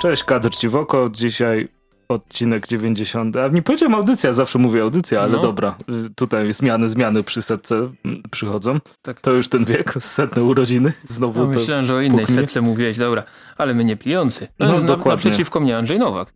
Cześć, 0.00 0.24
kadr 0.24 0.50
ci 0.50 0.68
w 0.68 0.76
oko. 0.76 1.10
Dzisiaj 1.12 1.68
odcinek 2.08 2.68
90. 2.68 3.36
A 3.36 3.48
nie 3.48 3.62
powiedziałem 3.62 3.94
audycja, 3.94 4.32
zawsze 4.32 4.58
mówię 4.58 4.82
audycja, 4.82 5.20
ale 5.20 5.32
no. 5.32 5.42
dobra. 5.42 5.76
Tutaj 6.16 6.52
zmiany, 6.52 6.88
zmiany 6.88 7.22
przy 7.22 7.42
setce 7.42 7.74
mm, 8.04 8.22
przychodzą. 8.30 8.78
Tak. 9.02 9.20
To 9.20 9.32
już 9.32 9.48
ten 9.48 9.64
wiek, 9.64 9.94
setne 10.00 10.42
urodziny. 10.44 10.92
Znowu 11.08 11.40
no, 11.40 11.46
myślałem, 11.48 11.84
że 11.84 11.94
o 11.94 12.00
innej 12.00 12.26
puknie. 12.26 12.34
setce 12.34 12.60
mówiłeś, 12.60 12.98
dobra. 12.98 13.22
Ale 13.56 13.74
my 13.74 13.84
nie 13.84 13.96
pijący. 13.96 14.48
No, 14.58 14.66
no 14.66 14.80
dokładnie. 14.80 15.10
Naprzeciwko 15.10 15.60
mnie 15.60 15.76
Andrzej 15.76 15.98
Nowak. 15.98 16.32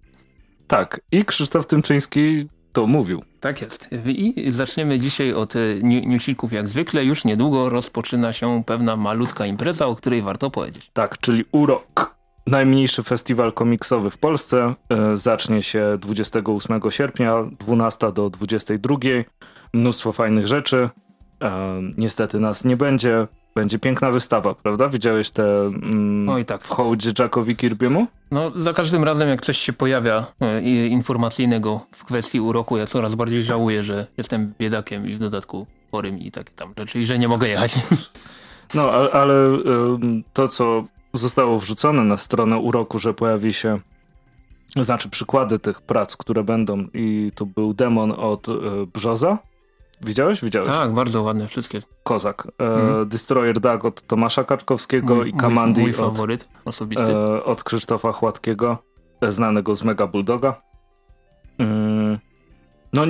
Tak. 0.66 1.00
I 1.12 1.24
Krzysztof 1.24 1.66
Tymczyński 1.66 2.48
to 2.72 2.86
mówił. 2.86 3.22
Tak 3.40 3.60
jest. 3.62 3.90
I 4.06 4.46
zaczniemy 4.52 4.98
dzisiaj 4.98 5.32
od 5.32 5.56
e, 5.56 5.60
newsików 5.82 6.52
jak 6.52 6.68
zwykle. 6.68 7.04
Już 7.04 7.24
niedługo 7.24 7.68
rozpoczyna 7.68 8.32
się 8.32 8.62
pewna 8.66 8.96
malutka 8.96 9.46
impreza, 9.46 9.86
o 9.86 9.96
której 9.96 10.22
warto 10.22 10.50
powiedzieć. 10.50 10.90
Tak, 10.92 11.18
czyli 11.18 11.44
urok. 11.52 12.13
Najmniejszy 12.46 13.02
festiwal 13.02 13.52
komiksowy 13.52 14.10
w 14.10 14.18
Polsce 14.18 14.74
e, 14.88 15.16
zacznie 15.16 15.62
się 15.62 15.98
28 16.00 16.80
sierpnia, 16.90 17.44
12 17.58 18.12
do 18.12 18.30
22. 18.30 18.96
Mnóstwo 19.72 20.12
fajnych 20.12 20.46
rzeczy. 20.46 20.88
E, 21.42 21.80
niestety 21.96 22.40
nas 22.40 22.64
nie 22.64 22.76
będzie. 22.76 23.26
Będzie 23.54 23.78
piękna 23.78 24.10
wystawa, 24.10 24.54
prawda? 24.54 24.88
Widziałeś 24.88 25.30
te 25.30 25.60
mm, 25.60 26.28
Oj, 26.28 26.44
tak. 26.44 26.62
w 26.62 26.68
hołdzie 26.68 27.12
Jackowi 27.18 27.56
Kirby'emu? 27.56 28.06
No, 28.30 28.52
za 28.54 28.72
każdym 28.72 29.04
razem 29.04 29.28
jak 29.28 29.40
coś 29.40 29.58
się 29.58 29.72
pojawia 29.72 30.26
e, 30.40 30.62
informacyjnego 30.88 31.80
w 31.94 32.04
kwestii 32.04 32.40
uroku, 32.40 32.76
ja 32.76 32.86
coraz 32.86 33.14
bardziej 33.14 33.42
żałuję, 33.42 33.84
że 33.84 34.06
jestem 34.16 34.52
biedakiem 34.58 35.06
i 35.06 35.14
w 35.14 35.18
dodatku 35.18 35.66
chorym 35.90 36.18
i 36.18 36.30
takie 36.30 36.50
tam 36.56 36.72
rzeczy 36.78 37.00
i 37.00 37.04
że 37.04 37.18
nie 37.18 37.28
mogę 37.28 37.48
jechać. 37.48 37.74
No, 38.74 38.90
ale, 38.90 39.10
ale 39.10 39.34
to, 40.32 40.48
co 40.48 40.84
zostało 41.18 41.58
wrzucone 41.58 42.04
na 42.04 42.16
stronę 42.16 42.58
uroku, 42.58 42.98
że 42.98 43.14
pojawi 43.14 43.52
się 43.52 43.80
znaczy 44.76 45.10
przykłady 45.10 45.58
tych 45.58 45.80
prac, 45.80 46.16
które 46.16 46.44
będą 46.44 46.86
i 46.94 47.32
tu 47.34 47.46
był 47.46 47.74
demon 47.74 48.12
od 48.12 48.48
y, 48.48 48.52
Brzoza. 48.94 49.38
Widziałeś? 50.02 50.44
Widziałeś? 50.44 50.68
Tak, 50.68 50.92
bardzo 50.92 51.22
ładne 51.22 51.48
wszystkie. 51.48 51.80
Kozak. 52.02 52.48
E, 52.58 52.64
mm. 52.64 53.08
Destroyer 53.08 53.60
Dag 53.60 53.84
od 53.84 54.02
Tomasza 54.02 54.44
Kaczkowskiego 54.44 55.14
mój, 55.14 55.28
i 55.28 55.32
Kamandi 55.32 55.80
mój, 55.80 55.90
mój 55.90 55.92
faworyt 55.92 56.42
od, 56.42 56.68
osobisty. 56.68 57.12
E, 57.12 57.44
od 57.44 57.64
Krzysztofa 57.64 58.12
Chładkiego, 58.12 58.78
e, 59.20 59.32
znanego 59.32 59.76
z 59.76 59.84
Mega 59.84 60.06
Bulldoga. 60.06 60.62
Mm, 61.58 62.18
no 62.92 63.02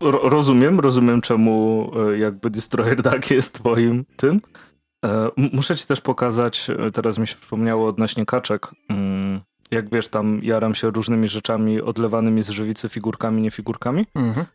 ro, 0.00 0.28
rozumiem, 0.28 0.80
rozumiem 0.80 1.20
czemu 1.20 1.90
e, 1.96 2.18
jakby 2.18 2.50
Destroyer 2.50 3.02
Dag 3.02 3.30
jest 3.30 3.54
twoim 3.54 4.04
tym. 4.16 4.40
E, 5.04 5.30
muszę 5.52 5.76
ci 5.76 5.86
też 5.86 6.00
pokazać, 6.00 6.70
e, 6.70 6.90
teraz 6.90 7.18
mi 7.18 7.26
się 7.26 7.36
przypomniało 7.36 7.88
odnośnie 7.88 8.26
kaczek. 8.26 8.70
Mm, 8.88 9.40
jak 9.70 9.90
wiesz, 9.90 10.08
tam 10.08 10.40
jaram 10.42 10.74
się 10.74 10.90
różnymi 10.90 11.28
rzeczami 11.28 11.80
odlewanymi 11.80 12.42
z 12.42 12.50
żywicy, 12.50 12.88
figurkami, 12.88 13.42
nie 13.42 13.50
figurkami. 13.50 14.06
Mhm. 14.14 14.46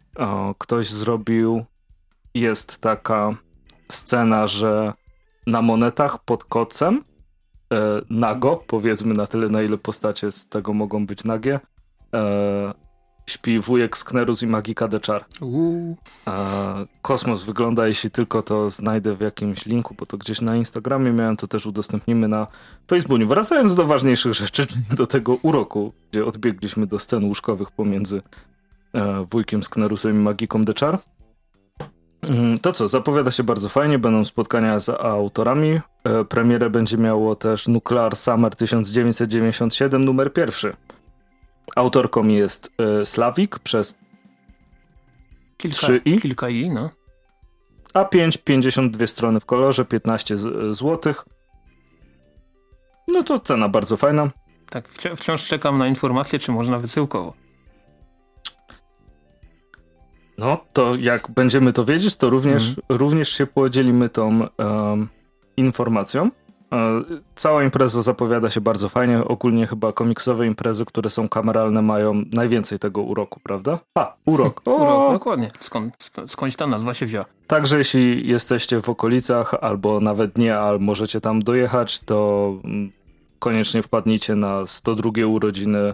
Ktoś 0.57 0.89
zrobił, 0.89 1.65
jest 2.33 2.81
taka 2.81 3.31
scena, 3.91 4.47
że 4.47 4.93
na 5.47 5.61
monetach 5.61 6.23
pod 6.25 6.43
kocem 6.43 7.03
e, 7.73 8.01
nago, 8.09 8.63
powiedzmy 8.67 9.13
na 9.13 9.27
tyle, 9.27 9.49
na 9.49 9.61
ile 9.61 9.77
postacie 9.77 10.31
z 10.31 10.45
tego 10.45 10.73
mogą 10.73 11.05
być 11.05 11.23
nagie, 11.23 11.59
śpi 13.29 13.59
wujek 13.59 13.97
Sknerus 13.97 14.43
i 14.43 14.47
Magika 14.47 14.87
Deczar. 14.87 15.25
Kosmos 17.01 17.43
wygląda, 17.43 17.87
jeśli 17.87 18.11
tylko 18.11 18.41
to 18.41 18.69
znajdę 18.69 19.15
w 19.15 19.21
jakimś 19.21 19.65
linku, 19.65 19.95
bo 19.99 20.05
to 20.05 20.17
gdzieś 20.17 20.41
na 20.41 20.55
Instagramie 20.55 21.11
miałem, 21.11 21.37
to 21.37 21.47
też 21.47 21.65
udostępnimy 21.65 22.27
na 22.27 22.47
Facebooku. 22.87 23.27
Wracając 23.27 23.75
do 23.75 23.85
ważniejszych 23.85 24.33
rzeczy, 24.33 24.67
czyli 24.67 24.81
do 24.97 25.07
tego 25.07 25.37
uroku, 25.41 25.93
gdzie 26.11 26.25
odbiegliśmy 26.25 26.87
do 26.87 26.99
scen 26.99 27.25
łóżkowych 27.25 27.71
pomiędzy 27.71 28.21
e, 28.93 29.25
wujkiem 29.31 29.63
Sknerusem 29.63 30.15
i 30.15 30.19
Magiką 30.19 30.65
Deczar. 30.65 30.99
Mm, 32.21 32.59
to 32.59 32.73
co, 32.73 32.87
zapowiada 32.87 33.31
się 33.31 33.43
bardzo 33.43 33.69
fajnie, 33.69 33.99
będą 33.99 34.25
spotkania 34.25 34.79
z 34.79 34.89
autorami. 34.89 35.79
E, 36.03 36.25
premierę 36.25 36.69
będzie 36.69 36.97
miało 36.97 37.35
też 37.35 37.67
Nuclear 37.67 38.15
Summer 38.15 38.55
1997 38.55 40.05
numer 40.05 40.33
pierwszy. 40.33 40.73
Autorką 41.75 42.27
jest 42.27 42.71
y, 43.01 43.05
Slavik 43.05 43.59
przez 43.59 43.97
kilka, 45.57 45.77
3 45.77 46.01
i. 46.05 46.19
Kilka 46.19 46.49
i, 46.49 46.69
no. 46.69 46.89
A 47.93 48.05
5, 48.05 48.37
52 48.37 49.07
strony 49.07 49.39
w 49.39 49.45
kolorze, 49.45 49.85
15 49.85 50.37
zł. 50.71 51.13
No 53.07 53.23
to 53.23 53.39
cena 53.39 53.69
bardzo 53.69 53.97
fajna. 53.97 54.29
Tak, 54.69 54.89
wci 54.89 55.09
wciąż 55.15 55.47
czekam 55.47 55.77
na 55.77 55.87
informację, 55.87 56.39
czy 56.39 56.51
można 56.51 56.79
wysyłkowo. 56.79 57.33
No, 60.37 60.57
to 60.73 60.95
jak 60.95 61.31
będziemy 61.31 61.73
to 61.73 61.85
wiedzieć, 61.85 62.15
to 62.15 62.29
również, 62.29 62.63
mm. 62.63 62.75
również 62.89 63.29
się 63.29 63.47
podzielimy 63.47 64.09
tą 64.09 64.39
um, 64.57 65.09
informacją. 65.57 66.31
E, 66.71 67.03
cała 67.35 67.63
impreza 67.63 68.01
zapowiada 68.01 68.49
się 68.49 68.61
bardzo 68.61 68.89
fajnie. 68.89 69.25
Ogólnie 69.25 69.67
chyba 69.67 69.93
komiksowe 69.93 70.47
imprezy, 70.47 70.85
które 70.85 71.09
są 71.09 71.29
kameralne, 71.29 71.81
mają 71.81 72.23
najwięcej 72.33 72.79
tego 72.79 73.01
uroku, 73.01 73.39
prawda? 73.43 73.79
A, 73.97 74.15
urok. 74.25 74.61
O! 74.65 74.71
urok, 74.71 75.13
dokładnie. 75.13 75.49
Skąd, 75.59 76.11
skądś 76.27 76.55
ta 76.55 76.67
nazwa 76.67 76.93
się 76.93 77.05
wzięła. 77.05 77.25
Także 77.47 77.77
jeśli 77.77 78.27
jesteście 78.27 78.81
w 78.81 78.89
okolicach, 78.89 79.53
albo 79.61 79.99
nawet 79.99 80.37
nie, 80.37 80.57
ale 80.57 80.79
możecie 80.79 81.21
tam 81.21 81.39
dojechać, 81.39 81.99
to 81.99 82.53
mm, 82.63 82.91
koniecznie 83.39 83.83
wpadnijcie 83.83 84.35
na 84.35 84.65
102 84.65 85.11
urodziny 85.27 85.79
e, 85.79 85.93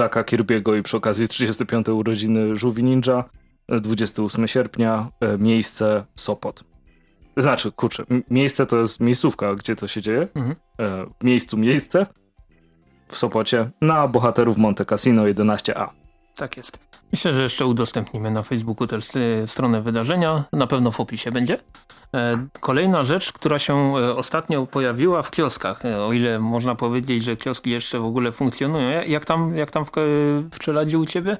Jacka 0.00 0.22
Kirby'ego 0.22 0.78
i 0.78 0.82
przy 0.82 0.96
okazji 0.96 1.28
35 1.28 1.88
urodziny 1.88 2.56
Żółwi 2.56 2.84
Ninja 2.84 3.24
28 3.68 4.48
sierpnia, 4.48 5.10
e, 5.20 5.38
miejsce 5.38 6.04
Sopot. 6.16 6.73
Znaczy, 7.36 7.72
kurczę, 7.72 8.04
miejsce 8.30 8.66
to 8.66 8.76
jest 8.76 9.00
miejscówka, 9.00 9.54
gdzie 9.54 9.76
to 9.76 9.88
się 9.88 10.02
dzieje. 10.02 10.28
Mhm. 10.34 10.56
E, 10.80 11.06
miejscu 11.22 11.56
miejsce 11.56 12.06
w 13.08 13.16
Sopocie 13.16 13.70
na 13.80 14.08
bohaterów 14.08 14.56
Monte 14.56 14.84
Cassino 14.84 15.22
11A. 15.22 15.88
Tak 16.36 16.56
jest. 16.56 16.78
Myślę, 17.12 17.34
że 17.34 17.42
jeszcze 17.42 17.66
udostępnimy 17.66 18.30
na 18.30 18.42
Facebooku 18.42 18.86
też 18.86 19.08
stronę 19.46 19.82
wydarzenia. 19.82 20.44
Na 20.52 20.66
pewno 20.66 20.90
w 20.90 21.00
opisie 21.00 21.32
będzie. 21.32 21.58
E, 22.14 22.46
kolejna 22.60 23.04
rzecz, 23.04 23.32
która 23.32 23.58
się 23.58 23.96
e, 23.96 24.16
ostatnio 24.16 24.66
pojawiła 24.66 25.22
w 25.22 25.30
kioskach. 25.30 25.82
O 25.84 26.12
ile 26.12 26.38
można 26.38 26.74
powiedzieć, 26.74 27.24
że 27.24 27.36
kioski 27.36 27.70
jeszcze 27.70 27.98
w 27.98 28.04
ogóle 28.04 28.32
funkcjonują. 28.32 29.02
Jak 29.06 29.24
tam, 29.24 29.56
jak 29.56 29.70
tam 29.70 29.84
w, 29.84 29.90
w 30.52 30.58
Czeladzie 30.58 30.98
u 30.98 31.06
ciebie? 31.06 31.36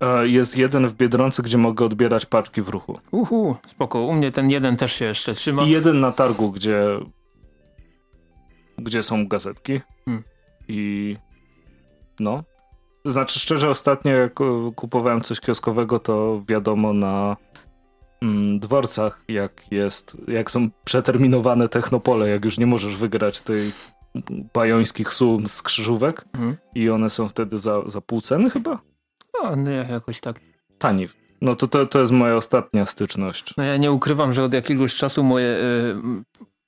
E, 0.00 0.28
jest 0.28 0.56
jeden 0.56 0.88
w 0.88 0.94
Biedronce, 0.94 1.42
gdzie 1.42 1.58
mogę 1.58 1.84
odbierać 1.84 2.26
paczki 2.26 2.62
w 2.62 2.68
ruchu. 2.68 2.98
Uhu, 3.10 3.56
spoko. 3.66 4.02
U 4.02 4.12
mnie 4.12 4.30
ten 4.30 4.50
jeden 4.50 4.76
też 4.76 4.92
się 4.92 5.04
jeszcze 5.04 5.34
trzyma. 5.34 5.62
I 5.62 5.70
jeden 5.70 6.00
na 6.00 6.12
targu, 6.12 6.52
gdzie 6.52 6.84
gdzie 8.78 9.02
są 9.02 9.28
gazetki. 9.28 9.80
Hmm. 10.04 10.24
I 10.68 11.16
no. 12.20 12.44
Znaczy 13.04 13.40
szczerze, 13.40 13.70
ostatnio 13.70 14.12
jak 14.12 14.34
kupowałem 14.76 15.20
coś 15.20 15.40
kioskowego, 15.40 15.98
to 15.98 16.42
wiadomo 16.48 16.92
na 16.92 17.36
mm, 18.22 18.58
dworcach, 18.58 19.24
jak 19.28 19.72
jest, 19.72 20.16
jak 20.28 20.50
są 20.50 20.68
przeterminowane 20.84 21.68
technopole, 21.68 22.28
jak 22.28 22.44
już 22.44 22.58
nie 22.58 22.66
możesz 22.66 22.96
wygrać 22.96 23.40
tej 23.40 23.72
bajońskich 24.54 25.12
sum 25.12 25.48
z 25.48 25.62
krzyżówek 25.62 26.24
hmm. 26.36 26.56
i 26.74 26.90
one 26.90 27.10
są 27.10 27.28
wtedy 27.28 27.58
za, 27.58 27.82
za 27.86 28.00
pół 28.00 28.20
ceny 28.20 28.50
chyba? 28.50 28.78
No, 29.42 29.56
no 29.56 29.70
jakoś 29.70 30.20
tak. 30.20 30.40
Tani. 30.78 31.08
No 31.40 31.54
to, 31.54 31.68
to, 31.68 31.86
to 31.86 32.00
jest 32.00 32.12
moja 32.12 32.36
ostatnia 32.36 32.86
styczność. 32.86 33.54
No 33.56 33.64
ja 33.64 33.76
nie 33.76 33.92
ukrywam, 33.92 34.32
że 34.32 34.44
od 34.44 34.52
jakiegoś 34.52 34.96
czasu 34.96 35.22
moje 35.24 35.46
y, 35.46 35.94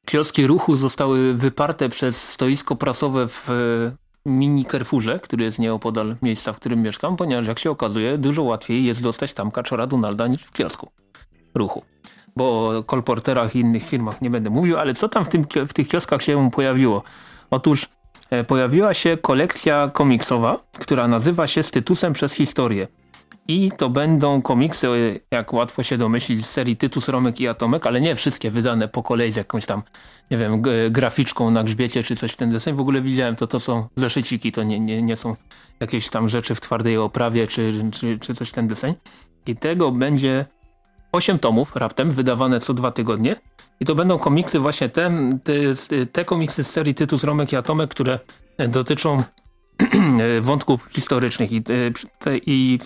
kioski 0.07 0.47
ruchu 0.47 0.77
zostały 0.77 1.35
wyparte 1.35 1.89
przez 1.89 2.29
stoisko 2.29 2.77
prasowe 2.77 3.29
w 3.29 3.51
y, 3.51 4.31
mini 4.31 4.65
Carrefourze, 4.65 5.21
który 5.21 5.45
jest 5.45 5.59
nieopodal 5.59 6.17
miejsca, 6.23 6.53
w 6.53 6.57
którym 6.57 6.83
mieszkam, 6.83 7.17
ponieważ 7.17 7.47
jak 7.47 7.59
się 7.59 7.71
okazuje, 7.71 8.19
dużo 8.19 8.43
łatwiej 8.43 8.85
jest 8.85 9.03
dostać 9.03 9.33
tam 9.33 9.51
kaczora 9.51 9.87
Donalda 9.87 10.27
niż 10.27 10.43
w 10.43 10.53
kiosku 10.53 10.91
ruchu. 11.55 11.83
Bo 12.37 12.69
o 12.69 12.83
kolporterach 12.85 13.57
i 13.57 13.61
innych 13.61 13.83
firmach 13.83 14.23
nie 14.23 14.31
będę 14.31 14.51
mówił, 14.51 14.79
ale 14.79 14.95
co 14.95 15.09
tam 15.09 15.25
w, 15.25 15.29
tym, 15.29 15.45
w 15.69 15.73
tych 15.73 15.89
kioskach 15.89 16.23
się 16.23 16.51
pojawiło? 16.51 17.03
Otóż 17.51 17.89
pojawiła 18.47 18.95
się 18.95 19.17
kolekcja 19.17 19.91
komiksowa, 19.95 20.65
która 20.79 21.09
nazywa 21.09 21.47
się 21.47 21.63
Tytusem 21.63 22.13
przez 22.13 22.35
historię. 22.35 22.87
I 23.49 23.73
to 23.77 23.91
będą 23.91 24.43
komiksy, 24.43 25.21
jak 25.31 25.53
łatwo 25.53 25.83
się 25.83 25.99
domyślić, 25.99 26.47
z 26.47 26.51
serii 26.51 26.77
Tytus, 26.77 27.09
Romek 27.09 27.41
i 27.41 27.49
Atomek, 27.49 27.87
ale 27.87 28.01
nie 28.01 28.17
wszystkie 28.17 28.51
wydane 28.51 28.89
po 28.89 29.03
kolei 29.03 29.33
z 29.33 29.37
jakąś 29.37 29.67
tam, 29.67 29.83
nie 30.31 30.39
wiem, 30.39 30.63
graficzką 30.91 31.51
na 31.51 31.65
grzbiecie 31.65 32.03
czy 32.03 32.17
coś 32.17 32.33
w 32.33 32.37
ten 32.37 32.53
deseń. 32.53 32.75
W 32.75 32.81
ogóle 32.81 33.01
widziałem, 33.01 33.37
to 33.37 33.47
to 33.47 33.61
są 33.61 33.89
zeszyciki, 33.97 34.53
to 34.53 34.63
nie, 34.63 34.81
nie, 34.81 35.03
nie 35.03 35.17
są 35.17 35.37
jakieś 35.81 36.11
tam 36.11 36.29
rzeczy 36.29 36.55
w 36.55 36.61
twardej 36.61 36.97
oprawie 36.97 37.47
czy, 37.47 37.73
czy, 37.93 38.19
czy 38.19 38.35
coś 38.35 38.49
w 38.49 38.53
ten 38.53 38.69
deseń. 38.69 38.95
I 39.47 39.57
tego 39.57 39.93
będzie 39.93 40.47
8 41.13 41.39
tomów 41.39 41.77
raptem, 41.77 42.11
wydawane 42.11 42.61
co 42.61 42.75
dwa 42.75 42.91
tygodnie. 42.91 43.37
I 43.81 43.85
to 43.85 43.95
będą 43.95 44.19
komiksy 44.19 44.59
właśnie 44.59 44.89
te, 44.89 45.31
te, 45.45 45.53
te 46.07 46.25
komiksy 46.25 46.65
z 46.65 46.71
serii 46.71 46.95
Tytus, 46.95 47.25
Romek 47.25 47.53
i 47.53 47.57
Atomek, 47.57 47.91
które 47.91 48.19
dotyczą 48.69 49.23
wątków 50.41 50.89
historycznych 50.91 51.53
i, 51.53 51.63
i 52.47 52.79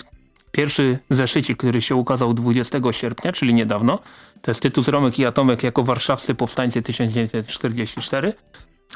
pierwszy 0.53 0.99
zeszycik, 1.11 1.59
który 1.59 1.83
się 1.83 1.95
ukazał 1.95 2.35
20 2.35 2.79
sierpnia, 2.91 3.33
czyli 3.33 3.55
niedawno, 3.55 3.99
to 4.43 4.51
jest 4.51 4.63
Tytus 4.63 4.89
Romek 4.89 5.19
i 5.19 5.27
Atomek 5.27 5.63
jako 5.63 5.85
warszawscy 5.85 6.35
powstańcy 6.35 6.83
1944. 6.83 8.33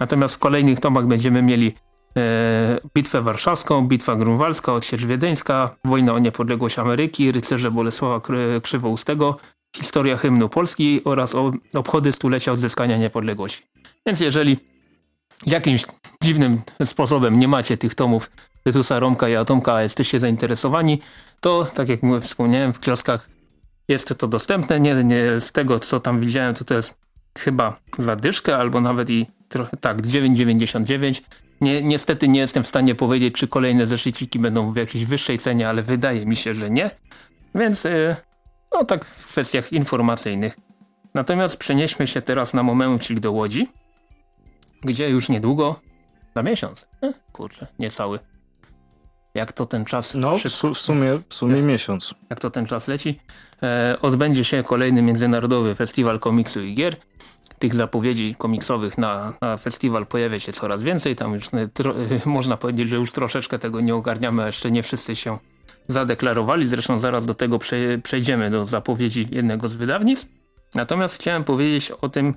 Natomiast 0.01 0.35
w 0.35 0.39
kolejnych 0.39 0.81
tomach 0.81 1.07
będziemy 1.07 1.43
mieli 1.43 1.75
e, 2.17 2.81
Bitwę 2.95 3.23
Warszawską, 3.23 3.89
Bitwa 3.89 4.17
Grunwaldzka, 4.17 4.73
Odsiecz 4.73 5.05
Wiedeńska, 5.05 5.75
Wojna 5.85 6.15
o 6.15 6.19
niepodległość 6.19 6.79
Ameryki, 6.79 7.33
Rycerze 7.33 7.71
Bolesława 7.71 8.21
Krzywoustego, 8.63 9.37
Historia 9.77 10.17
hymnu 10.17 10.49
Polski 10.49 11.01
oraz 11.05 11.35
obchody 11.75 12.13
stulecia 12.13 12.53
odzyskania 12.53 12.97
niepodległości. 12.97 13.63
Więc 14.07 14.21
jeżeli 14.21 14.57
jakimś 15.47 15.85
dziwnym 16.23 16.61
sposobem 16.85 17.39
nie 17.39 17.49
macie 17.49 17.77
tych 17.77 17.95
tomów 17.95 18.31
Tytusa 18.65 18.99
Romka 18.99 19.29
i 19.29 19.35
Atomka, 19.35 19.75
a 19.75 19.83
jesteście 19.83 20.21
zainteresowani, 20.21 21.01
to 21.41 21.65
tak 21.75 21.89
jak 21.89 22.01
wspomniałem 22.23 22.73
w 22.73 22.81
kioskach 22.81 23.29
jest 23.89 24.19
to 24.19 24.29
dostępne. 24.29 24.81
Nie, 24.81 25.05
nie 25.05 25.41
z 25.41 25.53
tego 25.53 25.79
co 25.79 26.01
tam 26.01 26.21
widziałem 26.21 26.55
to 26.55 26.65
to 26.65 26.75
jest 26.75 26.95
chyba 27.39 27.81
zadyszkę 27.99 28.57
albo 28.57 28.81
nawet 28.81 29.11
i 29.11 29.27
trochę 29.49 29.77
tak 29.77 30.03
9,99. 30.03 31.21
Nie, 31.61 31.83
niestety 31.83 32.29
nie 32.29 32.41
jestem 32.41 32.63
w 32.63 32.67
stanie 32.67 32.95
powiedzieć 32.95 33.35
czy 33.35 33.49
kolejne 33.49 33.87
zeszyciki 33.87 34.39
będą 34.39 34.73
w 34.73 34.77
jakiejś 34.77 35.05
wyższej 35.05 35.39
cenie, 35.39 35.69
ale 35.69 35.83
wydaje 35.83 36.27
mi 36.27 36.37
się, 36.37 36.55
że 36.55 36.71
nie. 36.71 36.91
Więc 37.55 37.85
yy, 37.85 38.17
no 38.73 38.85
tak 38.85 39.05
w 39.05 39.27
kwestiach 39.27 39.73
informacyjnych. 39.73 40.57
Natomiast 41.15 41.57
przenieśmy 41.57 42.07
się 42.07 42.23
teraz 42.23 42.55
na 42.55 42.63
moment, 42.63 43.03
czyli 43.03 43.21
do 43.21 43.33
Łodzi, 43.33 43.69
gdzie 44.83 45.11
już 45.11 45.29
niedługo, 45.29 45.81
na 46.35 46.43
miesiąc, 46.43 46.89
e, 47.03 47.13
kurczę, 47.33 47.67
niecały, 47.79 48.19
jak 49.35 49.53
to 49.53 49.67
ten 49.67 49.85
czas 49.85 50.15
No, 50.15 50.39
szybko, 50.39 50.75
w 50.75 50.79
sumie, 50.79 51.21
w 51.29 51.35
sumie 51.35 51.63
miesiąc. 51.63 52.15
Jak 52.31 52.41
to 52.41 52.51
ten 52.51 52.67
czas 52.67 52.89
leci. 52.89 53.21
E, 53.63 53.97
odbędzie 54.03 54.45
się 54.45 54.63
kolejny 54.63 55.03
Międzynarodowy 55.03 55.75
Festiwal 55.75 56.19
Komiksu 56.19 56.61
i 56.61 56.75
Gier. 56.75 56.97
Tych 57.59 57.75
zapowiedzi 57.75 58.35
komiksowych 58.39 58.99
na, 58.99 59.33
na 59.41 59.57
festiwal 59.57 60.07
pojawia 60.07 60.41
się 60.41 60.53
coraz 60.53 60.83
więcej. 60.83 61.17
Tam 61.17 61.35
już 61.35 61.55
e, 61.55 61.69
tro, 61.69 61.95
można 62.27 62.57
powiedzieć, 62.57 62.89
że 62.89 62.97
już 62.97 63.13
troszeczkę 63.13 63.59
tego 63.59 63.81
nie 63.81 63.95
ogarniamy, 63.95 64.43
a 64.43 64.47
jeszcze 64.47 64.71
nie 64.71 64.83
wszyscy 64.83 65.17
się 65.17 65.39
zadeklarowali. 65.89 66.69
Zresztą 66.69 66.99
zaraz 66.99 67.27
do 67.27 67.35
tego 67.35 67.59
prze, 67.59 67.77
przejdziemy, 68.03 68.51
do 68.51 68.67
zapowiedzi 68.67 69.29
jednego 69.31 69.69
z 69.69 69.75
wydawnictw. 69.75 70.29
Natomiast 70.75 71.15
chciałem 71.15 71.45
powiedzieć 71.45 71.91
o 71.91 72.09
tym, 72.09 72.35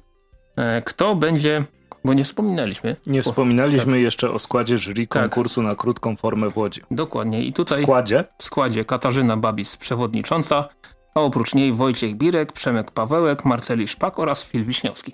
e, 0.56 0.82
kto 0.82 1.16
będzie 1.16 1.66
bo 2.04 2.14
nie 2.14 2.24
wspominaliśmy. 2.24 2.96
Nie 3.08 3.24
wspominaliśmy 3.24 3.92
tak. 3.92 4.02
jeszcze 4.02 4.32
o 4.32 4.40
składzie 4.40 4.78
jury 4.78 5.08
tak. 5.08 5.22
konkursu 5.22 5.62
na 5.62 5.76
krótką 5.76 6.16
formę 6.16 6.50
w 6.50 6.58
Łodzi. 6.58 6.82
Dokładnie. 6.92 7.44
I 7.44 7.54
tutaj 7.54 7.80
w 7.80 7.82
składzie? 7.82 8.24
W 8.38 8.44
składzie 8.44 8.86
Katarzyna 8.86 9.38
Babis, 9.38 9.78
przewodnicząca, 9.78 10.70
a 11.16 11.22
oprócz 11.22 11.54
niej 11.54 11.74
Wojciech 11.74 12.16
Birek, 12.16 12.52
Przemek 12.52 12.92
Pawełek, 12.92 13.46
Marceli 13.46 13.88
Szpak 13.88 14.20
oraz 14.20 14.44
Fil 14.44 14.66
Wiśniowski. 14.66 15.14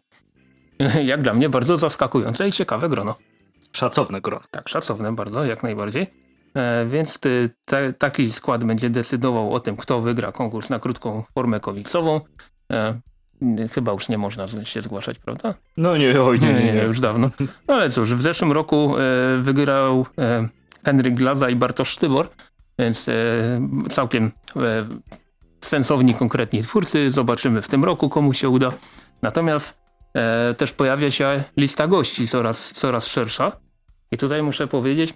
Jak 1.06 1.22
dla 1.22 1.34
mnie 1.34 1.50
bardzo 1.50 1.78
zaskakujące 1.78 2.48
i 2.48 2.52
ciekawe 2.52 2.90
grono. 2.90 3.16
Szacowne 3.72 4.22
grono. 4.22 4.44
Tak, 4.52 4.70
szacowne 4.70 5.16
bardzo, 5.16 5.46
jak 5.46 5.64
najbardziej. 5.64 6.27
E, 6.58 6.86
więc 6.86 7.20
ty, 7.20 7.50
te, 7.66 7.94
taki 7.94 8.32
skład 8.32 8.64
będzie 8.64 8.90
decydował 8.90 9.54
o 9.54 9.60
tym, 9.60 9.78
kto 9.78 10.02
wygra 10.02 10.32
konkurs 10.32 10.70
na 10.70 10.80
krótką 10.80 11.24
formę 11.36 11.60
komiksową. 11.60 12.22
E, 12.72 13.00
Chyba 13.74 13.92
już 13.92 14.10
nie 14.10 14.18
można 14.18 14.48
się 14.66 14.82
zgłaszać, 14.82 15.20
prawda? 15.20 15.54
No 15.78 15.98
nie, 15.98 16.22
oj, 16.22 16.40
nie, 16.40 16.54
nie, 16.54 16.64
nie, 16.64 16.74
nie 16.74 16.84
już 16.84 17.00
dawno. 17.00 17.30
No 17.68 17.74
ale 17.74 17.90
cóż, 17.90 18.14
w 18.14 18.22
zeszłym 18.22 18.52
roku 18.52 18.96
e, 18.98 19.02
wygrał 19.42 20.06
Henryk 20.86 21.16
Glaza 21.16 21.50
i 21.50 21.56
Bartosz 21.56 21.90
Sztybor, 21.90 22.30
więc 22.80 23.10
całkiem 23.90 24.32
sensowni, 25.64 26.14
konkretni 26.14 26.62
twórcy. 26.64 27.12
Zobaczymy 27.12 27.62
w 27.62 27.68
tym 27.68 27.84
roku, 27.86 28.10
komu 28.10 28.34
się 28.34 28.50
uda. 28.50 28.72
Natomiast 29.22 29.82
e, 30.14 30.54
też 30.58 30.74
pojawia 30.74 31.12
się 31.12 31.44
lista 31.58 31.88
gości 31.88 32.28
coraz, 32.28 32.74
coraz 32.74 33.08
szersza. 33.08 33.52
I 34.12 34.18
tutaj 34.18 34.44
muszę 34.44 34.68
powiedzieć, 34.68 35.14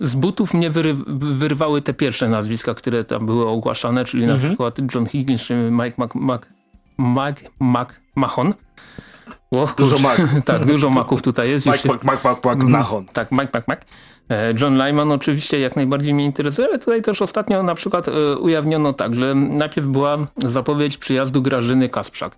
z 0.00 0.14
butów 0.14 0.54
mnie 0.54 0.70
wyry, 0.70 0.96
wyrwały 1.16 1.82
te 1.82 1.94
pierwsze 1.94 2.28
nazwiska, 2.28 2.74
które 2.74 3.04
tam 3.04 3.26
były 3.26 3.48
ogłaszane, 3.48 4.04
czyli 4.04 4.22
mhm. 4.22 4.42
na 4.42 4.48
przykład 4.48 4.78
John 4.94 5.06
Higgins 5.06 5.42
czy 5.42 5.54
Mike 5.70 5.94
Mac, 5.98 6.14
Mac, 6.14 6.42
Mac, 6.98 7.36
Mac 7.60 7.88
Mahon. 8.14 8.54
Dużo 9.78 9.98
Mac. 9.98 10.20
tak, 10.44 10.66
dużo 10.66 10.90
Maców 10.90 11.22
tutaj 11.22 11.50
jest. 11.50 11.66
Mike, 11.66 11.88
Mac, 11.88 12.04
Mac, 12.04 12.24
Mac, 12.24 12.44
Mac, 12.44 12.58
Mahon. 12.58 13.06
Tak, 13.12 13.32
Mike, 13.32 13.48
Mac, 13.54 13.68
Mac. 13.68 13.80
E, 14.30 14.54
John 14.60 14.78
Lyman 14.78 15.12
oczywiście 15.12 15.60
jak 15.60 15.76
najbardziej 15.76 16.14
mnie 16.14 16.24
interesuje, 16.24 16.68
ale 16.68 16.78
tutaj 16.78 17.02
też 17.02 17.22
ostatnio 17.22 17.62
na 17.62 17.74
przykład 17.74 18.08
e, 18.08 18.36
ujawniono 18.36 18.92
tak, 18.92 19.14
że 19.14 19.34
najpierw 19.34 19.86
była 19.86 20.18
zapowiedź 20.36 20.96
przyjazdu 20.96 21.42
Grażyny 21.42 21.88
Kasprzak. 21.88 22.36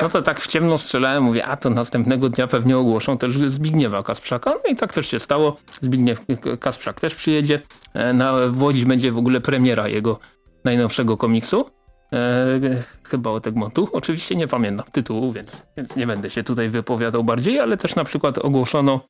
No 0.00 0.08
to 0.08 0.22
tak 0.22 0.40
w 0.40 0.46
ciemno 0.46 0.78
strzelałem, 0.78 1.22
mówię, 1.22 1.46
a 1.46 1.56
to 1.56 1.70
następnego 1.70 2.28
dnia 2.28 2.46
pewnie 2.46 2.78
ogłoszą 2.78 3.18
też 3.18 3.32
Zbigniewa 3.36 4.02
Kasprzaka. 4.02 4.50
No 4.50 4.72
i 4.72 4.76
tak 4.76 4.92
też 4.92 5.06
się 5.06 5.18
stało. 5.18 5.56
Zbigniew 5.80 6.26
Kasprzak 6.60 7.00
też 7.00 7.14
przyjedzie. 7.14 7.60
E, 7.94 8.12
na, 8.12 8.32
Łodzi 8.60 8.86
będzie 8.86 9.12
w 9.12 9.18
ogóle 9.18 9.40
premiera 9.40 9.88
jego 9.88 10.18
najnowszego 10.64 11.16
komiksu. 11.16 11.70
E, 12.12 12.82
chyba 13.04 13.30
o 13.30 13.40
Tegmontu. 13.40 13.88
Oczywiście 13.92 14.36
nie 14.36 14.48
pamiętam 14.48 14.86
tytułu, 14.92 15.32
więc, 15.32 15.62
więc 15.76 15.96
nie 15.96 16.06
będę 16.06 16.30
się 16.30 16.42
tutaj 16.42 16.68
wypowiadał 16.68 17.24
bardziej, 17.24 17.60
ale 17.60 17.76
też 17.76 17.94
na 17.94 18.04
przykład 18.04 18.38
ogłoszono, 18.38 19.00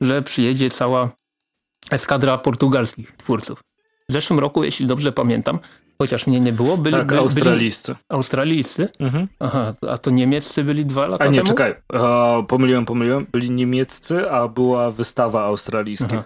że 0.00 0.22
przyjedzie 0.22 0.70
cała 0.70 1.10
eskadra 1.90 2.38
portugalskich 2.38 3.12
twórców. 3.16 3.62
W 4.08 4.12
zeszłym 4.12 4.38
roku, 4.38 4.64
jeśli 4.64 4.86
dobrze 4.86 5.12
pamiętam, 5.12 5.58
chociaż 6.02 6.26
mnie 6.26 6.40
nie 6.40 6.52
było, 6.52 6.76
byli, 6.76 6.96
tak, 6.96 7.06
byli 7.06 7.20
australijscy. 7.20 7.94
Australijscy? 8.08 8.88
Mhm. 9.00 9.28
Aha, 9.38 9.72
a 9.90 9.98
to 9.98 10.10
niemieccy 10.10 10.64
byli 10.64 10.86
dwa 10.86 11.06
lata 11.06 11.24
A 11.24 11.28
nie, 11.28 11.34
temu? 11.34 11.46
czekaj, 11.46 11.74
uh, 11.92 12.46
pomyliłem, 12.46 12.84
pomyliłem. 12.84 13.26
Byli 13.32 13.50
niemieccy, 13.50 14.30
a 14.30 14.48
była 14.48 14.90
wystawa 14.90 15.44
australijskich. 15.44 16.12
Aha. 16.12 16.24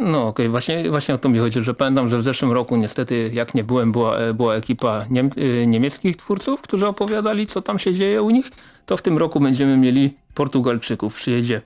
No 0.00 0.18
okej, 0.28 0.28
okay. 0.28 0.48
właśnie, 0.48 0.90
właśnie 0.90 1.14
o 1.14 1.18
to 1.18 1.28
mi 1.28 1.38
chodzi, 1.38 1.62
że 1.62 1.74
pamiętam, 1.74 2.08
że 2.08 2.18
w 2.18 2.22
zeszłym 2.22 2.52
roku 2.52 2.76
niestety 2.76 3.30
jak 3.32 3.54
nie 3.54 3.64
byłem, 3.64 3.92
była, 3.92 4.16
e, 4.16 4.34
była 4.34 4.54
ekipa 4.54 5.04
niem, 5.10 5.30
e, 5.36 5.66
niemieckich 5.66 6.16
twórców, 6.16 6.60
którzy 6.60 6.86
opowiadali 6.86 7.46
co 7.46 7.62
tam 7.62 7.78
się 7.78 7.94
dzieje 7.94 8.22
u 8.22 8.30
nich, 8.30 8.50
to 8.86 8.96
w 8.96 9.02
tym 9.02 9.18
roku 9.18 9.40
będziemy 9.40 9.76
mieli 9.76 10.16
Portugalczyków. 10.34 11.14
Przyjedzie 11.14 11.62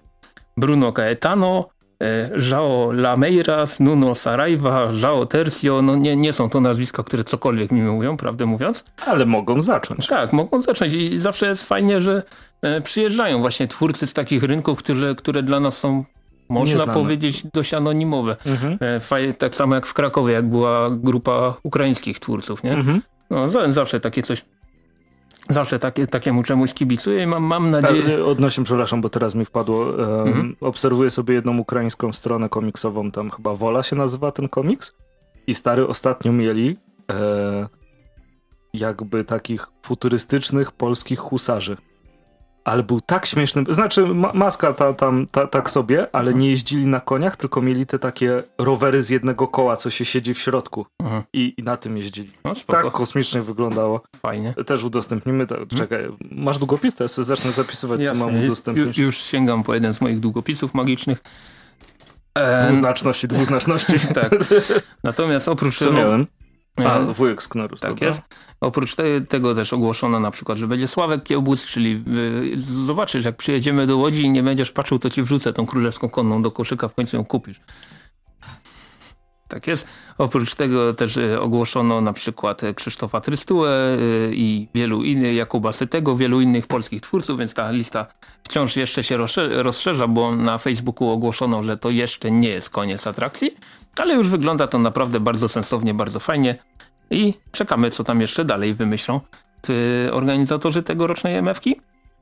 Bruno 0.57 0.93
Caetano, 0.93 1.69
E, 2.03 2.31
João 2.51 2.93
Lameiras, 2.93 3.81
Nuno 3.81 4.15
Saraiva, 4.15 4.93
João 4.93 5.27
Tercio, 5.27 5.83
no 5.83 5.97
nie, 5.97 6.17
nie 6.17 6.33
są 6.33 6.51
to 6.51 6.61
nazwiska, 6.61 7.03
które 7.03 7.25
cokolwiek 7.25 7.73
mi 7.73 7.83
mówią, 7.83 8.17
prawdę 8.17 8.47
mówiąc. 8.47 8.85
Ale 9.07 9.27
mogą 9.27 9.63
zacząć. 9.63 10.07
Tak, 10.07 10.33
mogą 10.33 10.61
zacząć 10.63 10.93
i 10.93 11.19
zawsze 11.19 11.47
jest 11.47 11.69
fajnie, 11.69 12.03
że 12.03 12.23
e, 12.63 12.81
przyjeżdżają 12.81 13.41
właśnie 13.41 13.69
twórcy 13.69 14.07
z 14.07 14.13
takich 14.13 14.43
rynków, 14.43 14.79
które, 14.79 15.15
które 15.15 15.43
dla 15.43 15.61
nas 15.61 15.79
są 15.79 16.05
można 16.49 16.75
Nieznane. 16.75 16.93
powiedzieć 16.93 17.47
dość 17.55 17.75
anonimowe. 17.75 18.37
Mhm. 18.47 18.79
E, 18.81 19.33
tak 19.33 19.55
samo 19.55 19.75
jak 19.75 19.87
w 19.87 19.95
Krakowie, 19.95 20.33
jak 20.33 20.49
była 20.49 20.91
grupa 20.91 21.55
ukraińskich 21.63 22.21
twórców, 22.21 22.63
nie? 22.63 22.73
Mhm. 22.73 23.03
No, 23.31 23.73
zawsze 23.73 24.01
takie 24.01 24.23
coś 24.23 24.45
Zawsze 25.49 25.79
takie, 25.79 26.07
takiemu 26.07 26.43
czemuś 26.43 26.73
kibicuję 26.73 27.23
i 27.23 27.27
mam, 27.27 27.43
mam 27.43 27.71
nadzieję... 27.71 28.25
Odnośnie, 28.25 28.65
przepraszam, 28.65 29.01
bo 29.01 29.09
teraz 29.09 29.35
mi 29.35 29.45
wpadło, 29.45 29.79
um, 29.79 30.01
mhm. 30.01 30.57
obserwuję 30.61 31.11
sobie 31.11 31.35
jedną 31.35 31.59
ukraińską 31.59 32.13
stronę 32.13 32.49
komiksową, 32.49 33.11
tam 33.11 33.31
chyba 33.31 33.55
Wola 33.55 33.83
się 33.83 33.97
nazywa 33.97 34.31
ten 34.31 34.49
komiks 34.49 34.93
i 35.47 35.55
stary 35.55 35.87
ostatnio 35.87 36.33
mieli 36.33 36.77
e, 37.11 37.69
jakby 38.75 39.25
takich 39.25 39.67
futurystycznych 39.83 40.73
polskich 40.73 41.19
husarzy 41.19 41.77
ale 42.67 42.83
był 42.83 43.01
tak 43.01 43.27
śmieszny. 43.27 43.65
Znaczy, 43.69 44.07
ma 44.07 44.33
maska 44.35 44.73
ta, 44.73 44.93
tam 44.95 45.27
ta, 45.27 45.47
tak 45.47 45.71
sobie, 45.71 46.07
ale 46.13 46.35
nie 46.35 46.51
jeździli 46.51 46.87
na 46.87 47.01
koniach, 47.01 47.37
tylko 47.37 47.63
mieli 47.63 47.87
te 47.87 47.99
takie 47.99 48.43
rowery 48.59 49.03
z 49.03 49.11
jednego 49.11 49.49
koła, 49.49 49.77
co 49.77 49.91
się 49.91 50.05
siedzi 50.05 50.35
w 50.35 50.39
środku. 50.39 50.87
Mhm. 51.01 51.23
I, 51.33 51.55
I, 51.57 51.63
na 51.63 51.77
tym 51.77 51.97
jeździli. 51.97 52.31
No, 52.45 52.53
tak 52.67 52.93
kosmicznie 52.93 53.43
wyglądało. 53.43 54.01
Fajnie. 54.23 54.55
Też 54.67 54.85
udostępnimy. 54.85 55.47
To, 55.47 55.59
mhm. 55.59 55.79
Czekaj, 55.79 56.09
masz 56.31 56.59
długopis? 56.59 56.95
To 56.95 57.05
ja 57.05 57.09
sobie 57.09 57.25
zacznę 57.25 57.51
zapisywać, 57.51 58.01
Jasne. 58.01 58.19
co 58.19 58.27
mam 58.27 58.45
udostępnić. 58.45 58.99
Ju, 58.99 59.05
już 59.05 59.17
sięgam 59.17 59.63
po 59.63 59.75
jeden 59.75 59.95
z 59.95 60.01
moich 60.01 60.21
długopisów 60.21 60.75
magicznych. 60.75 61.23
Dwuznaczności, 62.67 63.29
dwuznaczności. 63.29 63.95
tak. 64.15 64.31
Natomiast 65.05 65.49
oprócz... 65.49 65.79
Co 65.79 65.93
miałem? 65.93 66.27
A, 66.85 66.99
wujek 67.01 67.43
z 67.43 67.49
Knorus. 67.49 67.81
Tak 67.81 67.91
dobra. 67.91 68.07
jest. 68.07 68.23
Oprócz 68.61 68.95
te, 68.95 69.21
tego 69.21 69.55
też 69.55 69.73
ogłoszono 69.73 70.21
na 70.21 70.31
przykład, 70.31 70.59
że 70.59 70.67
będzie 70.67 70.89
Sławek 70.89 71.23
Kiełbus, 71.23 71.67
czyli 71.67 72.03
yy, 72.51 72.59
zobaczysz, 72.59 73.25
jak 73.25 73.37
przyjedziemy 73.37 73.87
do 73.87 73.97
Łodzi 73.97 74.23
i 74.23 74.31
nie 74.31 74.43
będziesz 74.43 74.73
patrzył, 74.73 74.99
to 74.99 75.11
ci 75.11 75.23
wrzucę 75.23 75.53
tą 75.53 75.67
królewską 75.67 76.09
konną 76.09 76.43
do 76.43 76.51
koszyka, 76.51 76.89
w 76.89 76.95
końcu 76.95 77.17
ją 77.17 77.25
kupisz. 77.25 77.61
Tak 79.49 79.67
jest. 79.67 79.89
Oprócz 80.19 80.55
tego 80.55 80.95
też 80.95 81.17
e, 81.17 81.41
ogłoszono 81.41 82.01
na 82.01 82.13
przykład 82.13 82.65
e, 82.65 82.75
Krzysztofa 82.75 83.21
Trystułę 83.21 83.71
e, 83.71 83.99
i 84.35 84.69
wielu 84.75 85.03
innych, 85.03 85.37
Jakuba 85.37 85.73
Sytego, 85.73 86.17
wielu 86.17 86.41
innych 86.41 86.67
polskich 86.67 87.01
twórców, 87.01 87.39
więc 87.39 87.55
ta 87.55 87.71
lista 87.71 88.07
wciąż 88.43 88.77
jeszcze 88.77 89.05
się 89.05 89.17
rozszerza, 89.51 90.09
bo 90.09 90.37
na 90.37 90.59
Facebooku 90.59 91.09
ogłoszono, 91.09 91.63
że 91.63 91.77
to 91.77 91.91
jeszcze 91.91 92.31
nie 92.31 92.49
jest 92.49 92.71
koniec 92.71 93.07
atrakcji, 93.07 93.57
ale 94.01 94.15
już 94.15 94.29
wygląda 94.29 94.67
to 94.67 94.79
naprawdę 94.79 95.21
bardzo 95.21 95.49
sensownie, 95.49 95.95
bardzo 95.95 96.21
fajnie 96.21 96.57
i 97.11 97.35
czekamy, 97.53 97.91
co 97.91 98.05
tam 98.05 98.21
jeszcze 98.21 98.45
dalej 98.45 98.75
wymyślą 98.75 99.21
organizatorzy 100.13 100.83
tegorocznej 100.83 101.43
MFki. 101.43 101.77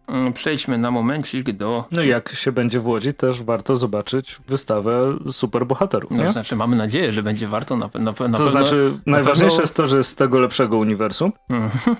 Mm, 0.07 0.33
przejdźmy 0.33 0.79
na 0.79 0.91
momencik 0.91 1.53
do... 1.53 1.85
No 1.93 2.03
jak 2.03 2.29
się 2.29 2.53
będzie 2.53 2.81
w 2.81 2.87
Łodzi, 2.87 3.15
też 3.15 3.43
warto 3.43 3.77
zobaczyć 3.77 4.37
wystawę 4.49 5.19
superbohaterów, 5.31 6.11
nie? 6.11 6.25
To 6.25 6.33
znaczy, 6.33 6.57
mamy 6.57 6.77
nadzieję, 6.77 7.13
że 7.13 7.23
będzie 7.23 7.49
warto 7.49 7.77
na, 7.77 7.91
na, 7.95 8.01
na 8.01 8.13
to 8.13 8.19
pewno... 8.19 8.39
To 8.39 8.49
znaczy, 8.49 8.99
najważniejsze 9.07 9.57
pewno... 9.57 9.63
jest 9.63 9.77
to, 9.77 9.87
że 9.87 10.05
z 10.05 10.17
tego 10.17 10.39
lepszego 10.39 10.79
uniwersum. 10.79 11.33
Mhm. 11.49 11.97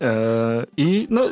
E, 0.00 0.66
I 0.76 1.06
no, 1.10 1.22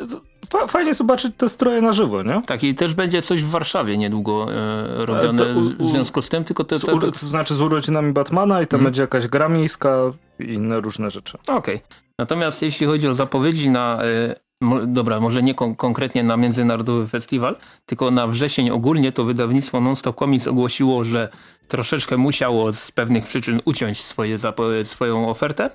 fajnie 0.67 0.93
zobaczyć 0.93 1.35
te 1.37 1.49
stroje 1.49 1.81
na 1.81 1.93
żywo, 1.93 2.23
nie? 2.23 2.41
Tak, 2.45 2.63
i 2.63 2.75
też 2.75 2.93
będzie 2.93 3.21
coś 3.21 3.43
w 3.43 3.49
Warszawie 3.49 3.97
niedługo 3.97 4.53
e, 4.53 5.05
robione 5.05 5.43
u, 5.43 5.59
u, 5.59 5.87
w 5.87 5.91
związku 5.91 6.21
z 6.21 6.29
tym, 6.29 6.43
tylko 6.43 6.63
te, 6.63 6.79
te, 6.79 6.99
te... 6.99 7.11
To 7.11 7.25
znaczy 7.25 7.55
z 7.55 7.61
urodzinami 7.61 8.13
Batmana 8.13 8.61
i 8.61 8.67
tam 8.67 8.77
hmm. 8.77 8.85
będzie 8.85 9.01
jakaś 9.01 9.27
gra 9.27 9.49
miejska 9.49 9.97
i 10.39 10.53
inne 10.53 10.79
różne 10.79 11.11
rzeczy. 11.11 11.37
Okej. 11.47 11.55
Okay. 11.57 11.79
Natomiast 12.19 12.61
jeśli 12.61 12.87
chodzi 12.87 13.07
o 13.07 13.13
zapowiedzi 13.13 13.69
na 13.69 14.03
e, 14.03 14.35
dobra, 14.87 15.19
może 15.19 15.43
nie 15.43 15.55
kon 15.55 15.75
konkretnie 15.75 16.23
na 16.23 16.37
Międzynarodowy 16.37 17.07
Festiwal, 17.07 17.55
tylko 17.85 18.11
na 18.11 18.27
wrzesień 18.27 18.69
ogólnie 18.69 19.11
to 19.11 19.23
wydawnictwo 19.23 19.81
Nonstop 19.81 20.19
Comics 20.19 20.47
ogłosiło, 20.47 21.03
że 21.03 21.29
troszeczkę 21.67 22.17
musiało 22.17 22.71
z 22.71 22.91
pewnych 22.91 23.27
przyczyn 23.27 23.61
uciąć 23.65 24.01
swoje, 24.01 24.37
swoją 24.83 25.29
ofertę, 25.29 25.69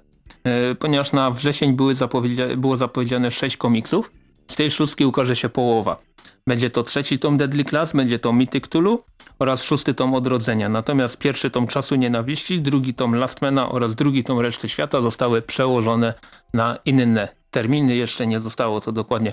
e, 0.44 0.74
ponieważ 0.74 1.12
na 1.12 1.30
wrzesień 1.30 1.72
były 1.72 1.94
zapowiedzia 1.94 2.56
było 2.56 2.76
zapowiedziane 2.76 3.30
sześć 3.30 3.56
komiksów, 3.56 4.10
z 4.50 4.56
tej 4.56 4.70
szóstki 4.70 5.06
ukaże 5.06 5.36
się 5.36 5.48
połowa. 5.48 5.96
Będzie 6.46 6.70
to 6.70 6.82
trzeci 6.82 7.18
tom 7.18 7.36
Deadly 7.36 7.64
Class, 7.64 7.92
będzie 7.92 8.18
to 8.18 8.32
Mythic 8.32 8.68
Tulu 8.68 9.02
oraz 9.38 9.62
szósty 9.62 9.94
tom 9.94 10.14
Odrodzenia. 10.14 10.68
Natomiast 10.68 11.18
pierwszy 11.18 11.50
tom 11.50 11.66
Czasu 11.66 11.94
Nienawiści, 11.94 12.60
drugi 12.60 12.94
tom 12.94 13.14
Lastmana 13.14 13.68
oraz 13.68 13.94
drugi 13.94 14.24
tom 14.24 14.40
Reszty 14.40 14.68
Świata 14.68 15.00
zostały 15.00 15.42
przełożone 15.42 16.14
na 16.54 16.78
inne 16.84 17.28
terminy. 17.50 17.96
Jeszcze 17.96 18.26
nie 18.26 18.40
zostało 18.40 18.80
to 18.80 18.92
dokładnie 18.92 19.32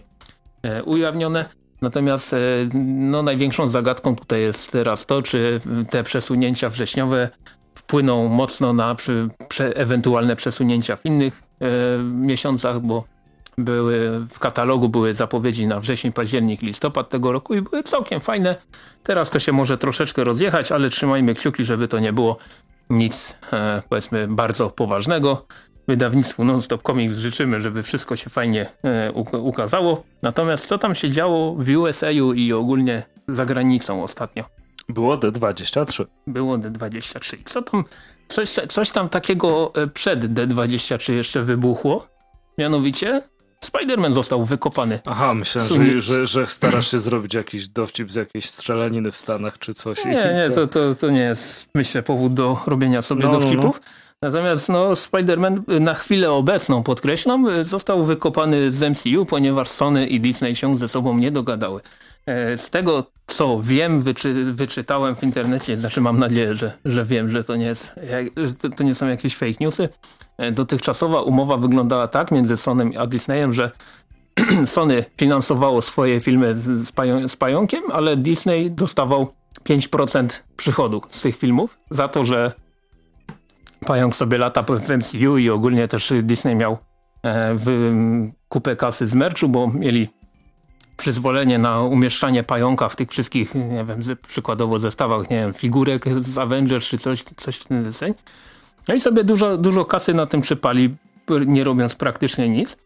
e, 0.64 0.84
ujawnione. 0.84 1.46
Natomiast 1.82 2.34
e, 2.34 2.38
no, 2.84 3.24
największą 3.24 3.68
zagadką 3.68 4.16
tutaj 4.16 4.42
jest 4.42 4.72
teraz 4.72 5.06
to, 5.06 5.22
czy 5.22 5.60
te 5.90 6.04
przesunięcia 6.04 6.70
wrześniowe 6.70 7.30
wpłyną 7.76 8.28
mocno 8.28 8.74
na 8.74 8.96
przy, 8.96 9.30
prze, 9.48 9.76
ewentualne 9.76 10.36
przesunięcia 10.36 10.96
w 10.96 11.06
innych 11.06 11.44
e, 11.62 11.68
miesiącach, 12.04 12.80
bo 12.80 13.15
były 13.58 14.26
w 14.30 14.40
katalogu 14.40 14.90
były 14.90 15.14
zapowiedzi 15.14 15.68
na 15.68 15.80
wrzesień, 15.80 16.12
październik, 16.12 16.62
listopad 16.62 17.10
tego 17.10 17.32
roku 17.32 17.54
i 17.54 17.62
były 17.62 17.84
całkiem 17.84 18.22
fajne. 18.22 18.56
Teraz 19.04 19.30
to 19.30 19.40
się 19.40 19.52
może 19.52 19.78
troszeczkę 19.78 20.24
rozjechać, 20.24 20.72
ale 20.72 20.90
trzymajmy 20.90 21.36
kciuki, 21.36 21.66
żeby 21.66 21.88
to 21.88 22.00
nie 22.00 22.14
było 22.14 22.38
nic 22.90 23.38
e, 23.54 23.82
powiedzmy 23.90 24.28
bardzo 24.28 24.70
poważnego. 24.70 25.46
Wydawnictwu 25.88 26.44
Nonstop 26.44 26.84
Comics 26.84 27.18
życzymy, 27.18 27.62
żeby 27.62 27.84
wszystko 27.84 28.16
się 28.16 28.30
fajnie 28.30 28.70
e, 28.84 29.12
ukazało. 29.40 30.04
Natomiast 30.22 30.68
co 30.68 30.78
tam 30.78 30.96
się 30.96 31.12
działo 31.12 31.56
w 31.56 31.70
USA 31.78 32.12
i 32.12 32.54
ogólnie 32.54 33.04
za 33.28 33.46
granicą 33.46 34.04
ostatnio? 34.04 34.44
Było 34.90 35.18
D23. 35.18 36.06
Było 36.28 36.58
D23. 36.58 37.38
Co 37.46 37.62
tam, 37.62 37.84
coś, 38.28 38.50
coś 38.50 38.92
tam 38.92 39.10
takiego 39.10 39.72
e, 39.76 39.88
przed 39.88 40.26
D23 40.26 41.14
jeszcze 41.14 41.44
wybuchło. 41.44 42.08
Mianowicie 42.58 43.22
Spider-Man 43.66 44.14
został 44.14 44.44
wykopany. 44.44 45.00
Aha, 45.06 45.34
myślałem, 45.34 45.86
że, 45.86 46.02
że, 46.02 46.28
że, 46.28 46.48
starasz 46.48 46.92
się 46.92 47.00
zrobić 47.00 47.34
jakiś 47.34 47.68
dowcip 47.68 48.12
z 48.12 48.16
jakiejś 48.16 48.50
strzelaniny 48.50 49.12
w 49.12 49.16
Stanach 49.16 49.60
czy 49.60 49.74
coś. 49.74 50.06
Nie, 50.06 50.12
nie, 50.12 50.50
to, 50.56 50.68
to, 50.68 50.96
to 50.96 51.10
nie 51.10 51.20
jest, 51.20 51.70
myślę, 51.76 52.04
powód 52.04 52.34
do 52.34 52.58
robienia 52.68 53.02
sobie 53.02 53.24
no, 53.24 53.32
dowcipów. 53.32 53.82
No, 53.82 53.86
no. 53.86 54.06
Natomiast 54.22 54.70
no, 54.70 54.92
Spider-Man 54.92 55.80
na 55.80 55.94
chwilę 55.94 56.32
obecną, 56.32 56.84
podkreślam, 56.84 57.48
został 57.64 58.06
wykopany 58.06 58.72
z 58.72 58.82
MCU, 58.82 59.26
ponieważ 59.26 59.70
Sony 59.70 60.08
i 60.08 60.20
Disney 60.20 60.56
się 60.56 60.78
ze 60.78 60.88
sobą 60.88 61.18
nie 61.18 61.32
dogadały. 61.32 61.82
E, 62.26 62.58
z 62.58 62.70
tego, 62.70 63.04
co 63.28 63.60
wiem, 63.62 64.02
wyczy, 64.02 64.54
wyczytałem 64.54 65.16
w 65.16 65.24
internecie, 65.24 65.78
znaczy 65.78 66.02
mam 66.02 66.20
nadzieję, 66.20 66.56
że, 66.56 66.72
że 66.86 67.06
wiem, 67.06 67.30
że 67.30 67.44
to 67.44 67.56
nie, 67.56 67.66
jest, 67.66 67.94
że 68.36 68.70
to 68.70 68.84
nie 68.84 68.96
są 68.96 69.08
jakieś 69.08 69.36
fake 69.36 69.56
newsy. 69.60 69.90
E, 70.38 70.52
dotychczasowa 70.52 71.22
umowa 71.22 71.58
wyglądała 71.58 72.08
tak 72.08 72.32
między 72.32 72.58
Sonem 72.58 72.92
a 72.98 73.08
Disneyem, 73.08 73.54
że 73.54 73.72
Sony 74.66 75.06
finansowało 75.18 75.82
swoje 75.82 76.22
filmy 76.22 76.56
z, 76.56 76.92
pają, 76.92 77.28
z 77.28 77.36
pająkiem, 77.36 77.84
ale 77.94 78.18
Disney 78.18 78.72
dostawał 78.72 79.34
5% 79.64 80.42
przychodu 80.58 81.02
z 81.10 81.22
tych 81.22 81.38
filmów 81.38 81.78
za 81.90 82.08
to, 82.08 82.26
że 82.26 82.52
pająk 83.86 84.16
sobie 84.16 84.38
lata 84.38 84.64
w 84.64 84.90
MCU 84.90 85.38
i 85.38 85.50
ogólnie 85.50 85.88
też 85.88 86.14
Disney 86.24 86.56
miał 86.56 86.78
e, 87.24 87.56
w, 87.56 87.94
kupę 88.50 88.76
kasy 88.76 89.08
z 89.08 89.16
merchu, 89.16 89.50
bo 89.50 89.68
mieli 89.68 90.10
przyzwolenie 90.98 91.58
na 91.58 91.82
umieszczanie 91.82 92.44
pająka 92.44 92.90
w 92.90 92.96
tych 92.96 93.10
wszystkich, 93.10 93.56
nie 93.56 93.86
wiem, 93.86 94.02
przykładowo 94.28 94.80
zestawach, 94.80 95.30
nie 95.30 95.38
wiem, 95.38 95.54
figurek 95.54 96.06
z 96.20 96.38
Avengers 96.38 96.86
czy 96.86 96.98
coś, 96.98 97.24
coś 97.24 97.56
w 97.56 97.66
ten 97.66 97.84
deseń. 97.84 98.14
No 98.88 98.96
i 98.96 99.00
sobie 99.00 99.24
dużo, 99.24 99.58
dużo 99.58 99.86
kasy 99.86 100.14
na 100.14 100.26
tym 100.26 100.42
przypali, 100.42 100.96
nie 101.46 101.64
robiąc 101.64 101.96
praktycznie 101.96 102.50
nic. 102.50 102.78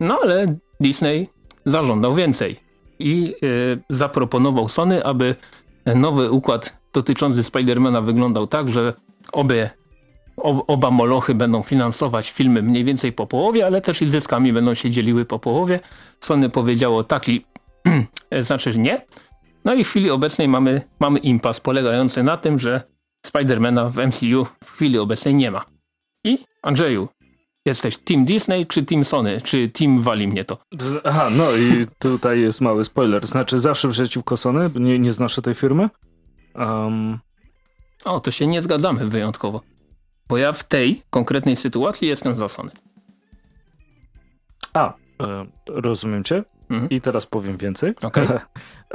No 0.00 0.18
ale 0.22 0.56
Disney 0.80 1.28
zażądał 1.64 2.14
więcej 2.14 2.60
i 2.98 3.34
yy, 3.42 3.82
zaproponował 3.90 4.68
Sony, 4.68 5.04
aby 5.04 5.34
nowy 5.94 6.30
układ 6.30 6.76
dotyczący 6.92 7.42
Spidermana 7.42 8.00
wyglądał 8.00 8.46
tak, 8.46 8.68
że 8.68 8.94
obie, 9.32 9.70
oba 10.42 10.90
molochy 10.90 11.34
będą 11.34 11.62
finansować 11.62 12.30
filmy 12.30 12.62
mniej 12.62 12.84
więcej 12.84 13.12
po 13.12 13.26
połowie, 13.26 13.66
ale 13.66 13.80
też 13.80 14.02
i 14.02 14.08
zyskami 14.08 14.52
będą 14.52 14.74
się 14.74 14.90
dzieliły 14.90 15.24
po 15.24 15.38
połowie. 15.38 15.80
Sony 16.20 16.48
powiedziało 16.48 17.04
tak 17.04 17.28
i 17.28 17.44
znaczy 18.40 18.78
nie. 18.78 19.00
No 19.64 19.74
i 19.74 19.84
w 19.84 19.88
chwili 19.88 20.10
obecnej 20.10 20.48
mamy, 20.48 20.82
mamy 21.00 21.18
impas 21.18 21.60
polegający 21.60 22.22
na 22.22 22.36
tym, 22.36 22.58
że 22.58 22.82
Spidermana 23.26 23.88
w 23.88 23.96
MCU 23.96 24.46
w 24.64 24.70
chwili 24.72 24.98
obecnej 24.98 25.34
nie 25.34 25.50
ma. 25.50 25.64
I 26.24 26.38
Andrzeju, 26.62 27.08
jesteś 27.66 27.96
Team 27.96 28.24
Disney 28.24 28.66
czy 28.66 28.82
Team 28.82 29.04
Sony? 29.04 29.40
Czy 29.40 29.68
Team 29.68 30.02
wali 30.02 30.28
mnie 30.28 30.44
to? 30.44 30.58
Aha, 31.04 31.28
no 31.30 31.56
i 31.56 31.86
tutaj 31.98 32.40
jest 32.40 32.60
mały 32.60 32.84
spoiler. 32.84 33.26
Znaczy 33.26 33.58
zawsze 33.58 33.90
przeciwko 33.90 34.36
Sony, 34.36 34.70
nie, 34.74 34.98
nie 34.98 35.12
znoszę 35.12 35.42
tej 35.42 35.54
firmy. 35.54 35.88
Um... 36.54 37.18
O, 38.04 38.20
to 38.20 38.30
się 38.30 38.46
nie 38.46 38.62
zgadzamy 38.62 39.06
wyjątkowo. 39.06 39.60
Bo 40.28 40.38
ja 40.38 40.52
w 40.52 40.64
tej 40.64 41.02
konkretnej 41.10 41.56
sytuacji 41.56 42.08
jestem 42.08 42.36
za 42.36 42.48
Sony. 42.48 42.70
A, 44.74 44.94
e, 45.22 45.46
rozumiem 45.66 46.24
cię. 46.24 46.44
Mhm. 46.70 46.90
I 46.90 47.00
teraz 47.00 47.26
powiem 47.26 47.56
więcej. 47.56 47.94
Okej. 48.02 48.24
Okay. 48.24 48.38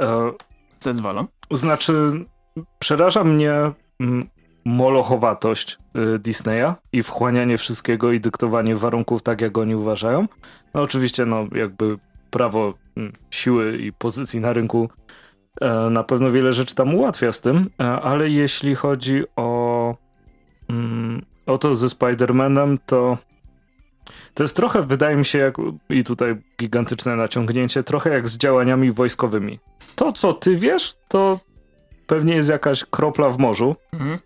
e, 0.00 0.32
Zezwalam. 0.80 1.28
Znaczy, 1.50 2.24
przeraża 2.78 3.24
mnie 3.24 3.72
Mm, 4.00 4.28
molochowatość 4.64 5.78
y, 5.96 6.18
Disneya 6.18 6.74
i 6.92 7.02
wchłanianie 7.02 7.58
wszystkiego 7.58 8.12
i 8.12 8.20
dyktowanie 8.20 8.76
warunków 8.76 9.22
tak, 9.22 9.40
jak 9.40 9.58
oni 9.58 9.74
uważają. 9.74 10.28
No 10.74 10.82
oczywiście, 10.82 11.26
no 11.26 11.46
jakby 11.54 11.98
prawo 12.30 12.74
mm, 12.96 13.12
siły 13.30 13.78
i 13.78 13.92
pozycji 13.92 14.40
na 14.40 14.52
rynku 14.52 14.88
e, 15.60 15.90
na 15.90 16.04
pewno 16.04 16.30
wiele 16.30 16.52
rzeczy 16.52 16.74
tam 16.74 16.94
ułatwia 16.94 17.32
z 17.32 17.40
tym, 17.40 17.70
e, 17.80 17.84
ale 17.84 18.30
jeśli 18.30 18.74
chodzi 18.74 19.22
o, 19.36 19.42
o 21.46 21.58
to 21.58 21.74
ze 21.74 21.86
Spider-Manem, 21.86 22.78
to 22.86 23.18
to 24.34 24.42
jest 24.42 24.56
trochę, 24.56 24.82
wydaje 24.82 25.16
mi 25.16 25.24
się, 25.24 25.38
jak, 25.38 25.56
i 25.90 26.04
tutaj 26.04 26.36
gigantyczne 26.60 27.16
naciągnięcie, 27.16 27.82
trochę 27.82 28.10
jak 28.10 28.28
z 28.28 28.36
działaniami 28.36 28.92
wojskowymi. 28.92 29.58
To, 29.96 30.12
co 30.12 30.32
ty 30.32 30.56
wiesz, 30.56 30.94
to 31.08 31.40
pewnie 32.06 32.34
jest 32.34 32.48
jakaś 32.48 32.84
kropla 32.84 33.30
w 33.30 33.38
morzu. 33.38 33.76
Mhm. 33.92 34.18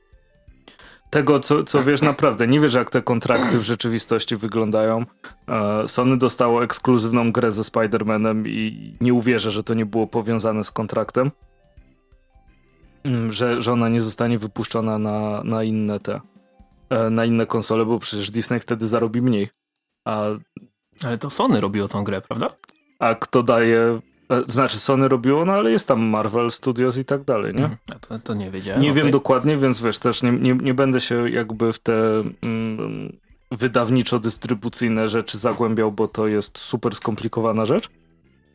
Tego, 1.11 1.41
co, 1.41 1.65
co 1.65 1.85
wiesz 1.85 2.03
naprawdę. 2.03 2.47
Nie 2.47 2.61
wiesz, 2.61 2.75
jak 2.75 2.91
te 2.91 3.03
kontrakty 3.03 3.59
w 3.59 3.63
rzeczywistości 3.63 4.37
wyglądają. 4.37 5.05
E, 5.49 5.89
Sony 5.89 6.17
dostało 6.17 6.65
ekskluzywną 6.65 7.33
grę 7.33 7.51
ze 7.51 7.63
Spider-Manem 7.63 8.43
i 8.47 8.97
nie 9.01 9.15
uwierzę, 9.15 9.51
że 9.51 9.63
to 9.63 9.75
nie 9.75 9.87
było 9.87 10.07
powiązane 10.07 10.65
z 10.65 10.71
kontraktem. 10.71 11.31
Mm, 13.05 13.33
że, 13.33 13.61
że 13.61 13.73
ona 13.73 13.89
nie 13.89 14.01
zostanie 14.01 14.39
wypuszczona 14.39 14.99
na, 14.99 15.45
na 15.45 15.63
inne 15.63 16.01
te 16.01 16.21
na 17.11 17.25
inne 17.25 17.47
konsole, 17.47 17.85
bo 17.85 17.99
przecież 17.99 18.31
Disney 18.31 18.61
wtedy 18.61 18.89
zarobi 18.89 19.21
mniej. 19.21 19.49
A, 20.05 20.25
Ale 21.05 21.19
to 21.19 21.31
Sony 21.31 21.61
robiło 21.61 21.89
tą 21.89 22.05
grę, 22.05 22.21
prawda? 22.21 22.51
A 22.99 23.15
kto 23.15 23.43
daje 23.43 24.01
E, 24.29 24.43
znaczy 24.47 24.79
Sony 24.79 25.09
robiło, 25.09 25.45
no 25.45 25.53
ale 25.53 25.71
jest 25.71 25.89
tam 25.89 26.01
Marvel 26.01 26.53
Studios 26.53 26.99
i 26.99 27.05
tak 27.05 27.25
dalej, 27.25 27.55
nie? 27.55 27.65
Mhm. 27.65 27.79
to, 28.01 28.19
to, 28.19 28.35
nie 28.35 28.51
wiedziałem. 28.51 28.83
Nie 28.83 28.91
okay. 28.91 29.03
wiem 29.03 29.13
dokładnie, 29.13 29.57
więc 29.57 29.83
wiesz, 29.83 29.99
też 29.99 30.23
nie, 30.23 30.33
nie, 30.33 30.55
nie 30.55 30.75
będę 30.75 31.01
się 31.01 31.31
jakby 31.31 31.73
w 31.73 31.79
te 31.79 32.23
mm, 32.43 33.17
wydawniczo-dystrybucyjne 33.53 35.09
rzeczy 35.09 35.39
zagłębiał, 35.39 35.93
bo 35.93 36.09
to 36.09 36.27
jest 36.27 36.59
super 36.59 36.95
skomplikowana 36.95 37.65
rzecz, 37.65 37.89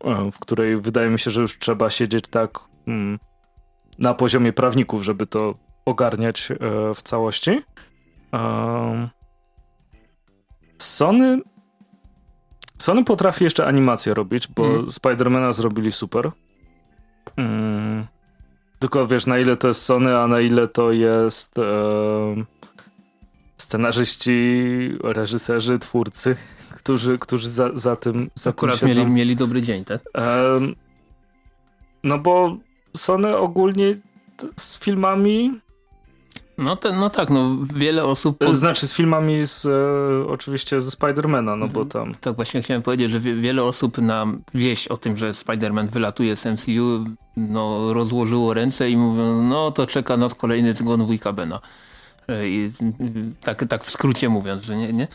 e, 0.04 0.32
w 0.32 0.40
której 0.40 0.82
wydaje 0.82 1.10
mi 1.10 1.20
się, 1.20 1.32
że 1.32 1.42
już 1.42 1.60
trzeba 1.60 1.90
siedzieć 1.90 2.28
tak 2.28 2.60
mm, 2.88 3.20
na 4.00 4.14
poziomie 4.14 4.54
prawników, 4.54 5.04
żeby 5.04 5.26
to 5.26 5.56
ogarniać 5.86 6.52
e, 6.52 6.56
w 6.96 7.02
całości. 7.02 7.62
Sony 10.78 11.42
Sony 12.78 13.04
potrafi 13.04 13.44
jeszcze 13.44 13.66
animację 13.66 14.14
robić, 14.14 14.48
bo 14.48 14.66
mm. 14.66 14.92
Spidermana 14.92 15.54
zrobili 15.54 15.92
super. 15.92 16.32
Mm. 17.38 18.06
Tylko 18.80 19.08
wiesz, 19.08 19.26
na 19.26 19.40
ile 19.40 19.58
to 19.58 19.68
jest 19.68 19.82
Sony, 19.82 20.18
a 20.18 20.28
na 20.28 20.40
ile 20.40 20.68
to 20.68 20.92
jest 20.92 21.60
scenarzyści, 23.58 24.34
reżyserzy, 25.04 25.80
twórcy, 25.80 26.36
którzy, 26.80 27.18
którzy 27.20 27.50
za, 27.50 27.70
za 27.74 27.96
tym 27.96 28.30
za 28.36 28.50
Akurat 28.50 28.80
tym 28.80 28.90
mieli, 28.90 29.06
mieli 29.06 29.36
dobry 29.36 29.62
dzień, 29.62 29.86
tak? 29.86 30.02
No 32.04 32.20
bo 32.20 32.58
Sony 32.98 33.38
ogólnie 33.38 33.96
z 34.58 34.80
filmami 34.80 35.52
no, 36.58 36.76
te, 36.76 36.92
no 36.92 37.10
tak, 37.10 37.30
no 37.30 37.58
wiele 37.76 38.04
osób... 38.04 38.38
Pod... 38.38 38.56
Znaczy 38.56 38.88
z 38.88 38.94
filmami 38.94 39.48
z, 39.48 39.66
e, 39.66 40.32
oczywiście 40.32 40.82
ze 40.82 40.92
Spidermana, 40.92 41.56
no 41.56 41.68
bo 41.68 41.86
tam... 41.86 42.16
Tak, 42.22 42.36
właśnie 42.36 42.62
chciałem 42.62 42.84
powiedzieć, 42.84 43.12
że 43.12 43.20
wie, 43.20 43.36
wiele 43.36 43.64
osób 43.64 43.98
na 43.98 44.26
wieść 44.54 44.88
o 44.88 44.98
tym, 44.98 45.18
że 45.18 45.32
Spider-Man 45.32 45.88
wylatuje 45.88 46.36
z 46.36 46.46
MCU, 46.46 47.06
no 47.38 47.94
rozłożyło 47.94 48.54
ręce 48.54 48.90
i 48.90 48.98
mówią, 48.98 49.42
no 49.42 49.72
to 49.72 49.88
czeka 49.88 50.18
nas 50.18 50.36
kolejny 50.36 50.74
zgon 50.74 51.06
wujka 51.06 51.34
Bena. 51.34 51.60
E, 52.28 52.50
I, 52.50 52.72
tak, 53.42 53.66
tak 53.70 53.84
w 53.84 53.92
skrócie 53.92 54.30
mówiąc, 54.30 54.64
że 54.64 54.78
nie, 54.78 54.94
nie? 54.94 55.08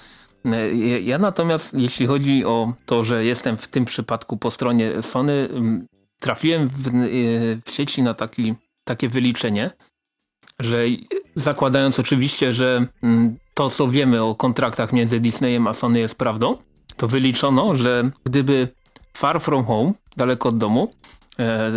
E, 0.44 1.00
ja 1.00 1.18
natomiast, 1.18 1.74
jeśli 1.74 2.06
chodzi 2.06 2.44
o 2.44 2.72
to, 2.86 3.04
że 3.04 3.24
jestem 3.24 3.56
w 3.56 3.68
tym 3.68 3.84
przypadku 3.84 4.36
po 4.36 4.50
stronie 4.50 5.02
Sony, 5.02 5.48
trafiłem 6.20 6.68
w, 6.68 6.88
e, 6.88 6.90
w 7.64 7.70
sieci 7.70 8.02
na 8.02 8.14
taki, 8.14 8.54
takie 8.84 9.08
wyliczenie, 9.08 9.70
że 10.60 10.84
zakładając 11.34 11.98
oczywiście, 12.00 12.52
że 12.52 12.86
mm, 13.02 13.36
to 13.54 13.70
co 13.70 13.88
wiemy 13.88 14.22
o 14.22 14.34
kontraktach 14.34 14.92
między 14.92 15.20
Disneyem 15.20 15.66
a 15.66 15.74
Sony 15.74 15.98
jest 15.98 16.18
prawdą, 16.18 16.56
to 16.96 17.08
wyliczono, 17.08 17.76
że 17.76 18.10
gdyby 18.24 18.68
Far 19.16 19.40
From 19.40 19.64
Home, 19.64 19.92
daleko 20.16 20.48
od 20.48 20.58
domu, 20.58 20.90
e, 21.38 21.72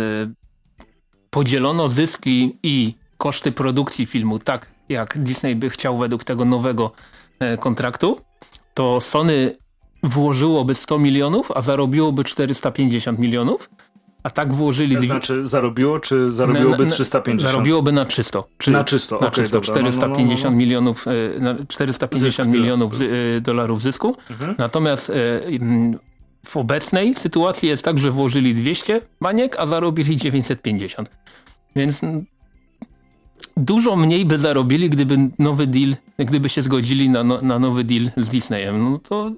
podzielono 1.30 1.88
zyski 1.88 2.58
i 2.62 2.94
koszty 3.16 3.52
produkcji 3.52 4.06
filmu 4.06 4.38
tak, 4.38 4.70
jak 4.88 5.18
Disney 5.18 5.56
by 5.56 5.70
chciał 5.70 5.98
według 5.98 6.24
tego 6.24 6.44
nowego 6.44 6.92
e, 7.38 7.56
kontraktu, 7.56 8.20
to 8.74 9.00
Sony 9.00 9.56
włożyłoby 10.02 10.74
100 10.74 10.98
milionów, 10.98 11.50
a 11.54 11.60
zarobiłoby 11.60 12.24
450 12.24 13.18
milionów, 13.18 13.70
a 14.22 14.30
tak 14.30 14.54
włożyli... 14.54 14.96
To 14.96 15.02
znaczy 15.02 15.46
zarobiło, 15.46 16.00
czy 16.00 16.28
zarobiłoby 16.32 16.78
na, 16.78 16.84
na, 16.84 16.90
350? 16.90 17.52
Zarobiłoby 17.52 17.92
na 17.92 18.04
300. 18.04 18.42
Czy, 18.58 18.70
na 18.70 18.84
300, 18.84 19.14
Na 19.14 19.18
okay, 19.18 19.30
300, 19.30 19.52
dobra, 19.52 19.66
450 19.66 20.08
no, 20.08 20.34
no, 20.38 20.44
no, 20.44 20.50
no. 20.50 20.56
milionów, 20.56 21.04
450 21.68 22.48
Zysk, 22.48 22.58
milionów 22.58 22.92
e, 23.00 23.40
dolarów 23.40 23.82
zysku. 23.82 24.16
Mhm. 24.30 24.54
Natomiast 24.58 25.10
e, 25.10 25.14
w 26.46 26.56
obecnej 26.56 27.14
sytuacji 27.14 27.68
jest 27.68 27.84
tak, 27.84 27.98
że 27.98 28.10
włożyli 28.10 28.54
200 28.54 29.00
baniek, 29.20 29.56
a 29.58 29.66
zarobili 29.66 30.16
950. 30.16 31.10
Więc 31.76 32.00
dużo 33.56 33.96
mniej 33.96 34.24
by 34.24 34.38
zarobili, 34.38 34.90
gdyby 34.90 35.18
nowy 35.38 35.66
deal, 35.66 35.96
gdyby 36.18 36.48
się 36.48 36.62
zgodzili 36.62 37.10
na, 37.10 37.24
no, 37.24 37.42
na 37.42 37.58
nowy 37.58 37.84
deal 37.84 38.10
z 38.16 38.28
Disneyem. 38.28 38.90
No 38.90 38.98
to 38.98 39.32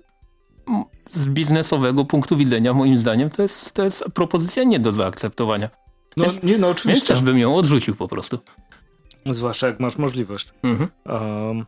z 1.15 1.29
biznesowego 1.29 2.05
punktu 2.05 2.37
widzenia, 2.37 2.75
moim 2.75 2.97
zdaniem, 2.97 3.31
to 3.31 3.43
jest, 3.43 3.73
to 3.73 3.85
jest 3.85 4.05
propozycja 4.15 4.65
nie 4.65 4.79
do 4.79 4.93
zaakceptowania. 4.93 5.69
No, 6.17 6.25
więc, 6.25 6.43
nie, 6.43 6.59
no 6.59 6.69
oczywiście. 6.69 7.09
Więc 7.09 7.21
też 7.21 7.23
bym 7.23 7.39
ją 7.39 7.57
odrzucił 7.57 7.95
po 7.95 8.09
prostu. 8.09 8.39
Zwłaszcza 9.31 9.67
jak 9.67 9.81
masz 9.81 9.97
możliwość. 9.97 10.49
Mhm. 10.63 10.91
Um, 11.07 11.67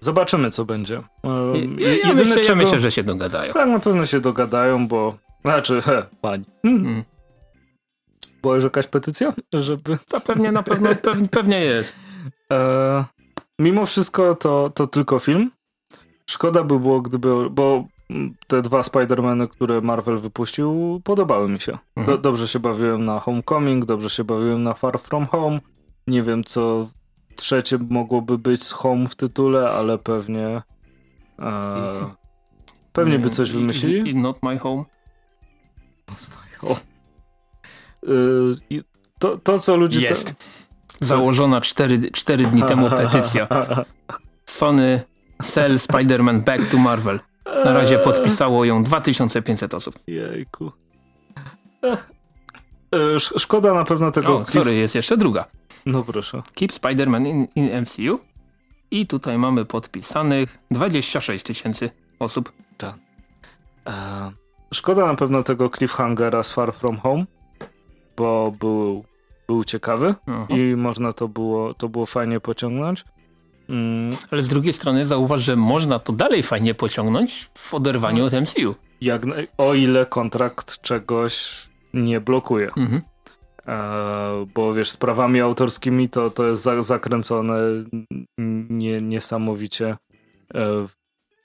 zobaczymy, 0.00 0.50
co 0.50 0.64
będzie. 0.64 1.02
Um, 1.22 1.76
ja, 1.80 1.96
ja, 1.96 2.14
myślę, 2.14 2.36
czego... 2.36 2.48
ja, 2.48 2.54
myślę, 2.54 2.80
że 2.80 2.90
się 2.90 3.02
dogadają. 3.04 3.52
Tak, 3.52 3.68
na 3.68 3.78
pewno 3.78 4.06
się 4.06 4.20
dogadają, 4.20 4.88
bo... 4.88 5.18
Znaczy, 5.44 5.82
he, 5.82 6.02
pani. 6.20 6.44
Hmm. 6.62 6.86
Mm. 6.86 7.04
Była 8.42 8.54
już 8.54 8.64
jakaś 8.64 8.86
petycja, 8.86 9.32
żeby... 9.52 9.98
To 10.08 10.20
pewnie, 10.20 10.52
na 10.52 10.62
pewno, 10.62 10.94
pewnie, 10.94 11.28
pewnie 11.28 11.60
jest. 11.60 11.96
E, 12.52 13.04
mimo 13.58 13.86
wszystko 13.86 14.34
to, 14.34 14.70
to 14.74 14.86
tylko 14.86 15.18
film. 15.18 15.50
Szkoda 16.28 16.64
by 16.64 16.80
było, 16.80 17.00
gdyby, 17.00 17.50
bo 17.50 17.84
te 18.46 18.62
dwa 18.62 18.80
Spider-Many, 18.80 19.48
które 19.48 19.80
Marvel 19.80 20.18
wypuścił, 20.18 21.00
podobały 21.04 21.48
mi 21.48 21.60
się. 21.60 21.78
Mhm. 21.96 22.06
Do, 22.06 22.22
dobrze 22.22 22.48
się 22.48 22.58
bawiłem 22.58 23.04
na 23.04 23.20
Homecoming, 23.20 23.84
dobrze 23.84 24.10
się 24.10 24.24
bawiłem 24.24 24.62
na 24.62 24.74
Far 24.74 24.98
From 24.98 25.26
Home. 25.26 25.60
Nie 26.06 26.22
wiem, 26.22 26.44
co 26.44 26.88
trzecie 27.36 27.78
mogłoby 27.90 28.38
być 28.38 28.64
z 28.64 28.72
Home 28.72 29.06
w 29.06 29.14
tytule, 29.14 29.70
ale 29.70 29.98
pewnie 29.98 30.62
e, 31.38 32.10
pewnie 32.92 33.18
by 33.18 33.30
coś 33.30 33.52
wymyślili. 33.52 34.14
Not 34.14 34.42
My 34.42 34.58
Home. 34.58 34.84
Not 36.08 36.26
My 36.28 36.56
Home. 36.58 36.80
Y, 38.08 38.84
to, 39.18 39.38
to, 39.38 39.58
co 39.58 39.76
ludzie... 39.76 40.00
Jest. 40.00 40.58
Założona 41.00 41.60
4, 41.60 42.10
4 42.10 42.44
dni 42.44 42.62
temu 42.62 42.90
petycja. 42.96 43.48
Sony 44.46 45.02
Sell 45.42 45.78
Spider-Man 45.78 46.40
Back 46.40 46.70
to 46.70 46.78
Marvel. 46.78 47.20
Na 47.64 47.72
razie 47.72 47.98
podpisało 47.98 48.64
ją 48.64 48.82
2500 48.82 49.74
osób. 49.74 49.98
Jejku. 50.06 50.72
E, 52.94 53.20
szkoda 53.20 53.74
na 53.74 53.84
pewno 53.84 54.10
tego... 54.10 54.38
O, 54.38 54.46
sorry, 54.46 54.74
jest 54.74 54.94
jeszcze 54.94 55.16
druga. 55.16 55.44
No 55.86 56.02
proszę. 56.02 56.42
Keep 56.54 56.72
Spider-Man 56.72 57.26
in, 57.26 57.46
in, 57.56 57.80
MCU. 57.80 58.20
I 58.90 59.06
tutaj 59.06 59.38
mamy 59.38 59.64
podpisanych 59.64 60.58
26 60.70 61.44
tysięcy 61.44 61.90
osób. 62.18 62.52
Tak. 62.78 62.94
E, 63.86 64.32
szkoda 64.74 65.06
na 65.06 65.14
pewno 65.14 65.42
tego 65.42 65.70
cliffhangera 65.70 66.42
z 66.42 66.52
Far 66.52 66.72
From 66.74 66.96
Home, 66.96 67.24
bo 68.16 68.52
był, 68.60 69.04
był 69.46 69.64
ciekawy 69.64 70.14
Aha. 70.26 70.46
i 70.48 70.76
można 70.76 71.12
to 71.12 71.28
było, 71.28 71.74
to 71.74 71.88
było 71.88 72.06
fajnie 72.06 72.40
pociągnąć. 72.40 73.04
Mm. 73.68 74.16
Ale 74.30 74.42
z 74.42 74.48
drugiej 74.48 74.72
strony 74.72 75.06
zauważ, 75.06 75.42
że 75.42 75.56
można 75.56 75.98
to 75.98 76.12
dalej 76.12 76.42
fajnie 76.42 76.74
pociągnąć 76.74 77.50
w 77.54 77.74
oderwaniu 77.74 78.24
od 78.24 78.32
MCU. 78.32 78.74
Jak, 79.00 79.22
o 79.58 79.74
ile 79.74 80.06
kontrakt 80.06 80.80
czegoś 80.80 81.62
nie 81.94 82.20
blokuje. 82.20 82.70
Mhm. 82.76 83.02
E, 83.68 84.46
bo 84.54 84.74
wiesz, 84.74 84.90
sprawami 84.90 85.40
autorskimi 85.40 86.08
to, 86.08 86.30
to 86.30 86.46
jest 86.46 86.62
za, 86.62 86.82
zakręcone 86.82 87.58
nie, 88.70 88.96
niesamowicie 88.96 89.86
e, 89.88 89.96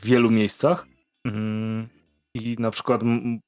w 0.01 0.05
wielu 0.05 0.31
miejscach. 0.31 0.87
Mm, 1.25 1.87
I 2.33 2.55
na 2.59 2.71
przykład 2.71 3.01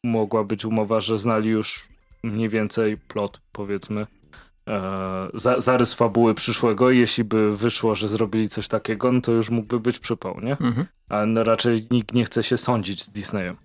mogła 0.04 0.44
być 0.44 0.66
umowa, 0.66 1.00
że 1.00 1.18
znali 1.18 1.50
już 1.50 1.88
mniej 2.24 2.50
więcej 2.50 2.98
plot, 2.98 3.42
powiedzmy, 3.52 4.08
za, 5.34 5.60
zarys 5.60 5.94
fabuły 5.94 6.34
przyszłego 6.34 6.92
i 6.92 6.98
jeśli 6.98 7.24
by 7.24 7.58
wyszło, 7.58 7.96
że 7.96 8.08
zrobili 8.08 8.50
coś 8.50 8.68
takiego, 8.68 9.12
no 9.12 9.22
to 9.22 9.32
już 9.32 9.50
mógłby 9.50 9.80
być 9.80 10.00
przypał, 10.00 10.42
nie? 10.42 10.52
Mhm. 10.52 10.86
Ale 11.10 11.26
no 11.26 11.44
raczej 11.44 11.88
nikt 11.92 12.14
nie 12.14 12.26
chce 12.26 12.44
się 12.44 12.58
sądzić 12.58 13.04
z 13.04 13.10
Disneyem. 13.10 13.58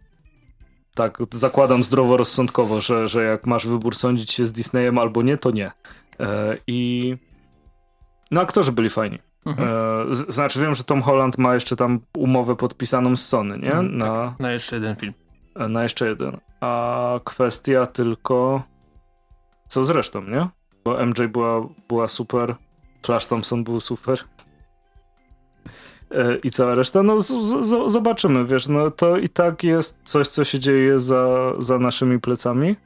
Tak, 0.94 1.18
zakładam 1.30 1.84
zdroworozsądkowo, 1.84 2.80
że, 2.80 3.08
że 3.08 3.24
jak 3.24 3.46
masz 3.46 3.66
wybór 3.66 3.96
sądzić 3.96 4.30
się 4.30 4.46
z 4.46 4.52
Disneyem 4.52 4.98
albo 4.98 5.22
nie, 5.22 5.36
to 5.36 5.50
nie. 5.50 5.70
E, 6.20 6.56
I 6.66 7.16
no 8.30 8.40
aktorzy 8.40 8.72
byli 8.72 8.90
fajni. 8.90 9.18
Mhm. 9.46 9.68
E, 9.68 10.14
znaczy 10.32 10.60
wiem, 10.60 10.74
że 10.74 10.84
Tom 10.84 11.02
Holland 11.02 11.38
ma 11.38 11.54
jeszcze 11.54 11.76
tam 11.76 12.00
umowę 12.16 12.56
podpisaną 12.56 13.16
z 13.16 13.28
Sony, 13.28 13.58
nie? 13.58 13.72
Mhm, 13.72 13.98
na, 13.98 14.14
tak, 14.14 14.40
na 14.40 14.52
jeszcze 14.52 14.76
jeden 14.76 14.96
film. 14.96 15.14
E, 15.56 15.68
na 15.68 15.82
jeszcze 15.82 16.08
jeden. 16.08 16.40
A 16.60 17.20
kwestia 17.24 17.86
tylko 17.86 18.62
co 19.68 19.84
z 19.84 19.90
resztą, 19.90 20.22
nie? 20.22 20.48
Bo 20.90 21.06
MJ 21.06 21.28
była, 21.28 21.68
była 21.88 22.08
super, 22.08 22.54
Flash 23.02 23.26
Thompson 23.26 23.64
był 23.64 23.80
super. 23.80 24.18
E, 26.10 26.36
I 26.36 26.50
cała 26.50 26.74
reszta, 26.74 27.02
no 27.02 27.20
z, 27.20 27.28
z, 27.66 27.92
zobaczymy, 27.92 28.44
wiesz, 28.44 28.68
no 28.68 28.90
to 28.90 29.16
i 29.16 29.28
tak 29.28 29.64
jest 29.64 29.98
coś, 30.04 30.28
co 30.28 30.44
się 30.44 30.58
dzieje 30.58 31.00
za, 31.00 31.52
za 31.58 31.78
naszymi 31.78 32.20
plecami, 32.20 32.76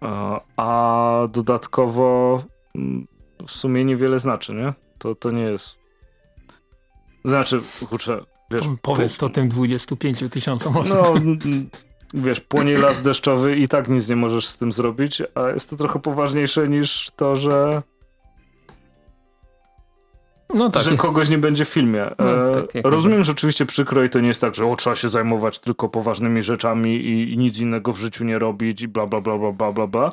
a, 0.00 0.40
a 0.56 1.28
dodatkowo 1.28 2.42
mm, 2.74 3.06
w 3.46 3.50
sumie 3.50 3.84
niewiele 3.84 4.18
znaczy, 4.18 4.54
nie? 4.54 4.72
To, 4.98 5.14
to 5.14 5.30
nie 5.30 5.42
jest... 5.42 5.76
Znaczy, 7.24 7.60
kurczę, 7.88 8.24
wiesz... 8.50 8.62
Powiedz 8.82 9.18
to 9.18 9.28
tym 9.28 9.48
25 9.48 10.24
tysiącom 10.30 10.76
osób. 10.76 10.94
No, 10.94 11.14
wiesz, 12.14 12.40
płonie 12.40 12.76
las 12.76 13.02
deszczowy 13.02 13.56
i 13.56 13.68
tak 13.68 13.88
nic 13.88 14.08
nie 14.08 14.16
możesz 14.16 14.46
z 14.46 14.58
tym 14.58 14.72
zrobić, 14.72 15.22
a 15.34 15.48
jest 15.48 15.70
to 15.70 15.76
trochę 15.76 15.98
poważniejsze 15.98 16.68
niż 16.68 17.10
to, 17.16 17.36
że 17.36 17.82
no 20.54 20.70
tak. 20.70 20.82
Że 20.82 20.96
kogoś 20.96 21.28
nie 21.28 21.38
będzie 21.38 21.64
w 21.64 21.68
filmie. 21.68 22.10
No, 22.18 22.50
e, 22.50 22.52
tak, 22.52 22.84
rozumiem, 22.84 23.24
że 23.24 23.32
oczywiście 23.32 23.66
przykro 23.66 24.04
i 24.04 24.10
to 24.10 24.20
nie 24.20 24.28
jest 24.28 24.40
tak, 24.40 24.54
że 24.54 24.66
o, 24.66 24.76
trzeba 24.76 24.96
się 24.96 25.08
zajmować 25.08 25.58
tylko 25.58 25.88
poważnymi 25.88 26.42
rzeczami 26.42 26.96
i, 26.96 27.32
i, 27.32 27.38
nic 27.38 27.58
innego 27.58 27.92
w 27.92 27.98
życiu 27.98 28.24
nie 28.24 28.38
robić 28.38 28.82
i 28.82 28.88
bla, 28.88 29.06
bla, 29.06 29.20
bla, 29.20 29.38
bla, 29.38 29.52
bla, 29.52 29.72
bla, 29.72 29.86
bla. 29.86 30.12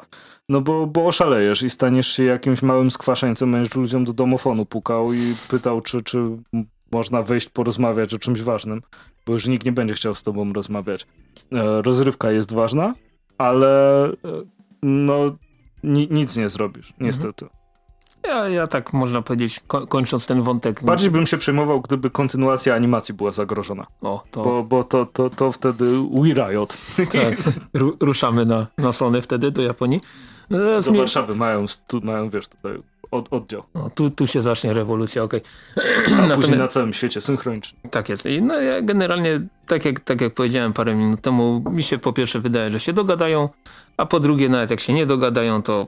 No 0.50 0.62
bo, 0.62 0.88
bo 0.88 1.08
oszalejesz 1.08 1.64
i 1.64 1.70
staniesz 1.70 2.08
się 2.08 2.24
jakimś 2.24 2.62
małym 2.62 2.92
skwaszeńcem, 2.92 3.52
będziesz 3.52 3.76
ludziom 3.76 4.06
do 4.06 4.14
domofonu 4.14 4.66
pukał 4.66 5.14
i 5.14 5.36
pytał, 5.50 5.82
czy, 5.82 6.04
czy 6.04 6.18
można 6.92 7.22
wejść 7.22 7.50
porozmawiać 7.50 8.14
o 8.14 8.20
czymś 8.20 8.42
ważnym, 8.42 8.82
bo 9.26 9.34
już 9.34 9.48
nikt 9.48 9.66
nie 9.66 9.72
będzie 9.72 9.94
chciał 9.94 10.16
z 10.16 10.24
tobą 10.24 10.54
rozmawiać. 10.54 11.08
E, 11.52 11.82
rozrywka 11.82 12.32
jest 12.32 12.54
ważna, 12.54 12.94
ale 13.38 14.06
e, 14.06 14.14
no 14.84 15.36
ni 15.84 16.08
nic 16.12 16.38
nie 16.38 16.50
zrobisz, 16.50 16.92
mhm. 16.92 17.06
niestety. 17.06 17.46
Mhm. 17.46 17.62
Ja, 18.24 18.50
ja 18.50 18.68
tak 18.68 18.94
można 18.94 19.22
powiedzieć, 19.22 19.62
ko 19.68 19.88
kończąc 19.88 20.28
ten 20.28 20.42
wątek. 20.42 20.84
Bardziej 20.84 21.12
bym 21.12 21.26
się 21.26 21.38
przejmował, 21.38 21.82
gdyby 21.82 22.10
kontynuacja 22.10 22.76
animacji 22.76 23.14
była 23.14 23.32
zagrożona. 23.32 23.88
O, 24.02 24.24
to... 24.32 24.44
Bo, 24.44 24.64
bo 24.64 24.84
to, 24.84 25.06
to, 25.06 25.30
to 25.30 25.52
wtedy 25.52 25.86
We 26.12 26.34
Riot. 26.34 26.78
Tak, 27.14 27.36
Ru 27.74 27.98
ruszamy 28.00 28.46
na, 28.46 28.68
na 28.78 28.92
Sony 28.92 29.22
wtedy 29.22 29.52
do 29.52 29.62
Japonii. 29.62 30.02
No, 30.50 30.82
do 30.82 30.94
Warszawy 30.94 31.36
mają, 31.36 31.66
tu, 31.88 32.02
mają 32.04 32.30
wiesz, 32.30 32.48
tutaj 32.48 32.74
od, 33.12 33.34
oddział. 33.34 33.64
No, 33.76 33.90
tu, 33.90 34.10
tu 34.10 34.28
się 34.28 34.42
zacznie 34.42 34.74
rewolucja, 34.74 35.24
okej. 35.24 35.42
Okay. 36.08 36.34
A 36.34 36.36
później 36.36 36.58
na 36.58 36.68
całym 36.68 36.94
świecie, 36.94 37.22
synchronicznie. 37.22 37.80
Tak 37.92 38.10
jest. 38.10 38.26
I 38.26 38.42
no 38.42 38.62
ja 38.62 38.82
generalnie, 38.82 39.42
tak 39.68 39.86
jak, 39.86 40.00
tak 40.00 40.22
jak 40.22 40.34
powiedziałem 40.34 40.74
parę 40.74 40.96
minut 40.96 41.22
temu, 41.22 41.64
mi 41.72 41.84
się 41.84 41.98
po 41.98 42.14
pierwsze 42.14 42.40
wydaje, 42.40 42.72
że 42.72 42.80
się 42.80 42.94
dogadają, 42.94 43.50
a 43.98 44.06
po 44.06 44.20
drugie 44.20 44.50
nawet 44.50 44.72
jak 44.72 44.80
się 44.80 44.94
nie 44.94 45.06
dogadają, 45.06 45.62
to 45.62 45.88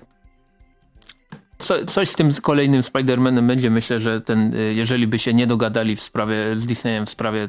co, 1.58 1.86
coś 1.86 2.10
z 2.10 2.16
tym 2.16 2.30
kolejnym 2.42 2.82
Spider-Manem 2.82 3.48
będzie. 3.48 3.70
Myślę, 3.70 4.00
że 4.00 4.22
ten, 4.22 4.56
y, 4.56 4.74
jeżeli 4.74 5.08
by 5.08 5.20
się 5.20 5.34
nie 5.34 5.48
dogadali 5.48 5.96
w 5.96 6.02
sprawie 6.02 6.36
z 6.56 6.66
Disneyem 6.66 7.06
w 7.06 7.10
sprawie 7.10 7.48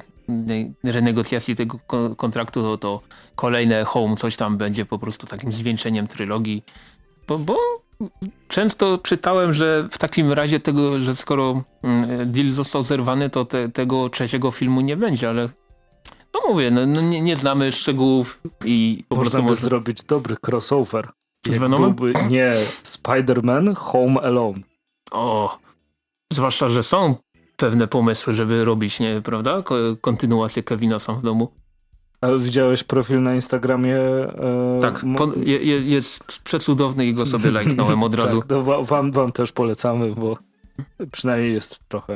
y, 0.84 0.92
renegocjacji 0.92 1.56
tego 1.56 1.78
kontraktu, 2.16 2.62
to, 2.62 2.78
to 2.78 3.00
kolejne 3.34 3.84
Home 3.84 4.16
coś 4.16 4.36
tam 4.36 4.56
będzie 4.56 4.86
po 4.86 4.98
prostu 4.98 5.26
takim 5.26 5.52
zwieńczeniem 5.52 6.06
trylogii. 6.06 6.62
Bo, 7.28 7.38
bo 7.38 7.83
często 8.48 8.98
czytałem, 8.98 9.52
że 9.52 9.88
w 9.90 9.98
takim 9.98 10.32
razie 10.32 10.60
tego, 10.60 11.00
że 11.00 11.16
skoro 11.16 11.62
mm, 11.82 12.32
deal 12.32 12.48
został 12.48 12.82
zerwany, 12.82 13.30
to 13.30 13.44
te, 13.44 13.68
tego 13.68 14.08
trzeciego 14.08 14.50
filmu 14.50 14.80
nie 14.80 14.96
będzie, 14.96 15.28
ale 15.28 15.48
no 16.34 16.40
mówię, 16.48 16.70
no, 16.70 16.86
no 16.86 17.00
nie, 17.00 17.20
nie, 17.20 17.36
znamy 17.36 17.72
szczegółów 17.72 18.40
i 18.64 19.04
po 19.08 19.16
Można 19.16 19.30
prostu... 19.30 19.42
Można 19.42 19.50
by 19.50 19.68
zrobić 19.68 20.02
dobry 20.02 20.36
crossover. 20.46 21.08
Z 21.48 21.58
Venomem? 21.58 21.94
Byłby, 21.94 22.12
nie, 22.30 22.52
Spider-Man 22.82 23.74
Home 23.74 24.20
Alone. 24.20 24.60
O, 25.10 25.58
zwłaszcza, 26.32 26.68
że 26.68 26.82
są 26.82 27.14
pewne 27.56 27.88
pomysły, 27.88 28.34
żeby 28.34 28.64
robić, 28.64 29.00
nie, 29.00 29.20
prawda? 29.24 29.62
Ko 29.62 29.74
kontynuację 30.00 30.62
Kevina 30.62 30.98
sam 30.98 31.20
w 31.20 31.22
domu. 31.22 31.48
Widziałeś 32.38 32.84
profil 32.84 33.22
na 33.22 33.34
Instagramie? 33.34 33.96
E, 33.96 34.78
tak, 34.80 35.04
je, 35.46 35.80
jest 35.80 36.42
przecudowny 36.42 37.06
i 37.06 37.14
go 37.14 37.26
sobie 37.26 37.50
lajknąłem 37.60 38.02
od 38.02 38.14
razu. 38.14 38.42
tak, 38.42 38.58
wam, 38.82 39.12
wam 39.12 39.32
też 39.32 39.52
polecamy, 39.52 40.14
bo 40.14 40.38
przynajmniej 41.12 41.54
jest 41.54 41.88
trochę. 41.88 42.14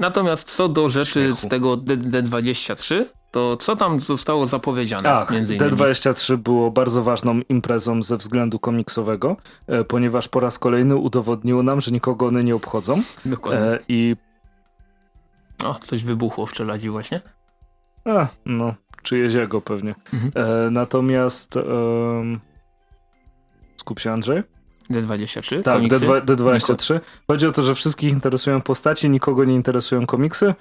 Natomiast 0.00 0.56
co 0.56 0.68
do 0.68 0.88
rzeczy 0.88 1.12
śmiechu. 1.12 1.36
z 1.36 1.48
tego 1.48 1.76
D 1.76 1.96
D23, 1.96 3.04
to 3.30 3.56
co 3.56 3.76
tam 3.76 4.00
zostało 4.00 4.46
zapowiedziane? 4.46 5.12
Ach, 5.12 5.30
D23 5.30 6.36
było 6.36 6.70
bardzo 6.70 7.02
ważną 7.02 7.40
imprezą 7.48 8.02
ze 8.02 8.16
względu 8.16 8.58
komiksowego, 8.58 9.36
e, 9.66 9.84
ponieważ 9.84 10.28
po 10.28 10.40
raz 10.40 10.58
kolejny 10.58 10.96
udowodniło 10.96 11.62
nam, 11.62 11.80
że 11.80 11.90
nikogo 11.90 12.26
one 12.26 12.44
nie 12.44 12.54
obchodzą. 12.54 13.02
Dokładnie. 13.24 13.60
E, 13.60 13.78
I... 13.88 14.16
O, 15.64 15.74
coś 15.74 16.04
wybuchło 16.04 16.46
w 16.46 16.52
czeladzi 16.52 16.90
właśnie. 16.90 17.20
A, 18.04 18.26
no, 18.46 18.74
czyjeś 19.04 19.34
jego 19.34 19.60
pewnie. 19.60 19.94
Mhm. 20.14 20.32
E, 20.34 20.70
natomiast... 20.70 21.58
Skup 23.76 24.00
się 24.00 24.12
Andrzej. 24.12 24.42
D23? 24.90 25.62
Tak, 25.62 25.82
D2, 25.82 26.20
D23. 26.20 27.00
Chodzi 27.26 27.46
o 27.46 27.52
to, 27.52 27.62
że 27.62 27.74
wszystkich 27.74 28.12
interesują 28.12 28.60
postaci, 28.60 29.10
nikogo 29.10 29.44
nie 29.44 29.54
interesują 29.54 30.06
komiksy. 30.06 30.54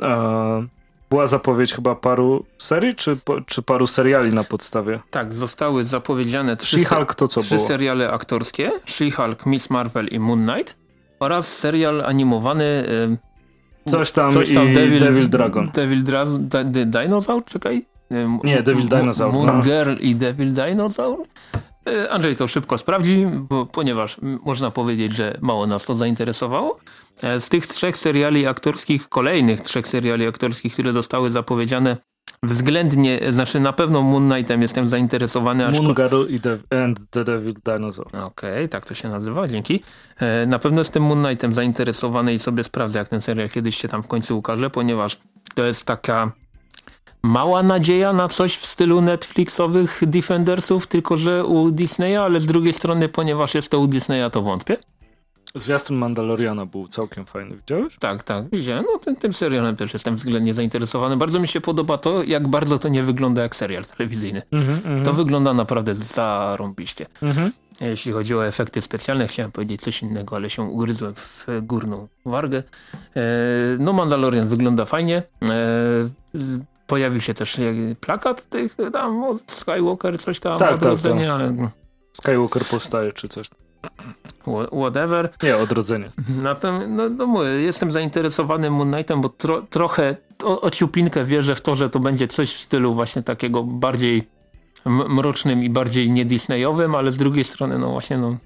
E, 0.00 0.66
była 1.10 1.26
zapowiedź 1.26 1.74
chyba 1.74 1.94
paru 1.94 2.44
serii, 2.58 2.94
czy, 2.94 3.18
czy 3.46 3.62
paru 3.62 3.86
seriali 3.86 4.34
na 4.34 4.44
podstawie? 4.44 5.00
Tak, 5.10 5.34
zostały 5.34 5.84
zapowiedziane 5.84 6.56
trzy, 6.56 6.84
se 6.84 7.06
to 7.16 7.28
co 7.28 7.40
trzy 7.40 7.54
było? 7.54 7.66
seriale 7.66 8.10
aktorskie. 8.10 8.70
She-Hulk, 8.86 9.46
Miss 9.46 9.70
Marvel 9.70 10.08
i 10.08 10.18
Moon 10.18 10.46
Knight 10.46 10.76
oraz 11.20 11.56
serial 11.56 12.04
animowany 12.04 12.84
Coś 13.86 14.12
tam, 14.12 14.32
coś 14.32 14.52
tam 14.52 14.68
i 14.68 14.72
Devil, 14.72 15.00
Devil 15.00 15.28
Dragon. 15.28 15.70
Devil 15.74 16.02
Dra 16.02 16.24
Dinosaur, 16.86 17.44
czekaj. 17.44 17.86
Nie, 18.44 18.62
Devil 18.62 18.88
Dinosaur. 18.88 19.32
Moon 19.32 19.46
no. 19.46 19.62
Girl 19.62 19.94
i 20.00 20.14
Devil 20.14 20.52
Dinosaur. 20.52 21.18
E, 21.86 22.10
Andrzej 22.10 22.36
to 22.36 22.48
szybko 22.48 22.78
sprawdzi, 22.78 23.26
bo, 23.26 23.66
ponieważ 23.66 24.16
można 24.44 24.70
powiedzieć, 24.70 25.14
że 25.14 25.38
mało 25.40 25.66
nas 25.66 25.84
to 25.84 25.94
zainteresowało. 25.94 26.78
E, 27.22 27.40
z 27.40 27.48
tych 27.48 27.66
trzech 27.66 27.96
seriali 27.96 28.46
aktorskich, 28.46 29.08
kolejnych 29.08 29.60
trzech 29.60 29.86
seriali 29.86 30.26
aktorskich, 30.26 30.72
które 30.72 30.92
zostały 30.92 31.30
zapowiedziane, 31.30 31.96
względnie, 32.42 33.20
znaczy 33.30 33.60
na 33.60 33.72
pewno 33.72 34.02
Moon 34.02 34.30
Knightem 34.30 34.62
jestem 34.62 34.88
zainteresowany. 34.88 35.70
Moon 35.70 35.94
Girl 35.94 36.22
i 36.28 36.40
the, 36.40 36.58
and 36.84 37.10
the 37.10 37.24
Devil 37.24 37.54
Dinosaur. 37.64 38.06
Okej, 38.08 38.24
okay, 38.24 38.68
tak 38.68 38.84
to 38.84 38.94
się 38.94 39.08
nazywa, 39.08 39.48
dzięki. 39.48 39.82
E, 40.16 40.46
na 40.46 40.58
pewno 40.58 40.80
jestem 40.80 41.02
Moon 41.02 41.24
Knightem 41.24 41.54
zainteresowany 41.54 42.34
i 42.34 42.38
sobie 42.38 42.64
sprawdzę, 42.64 42.98
jak 42.98 43.08
ten 43.08 43.20
serial 43.20 43.48
kiedyś 43.48 43.76
się 43.76 43.88
tam 43.88 44.02
w 44.02 44.08
końcu 44.08 44.38
ukaże, 44.38 44.70
ponieważ 44.70 45.18
to 45.54 45.64
jest 45.64 45.84
taka 45.84 46.32
mała 47.22 47.62
nadzieja 47.62 48.12
na 48.12 48.28
coś 48.28 48.56
w 48.56 48.66
stylu 48.66 49.00
Netflixowych 49.00 50.00
Defendersów, 50.06 50.86
tylko 50.86 51.16
że 51.16 51.44
u 51.44 51.70
Disneya, 51.70 52.16
ale 52.16 52.40
z 52.40 52.46
drugiej 52.46 52.72
strony, 52.72 53.08
ponieważ 53.08 53.54
jest 53.54 53.70
to 53.70 53.78
u 53.78 53.86
Disneya, 53.86 54.30
to 54.30 54.42
wątpię. 54.42 54.76
Zwiastun 55.56 55.96
Mandaloriana 55.96 56.66
był 56.66 56.88
całkiem 56.88 57.26
fajny, 57.26 57.56
widziałeś? 57.56 57.96
Tak, 57.98 58.22
tak, 58.22 58.44
widziałem. 58.52 58.84
No 58.92 58.98
tym, 58.98 59.16
tym 59.16 59.32
serialem 59.32 59.76
też 59.76 59.92
jestem 59.92 60.16
względnie 60.16 60.54
zainteresowany. 60.54 61.16
Bardzo 61.16 61.40
mi 61.40 61.48
się 61.48 61.60
podoba 61.60 61.98
to, 61.98 62.22
jak 62.22 62.48
bardzo 62.48 62.78
to 62.78 62.88
nie 62.88 63.02
wygląda 63.02 63.42
jak 63.42 63.56
serial 63.56 63.84
telewizyjny. 63.84 64.42
Mm 64.52 64.66
-hmm, 64.66 65.04
to 65.04 65.12
wygląda 65.12 65.54
naprawdę 65.54 65.94
zarąbiście. 65.94 67.06
Mm 67.22 67.34
-hmm. 67.34 67.50
Jeśli 67.80 68.12
chodzi 68.12 68.34
o 68.34 68.46
efekty 68.46 68.80
specjalne, 68.82 69.28
chciałem 69.28 69.52
powiedzieć 69.52 69.80
coś 69.80 70.02
innego, 70.02 70.36
ale 70.36 70.50
się 70.50 70.62
ugryzłem 70.62 71.14
w 71.14 71.46
górną 71.62 72.08
wargę. 72.24 72.62
E, 73.16 73.22
no 73.78 73.92
Mandalorian 73.92 74.48
wygląda 74.48 74.84
fajnie. 74.84 75.22
E, 75.42 76.08
Pojawił 76.86 77.20
się 77.20 77.34
też 77.34 77.60
plakat 78.00 78.48
tych 78.48 78.76
tam 78.92 79.24
od 79.24 79.50
Skywalker, 79.50 80.18
coś 80.18 80.40
tam, 80.40 80.58
tak, 80.58 80.78
tak, 80.78 81.00
tak. 81.00 81.12
ale... 81.12 81.70
Skywalker 82.12 82.64
powstaje, 82.64 83.12
czy 83.12 83.28
coś. 83.28 83.48
Whatever. 84.72 85.30
Nie, 85.42 85.56
odrodzenie. 85.56 86.10
Natomiast, 86.42 86.86
no, 86.88 87.08
no 87.08 87.26
mówię, 87.26 87.48
jestem 87.48 87.90
zainteresowany 87.90 88.70
Moon 88.70 88.92
Knightem, 88.92 89.20
bo 89.20 89.28
tro, 89.28 89.62
trochę 89.62 90.16
o, 90.44 90.60
o 90.60 90.70
ciupinkę 90.70 91.24
wierzę 91.24 91.54
w 91.54 91.60
to, 91.60 91.74
że 91.74 91.90
to 91.90 92.00
będzie 92.00 92.28
coś 92.28 92.54
w 92.54 92.60
stylu 92.60 92.94
właśnie 92.94 93.22
takiego 93.22 93.62
bardziej 93.62 94.28
mrocznym 94.86 95.64
i 95.64 95.70
bardziej 95.70 96.10
nie 96.10 96.24
Disneyowym, 96.24 96.94
ale 96.94 97.10
z 97.10 97.16
drugiej 97.16 97.44
strony, 97.44 97.78
no 97.78 97.90
właśnie, 97.90 98.18
no 98.18 98.36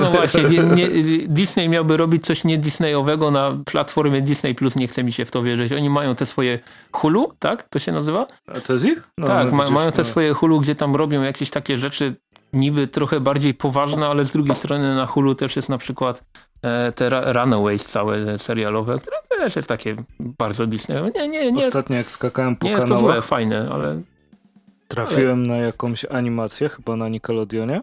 no 0.00 0.10
właśnie, 0.10 0.42
nie, 0.42 0.58
nie, 0.62 0.88
Disney 1.28 1.68
miałby 1.68 1.96
robić 1.96 2.26
coś 2.26 2.44
nie 2.44 2.58
Disneyowego 2.58 3.30
na 3.30 3.52
platformie 3.64 4.22
Disney+, 4.22 4.54
Plus, 4.54 4.76
nie 4.76 4.88
chce 4.88 5.04
mi 5.04 5.12
się 5.12 5.24
w 5.24 5.30
to 5.30 5.42
wierzyć. 5.42 5.72
Oni 5.72 5.90
mają 5.90 6.14
te 6.14 6.26
swoje 6.26 6.58
Hulu, 6.92 7.32
tak? 7.38 7.68
To 7.68 7.78
się 7.78 7.92
nazywa? 7.92 8.26
A 8.46 8.60
to 8.60 8.72
jest 8.72 8.84
ich? 8.84 9.02
No, 9.18 9.26
tak, 9.26 9.50
no, 9.50 9.56
ma, 9.56 9.70
mają 9.70 9.92
te 9.92 9.98
no. 9.98 10.04
swoje 10.04 10.32
Hulu, 10.32 10.60
gdzie 10.60 10.74
tam 10.74 10.96
robią 10.96 11.22
jakieś 11.22 11.50
takie 11.50 11.78
rzeczy 11.78 12.14
niby 12.52 12.88
trochę 12.88 13.20
bardziej 13.20 13.54
poważne, 13.54 14.06
ale 14.06 14.24
z 14.24 14.32
drugiej 14.32 14.54
strony 14.54 14.94
na 14.94 15.06
Hulu 15.06 15.34
też 15.34 15.56
jest 15.56 15.68
na 15.68 15.78
przykład 15.78 16.24
e, 16.62 16.92
te 16.92 17.32
Runaways 17.32 17.84
całe 17.84 18.38
serialowe, 18.38 18.98
które 18.98 19.16
też 19.28 19.56
jest 19.56 19.68
takie 19.68 19.96
bardzo 20.20 20.66
Disneyowe. 20.66 21.10
Nie, 21.10 21.28
nie, 21.28 21.52
nie. 21.52 21.66
Ostatnio 21.66 21.96
jak 21.96 22.10
skakałem 22.10 22.56
po 22.56 22.66
nie 22.66 22.72
kanałach. 22.72 22.88
Nie 22.88 22.94
jest 22.94 23.06
to 23.06 23.12
złe, 23.12 23.22
fajne, 23.22 23.68
ale... 23.72 24.02
Trafiłem 24.88 25.38
ale... 25.38 25.48
na 25.48 25.56
jakąś 25.56 26.04
animację, 26.04 26.68
chyba 26.68 26.96
na 26.96 27.08
Nickelodeonie 27.08 27.80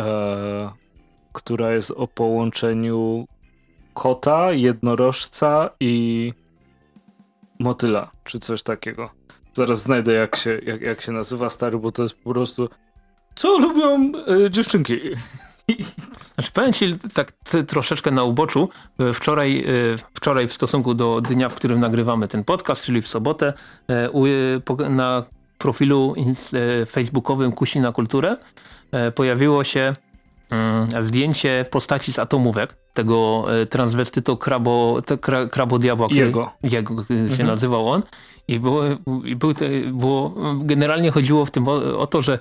e, 0.00 0.84
która 1.34 1.72
jest 1.72 1.90
o 1.90 2.08
połączeniu 2.08 3.26
kota, 3.94 4.52
jednorożca 4.52 5.70
i 5.80 6.32
motyla, 7.58 8.10
czy 8.24 8.38
coś 8.38 8.62
takiego. 8.62 9.10
Zaraz 9.52 9.82
znajdę 9.82 10.12
jak 10.12 10.36
się, 10.36 10.60
jak, 10.66 10.80
jak 10.80 11.02
się 11.02 11.12
nazywa 11.12 11.50
stary, 11.50 11.78
bo 11.78 11.90
to 11.90 12.02
jest 12.02 12.14
po 12.14 12.30
prostu 12.30 12.68
co 13.34 13.58
lubią 13.58 14.12
e, 14.46 14.50
dziewczynki. 14.50 15.00
Znaczy 16.34 16.52
powiem 16.52 16.72
ci 16.72 16.98
tak 17.14 17.32
troszeczkę 17.66 18.10
na 18.10 18.22
uboczu, 18.24 18.68
e, 18.98 19.14
wczoraj, 19.14 19.58
e, 19.58 19.64
wczoraj 20.14 20.48
w 20.48 20.52
stosunku 20.52 20.94
do 20.94 21.20
dnia, 21.20 21.48
w 21.48 21.54
którym 21.54 21.80
nagrywamy 21.80 22.28
ten 22.28 22.44
podcast, 22.44 22.84
czyli 22.84 23.02
w 23.02 23.08
sobotę, 23.08 23.52
na 24.90 25.24
profilu 25.58 26.14
facebookowym 26.86 27.52
Kusi 27.52 27.80
na 27.80 27.92
Kulturę 27.92 28.36
pojawiło 29.14 29.64
się 29.64 29.94
mm, 30.50 30.88
zdjęcie 31.00 31.66
postaci 31.70 32.12
z 32.12 32.18
atomówek, 32.18 32.76
tego 32.94 33.46
transwestyto 33.70 34.36
krabo, 34.36 35.02
kra, 35.20 35.46
krabodiabła, 35.46 36.06
który, 36.08 36.26
jego. 36.26 36.52
jego 36.62 37.04
się 37.04 37.14
mhm. 37.14 37.46
nazywał 37.46 37.88
on. 37.88 38.02
I 38.48 38.60
było, 38.60 38.82
i 39.24 39.36
był 39.36 39.54
te, 39.54 39.68
było, 39.92 40.34
generalnie 40.58 41.10
chodziło 41.10 41.44
w 41.44 41.50
tym 41.50 41.68
o, 41.68 41.98
o 41.98 42.06
to, 42.06 42.22
że 42.22 42.38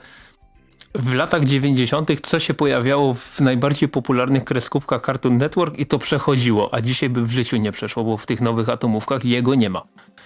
w 0.95 1.13
latach 1.13 1.43
90. 1.43 2.21
co 2.21 2.39
się 2.39 2.53
pojawiało 2.53 3.13
w 3.13 3.39
najbardziej 3.39 3.89
popularnych 3.89 4.43
kreskówkach 4.43 5.01
Cartoon 5.01 5.37
Network 5.37 5.79
i 5.79 5.85
to 5.85 5.99
przechodziło, 5.99 6.73
a 6.73 6.81
dzisiaj 6.81 7.09
by 7.09 7.25
w 7.25 7.31
życiu 7.31 7.57
nie 7.57 7.71
przeszło, 7.71 8.03
bo 8.03 8.17
w 8.17 8.25
tych 8.25 8.41
nowych 8.41 8.69
atomówkach 8.69 9.25
jego 9.25 9.55
nie 9.55 9.69
ma. 9.69 9.83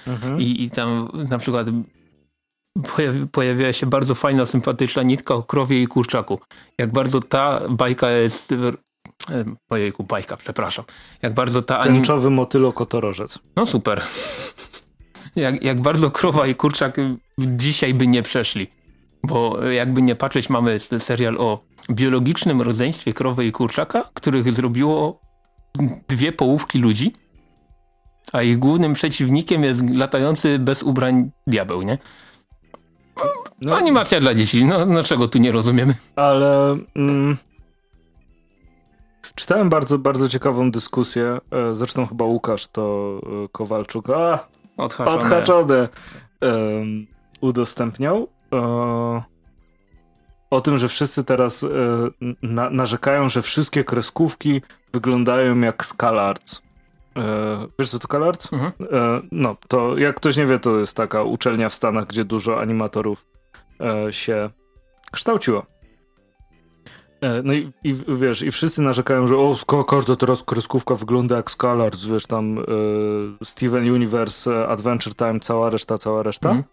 Mhm. 0.08 0.42
I, 0.42 0.64
I 0.64 0.70
tam 0.70 1.10
na 1.30 1.38
przykład 1.38 1.68
pojawi, 2.96 3.28
pojawiła 3.28 3.74
się 3.74 3.86
bardzo 3.86 4.16
fajna, 4.16 4.46
sympatyczna 4.46 5.04
nitka 5.04 5.36
o 5.36 5.44
krowie 5.44 5.82
i 5.82 5.88
kurczaku. 5.88 6.40
Jak 6.78 6.92
bardzo 6.92 7.20
ta 7.20 7.62
bajka 7.70 8.10
jest... 8.10 8.52
E, 8.52 8.56
ojejku, 9.70 10.04
bajka, 10.04 10.38
przepraszam. 10.38 10.86
Jak 11.22 11.34
bardzo 11.34 11.62
ta... 11.62 11.84
Tęczowy 11.84 12.30
motylokotorożec. 12.30 13.40
No 13.56 13.66
super. 13.66 14.02
Jak, 15.36 15.64
jak 15.64 15.82
bardzo 15.82 16.12
krowa 16.12 16.48
i 16.48 16.56
kurczak 16.56 16.98
dzisiaj 17.40 17.94
by 17.94 18.08
nie 18.08 18.24
przeszli. 18.24 18.68
Bo 19.24 19.64
jakby 19.64 20.02
nie 20.02 20.16
patrzeć, 20.16 20.50
mamy 20.50 20.80
serial 20.80 21.38
o 21.38 21.64
biologicznym 21.92 22.62
rodzeństwie 22.62 23.14
krowy 23.14 23.46
i 23.46 23.52
kurczaka, 23.52 24.10
których 24.14 24.54
zrobiło 24.54 25.22
dwie 26.08 26.32
połówki 26.32 26.80
ludzi, 26.80 27.14
a 28.34 28.42
ich 28.42 28.60
głównym 28.60 28.94
przeciwnikiem 28.94 29.64
jest 29.64 29.90
latający 29.90 30.60
bez 30.60 30.84
ubrań 30.84 31.32
diabeł, 31.48 31.82
nie? 31.82 31.98
No, 33.62 33.76
Animacja 33.78 34.20
dla 34.20 34.34
dzieci, 34.34 34.66
no 34.66 34.86
dlaczego 34.86 35.28
tu 35.28 35.40
nie 35.40 35.52
rozumiemy? 35.52 35.96
Ale... 36.16 36.78
Mm, 36.96 37.38
czytałem 39.36 39.70
bardzo, 39.70 40.00
bardzo 40.00 40.30
ciekawą 40.30 40.72
dyskusję, 40.72 41.38
e, 41.52 41.74
zresztą 41.74 42.06
chyba 42.06 42.26
Łukasz 42.26 42.68
to 42.68 43.16
e, 43.46 43.48
Kowalczuk, 43.52 44.10
a, 44.10 44.46
odhaczone, 44.78 45.18
odhaczone 45.18 45.88
udostępniał 47.42 48.28
e, 48.54 49.38
o 50.50 50.62
tym, 50.62 50.78
że 50.78 50.88
wszyscy 50.88 51.24
teraz 51.24 51.64
e, 51.64 51.68
na, 52.42 52.70
narzekają, 52.70 53.30
że 53.30 53.42
wszystkie 53.42 53.84
kreskówki 53.84 54.62
wyglądają 54.94 55.60
jak 55.60 55.86
Scalarts. 55.86 56.62
E, 57.18 57.68
wiesz 57.80 57.90
co 57.90 58.00
to 58.00 58.08
Scalarts? 58.08 58.54
Mhm. 58.54 58.72
E, 58.82 59.22
no, 59.32 59.56
to 59.68 59.98
jak 59.98 60.16
ktoś 60.16 60.38
nie 60.38 60.46
wie, 60.46 60.60
to 60.60 60.80
jest 60.80 60.98
taka 60.98 61.24
uczelnia 61.24 61.70
w 61.70 61.74
Stanach, 61.74 62.08
gdzie 62.08 62.26
dużo 62.26 62.60
animatorów 62.60 63.26
e, 63.82 64.14
się 64.14 64.50
kształciło. 65.12 65.66
E, 67.22 67.42
no 67.44 67.54
i, 67.54 67.72
i, 67.84 67.96
wiesz, 68.08 68.42
i 68.42 68.52
wszyscy 68.52 68.82
narzekają, 68.82 69.28
że 69.28 69.38
o, 69.38 69.84
każda 69.88 70.16
teraz 70.16 70.44
kreskówka 70.44 70.96
wygląda 70.96 71.36
jak 71.36 71.52
Scalars, 71.52 72.06
wiesz, 72.06 72.28
tam 72.28 72.60
e, 72.60 72.64
Steven 73.44 73.92
Universe, 73.92 74.52
e, 74.52 74.68
Adventure 74.68 75.16
Time, 75.16 75.40
cała 75.40 75.70
reszta, 75.70 75.98
cała 75.98 76.24
reszta. 76.24 76.50
Mm. 76.52 76.64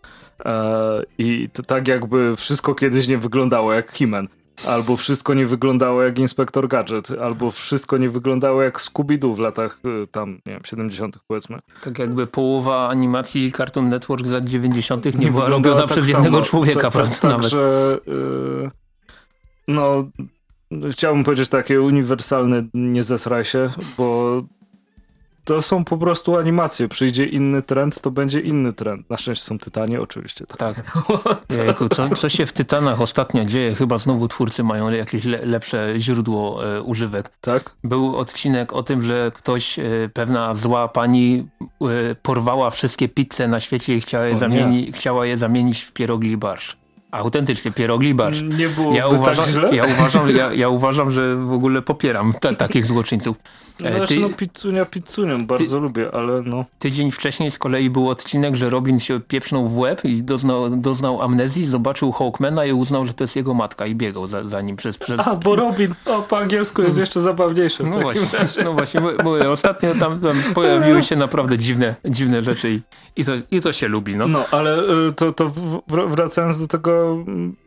E, 0.45 1.03
I 1.19 1.49
to 1.53 1.63
tak 1.63 1.89
jakby 1.89 2.37
wszystko 2.37 2.75
kiedyś 2.75 3.09
nie 3.09 3.19
wyglądało 3.19 3.73
jak 3.73 3.93
He-Man. 3.93 4.29
Albo 4.67 4.97
wszystko 4.97 5.35
nie 5.35 5.47
wyglądało 5.47 6.03
jak 6.03 6.19
Inspektor 6.19 6.69
Gadget, 6.69 7.11
albo 7.11 7.51
wszystko 7.51 7.99
nie 7.99 8.11
wyglądało 8.11 8.63
jak 8.63 8.81
Scooby-Doo 8.81 9.35
w 9.35 9.39
latach 9.39 9.81
tam, 10.11 10.31
nie 10.47 10.53
wiem, 10.53 10.61
70. 10.65 11.19
powiedzmy. 11.27 11.59
Tak 11.85 11.99
jakby 11.99 12.27
połowa 12.27 12.89
animacji 12.89 13.53
Cartoon 13.53 13.89
Network 13.89 14.27
z 14.27 14.31
lat 14.31 14.45
90. 14.45 15.05
nie, 15.05 15.13
nie 15.13 15.31
była 15.31 15.49
robiona 15.49 15.81
tak 15.81 15.91
przez 15.91 16.09
jednego 16.09 16.43
człowieka, 16.43 16.81
tak, 16.81 16.93
prawda? 16.93 17.15
Tak, 17.15 17.31
nawet. 17.31 17.47
że... 17.47 17.99
no, 19.69 20.05
chciałbym 20.91 21.25
powiedzieć 21.25 21.49
takie 21.49 21.83
uniwersalne 21.83 22.65
nie 22.75 23.03
zesraj 23.03 23.45
się, 23.45 23.71
bo 23.99 24.43
to 25.45 25.63
są 25.63 25.85
po 25.85 25.99
prostu 25.99 26.37
animacje. 26.37 26.89
Przyjdzie 26.89 27.27
inny 27.27 27.63
trend, 27.63 28.01
to 28.01 28.11
będzie 28.11 28.41
inny 28.41 28.73
trend. 28.73 29.11
Na 29.11 29.17
szczęście 29.17 29.45
są 29.45 29.59
Tytanie, 29.59 30.01
oczywiście. 30.01 30.45
Tak. 30.47 30.59
tak. 30.59 30.87
Jejku, 31.67 31.89
co, 31.89 32.09
co 32.09 32.29
się 32.29 32.47
w 32.47 32.53
Tytanach 32.53 33.01
ostatnio 33.01 33.45
dzieje? 33.45 33.75
Chyba 33.75 33.99
znowu 33.99 34.29
twórcy 34.29 34.63
mają 34.63 34.91
jakieś 34.91 35.25
le, 35.25 35.47
lepsze 35.47 35.95
źródło 35.99 36.67
e, 36.77 36.83
używek. 36.83 37.31
Tak? 37.41 37.75
Był 37.85 38.17
odcinek 38.17 38.73
o 38.73 38.83
tym, 38.83 39.03
że 39.03 39.31
ktoś, 39.35 39.79
e, 39.79 39.83
pewna 40.13 40.55
zła 40.55 40.89
pani 40.89 41.49
e, 41.61 42.15
porwała 42.15 42.71
wszystkie 42.71 43.09
pizze 43.09 43.49
na 43.49 43.61
świecie 43.61 43.97
i 43.97 44.01
chciała 44.01 44.25
je, 44.25 44.37
zamieni, 44.37 44.93
chciała 44.93 45.27
je 45.27 45.37
zamienić 45.37 45.83
w 45.83 45.93
pierogli 45.93 46.37
barsz. 46.37 46.84
Autentycznie, 47.15 47.71
pierogli 47.71 48.15
barsz. 48.15 48.43
Nie 48.43 48.69
było 48.69 48.95
ja 48.95 49.09
uważam, 49.09 49.45
tak 49.45 49.55
źle? 49.55 49.77
Ja 49.77 49.85
uważam, 49.85 50.31
ja, 50.31 50.53
ja 50.53 50.69
uważam, 50.69 51.11
że 51.11 51.37
w 51.37 51.53
ogóle 51.53 51.83
popieram 51.83 52.33
takich 52.59 52.85
złoczyńców. 52.85 53.37
No, 53.81 53.89
e, 53.89 54.07
ty, 54.07 54.21
no 54.21 54.29
pizzunia 54.29 54.85
pizzunią, 54.85 55.47
bardzo 55.47 55.77
ty, 55.77 55.83
lubię, 55.83 56.11
ale 56.13 56.43
no. 56.43 56.65
Tydzień 56.79 57.11
wcześniej 57.11 57.51
z 57.51 57.59
kolei 57.59 57.91
był 57.91 58.09
odcinek, 58.09 58.55
że 58.55 58.71
Robin 58.71 59.01
się 59.01 59.21
pieprznął 59.21 59.69
w 59.69 59.79
łeb 59.79 60.05
i 60.05 60.23
doznał, 60.23 60.77
doznał 60.77 61.23
amnezji, 61.23 61.67
zobaczył 61.67 62.13
Hawkmana 62.13 62.65
i 62.65 62.73
uznał, 62.73 63.07
że 63.07 63.15
to 63.15 63.25
jest 63.25 63.37
jego 63.37 63.55
matka 63.55 63.87
i 63.87 63.95
biegał 63.95 64.27
za, 64.27 64.45
za 64.45 64.61
nim 64.61 64.77
przez, 64.77 64.99
przez... 64.99 65.21
A, 65.21 65.37
bo 65.37 65.57
Robin 65.57 65.95
o, 66.07 66.23
po 66.23 66.39
angielsku 66.39 66.83
jest 66.83 66.99
jeszcze 66.99 67.21
zabawniejszy. 67.21 67.85
No 67.85 68.01
właśnie, 68.01 68.39
no 68.65 68.73
właśnie, 68.73 69.01
bo, 69.01 69.51
ostatnio 69.51 69.95
tam, 69.95 70.21
tam, 70.21 70.37
pojawiły 70.55 71.03
się 71.03 71.17
naprawdę 71.17 71.57
dziwne, 71.57 71.95
dziwne 72.05 72.43
rzeczy 72.43 72.71
i, 72.71 72.81
i, 73.17 73.25
to, 73.25 73.33
i 73.51 73.61
to 73.61 73.73
się 73.73 73.89
lubi, 73.89 74.17
no. 74.17 74.29
No, 74.29 74.45
ale 74.51 74.79
y, 75.09 75.13
to, 75.13 75.33
to 75.33 75.53
wracając 75.87 76.61
do 76.61 76.69
tego, 76.69 77.04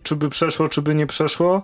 czy 0.04 0.15
by 0.15 0.30
przeszło, 0.30 0.69
czy 0.69 0.82
by 0.82 0.95
nie 0.95 1.08
przeszło, 1.08 1.63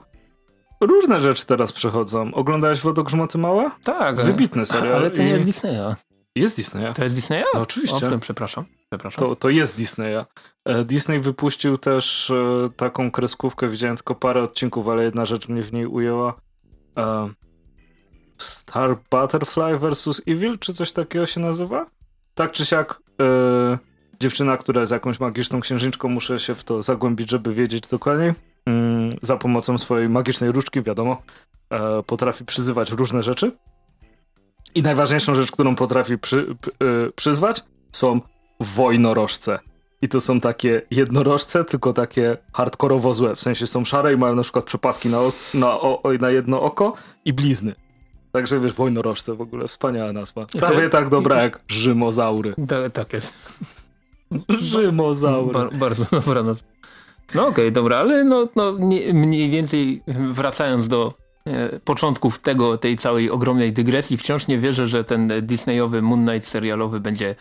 Różne 0.88 1.22
rzeczy 1.22 1.46
teraz 1.46 1.72
przechodzą. 1.72 2.34
Oglądałeś 2.34 2.82
Wodogrzmoty 2.82 3.38
Małe? 3.38 3.72
Tak. 3.84 4.22
Wybitny 4.22 4.66
serial. 4.66 4.96
Ale 4.96 5.12
to 5.12 5.22
nie 5.22 5.30
jest 5.30 5.46
Disneya. 5.46 5.96
Jest 6.36 6.56
Disneya. 6.56 6.94
To 6.96 7.04
jest 7.04 7.16
Disneya? 7.16 7.44
No, 7.54 7.62
oczywiście. 7.62 8.08
O, 8.16 8.20
przepraszam. 8.20 8.66
przepraszam. 8.90 9.26
To, 9.26 9.36
to 9.36 9.50
jest 9.50 9.78
Disneya. 9.78 10.26
E, 10.66 10.86
Disney 10.86 11.20
wypuścił 11.20 11.78
też 11.78 12.32
e, 12.32 12.70
taką 12.76 13.12
kreskówkę, 13.12 13.68
widziałem 13.68 13.98
tylko 13.98 14.16
parę 14.16 14.44
odcinków, 14.44 14.88
ale 14.88 15.04
jedna 15.04 15.26
rzecz 15.26 15.50
mnie 15.50 15.62
w 15.62 15.74
niej 15.74 15.86
ujęła. 15.86 16.34
E, 16.98 17.30
Star 18.38 18.98
Butterfly 19.12 19.80
vs. 19.80 20.22
Evil, 20.28 20.60
czy 20.60 20.74
coś 20.74 20.92
takiego 20.92 21.26
się 21.26 21.40
nazywa? 21.40 21.86
Tak 22.36 22.52
czy 22.52 22.66
siak, 22.66 23.02
dziewczyna, 24.24 24.58
która 24.58 24.80
jest 24.80 24.92
jakąś 24.92 25.20
magiczną 25.20 25.62
księżniczką, 25.62 26.10
muszę 26.10 26.40
się 26.40 26.56
w 26.56 26.64
to 26.64 26.84
zagłębić, 26.84 27.30
żeby 27.30 27.54
wiedzieć 27.54 27.88
dokładniej 27.88 28.34
Mm, 28.66 29.18
za 29.22 29.38
pomocą 29.38 29.78
swojej 29.78 30.10
magicznej 30.10 30.52
różdżki, 30.52 30.82
wiadomo, 30.82 31.22
e, 31.70 32.04
potrafi 32.04 32.46
przyzywać 32.46 32.92
różne 32.92 33.24
rzeczy. 33.24 33.52
I 34.76 34.82
najważniejszą 34.82 35.36
rzecz, 35.36 35.52
którą 35.52 35.76
potrafi 35.76 36.18
przy, 36.18 36.38
e, 36.38 37.12
przyzwać, 37.16 37.64
są 37.92 38.22
wojnorożce. 38.60 39.60
I 40.02 40.10
to 40.10 40.22
są 40.22 40.40
takie 40.40 40.82
jednorożce, 40.92 41.64
tylko 41.64 41.94
takie 41.94 42.38
hardkorowo 42.54 43.14
złe. 43.14 43.36
W 43.36 43.40
sensie 43.40 43.68
są 43.68 43.86
szare 43.86 44.14
i 44.14 44.18
mają 44.18 44.36
na 44.36 44.44
przykład 44.44 44.66
przepaski 44.66 45.10
na, 45.10 45.20
na, 45.54 45.80
o, 45.80 46.02
na 46.20 46.30
jedno 46.30 46.62
oko 46.62 46.94
i 47.26 47.34
blizny. 47.34 47.76
Także 48.32 48.60
wiesz, 48.60 48.74
wojnorożce 48.74 49.36
w 49.36 49.42
ogóle, 49.42 49.68
wspaniała 49.68 50.14
nazwa. 50.14 50.46
Prawie 50.46 50.90
tak 50.90 51.10
dobra 51.10 51.42
jak 51.42 51.60
Rzymozaury. 51.68 52.56
Tak 52.94 53.14
jest. 53.14 53.34
Rzymozaury. 54.50 55.54
Bar 55.54 55.76
bardzo 55.76 56.06
dobra 56.12 56.44
nazwa. 56.44 56.68
No 57.36 57.42
okej, 57.42 57.52
okay, 57.66 57.72
dobra, 57.72 57.98
ale 57.98 58.24
no, 58.24 58.48
no 58.56 58.78
nie, 58.80 59.14
mniej 59.14 59.50
więcej 59.50 60.02
wracając 60.08 60.88
do 60.88 61.14
e, 61.46 61.80
początków 61.80 62.40
tego, 62.40 62.78
tej 62.78 62.98
całej 62.98 63.32
ogromnej 63.32 63.74
dygresji, 63.74 64.18
wciąż 64.18 64.48
nie 64.48 64.58
wierzę, 64.58 64.88
że 64.88 65.04
ten 65.04 65.32
Disneyowy 65.42 66.02
Moon 66.02 66.26
Knight 66.26 66.48
serialowy 66.48 67.00
będzie 67.00 67.36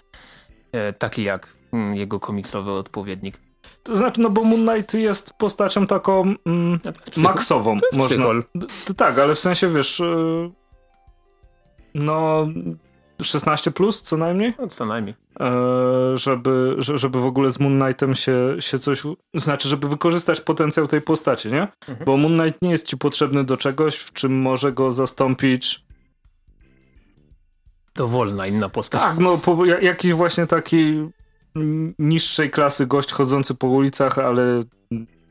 e, 0.73 0.93
taki 0.93 1.23
jak 1.23 1.49
mm, 1.73 1.95
jego 1.95 2.21
komiksowy 2.21 2.71
odpowiednik. 2.71 3.39
To 3.83 3.97
znaczy, 3.97 4.21
no 4.21 4.31
bo 4.31 4.45
Moon 4.45 4.67
Knight 4.67 4.95
jest 4.95 5.33
postacią 5.35 5.87
taką 5.87 6.35
mm, 6.47 6.79
maksową. 7.17 7.77
To 7.79 7.87
jest 7.87 7.99
można. 8.19 8.43
Tak, 8.97 9.19
ale 9.19 9.35
w 9.35 9.39
sensie 9.39 9.73
wiesz, 9.75 10.01
y, 10.01 10.51
no 11.95 12.47
16 13.23 13.71
plus 13.71 14.03
co 14.03 14.17
najmniej? 14.17 14.55
No, 14.59 14.69
co 14.69 14.87
najmniej. 14.87 15.15
E, 15.41 15.53
żeby, 16.15 16.77
żeby 16.79 17.21
w 17.21 17.25
ogóle 17.25 17.51
z 17.51 17.61
Moon 17.61 17.81
Knightem 17.81 18.15
się, 18.15 18.57
się 18.61 18.79
coś, 18.79 19.03
znaczy, 19.35 19.69
żeby 19.69 19.89
wykorzystać 19.89 20.41
potencjał 20.41 20.89
tej 20.89 21.01
postaci, 21.01 21.49
nie? 21.49 21.69
Mhm. 21.89 22.05
Bo 22.07 22.17
Moon 22.17 22.39
Knight 22.39 22.63
nie 22.63 22.71
jest 22.71 22.87
ci 22.87 22.97
potrzebny 22.97 23.45
do 23.45 23.57
czegoś, 23.57 23.97
w 23.97 24.13
czym 24.13 24.41
może 24.41 24.73
go 24.73 24.93
zastąpić 24.93 25.85
dowolna 27.95 28.47
inna 28.47 28.69
postać. 28.69 29.01
Tak, 29.01 29.19
no 29.19 29.39
po, 29.39 29.65
jakiś 29.65 30.13
właśnie 30.13 30.47
taki 30.47 31.09
niższej 31.99 32.51
klasy 32.51 32.87
gość 32.87 33.13
chodzący 33.13 33.55
po 33.55 33.67
ulicach, 33.67 34.19
ale 34.19 34.61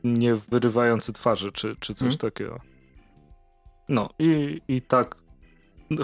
nie 0.04 0.34
wyrywający 0.34 1.12
twarzy, 1.12 1.52
czy, 1.52 1.76
czy 1.80 1.94
coś 1.94 2.08
hmm. 2.08 2.18
takiego. 2.18 2.60
No 3.88 4.08
i, 4.18 4.60
i 4.68 4.80
tak 4.80 5.16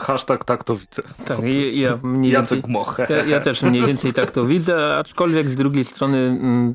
Hashtag 0.01 0.44
tak 0.44 0.64
to 0.64 0.77
widzę. 0.77 1.03
Tak, 1.24 1.38
ja 1.72 1.98
mniej 2.03 2.33
Jacek 2.33 2.68
Moch. 2.68 2.98
Ja, 3.09 3.24
ja, 3.24 3.40
też 3.40 3.62
mniej 3.62 3.87
więcej 3.87 4.12
tak 4.12 4.31
to 4.31 4.44
widzę, 4.44 4.96
aczkolwiek 4.96 5.48
z 5.48 5.55
drugiej 5.55 5.85
strony 5.85 6.18
mm, 6.18 6.74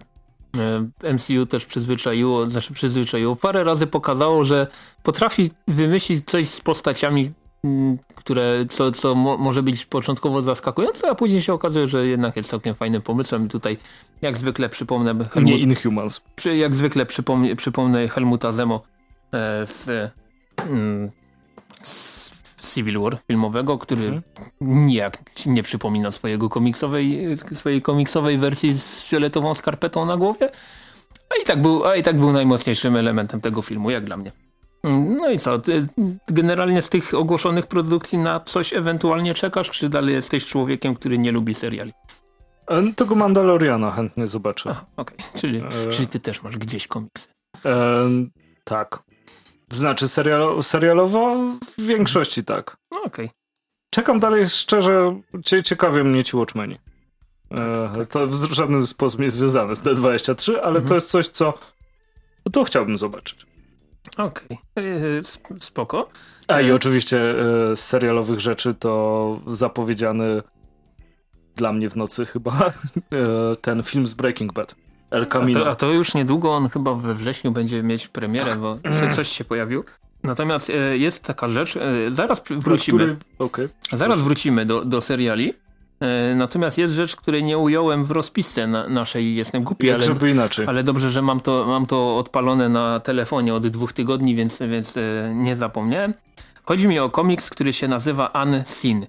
MCU 1.13 1.45
też 1.45 1.65
przyzwyczaiło, 1.65 2.49
znaczy 2.49 2.73
przyzwyczaiło, 2.73 3.35
parę 3.35 3.63
razy 3.63 3.87
pokazało, 3.87 4.43
że 4.43 4.67
potrafi 5.03 5.51
wymyślić 5.67 6.25
coś 6.25 6.49
z 6.49 6.61
postaciami, 6.61 7.31
mm, 7.63 7.97
które, 8.15 8.65
co, 8.69 8.91
co 8.91 9.15
mo 9.15 9.37
może 9.37 9.63
być 9.63 9.85
początkowo 9.85 10.41
zaskakujące, 10.41 11.09
a 11.09 11.15
później 11.15 11.41
się 11.41 11.53
okazuje, 11.53 11.87
że 11.87 12.07
jednak 12.07 12.37
jest 12.37 12.49
całkiem 12.49 12.75
fajnym 12.75 13.01
pomysłem. 13.01 13.45
I 13.45 13.49
tutaj 13.49 13.77
jak 14.21 14.37
zwykle 14.37 14.69
przypomnę... 14.69 15.15
Helmut, 15.31 15.51
Nie 15.51 15.57
Inhumans. 15.57 16.21
Przy, 16.35 16.57
jak 16.57 16.75
zwykle 16.75 17.05
przypomnę, 17.05 17.55
przypomnę 17.55 18.07
Helmuta 18.07 18.51
Zemo 18.51 18.83
e, 19.31 19.65
z, 19.65 20.11
mm, 20.69 21.11
z 21.81 22.22
Civil 22.73 22.99
War 22.99 23.17
filmowego, 23.27 23.77
który 23.77 24.05
mhm. 24.05 24.21
nijak 24.61 25.17
nie 25.45 25.63
przypomina 25.63 26.11
swojego 26.11 26.49
komiksowej, 26.49 27.37
swojej 27.53 27.81
komiksowej 27.81 28.37
wersji 28.37 28.73
z 28.73 29.03
fioletową 29.03 29.55
skarpetą 29.55 30.05
na 30.05 30.17
głowie. 30.17 30.49
A 31.29 31.41
i 31.41 31.45
tak 31.45 31.61
był, 31.61 31.85
a 31.85 31.95
i 31.95 32.03
tak 32.03 32.19
był 32.19 32.31
najmocniejszym 32.31 32.95
elementem 32.95 33.41
tego 33.41 33.61
filmu, 33.61 33.89
jak 33.89 34.05
dla 34.05 34.17
mnie. 34.17 34.31
No 35.19 35.31
i 35.31 35.39
co, 35.39 35.61
generalnie 36.27 36.81
z 36.81 36.89
tych 36.89 37.13
ogłoszonych 37.13 37.67
produkcji 37.67 38.17
na 38.17 38.39
coś 38.39 38.73
ewentualnie 38.73 39.33
czekasz, 39.33 39.69
czy 39.69 39.89
dalej 39.89 40.15
jesteś 40.15 40.45
człowiekiem, 40.45 40.95
który 40.95 41.17
nie 41.17 41.31
lubi 41.31 41.53
seriali? 41.53 41.91
E, 42.67 42.93
tego 42.95 43.15
Mandaloriana 43.15 43.91
chętnie 43.91 44.27
zobaczę. 44.27 44.69
Okej, 44.97 45.17
okay. 45.17 45.41
czyli, 45.41 45.63
e... 45.87 45.91
czyli 45.91 46.07
ty 46.07 46.19
też 46.19 46.43
masz 46.43 46.57
gdzieś 46.57 46.87
komiksy. 46.87 47.27
E... 47.65 48.09
Tak. 48.63 49.03
Znaczy 49.73 50.07
serialo, 50.07 50.63
serialowo 50.63 51.37
w 51.77 51.81
większości 51.81 52.43
tak. 52.43 52.77
No, 52.91 53.03
Okej. 53.03 53.25
Okay. 53.25 53.43
Czekam 53.89 54.19
dalej 54.19 54.49
szczerze, 54.49 55.21
ciekawie 55.63 56.03
mnie 56.03 56.23
ci 56.23 56.37
Watchmeni. 56.37 56.77
E, 57.51 57.89
tak. 57.95 58.07
To 58.07 58.27
w 58.27 58.53
żaden 58.53 58.87
sposób 58.87 59.19
nie 59.19 59.25
jest 59.25 59.37
związane 59.37 59.75
z 59.75 59.83
D23, 59.83 60.51
ale 60.51 60.67
mhm. 60.67 60.87
to 60.87 60.95
jest 60.95 61.09
coś, 61.09 61.27
co 61.27 61.53
to 62.51 62.63
chciałbym 62.63 62.97
zobaczyć. 62.97 63.45
Okej, 64.17 64.57
okay. 64.75 65.19
E, 65.19 65.59
spoko. 65.59 66.09
A 66.47 66.61
i 66.61 66.69
e, 66.69 66.75
oczywiście 66.75 67.35
z 67.75 67.79
serialowych 67.79 68.39
rzeczy 68.39 68.73
to 68.73 69.39
zapowiedziany 69.47 70.41
dla 71.55 71.73
mnie 71.73 71.89
w 71.89 71.95
nocy 71.95 72.25
chyba 72.25 72.73
ten 73.61 73.83
film 73.83 74.07
z 74.07 74.13
Breaking 74.13 74.53
Bad. 74.53 74.75
El 75.13 75.27
Camino. 75.27 75.59
A 75.59 75.63
to, 75.63 75.69
a 75.69 75.75
to, 75.75 75.91
już 75.91 76.13
niedługo 76.13 76.55
on 76.55 76.69
chyba 76.69 76.93
we 76.93 77.13
wrześniu 77.13 77.51
będzie 77.51 77.83
mieć 77.83 78.07
premierę, 78.07 78.51
tak. 78.51 78.59
bo 78.59 78.77
coś 79.15 79.29
się 79.29 79.43
pojawił. 79.43 79.83
Natomiast 80.23 80.69
e, 80.69 80.97
jest 80.97 81.23
taka 81.23 81.49
rzecz, 81.49 81.77
e, 81.77 81.81
zaraz 82.09 82.43
wrócimy. 82.49 83.17
Okay. 83.39 83.69
Zaraz 83.91 84.21
wrócimy 84.21 84.65
do, 84.65 84.85
do 84.85 85.01
seriali. 85.01 85.53
E, 85.99 86.35
natomiast 86.35 86.77
jest 86.77 86.93
rzecz, 86.93 87.15
której 87.15 87.43
nie 87.43 87.57
ująłem 87.57 88.05
w 88.05 88.11
rozpisce 88.11 88.67
na, 88.67 88.89
naszej, 88.89 89.35
jestem 89.35 89.63
głupi, 89.63 89.87
Jak 89.87 89.95
ale, 89.95 90.05
żeby 90.05 90.31
inaczej. 90.31 90.65
ale 90.67 90.83
dobrze, 90.83 91.11
że 91.11 91.21
mam 91.21 91.39
to, 91.39 91.65
mam 91.67 91.85
to 91.85 92.17
odpalone 92.17 92.69
na 92.69 92.99
telefonie 92.99 93.53
od 93.53 93.67
dwóch 93.67 93.93
tygodni, 93.93 94.35
więc, 94.35 94.61
więc 94.61 94.95
nie 95.35 95.55
zapomniałem. 95.55 96.13
Chodzi 96.63 96.87
mi 96.87 96.99
o 96.99 97.09
komiks, 97.09 97.49
który 97.49 97.73
się 97.73 97.87
nazywa 97.87 98.31
Unseen. 98.43 99.05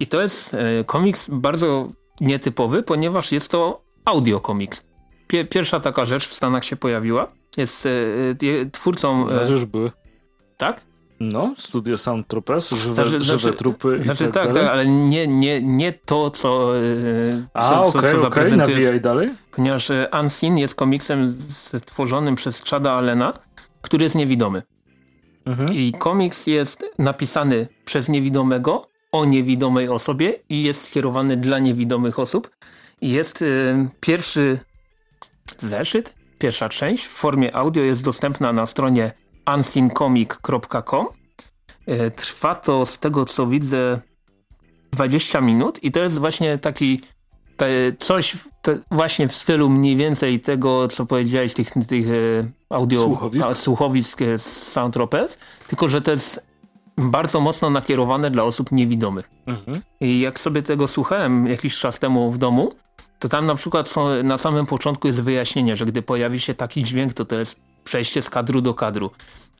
I 0.00 0.06
to 0.06 0.22
jest 0.22 0.56
komiks 0.86 1.28
bardzo 1.32 1.88
nietypowy, 2.20 2.82
ponieważ 2.82 3.32
jest 3.32 3.50
to 3.50 3.85
audio 4.06 4.40
komiks. 4.40 4.86
Pierwsza 5.50 5.80
taka 5.80 6.04
rzecz 6.04 6.28
w 6.28 6.32
Stanach 6.32 6.64
się 6.64 6.76
pojawiła. 6.76 7.32
Jest 7.56 7.86
e, 7.86 8.70
twórcą... 8.72 9.30
E, 9.30 9.50
już 9.50 9.64
były. 9.64 9.90
Tak? 10.56 10.84
No, 11.20 11.54
studio 11.58 11.98
Sound 11.98 12.28
Tropes, 12.28 12.70
żywe, 12.70 12.94
znaczy, 12.94 13.10
żywe 13.10 13.38
znaczy, 13.38 13.56
trupy 13.56 14.04
Znaczy 14.04 14.24
tak, 14.24 14.32
tak, 14.32 14.52
tak, 14.52 14.66
ale 14.66 14.86
nie, 14.86 15.26
nie, 15.26 15.62
nie 15.62 15.92
to, 15.92 16.30
co, 16.30 16.78
e, 16.78 16.80
A, 17.54 17.70
co, 17.70 17.80
okay, 17.80 18.12
co, 18.12 18.20
co 18.20 18.28
okay, 18.28 19.00
dalej. 19.00 19.28
Ponieważ 19.50 19.90
e, 19.90 20.08
Unseen 20.22 20.58
jest 20.58 20.74
komiksem 20.74 21.36
stworzonym 21.48 22.34
przez 22.34 22.64
Chada 22.64 22.92
Allena, 22.92 23.32
który 23.82 24.04
jest 24.04 24.16
niewidomy. 24.16 24.62
Mhm. 25.44 25.68
I 25.72 25.92
komiks 25.98 26.46
jest 26.46 26.84
napisany 26.98 27.66
przez 27.84 28.08
niewidomego 28.08 28.88
o 29.12 29.24
niewidomej 29.24 29.88
osobie 29.88 30.34
i 30.48 30.62
jest 30.62 30.82
skierowany 30.82 31.36
dla 31.36 31.58
niewidomych 31.58 32.18
osób. 32.18 32.50
Jest 33.02 33.42
y, 33.42 33.88
pierwszy 34.00 34.58
zeszyt, 35.58 36.14
pierwsza 36.38 36.68
część 36.68 37.04
w 37.04 37.10
formie 37.10 37.56
audio 37.56 37.82
jest 37.82 38.04
dostępna 38.04 38.52
na 38.52 38.66
stronie 38.66 39.12
unseencomic.com. 39.54 41.06
Y, 41.88 42.10
trwa 42.10 42.54
to 42.54 42.86
z 42.86 42.98
tego 42.98 43.24
co 43.24 43.46
widzę 43.46 44.00
20 44.92 45.40
minut 45.40 45.84
i 45.84 45.92
to 45.92 46.00
jest 46.00 46.18
właśnie 46.18 46.58
taki 46.58 47.00
te, 47.56 47.66
coś 47.98 48.36
te, 48.62 48.78
właśnie 48.90 49.28
w 49.28 49.34
stylu 49.34 49.68
mniej 49.68 49.96
więcej 49.96 50.40
tego, 50.40 50.88
co 50.88 51.06
powiedziałeś, 51.06 51.54
tych, 51.54 51.70
tych 51.88 52.08
y, 52.08 52.52
audio 52.70 53.00
słuchowisk, 53.00 53.46
a, 53.46 53.54
słuchowisk 53.54 54.20
z 54.36 54.42
Soundtropes, 54.42 55.38
tylko 55.68 55.88
że 55.88 56.02
to 56.02 56.10
jest 56.10 56.46
bardzo 56.96 57.40
mocno 57.40 57.70
nakierowane 57.70 58.30
dla 58.30 58.44
osób 58.44 58.72
niewidomych. 58.72 59.30
Mhm. 59.46 59.80
I 60.00 60.20
jak 60.20 60.40
sobie 60.40 60.62
tego 60.62 60.88
słuchałem 60.88 61.46
jakiś 61.46 61.78
czas 61.78 61.98
temu 61.98 62.30
w 62.30 62.38
domu, 62.38 62.70
to 63.18 63.28
tam 63.28 63.46
na 63.46 63.54
przykład 63.54 63.88
są, 63.88 64.22
na 64.22 64.38
samym 64.38 64.66
początku 64.66 65.06
jest 65.06 65.22
wyjaśnienie, 65.22 65.76
że 65.76 65.84
gdy 65.84 66.02
pojawi 66.02 66.40
się 66.40 66.54
taki 66.54 66.82
dźwięk, 66.82 67.12
to 67.12 67.24
to 67.24 67.36
jest 67.36 67.60
przejście 67.84 68.22
z 68.22 68.30
kadru 68.30 68.60
do 68.60 68.74
kadru. 68.74 69.10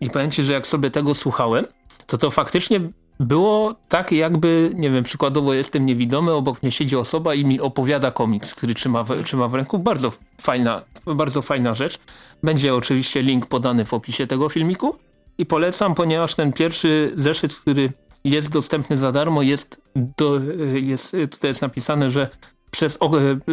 I 0.01 0.11
powiem 0.11 0.31
że 0.31 0.53
jak 0.53 0.67
sobie 0.67 0.91
tego 0.91 1.15
słuchałem, 1.15 1.67
to 2.07 2.19
to 2.19 2.31
faktycznie 2.31 2.81
było 3.21 3.75
tak 3.89 4.13
jakby, 4.13 4.71
nie 4.75 4.91
wiem, 4.91 5.05
przykładowo 5.05 5.55
jestem 5.55 5.87
niewidomy, 5.87 6.33
obok 6.33 6.63
mnie 6.63 6.73
siedzi 6.73 6.97
osoba 6.97 7.35
i 7.35 7.45
mi 7.45 7.61
opowiada 7.61 8.11
komiks, 8.11 8.55
który 8.55 8.75
trzyma 8.75 9.05
w, 9.05 9.23
trzyma 9.23 9.49
w 9.49 9.55
ręku. 9.55 9.79
Bardzo 9.79 10.13
fajna, 10.41 10.83
bardzo 11.07 11.43
fajna 11.43 11.75
rzecz. 11.75 11.99
Będzie 12.43 12.75
oczywiście 12.75 13.23
link 13.23 13.47
podany 13.47 13.85
w 13.85 13.95
opisie 13.95 14.27
tego 14.27 14.49
filmiku 14.49 14.97
i 15.39 15.47
polecam, 15.47 15.95
ponieważ 15.95 16.35
ten 16.35 16.53
pierwszy 16.53 17.13
zeszyt, 17.15 17.55
który 17.55 17.93
jest 18.25 18.53
dostępny 18.53 18.97
za 18.97 19.13
darmo, 19.13 19.43
jest, 19.43 19.83
do, 19.97 20.41
jest 20.75 21.17
tutaj 21.31 21.51
jest 21.51 21.63
napisane, 21.63 22.11
że 22.11 22.29
przez, 22.77 22.99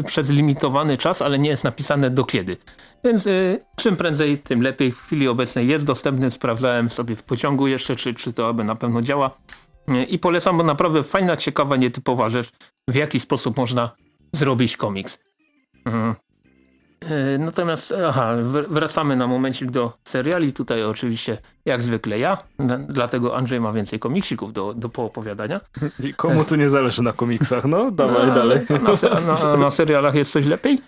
przez 0.06 0.30
limitowany 0.30 0.98
czas, 0.98 1.22
ale 1.22 1.40
nie 1.40 1.50
jest 1.50 1.64
napisane 1.64 2.10
do 2.10 2.24
kiedy. 2.24 2.58
Więc 3.04 3.28
y, 3.28 3.66
czym 3.76 3.96
prędzej, 3.96 4.38
tym 4.38 4.62
lepiej. 4.62 4.92
W 4.92 5.02
chwili 5.02 5.28
obecnej 5.28 5.68
jest 5.68 5.86
dostępny. 5.86 6.32
Sprawdzałem 6.32 6.90
sobie 6.90 7.16
w 7.16 7.24
pociągu 7.24 7.68
jeszcze, 7.68 7.96
czy, 7.96 8.14
czy 8.14 8.34
to 8.34 8.48
aby 8.48 8.64
na 8.64 8.76
pewno 8.76 9.02
działa. 9.02 9.38
Y, 9.90 10.04
I 10.04 10.20
polecam, 10.20 10.58
bo 10.58 10.64
naprawdę 10.64 11.04
fajna, 11.04 11.38
ciekawa, 11.38 11.76
nietypowa 11.76 12.30
rzecz, 12.30 12.52
w 12.88 12.96
jaki 12.96 13.20
sposób 13.20 13.58
można 13.58 13.96
zrobić 14.34 14.78
komiks. 14.78 15.24
E, 15.88 16.16
natomiast, 17.40 17.94
aha, 18.08 18.36
wracamy 18.70 19.16
na 19.16 19.28
momencik 19.28 19.72
do 19.72 19.94
seriali. 20.04 20.54
Tutaj 20.54 20.84
oczywiście, 20.84 21.38
jak 21.66 21.82
zwykle 21.82 22.20
ja, 22.20 22.38
dlatego 22.88 23.38
Andrzej 23.38 23.60
ma 23.60 23.74
więcej 23.74 24.00
komiksików 24.00 24.54
do, 24.54 24.74
do 24.74 24.90
poopowiadania. 24.90 25.62
I 26.04 26.14
komu 26.14 26.46
tu 26.46 26.56
nie 26.56 26.70
zależy 26.70 27.04
na 27.04 27.14
komiksach? 27.14 27.66
No, 27.66 27.92
dawaj 27.92 28.32
dalej. 28.32 28.60
Na, 28.70 29.50
na, 29.50 29.58
na, 29.58 29.70
serialach 29.80 30.16
jest 30.16 30.32
coś 30.32 30.46
lepiej? 30.46 30.82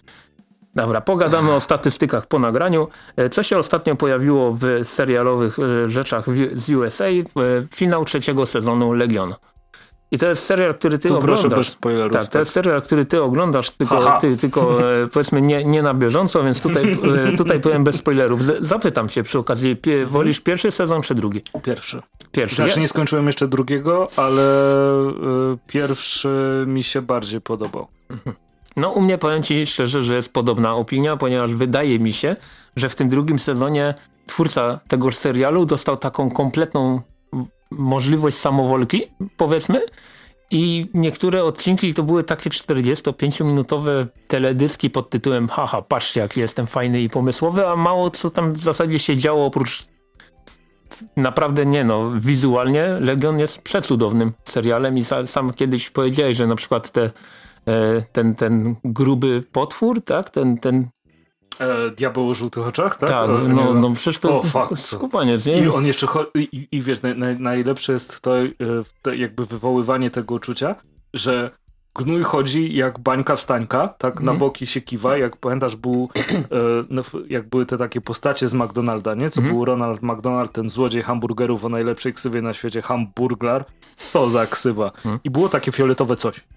Dobra, 0.75 1.01
pogadamy 1.01 1.54
o 1.54 1.60
statystykach 1.60 2.28
po 2.28 2.39
nagraniu. 2.39 2.88
E, 3.15 3.30
co 3.30 3.43
się 3.43 3.58
ostatnio 3.58 3.95
pojawiło 3.95 4.51
w 4.51 4.65
serialowych 4.84 5.58
e, 5.60 5.89
rzeczach 5.89 6.25
z 6.54 6.69
USA? 6.69 7.06
Finał 7.73 8.06
trzeciego 8.06 8.45
sezonu 8.45 8.93
Legion. 8.93 9.34
I 10.11 10.17
to 10.17 10.25
jest 10.25 10.45
serial, 10.45 10.73
który 10.73 10.97
ty 10.97 11.09
to 11.09 11.17
oglądasz. 11.17 11.41
Proszę 11.41 11.55
bez 11.55 11.67
spoilerów. 11.67 12.13
Tak, 12.13 12.27
to 12.27 12.39
jest 12.39 12.51
serial, 12.51 12.81
który 12.81 13.05
ty 13.05 13.23
oglądasz, 13.23 13.69
tylko, 13.69 14.17
ty, 14.21 14.37
tylko 14.37 14.79
e, 15.03 15.07
powiedzmy 15.07 15.41
nie, 15.41 15.65
nie 15.65 15.81
na 15.81 15.93
bieżąco, 15.93 16.43
więc 16.43 16.61
tutaj, 16.61 16.97
e, 17.33 17.37
tutaj 17.37 17.59
powiem 17.59 17.83
bez 17.83 17.95
spoilerów. 17.95 18.43
Zapytam 18.43 19.09
cię 19.09 19.23
przy 19.23 19.39
okazji, 19.39 19.77
wolisz 20.05 20.41
pierwszy 20.41 20.71
sezon 20.71 21.01
czy 21.01 21.15
drugi? 21.15 21.41
Pierwszy. 21.63 22.01
Pierwszy. 22.32 22.55
Znaczy 22.55 22.80
nie 22.80 22.88
skończyłem 22.88 23.25
jeszcze 23.25 23.47
drugiego, 23.47 24.07
ale 24.15 24.41
y, 25.53 25.57
pierwszy 25.67 26.63
mi 26.67 26.84
się 26.84 27.01
bardziej 27.01 27.41
podobał. 27.41 27.88
No 28.75 28.89
u 28.89 29.01
mnie 29.01 29.17
powiem 29.17 29.43
ci 29.43 29.65
szczerze, 29.65 30.03
że 30.03 30.15
jest 30.15 30.34
podobna 30.34 30.75
opinia, 30.75 31.17
ponieważ 31.17 31.53
wydaje 31.53 31.99
mi 31.99 32.13
się, 32.13 32.36
że 32.75 32.89
w 32.89 32.95
tym 32.95 33.09
drugim 33.09 33.39
sezonie 33.39 33.93
twórca 34.25 34.80
tegoż 34.88 35.15
serialu 35.15 35.65
dostał 35.65 35.97
taką 35.97 36.30
kompletną 36.30 37.01
możliwość 37.78 38.38
samowolki, 38.38 39.01
powiedzmy. 39.38 39.82
I 40.51 40.88
niektóre 40.93 41.43
odcinki 41.43 41.93
to 41.93 42.03
były 42.03 42.23
takie 42.23 42.49
45-minutowe 42.49 44.07
teledyski 44.28 44.89
pod 44.89 45.09
tytułem 45.09 45.47
haha, 45.47 45.82
patrzcie 45.82 46.21
jak 46.21 46.38
jestem 46.38 46.67
fajny 46.67 47.01
i 47.01 47.09
pomysłowy, 47.09 47.67
a 47.67 47.76
mało 47.76 48.11
co 48.11 48.30
tam 48.30 48.53
w 48.53 48.57
zasadzie 48.57 48.99
się 48.99 49.17
działo 49.17 49.45
oprócz 49.45 49.88
naprawdę 51.17 51.65
nie 51.65 51.84
no, 51.84 52.11
wizualnie 52.15 52.88
Legion 52.99 53.39
jest 53.39 53.61
przecudownym 53.61 54.32
serialem 54.43 54.97
i 54.97 55.03
sam 55.26 55.53
kiedyś 55.53 55.89
powiedziałeś, 55.89 56.38
że 56.38 56.47
na 56.47 56.55
przykład 56.55 56.91
te, 56.91 57.11
e, 57.67 58.01
ten, 58.11 58.36
ten 58.36 58.76
gruby 58.84 59.43
potwór, 59.51 60.01
tak, 60.01 60.30
ten, 60.30 60.57
ten 60.57 60.88
E, 61.60 61.91
diabeł 61.91 62.30
o 62.30 62.34
żółtych 62.34 62.68
oczach, 62.68 62.97
tak? 62.97 63.10
Tak, 63.10 63.30
no, 63.47 63.74
no 63.74 63.93
przecież 63.93 64.20
to 64.20 64.39
o, 64.39 64.76
skupaniec, 64.76 65.45
nie? 65.45 65.64
I 65.64 65.68
on 65.68 65.86
jeszcze, 65.86 66.08
i, 66.36 66.68
i 66.72 66.82
wiesz, 66.82 67.01
naj, 67.01 67.18
naj, 67.18 67.39
najlepsze 67.39 67.93
jest 67.93 68.22
to, 68.22 68.38
e, 68.38 69.16
jakby 69.16 69.45
wywoływanie 69.45 70.10
tego 70.10 70.36
uczucia, 70.36 70.76
że 71.14 71.51
Gnój 71.99 72.24
chodzi 72.24 72.76
jak 72.76 72.99
bańka 72.99 73.36
wstańka, 73.36 73.88
tak 73.88 74.14
mm. 74.14 74.26
na 74.26 74.32
mhm. 74.32 74.39
boki 74.39 74.68
się 74.68 74.82
kiwa, 74.82 75.18
jak 75.18 75.38
pamiętasz 75.38 75.76
był, 75.76 76.10
e, 76.16 76.24
no, 76.89 77.01
jak 77.30 77.49
były 77.49 77.66
te 77.66 77.78
takie 77.78 78.01
postacie 78.01 78.47
z 78.47 78.53
McDonalda, 78.53 79.14
nie? 79.14 79.30
Co 79.30 79.41
mm. 79.41 79.53
był 79.53 79.66
Ronald 79.66 80.01
McDonald, 80.01 80.51
ten 80.51 80.70
złodziej 80.70 81.03
hamburgerów 81.03 81.66
o 81.66 81.70
najlepszej 81.70 82.14
ksywie 82.14 82.41
na 82.41 82.53
świecie, 82.53 82.82
hamburglar, 82.82 83.66
co 83.95 84.30
za 84.30 84.45
ksywa. 84.45 84.91
Mm. 85.06 85.20
I 85.24 85.30
było 85.30 85.49
takie 85.49 85.72
fioletowe 85.72 86.16
coś. 86.16 86.47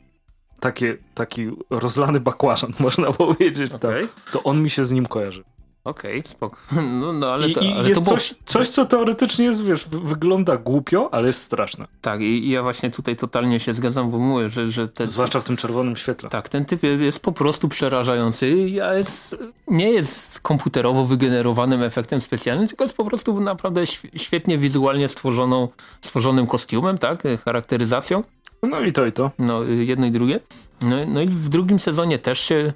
Takie, 0.60 0.96
taki 1.14 1.50
rozlany 1.70 2.20
bakłażan, 2.20 2.72
można 2.80 3.12
powiedzieć. 3.12 3.74
Okay. 3.74 4.06
Tak. 4.06 4.30
To 4.32 4.42
on 4.42 4.62
mi 4.62 4.70
się 4.70 4.84
z 4.86 4.92
nim 4.92 5.06
kojarzy. 5.06 5.44
Okej, 5.88 6.18
okay, 6.18 6.30
spoko. 6.30 6.56
No, 7.00 7.12
no, 7.12 7.32
ale 7.32 7.48
I, 7.48 7.52
to, 7.52 7.60
i 7.60 7.72
ale 7.72 7.88
jest 7.88 8.00
to 8.00 8.04
było... 8.04 8.16
coś, 8.16 8.34
coś, 8.44 8.68
co 8.68 8.86
teoretycznie 8.86 9.44
jest, 9.44 9.64
wiesz, 9.64 9.88
wygląda 9.88 10.56
głupio, 10.56 11.08
ale 11.12 11.26
jest 11.26 11.42
straszne. 11.42 11.86
Tak, 12.00 12.20
i, 12.20 12.24
i 12.24 12.50
ja 12.50 12.62
właśnie 12.62 12.90
tutaj 12.90 13.16
totalnie 13.16 13.60
się 13.60 13.74
zgadzam, 13.74 14.10
bo 14.10 14.18
mówię, 14.18 14.50
że... 14.50 14.70
że 14.70 14.88
ten, 14.88 15.10
Zwłaszcza 15.10 15.40
w 15.40 15.44
tym 15.44 15.56
czerwonym 15.56 15.96
świetle. 15.96 16.28
Tak, 16.28 16.48
ten 16.48 16.64
typ 16.64 16.82
jest 16.82 17.20
po 17.20 17.32
prostu 17.32 17.68
przerażający. 17.68 18.50
Ja 18.58 18.94
jest, 18.94 19.36
nie 19.68 19.90
jest 19.90 20.40
komputerowo 20.40 21.04
wygenerowanym 21.04 21.82
efektem 21.82 22.20
specjalnym, 22.20 22.68
tylko 22.68 22.84
jest 22.84 22.96
po 22.96 23.04
prostu 23.04 23.40
naprawdę 23.40 23.84
świetnie 24.16 24.58
wizualnie 24.58 25.08
stworzoną, 25.08 25.68
stworzonym 26.00 26.46
kostiumem, 26.46 26.98
tak, 26.98 27.22
charakteryzacją. 27.44 28.22
No 28.62 28.80
i 28.80 28.92
to, 28.92 29.06
i 29.06 29.12
to. 29.12 29.30
No, 29.38 29.62
jedno 29.62 30.06
i 30.06 30.10
drugie. 30.10 30.40
No, 30.82 30.96
no 31.06 31.20
i 31.20 31.26
w 31.26 31.48
drugim 31.48 31.78
sezonie 31.78 32.18
też 32.18 32.40
się 32.40 32.72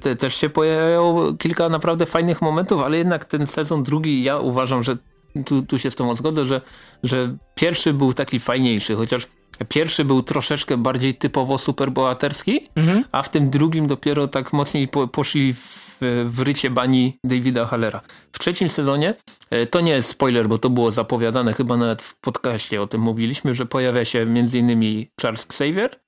te, 0.00 0.16
też 0.16 0.34
się 0.34 0.48
pojawiało 0.48 1.34
kilka 1.34 1.68
naprawdę 1.68 2.06
fajnych 2.06 2.42
momentów, 2.42 2.82
ale 2.82 2.98
jednak 2.98 3.24
ten 3.24 3.46
sezon 3.46 3.82
drugi 3.82 4.22
ja 4.22 4.38
uważam, 4.38 4.82
że 4.82 4.96
tu, 5.44 5.62
tu 5.62 5.78
się 5.78 5.90
z 5.90 5.94
tą 5.94 6.14
zgodzę, 6.14 6.46
że, 6.46 6.60
że 7.02 7.36
pierwszy 7.54 7.92
był 7.92 8.14
taki 8.14 8.40
fajniejszy, 8.40 8.96
chociaż 8.96 9.26
pierwszy 9.68 10.04
był 10.04 10.22
troszeczkę 10.22 10.76
bardziej 10.76 11.14
typowo 11.14 11.58
superbohaterski, 11.58 12.60
mhm. 12.74 13.04
a 13.12 13.22
w 13.22 13.28
tym 13.28 13.50
drugim 13.50 13.86
dopiero 13.86 14.28
tak 14.28 14.52
mocniej 14.52 14.88
po, 14.88 15.08
poszli 15.08 15.52
w, 15.52 15.98
w 16.24 16.40
rycie 16.40 16.70
bani 16.70 17.18
Davida 17.24 17.64
Hallera. 17.64 18.00
W 18.32 18.38
trzecim 18.38 18.68
sezonie, 18.68 19.14
e, 19.50 19.66
to 19.66 19.80
nie 19.80 19.92
jest 19.92 20.08
spoiler, 20.08 20.48
bo 20.48 20.58
to 20.58 20.70
było 20.70 20.90
zapowiadane, 20.90 21.52
chyba 21.52 21.76
nawet 21.76 22.02
w 22.02 22.20
podcaście 22.20 22.82
o 22.82 22.86
tym 22.86 23.00
mówiliśmy, 23.00 23.54
że 23.54 23.66
pojawia 23.66 24.04
się 24.04 24.18
m.in. 24.18 25.06
Charles 25.22 25.44
Xavier, 25.44 26.00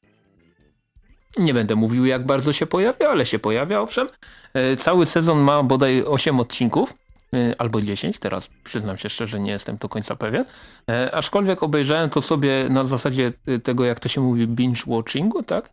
nie 1.39 1.55
będę 1.55 1.75
mówił 1.75 2.07
jak 2.07 2.27
bardzo 2.27 2.53
się 2.53 2.67
pojawia, 2.67 3.09
ale 3.09 3.27
się 3.27 3.39
pojawia 3.39 3.81
owszem. 3.81 4.09
E, 4.55 4.77
cały 4.77 5.07
sezon 5.07 5.39
ma 5.39 5.63
bodaj 5.63 6.05
8 6.05 6.41
odcinków 6.41 6.95
e, 7.35 7.55
albo 7.59 7.83
10, 7.83 8.19
teraz 8.19 8.51
przyznam 8.65 8.99
się 8.99 9.09
szczerze, 9.09 9.41
nie 9.41 9.53
jestem 9.53 9.77
do 9.77 9.89
końca 9.89 10.17
pewien. 10.17 10.45
E, 10.91 11.15
aczkolwiek 11.15 11.63
obejrzałem 11.63 12.11
to 12.11 12.23
sobie 12.23 12.67
na 12.71 12.85
zasadzie 12.85 13.33
tego, 13.63 13.85
jak 13.85 14.01
to 14.01 14.09
się 14.09 14.21
mówi, 14.21 14.47
binge 14.47 14.83
watchingu, 14.87 15.43
tak? 15.43 15.71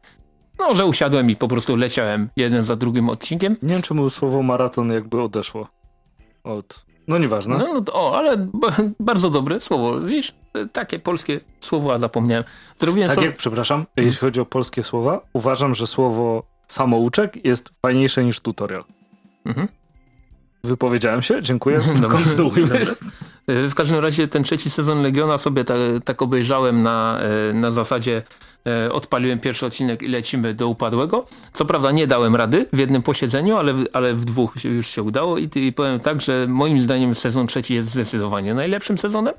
No, 0.59 0.75
że 0.75 0.85
usiadłem 0.85 1.31
i 1.31 1.35
po 1.35 1.47
prostu 1.47 1.75
leciałem 1.75 2.29
jeden 2.35 2.63
za 2.63 2.75
drugim 2.75 3.09
odcinkiem. 3.09 3.57
Nie 3.61 3.69
wiem, 3.69 3.81
czemu 3.81 4.09
słowo 4.09 4.43
maraton 4.43 4.91
jakby 4.91 5.21
odeszło 5.21 5.67
od 6.43 6.84
no 7.07 7.17
nieważne. 7.17 7.57
No, 7.57 7.67
no 7.73 7.93
o, 7.93 8.17
ale 8.17 8.47
bardzo 8.99 9.29
dobre 9.29 9.59
słowo, 9.59 9.99
widzisz? 9.99 10.33
Takie 10.73 10.99
polskie 10.99 11.39
słowa 11.59 11.97
zapomniałem. 11.97 12.43
Zrobiłem 12.79 13.09
tak 13.09 13.15
so... 13.15 13.25
jak, 13.25 13.37
przepraszam, 13.37 13.85
hmm. 13.95 14.07
jeśli 14.07 14.19
chodzi 14.19 14.39
o 14.39 14.45
polskie 14.45 14.83
słowa, 14.83 15.21
uważam, 15.33 15.75
że 15.75 15.87
słowo 15.87 16.43
samouczek 16.67 17.45
jest 17.45 17.69
fajniejsze 17.81 18.23
niż 18.23 18.39
tutorial. 18.39 18.83
Mhm. 19.45 19.67
Wypowiedziałem 20.63 21.21
się? 21.21 21.41
Dziękuję. 21.41 21.79
Kontynuujmy. 22.09 22.85
W 23.47 23.73
każdym 23.75 23.99
razie 23.99 24.27
ten 24.27 24.43
trzeci 24.43 24.69
sezon 24.69 25.01
Legiona 25.01 25.37
sobie 25.37 25.63
tak, 25.63 25.77
tak 26.05 26.21
obejrzałem 26.21 26.83
na, 26.83 27.19
e, 27.49 27.53
na 27.53 27.71
zasadzie 27.71 28.21
odpaliłem 28.91 29.39
pierwszy 29.39 29.65
odcinek 29.65 30.01
i 30.01 30.07
lecimy 30.07 30.53
do 30.53 30.67
upadłego. 30.67 31.25
Co 31.53 31.65
prawda 31.65 31.91
nie 31.91 32.07
dałem 32.07 32.35
rady 32.35 32.65
w 32.73 32.79
jednym 32.79 33.01
posiedzeniu, 33.01 33.57
ale, 33.57 33.73
ale 33.93 34.13
w 34.13 34.25
dwóch 34.25 34.63
już 34.63 34.87
się 34.87 35.03
udało 35.03 35.37
i, 35.37 35.49
i 35.55 35.73
powiem 35.73 35.99
tak, 35.99 36.21
że 36.21 36.45
moim 36.49 36.81
zdaniem 36.81 37.15
sezon 37.15 37.47
trzeci 37.47 37.73
jest 37.73 37.89
zdecydowanie 37.89 38.53
najlepszym 38.53 38.97
sezonem. 38.97 39.33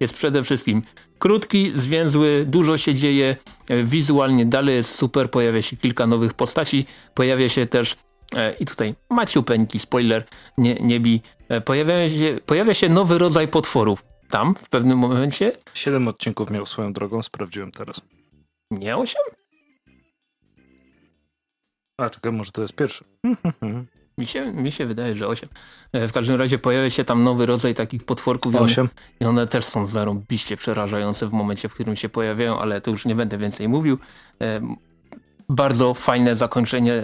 Jest 0.00 0.14
przede 0.14 0.42
wszystkim 0.42 0.82
krótki, 1.18 1.70
zwięzły, 1.74 2.44
dużo 2.48 2.78
się 2.78 2.94
dzieje, 2.94 3.36
e, 3.68 3.84
wizualnie 3.84 4.46
dalej 4.46 4.76
jest 4.76 4.94
super, 4.94 5.30
pojawia 5.30 5.62
się 5.62 5.76
kilka 5.76 6.06
nowych 6.06 6.34
postaci, 6.34 6.86
pojawia 7.14 7.48
się 7.48 7.66
też 7.66 7.96
e, 8.36 8.52
i 8.52 8.66
tutaj 8.66 8.94
maciupeńki, 9.10 9.78
spoiler, 9.78 10.24
nie, 10.58 10.74
nie 10.74 11.00
bi, 11.00 11.20
pojawia 11.64 12.08
się, 12.08 12.38
pojawia 12.46 12.74
się 12.74 12.88
nowy 12.88 13.18
rodzaj 13.18 13.48
potworów. 13.48 14.04
Tam 14.30 14.54
w 14.54 14.68
pewnym 14.68 14.98
momencie. 14.98 15.52
Siedem 15.74 16.08
odcinków 16.08 16.50
miał 16.50 16.66
swoją 16.66 16.92
drogą, 16.92 17.22
sprawdziłem 17.22 17.72
teraz. 17.72 18.00
Nie 18.70 18.96
8? 18.96 19.22
A, 21.98 22.10
czekaj, 22.10 22.32
może 22.32 22.52
to 22.52 22.62
jest 22.62 22.74
pierwszy. 22.74 23.04
Mi 24.18 24.26
się, 24.26 24.52
mi 24.52 24.72
się 24.72 24.86
wydaje, 24.86 25.14
że 25.14 25.26
8. 25.26 25.48
E, 25.92 26.08
w 26.08 26.12
każdym 26.12 26.36
razie 26.36 26.58
pojawia 26.58 26.90
się 26.90 27.04
tam 27.04 27.24
nowy 27.24 27.46
rodzaj 27.46 27.74
takich 27.74 28.04
potworków. 28.04 28.54
8. 28.54 28.88
I 29.20 29.24
one 29.24 29.46
też 29.46 29.64
są 29.64 29.86
zarąbiście 29.86 30.56
przerażające 30.56 31.28
w 31.28 31.32
momencie, 31.32 31.68
w 31.68 31.74
którym 31.74 31.96
się 31.96 32.08
pojawiają, 32.08 32.58
ale 32.58 32.80
to 32.80 32.90
już 32.90 33.04
nie 33.04 33.14
będę 33.14 33.38
więcej 33.38 33.68
mówił. 33.68 33.98
E, 34.42 34.60
bardzo 35.48 35.94
fajne 35.94 36.36
zakończenie 36.36 37.02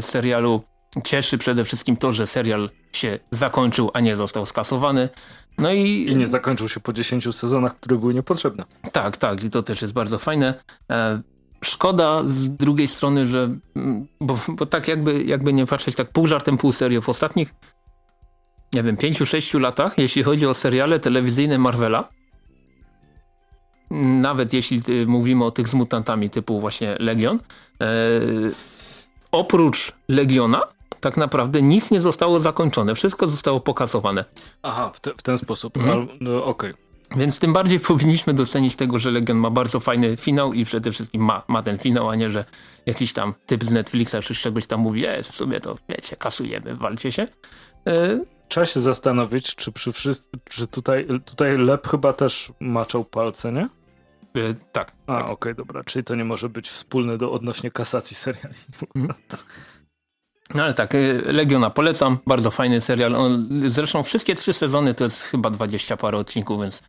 serialu. 0.00 0.62
Cieszy 1.04 1.38
przede 1.38 1.64
wszystkim 1.64 1.96
to, 1.96 2.12
że 2.12 2.26
serial 2.26 2.70
się 2.92 3.18
zakończył, 3.30 3.90
a 3.94 4.00
nie 4.00 4.16
został 4.16 4.46
skasowany. 4.46 5.08
No 5.58 5.72
i, 5.72 6.06
I 6.08 6.16
nie 6.16 6.26
zakończył 6.26 6.68
się 6.68 6.80
po 6.80 6.92
10 6.92 7.36
sezonach, 7.36 7.76
które 7.76 7.98
były 7.98 8.14
niepotrzebne. 8.14 8.64
Tak, 8.92 9.16
tak, 9.16 9.44
i 9.44 9.50
to 9.50 9.62
też 9.62 9.82
jest 9.82 9.94
bardzo 9.94 10.18
fajne. 10.18 10.54
E, 10.90 11.20
szkoda 11.64 12.22
z 12.22 12.50
drugiej 12.50 12.88
strony, 12.88 13.26
że 13.26 13.50
mm, 13.76 14.06
bo, 14.20 14.38
bo 14.48 14.66
tak 14.66 14.88
jakby, 14.88 15.24
jakby 15.24 15.52
nie 15.52 15.66
patrzeć 15.66 15.94
tak 15.94 16.12
pół 16.12 16.26
żartem, 16.26 16.58
pół 16.58 16.72
serio 16.72 17.02
w 17.02 17.08
ostatnich 17.08 17.54
nie 18.74 18.82
wiem, 18.82 18.96
5-6 18.96 19.60
latach, 19.60 19.98
jeśli 19.98 20.22
chodzi 20.22 20.46
o 20.46 20.54
seriale 20.54 21.00
telewizyjne 21.00 21.58
Marvela, 21.58 22.08
nawet 23.90 24.52
jeśli 24.52 24.80
y, 24.88 25.06
mówimy 25.06 25.44
o 25.44 25.50
tych 25.50 25.68
z 25.68 25.74
mutantami 25.74 26.30
typu 26.30 26.60
właśnie 26.60 26.96
Legion, 26.98 27.38
e, 27.80 27.86
oprócz 29.32 29.92
Legiona 30.08 30.62
tak 31.04 31.16
naprawdę 31.16 31.62
nic 31.62 31.90
nie 31.90 32.00
zostało 32.00 32.40
zakończone, 32.40 32.94
wszystko 32.94 33.28
zostało 33.28 33.60
pokasowane. 33.60 34.24
Aha, 34.62 34.90
w, 34.94 35.00
te, 35.00 35.10
w 35.16 35.22
ten 35.22 35.38
sposób, 35.38 35.76
mhm. 35.76 36.08
no, 36.20 36.44
okej. 36.44 36.70
Okay. 36.70 36.84
Więc 37.16 37.38
tym 37.38 37.52
bardziej 37.52 37.80
powinniśmy 37.90 38.34
docenić 38.34 38.76
tego, 38.76 38.98
że 38.98 39.10
Legion 39.10 39.38
ma 39.38 39.50
bardzo 39.50 39.80
fajny 39.80 40.16
finał 40.16 40.52
i 40.52 40.64
przede 40.64 40.92
wszystkim 40.92 41.24
ma, 41.24 41.42
ma 41.48 41.62
ten 41.62 41.78
finał, 41.78 42.10
a 42.10 42.14
nie, 42.14 42.30
że 42.30 42.44
jakiś 42.86 43.12
tam 43.12 43.34
typ 43.46 43.64
z 43.64 43.70
Netflixa 43.70 44.16
czy 44.22 44.34
z 44.34 44.38
czegoś 44.38 44.66
tam 44.66 44.80
mówi, 44.80 45.00
jest 45.00 45.30
w 45.30 45.34
sumie 45.34 45.60
to 45.60 45.78
wiecie, 45.88 46.16
kasujemy, 46.16 46.76
walcie 46.76 47.12
się. 47.12 47.26
E... 47.86 48.24
Trzeba 48.48 48.66
się 48.66 48.80
zastanowić, 48.80 49.54
czy 49.54 49.72
przy 49.72 49.92
wszystkim, 49.92 50.40
czy 50.44 50.66
tutaj, 50.66 51.06
tutaj 51.24 51.58
Lep 51.58 51.88
chyba 51.88 52.12
też 52.12 52.52
maczał 52.60 53.04
palce, 53.04 53.52
nie? 53.52 53.68
E, 54.34 54.54
tak. 54.72 54.92
A, 55.06 55.14
tak. 55.14 55.22
okej, 55.22 55.32
okay, 55.32 55.54
dobra, 55.54 55.84
czyli 55.84 56.04
to 56.04 56.14
nie 56.14 56.24
może 56.24 56.48
być 56.48 56.68
wspólne 56.68 57.16
do 57.16 57.32
odnośnie 57.32 57.70
kasacji 57.70 58.16
seriali. 58.16 58.54
Mm. 58.96 59.14
No 60.54 60.62
ale 60.62 60.74
tak, 60.74 60.94
y, 60.94 61.22
Legiona 61.26 61.70
polecam, 61.70 62.18
bardzo 62.26 62.50
fajny 62.50 62.80
serial. 62.80 63.14
On, 63.16 63.48
zresztą 63.66 64.02
wszystkie 64.02 64.34
trzy 64.34 64.52
sezony 64.52 64.94
to 64.94 65.04
jest 65.04 65.22
chyba 65.22 65.50
20 65.50 65.96
parę 65.96 66.18
odcinków, 66.18 66.60
więc 66.60 66.82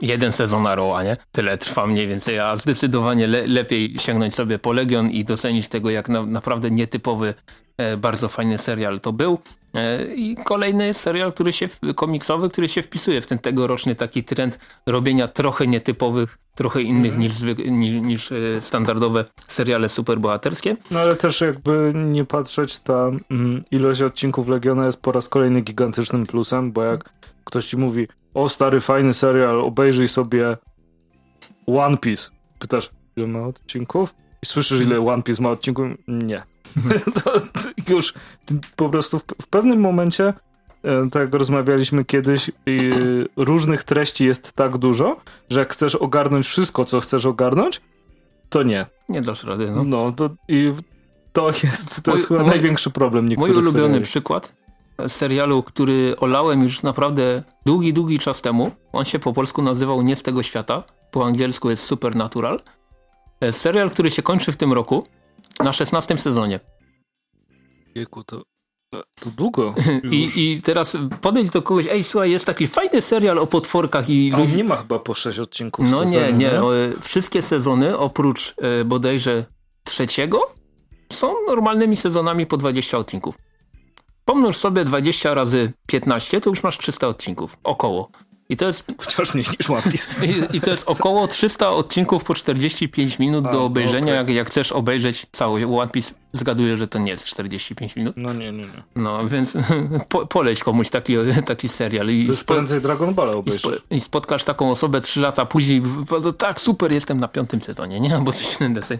jeden 0.00 0.32
sezon 0.32 0.62
na 0.62 0.74
roła, 0.74 1.02
nie? 1.02 1.16
Tyle 1.32 1.58
trwa 1.58 1.86
mniej 1.86 2.08
więcej, 2.08 2.38
a 2.38 2.56
zdecydowanie 2.56 3.26
le 3.26 3.46
lepiej 3.46 3.98
sięgnąć 3.98 4.34
sobie 4.34 4.58
po 4.58 4.72
Legion 4.72 5.10
i 5.10 5.24
docenić 5.24 5.68
tego, 5.68 5.90
jak 5.90 6.08
na 6.08 6.26
naprawdę 6.26 6.70
nietypowy, 6.70 7.34
e, 7.76 7.96
bardzo 7.96 8.28
fajny 8.28 8.58
serial 8.58 9.00
to 9.00 9.12
był. 9.12 9.38
E, 9.74 10.04
I 10.14 10.36
kolejny 10.44 10.94
serial, 10.94 11.32
który 11.32 11.52
się, 11.52 11.68
komiksowy, 11.94 12.50
który 12.50 12.68
się 12.68 12.82
wpisuje 12.82 13.20
w 13.20 13.26
ten 13.26 13.38
tegoroczny 13.38 13.94
taki 13.94 14.24
trend 14.24 14.58
robienia 14.86 15.28
trochę 15.28 15.66
nietypowych, 15.66 16.38
trochę 16.54 16.82
innych 16.82 17.18
niż, 17.18 17.32
niż, 17.66 18.02
niż 18.02 18.32
e, 18.32 18.60
standardowe 18.60 19.24
seriale 19.46 19.88
superbohaterskie. 19.88 20.76
No 20.90 21.00
ale 21.00 21.16
też 21.16 21.40
jakby 21.40 21.92
nie 21.94 22.24
patrzeć, 22.24 22.78
ta 22.80 23.10
mm, 23.30 23.62
ilość 23.70 24.02
odcinków 24.02 24.48
Legiona 24.48 24.86
jest 24.86 25.02
po 25.02 25.12
raz 25.12 25.28
kolejny 25.28 25.60
gigantycznym 25.60 26.26
plusem, 26.26 26.72
bo 26.72 26.82
jak 26.82 27.10
ktoś 27.44 27.66
ci 27.66 27.76
mówi, 27.76 28.08
o 28.34 28.48
stary, 28.48 28.80
fajny 28.80 29.14
serial, 29.14 29.60
obejrzyj 29.60 30.08
sobie 30.08 30.56
One 31.66 31.98
Piece. 31.98 32.30
Pytasz, 32.58 32.90
ile 33.16 33.26
ma 33.26 33.46
odcinków? 33.46 34.14
Słyszysz, 34.44 34.80
ile 34.80 35.00
One 35.00 35.22
Piece 35.22 35.42
ma 35.42 35.50
odcinków? 35.50 35.86
Nie. 36.08 36.42
to, 37.24 37.30
to 37.86 37.92
już 37.92 38.14
po 38.76 38.88
prostu 38.88 39.18
w, 39.18 39.24
w 39.42 39.46
pewnym 39.46 39.80
momencie, 39.80 40.32
e, 40.84 41.10
tak 41.10 41.22
jak 41.22 41.34
rozmawialiśmy 41.34 42.04
kiedyś, 42.04 42.50
różnych 43.36 43.84
treści 43.84 44.24
jest 44.24 44.52
tak 44.52 44.78
dużo, 44.78 45.16
że 45.50 45.60
jak 45.60 45.72
chcesz 45.72 45.94
ogarnąć 45.94 46.46
wszystko, 46.46 46.84
co 46.84 47.00
chcesz 47.00 47.26
ogarnąć, 47.26 47.80
to 48.48 48.62
nie. 48.62 48.86
Nie 49.08 49.20
dasz 49.20 49.44
rady, 49.44 49.70
no. 49.70 49.84
No, 49.84 50.12
to, 50.12 50.30
i 50.48 50.72
to 51.32 51.50
jest, 51.50 52.02
to 52.02 52.10
mój, 52.10 52.18
jest 52.18 52.28
chyba 52.28 52.40
mój, 52.40 52.50
największy 52.50 52.90
problem 52.90 53.28
niektórych 53.28 53.54
Mój 53.54 53.62
ulubiony 53.62 53.84
seriali. 53.84 54.04
przykład 54.04 54.52
serialu, 55.08 55.62
który 55.62 56.14
olałem 56.20 56.62
już 56.62 56.82
naprawdę 56.82 57.42
długi, 57.66 57.92
długi 57.92 58.18
czas 58.18 58.42
temu. 58.42 58.70
On 58.92 59.04
się 59.04 59.18
po 59.18 59.32
polsku 59.32 59.62
nazywał 59.62 60.02
Nie 60.02 60.16
z 60.16 60.22
tego 60.22 60.42
świata, 60.42 60.82
po 61.10 61.26
angielsku 61.26 61.70
jest 61.70 61.84
Supernatural. 61.84 62.60
Serial, 63.52 63.90
który 63.90 64.10
się 64.10 64.22
kończy 64.22 64.52
w 64.52 64.56
tym 64.56 64.72
roku 64.72 65.06
na 65.64 65.72
16 65.72 66.18
sezonie. 66.18 66.60
Wieku, 67.96 68.24
to, 68.24 68.42
to 68.90 69.30
długo. 69.36 69.74
I, 70.10 70.30
I 70.36 70.62
teraz 70.62 70.96
podejdź 71.20 71.50
do 71.50 71.62
kogoś, 71.62 71.86
ej 71.90 72.04
słuchaj, 72.04 72.30
jest 72.30 72.44
taki 72.44 72.66
fajny 72.66 73.02
serial 73.02 73.38
o 73.38 73.46
potworkach 73.46 74.10
i 74.10 74.32
A 74.34 74.38
ludzi... 74.38 74.56
nie 74.56 74.64
ma 74.64 74.76
chyba 74.76 74.98
po 74.98 75.14
6 75.14 75.38
odcinków 75.38 75.90
No 75.90 75.98
sezonie, 75.98 76.26
nie, 76.26 76.32
nie. 76.32 76.46
nie. 76.46 76.60
Wszystkie 77.00 77.42
sezony 77.42 77.98
oprócz 77.98 78.54
e, 78.58 78.84
bodajże 78.84 79.44
trzeciego 79.84 80.54
są 81.12 81.34
normalnymi 81.46 81.96
sezonami 81.96 82.46
po 82.46 82.56
20 82.56 82.98
odcinków. 82.98 83.34
Pomnóż 84.24 84.56
sobie 84.56 84.84
20 84.84 85.34
razy 85.34 85.72
15, 85.86 86.40
to 86.40 86.50
już 86.50 86.62
masz 86.62 86.78
300 86.78 87.08
odcinków. 87.08 87.58
Około. 87.64 88.08
I 88.48 88.56
to 88.56 88.66
jest... 88.66 88.92
Wciąż 89.00 89.34
mniej 89.34 89.46
niż 89.60 89.70
One 89.70 89.82
Piece. 89.82 90.26
I, 90.26 90.56
I, 90.56 90.60
to 90.60 90.70
jest 90.70 90.88
około 90.88 91.28
300 91.28 91.70
odcinków 91.70 92.24
po 92.24 92.34
45 92.34 93.18
minut 93.18 93.46
A, 93.46 93.52
do 93.52 93.64
obejrzenia. 93.64 94.06
Okay. 94.06 94.14
Jak, 94.14 94.28
jak 94.28 94.46
chcesz 94.46 94.72
obejrzeć 94.72 95.26
cały 95.32 95.66
One 95.66 95.90
Piece, 95.90 96.14
zgaduję, 96.32 96.76
że 96.76 96.88
to 96.88 96.98
nie 96.98 97.10
jest 97.10 97.24
45 97.26 97.96
minut. 97.96 98.16
No 98.16 98.32
nie, 98.32 98.52
nie, 98.52 98.58
nie. 98.58 98.82
No, 98.96 99.28
więc 99.28 99.56
po, 100.08 100.26
poleć 100.26 100.64
komuś 100.64 100.90
taki, 100.90 101.14
taki 101.46 101.68
serial. 101.68 102.08
I 102.08 102.28
to 102.28 102.44
prędzej 102.46 102.80
Dragon 102.80 103.14
Ball 103.14 103.30
obejrzysz. 103.30 103.64
I, 103.64 103.68
spo, 103.68 103.94
I, 103.94 104.00
spotkasz 104.00 104.44
taką 104.44 104.70
osobę 104.70 105.00
3 105.00 105.20
lata 105.20 105.46
później, 105.46 105.82
tak 106.38 106.60
super, 106.60 106.92
jestem 106.92 107.20
na 107.20 107.28
piątym 107.28 107.60
sezonie, 107.60 108.00
nie? 108.00 108.18
Bo 108.22 108.32
coś 108.32 108.56
ten 108.56 108.74
deseń. 108.74 108.98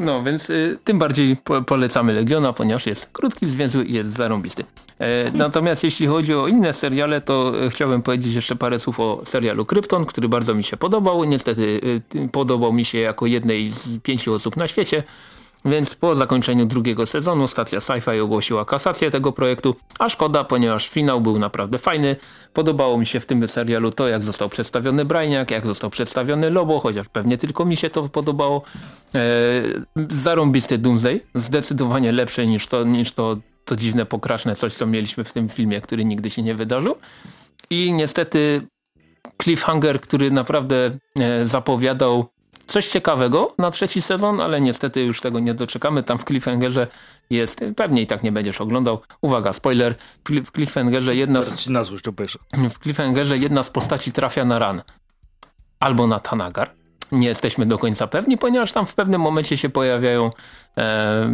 No, 0.00 0.22
więc 0.22 0.50
y, 0.50 0.78
tym 0.84 0.98
bardziej 0.98 1.36
po, 1.36 1.62
polecamy 1.62 2.12
Legiona, 2.12 2.52
ponieważ 2.52 2.86
jest 2.86 3.10
krótki, 3.12 3.48
zwięzły 3.48 3.84
i 3.84 3.92
jest 3.92 4.10
zarąbisty. 4.10 4.64
E, 4.98 5.30
natomiast 5.34 5.84
jeśli 5.84 6.06
chodzi 6.06 6.34
o 6.34 6.48
inne 6.48 6.72
seriale, 6.72 7.20
to 7.20 7.52
e, 7.64 7.70
chciałbym 7.70 8.02
powiedzieć 8.02 8.34
jeszcze 8.34 8.56
parę 8.56 8.78
słów 8.78 9.00
o 9.00 9.20
serialu 9.24 9.66
Krypton, 9.66 10.04
który 10.04 10.28
bardzo 10.28 10.54
mi 10.54 10.64
się 10.64 10.76
podobał. 10.76 11.24
Niestety 11.24 11.80
y, 12.14 12.28
podobał 12.28 12.72
mi 12.72 12.84
się 12.84 12.98
jako 12.98 13.26
jednej 13.26 13.70
z 13.70 13.98
pięciu 13.98 14.34
osób 14.34 14.56
na 14.56 14.66
świecie. 14.66 15.02
Więc 15.66 15.94
po 15.94 16.14
zakończeniu 16.14 16.66
drugiego 16.66 17.06
sezonu 17.06 17.46
stacja 17.46 17.78
Sci-Fi 17.78 18.20
ogłosiła 18.20 18.64
kasację 18.64 19.10
tego 19.10 19.32
projektu, 19.32 19.76
a 19.98 20.08
szkoda, 20.08 20.44
ponieważ 20.44 20.88
finał 20.88 21.20
był 21.20 21.38
naprawdę 21.38 21.78
fajny. 21.78 22.16
Podobało 22.52 22.98
mi 22.98 23.06
się 23.06 23.20
w 23.20 23.26
tym 23.26 23.48
serialu 23.48 23.90
to, 23.90 24.08
jak 24.08 24.22
został 24.22 24.48
przedstawiony 24.48 25.04
Brainiak, 25.04 25.50
jak 25.50 25.66
został 25.66 25.90
przedstawiony 25.90 26.50
Lobo, 26.50 26.80
chociaż 26.80 27.08
pewnie 27.08 27.38
tylko 27.38 27.64
mi 27.64 27.76
się 27.76 27.90
to 27.90 28.08
podobało. 28.08 28.62
Eee, 29.14 29.22
zarąbisty 30.08 30.78
Doomsday, 30.78 31.20
zdecydowanie 31.34 32.12
lepsze 32.12 32.46
niż 32.46 32.66
to, 32.66 32.84
niż 32.84 33.12
to, 33.12 33.36
to 33.64 33.76
dziwne, 33.76 34.06
pokraczne 34.06 34.56
coś, 34.56 34.74
co 34.74 34.86
mieliśmy 34.86 35.24
w 35.24 35.32
tym 35.32 35.48
filmie, 35.48 35.80
który 35.80 36.04
nigdy 36.04 36.30
się 36.30 36.42
nie 36.42 36.54
wydarzył. 36.54 36.96
I 37.70 37.92
niestety 37.92 38.66
cliffhanger, 39.42 40.00
który 40.00 40.30
naprawdę 40.30 40.98
e, 41.16 41.44
zapowiadał 41.44 42.26
coś 42.66 42.88
ciekawego 42.88 43.54
na 43.58 43.70
trzeci 43.70 44.02
sezon, 44.02 44.40
ale 44.40 44.60
niestety 44.60 45.02
już 45.02 45.20
tego 45.20 45.40
nie 45.40 45.54
doczekamy. 45.54 46.02
Tam 46.02 46.18
w 46.18 46.24
Cliffhangerze 46.24 46.86
jest, 47.30 47.64
pewnie 47.76 48.02
i 48.02 48.06
tak 48.06 48.22
nie 48.22 48.32
będziesz 48.32 48.60
oglądał. 48.60 49.00
Uwaga, 49.20 49.52
spoiler, 49.52 49.94
w 50.24 50.52
Cliffhangerze 50.52 51.16
jedna 51.16 51.42
z, 51.42 51.68
w 52.70 52.78
Cliffhangerze 52.82 53.38
jedna 53.38 53.62
z 53.62 53.70
postaci 53.70 54.12
trafia 54.12 54.44
na 54.44 54.58
ran. 54.58 54.82
Albo 55.80 56.06
na 56.06 56.20
Tanagar. 56.20 56.70
Nie 57.12 57.28
jesteśmy 57.28 57.66
do 57.66 57.78
końca 57.78 58.06
pewni, 58.06 58.38
ponieważ 58.38 58.72
tam 58.72 58.86
w 58.86 58.94
pewnym 58.94 59.20
momencie 59.20 59.56
się 59.56 59.68
pojawiają 59.68 60.30
e, 60.78 61.30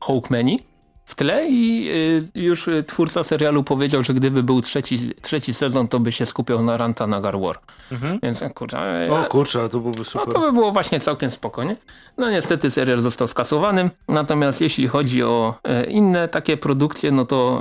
Hawkmeni, 0.00 0.60
w 1.04 1.14
tle 1.14 1.48
i 1.48 1.88
y, 2.34 2.40
już 2.40 2.68
twórca 2.86 3.24
serialu 3.24 3.64
powiedział, 3.64 4.02
że 4.02 4.14
gdyby 4.14 4.42
był 4.42 4.60
trzeci, 4.60 4.98
trzeci 5.22 5.54
sezon, 5.54 5.88
to 5.88 6.00
by 6.00 6.12
się 6.12 6.26
skupiał 6.26 6.62
na 6.62 6.76
Ranta 6.76 7.06
na 7.06 7.20
War. 7.20 7.58
Mhm. 7.92 8.18
Więc 8.22 8.44
kurczę... 8.54 9.08
O 9.10 9.24
kurczę, 9.24 9.68
to 9.68 9.78
byłoby 9.78 10.04
super. 10.04 10.28
No 10.28 10.34
to 10.34 10.40
by 10.40 10.52
było 10.52 10.72
właśnie 10.72 11.00
całkiem 11.00 11.30
spokojnie. 11.30 11.76
No 12.18 12.30
niestety 12.30 12.70
serial 12.70 13.00
został 13.00 13.26
skasowany, 13.28 13.90
natomiast 14.08 14.60
jeśli 14.60 14.88
chodzi 14.88 15.22
o 15.22 15.54
e, 15.64 15.84
inne 15.84 16.28
takie 16.28 16.56
produkcje, 16.56 17.12
no 17.12 17.24
to 17.24 17.60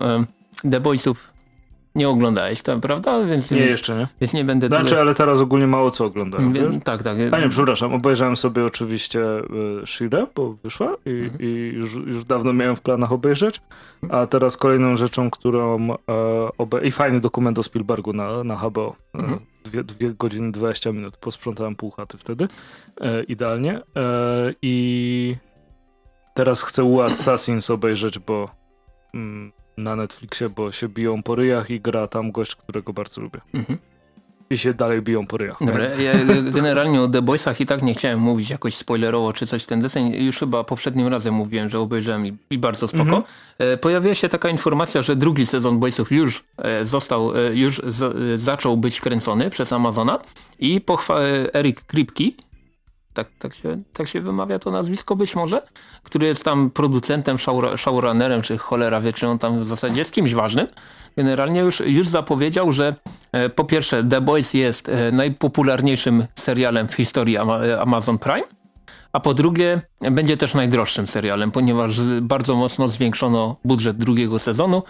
e, 0.63 0.69
The 0.71 0.79
Boysów 0.79 1.30
nie 1.95 2.09
oglądałeś, 2.09 2.61
to, 2.61 2.79
prawda? 2.79 3.25
Więc, 3.25 3.51
nie, 3.51 3.57
więc, 3.57 3.71
jeszcze 3.71 3.95
nie. 3.95 4.07
Więc 4.21 4.33
nie 4.33 4.43
będę 4.43 4.67
Znaczy, 4.67 4.85
tyle... 4.85 5.01
ale 5.01 5.15
teraz 5.15 5.39
ogólnie 5.39 5.67
mało 5.67 5.91
co 5.91 6.05
oglądałem. 6.05 6.53
Wie, 6.53 6.79
tak, 6.83 7.03
tak. 7.03 7.17
A 7.31 7.39
nie, 7.39 7.49
przepraszam, 7.49 7.93
obejrzałem 7.93 8.37
sobie 8.37 8.65
oczywiście 8.65 9.19
y, 9.83 9.87
Shire, 9.87 10.27
bo 10.35 10.53
wyszła 10.53 10.95
i, 11.05 11.09
mhm. 11.09 11.41
i 11.41 11.71
już, 11.75 11.93
już 11.93 12.25
dawno 12.25 12.53
miałem 12.53 12.75
w 12.75 12.81
planach 12.81 13.11
obejrzeć, 13.11 13.61
a 14.09 14.25
teraz 14.25 14.57
kolejną 14.57 14.95
rzeczą, 14.95 15.29
którą 15.29 15.91
e, 15.91 15.97
obe... 16.57 16.85
i 16.85 16.91
fajny 16.91 17.19
dokument 17.19 17.59
o 17.59 17.63
Spielbergu 17.63 18.13
na, 18.13 18.43
na 18.43 18.55
HBO. 18.55 18.95
E, 19.15 19.19
mhm. 19.19 19.39
Dwie, 19.63 19.83
dwie 19.83 20.13
godziny 20.13 20.51
20 20.51 20.91
minut. 20.91 21.17
Posprzątałem 21.17 21.75
pół 21.75 21.91
chaty 21.91 22.17
wtedy. 22.17 22.47
E, 23.01 23.23
idealnie. 23.23 23.77
E, 23.77 23.81
I 24.61 25.35
teraz 26.33 26.63
chcę 26.63 26.83
U 26.83 27.01
Assassins 27.01 27.69
obejrzeć, 27.69 28.19
bo 28.19 28.49
mm, 29.13 29.51
na 29.81 29.95
Netflixie, 29.95 30.49
bo 30.49 30.71
się 30.71 30.87
biją 30.87 31.23
po 31.23 31.35
ryjach 31.35 31.69
i 31.69 31.79
gra 31.79 32.07
tam 32.07 32.31
gość, 32.31 32.55
którego 32.55 32.93
bardzo 32.93 33.21
lubię. 33.21 33.41
Mhm. 33.53 33.79
I 34.49 34.57
się 34.57 34.73
dalej 34.73 35.01
biją 35.01 35.27
po 35.27 35.37
ryjach. 35.37 35.57
Dobra, 35.61 35.83
ja 35.83 36.13
generalnie 36.51 37.01
o 37.01 37.07
The 37.07 37.21
Boysach 37.21 37.61
i 37.61 37.65
tak 37.65 37.81
nie 37.81 37.93
chciałem 37.93 38.19
mówić 38.19 38.49
jakoś 38.49 38.75
spoilerowo 38.75 39.33
czy 39.33 39.47
coś 39.47 39.65
ten 39.65 39.81
deseń. 39.81 40.15
Już 40.25 40.39
chyba 40.39 40.63
poprzednim 40.63 41.07
razem 41.07 41.33
mówiłem, 41.33 41.69
że 41.69 41.79
obejrzałem 41.79 42.27
i, 42.27 42.37
i 42.49 42.57
bardzo 42.57 42.87
spoko. 42.87 43.03
Mhm. 43.03 43.23
E, 43.57 43.77
pojawiła 43.77 44.15
się 44.15 44.29
taka 44.29 44.49
informacja, 44.49 45.01
że 45.01 45.15
drugi 45.15 45.45
sezon 45.45 45.79
Boysów 45.79 46.11
już 46.11 46.43
e, 46.57 46.85
został, 46.85 47.37
e, 47.37 47.55
już 47.55 47.81
z, 47.87 48.41
zaczął 48.41 48.77
być 48.77 49.01
kręcony 49.01 49.49
przez 49.49 49.73
Amazona 49.73 50.19
i 50.59 50.81
pochwa 50.81 51.19
Eric 51.53 51.81
Kripke, 51.81 52.23
tak, 53.13 53.27
tak, 53.39 53.53
się, 53.53 53.81
tak 53.93 54.07
się 54.07 54.21
wymawia 54.21 54.59
to 54.59 54.71
nazwisko 54.71 55.15
być 55.15 55.35
może, 55.35 55.61
który 56.03 56.27
jest 56.27 56.43
tam 56.43 56.69
producentem, 56.69 57.37
showrunnerem, 57.77 58.41
czy 58.41 58.57
cholera 58.57 59.01
wie, 59.01 59.13
czy 59.13 59.27
on 59.27 59.39
tam 59.39 59.63
w 59.63 59.67
zasadzie 59.67 59.99
jest 59.99 60.11
kimś 60.11 60.33
ważnym. 60.33 60.67
Generalnie 61.17 61.59
już, 61.59 61.79
już 61.79 62.07
zapowiedział, 62.07 62.73
że 62.73 62.95
e, 63.31 63.49
po 63.49 63.63
pierwsze 63.63 64.03
The 64.03 64.21
Boys 64.21 64.53
jest 64.53 64.89
e, 64.89 65.11
najpopularniejszym 65.11 66.25
serialem 66.35 66.87
w 66.87 66.93
historii 66.93 67.37
Amazon 67.79 68.17
Prime, 68.17 68.47
a 69.13 69.19
po 69.19 69.33
drugie 69.33 69.81
będzie 70.11 70.37
też 70.37 70.53
najdroższym 70.53 71.07
serialem, 71.07 71.51
ponieważ 71.51 72.01
bardzo 72.21 72.55
mocno 72.55 72.87
zwiększono 72.87 73.55
budżet 73.65 73.97
drugiego 73.97 74.39
sezonu, 74.39 74.83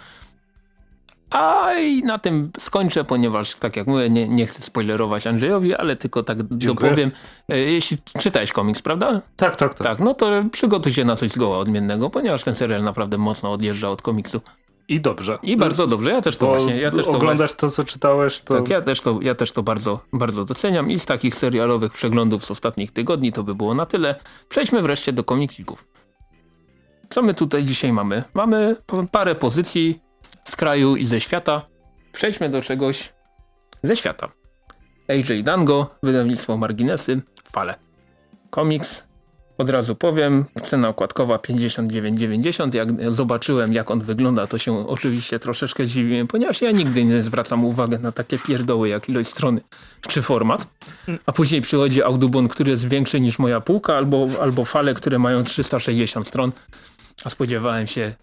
a 1.31 1.73
i 1.73 2.03
na 2.03 2.19
tym 2.19 2.51
skończę, 2.59 3.03
ponieważ 3.03 3.55
tak 3.55 3.75
jak 3.75 3.87
mówię, 3.87 4.09
nie, 4.09 4.27
nie 4.27 4.45
chcę 4.45 4.61
spoilerować 4.61 5.27
Andrzejowi, 5.27 5.75
ale 5.75 5.95
tylko 5.95 6.23
tak 6.23 6.37
Dziękuję. 6.51 6.89
dopowiem. 6.89 7.11
E, 7.49 7.57
jeśli 7.57 7.97
czytałeś 8.19 8.51
komiks, 8.51 8.81
prawda? 8.81 9.21
Tak, 9.35 9.55
tak, 9.55 9.73
tak. 9.73 9.87
Tak, 9.87 9.99
no 9.99 10.13
to 10.13 10.43
przygotuj 10.51 10.93
się 10.93 11.05
na 11.05 11.15
coś 11.15 11.31
zgoła 11.31 11.57
odmiennego, 11.57 12.09
ponieważ 12.09 12.43
ten 12.43 12.55
serial 12.55 12.83
naprawdę 12.83 13.17
mocno 13.17 13.51
odjeżdża 13.51 13.89
od 13.89 14.01
komiksu. 14.01 14.41
I 14.87 15.01
dobrze. 15.01 15.39
I 15.43 15.57
bardzo 15.57 15.87
dobrze. 15.87 16.09
Ja 16.09 16.21
też 16.21 16.37
to 16.37 16.45
Bo 16.45 16.51
właśnie. 16.51 16.77
Ja 16.77 16.91
też 16.91 17.05
to 17.05 17.11
oglądasz 17.11 17.53
to, 17.53 17.69
co 17.69 17.83
czytałeś, 17.83 18.41
to. 18.41 18.53
Tak, 18.53 18.69
ja 18.69 18.81
też 18.81 19.01
to, 19.01 19.19
ja 19.21 19.35
też 19.35 19.51
to 19.51 19.63
bardzo, 19.63 19.99
bardzo 20.13 20.45
doceniam. 20.45 20.91
I 20.91 20.99
z 20.99 21.05
takich 21.05 21.35
serialowych 21.35 21.93
przeglądów 21.93 22.45
z 22.45 22.51
ostatnich 22.51 22.91
tygodni 22.91 23.31
to 23.31 23.43
by 23.43 23.55
było 23.55 23.73
na 23.73 23.85
tyle. 23.85 24.15
Przejdźmy 24.49 24.81
wreszcie 24.81 25.13
do 25.13 25.23
komiksików. 25.23 25.87
Co 27.09 27.21
my 27.21 27.33
tutaj 27.33 27.63
dzisiaj 27.63 27.93
mamy? 27.93 28.23
Mamy 28.33 28.75
parę 29.11 29.35
pozycji 29.35 29.99
z 30.43 30.55
kraju 30.55 30.95
i 30.95 31.05
ze 31.05 31.21
świata. 31.21 31.61
Przejdźmy 32.11 32.49
do 32.49 32.61
czegoś 32.61 33.13
ze 33.83 33.95
świata. 33.95 34.31
AJ 35.07 35.43
Dango, 35.43 35.87
wydawnictwo 36.03 36.57
Marginesy, 36.57 37.21
Fale. 37.51 37.75
Komiks, 38.49 39.03
od 39.57 39.69
razu 39.69 39.95
powiem, 39.95 40.45
cena 40.63 40.89
okładkowa 40.89 41.35
59,90. 41.35 42.75
Jak 42.75 43.13
zobaczyłem 43.13 43.73
jak 43.73 43.91
on 43.91 44.01
wygląda, 44.01 44.47
to 44.47 44.57
się 44.57 44.87
oczywiście 44.87 45.39
troszeczkę 45.39 45.87
dziwiłem, 45.87 46.27
ponieważ 46.27 46.61
ja 46.61 46.71
nigdy 46.71 47.05
nie 47.05 47.21
zwracam 47.21 47.65
uwagi 47.65 47.95
na 47.99 48.11
takie 48.11 48.37
pierdoły 48.37 48.89
jak 48.89 49.09
ilość 49.09 49.29
strony 49.29 49.61
czy 50.07 50.21
format. 50.21 50.67
A 51.25 51.31
później 51.31 51.61
przychodzi 51.61 52.03
Audubon, 52.03 52.47
który 52.47 52.71
jest 52.71 52.87
większy 52.87 53.19
niż 53.19 53.39
moja 53.39 53.61
półka, 53.61 53.97
albo, 53.97 54.27
albo 54.41 54.65
fale, 54.65 54.93
które 54.93 55.19
mają 55.19 55.43
360 55.43 56.27
stron. 56.27 56.51
A 57.23 57.29
spodziewałem 57.29 57.87
się 57.87 58.13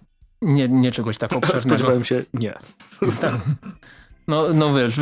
nie, 0.43 0.69
nie 0.69 0.91
czegoś 0.91 1.19
tak 1.19 1.33
obszernego. 1.33 1.69
Spodziewałem 1.69 2.05
się, 2.05 2.25
nie. 2.35 2.59
Tak. 3.21 3.41
No, 4.29 4.55
no 4.55 4.75
wiesz, 4.75 5.01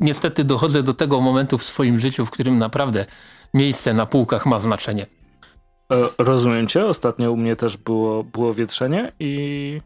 niestety 0.00 0.44
dochodzę 0.44 0.82
do 0.82 0.94
tego 0.94 1.20
momentu 1.20 1.58
w 1.58 1.64
swoim 1.64 1.98
życiu, 1.98 2.26
w 2.26 2.30
którym 2.30 2.58
naprawdę 2.58 3.06
miejsce 3.54 3.94
na 3.94 4.06
półkach 4.06 4.46
ma 4.46 4.58
znaczenie. 4.58 5.06
E, 5.92 6.08
rozumiem 6.18 6.66
cię. 6.66 6.86
Ostatnio 6.86 7.32
u 7.32 7.36
mnie 7.36 7.56
też 7.56 7.76
było, 7.76 8.24
było 8.24 8.54
wietrzenie 8.54 9.12
i 9.20 9.80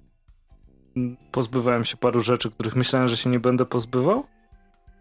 pozbywałem 1.32 1.84
się 1.84 1.96
paru 1.96 2.20
rzeczy, 2.20 2.50
których 2.50 2.76
myślałem, 2.76 3.08
że 3.08 3.16
się 3.16 3.30
nie 3.30 3.40
będę 3.40 3.66
pozbywał 3.66 4.24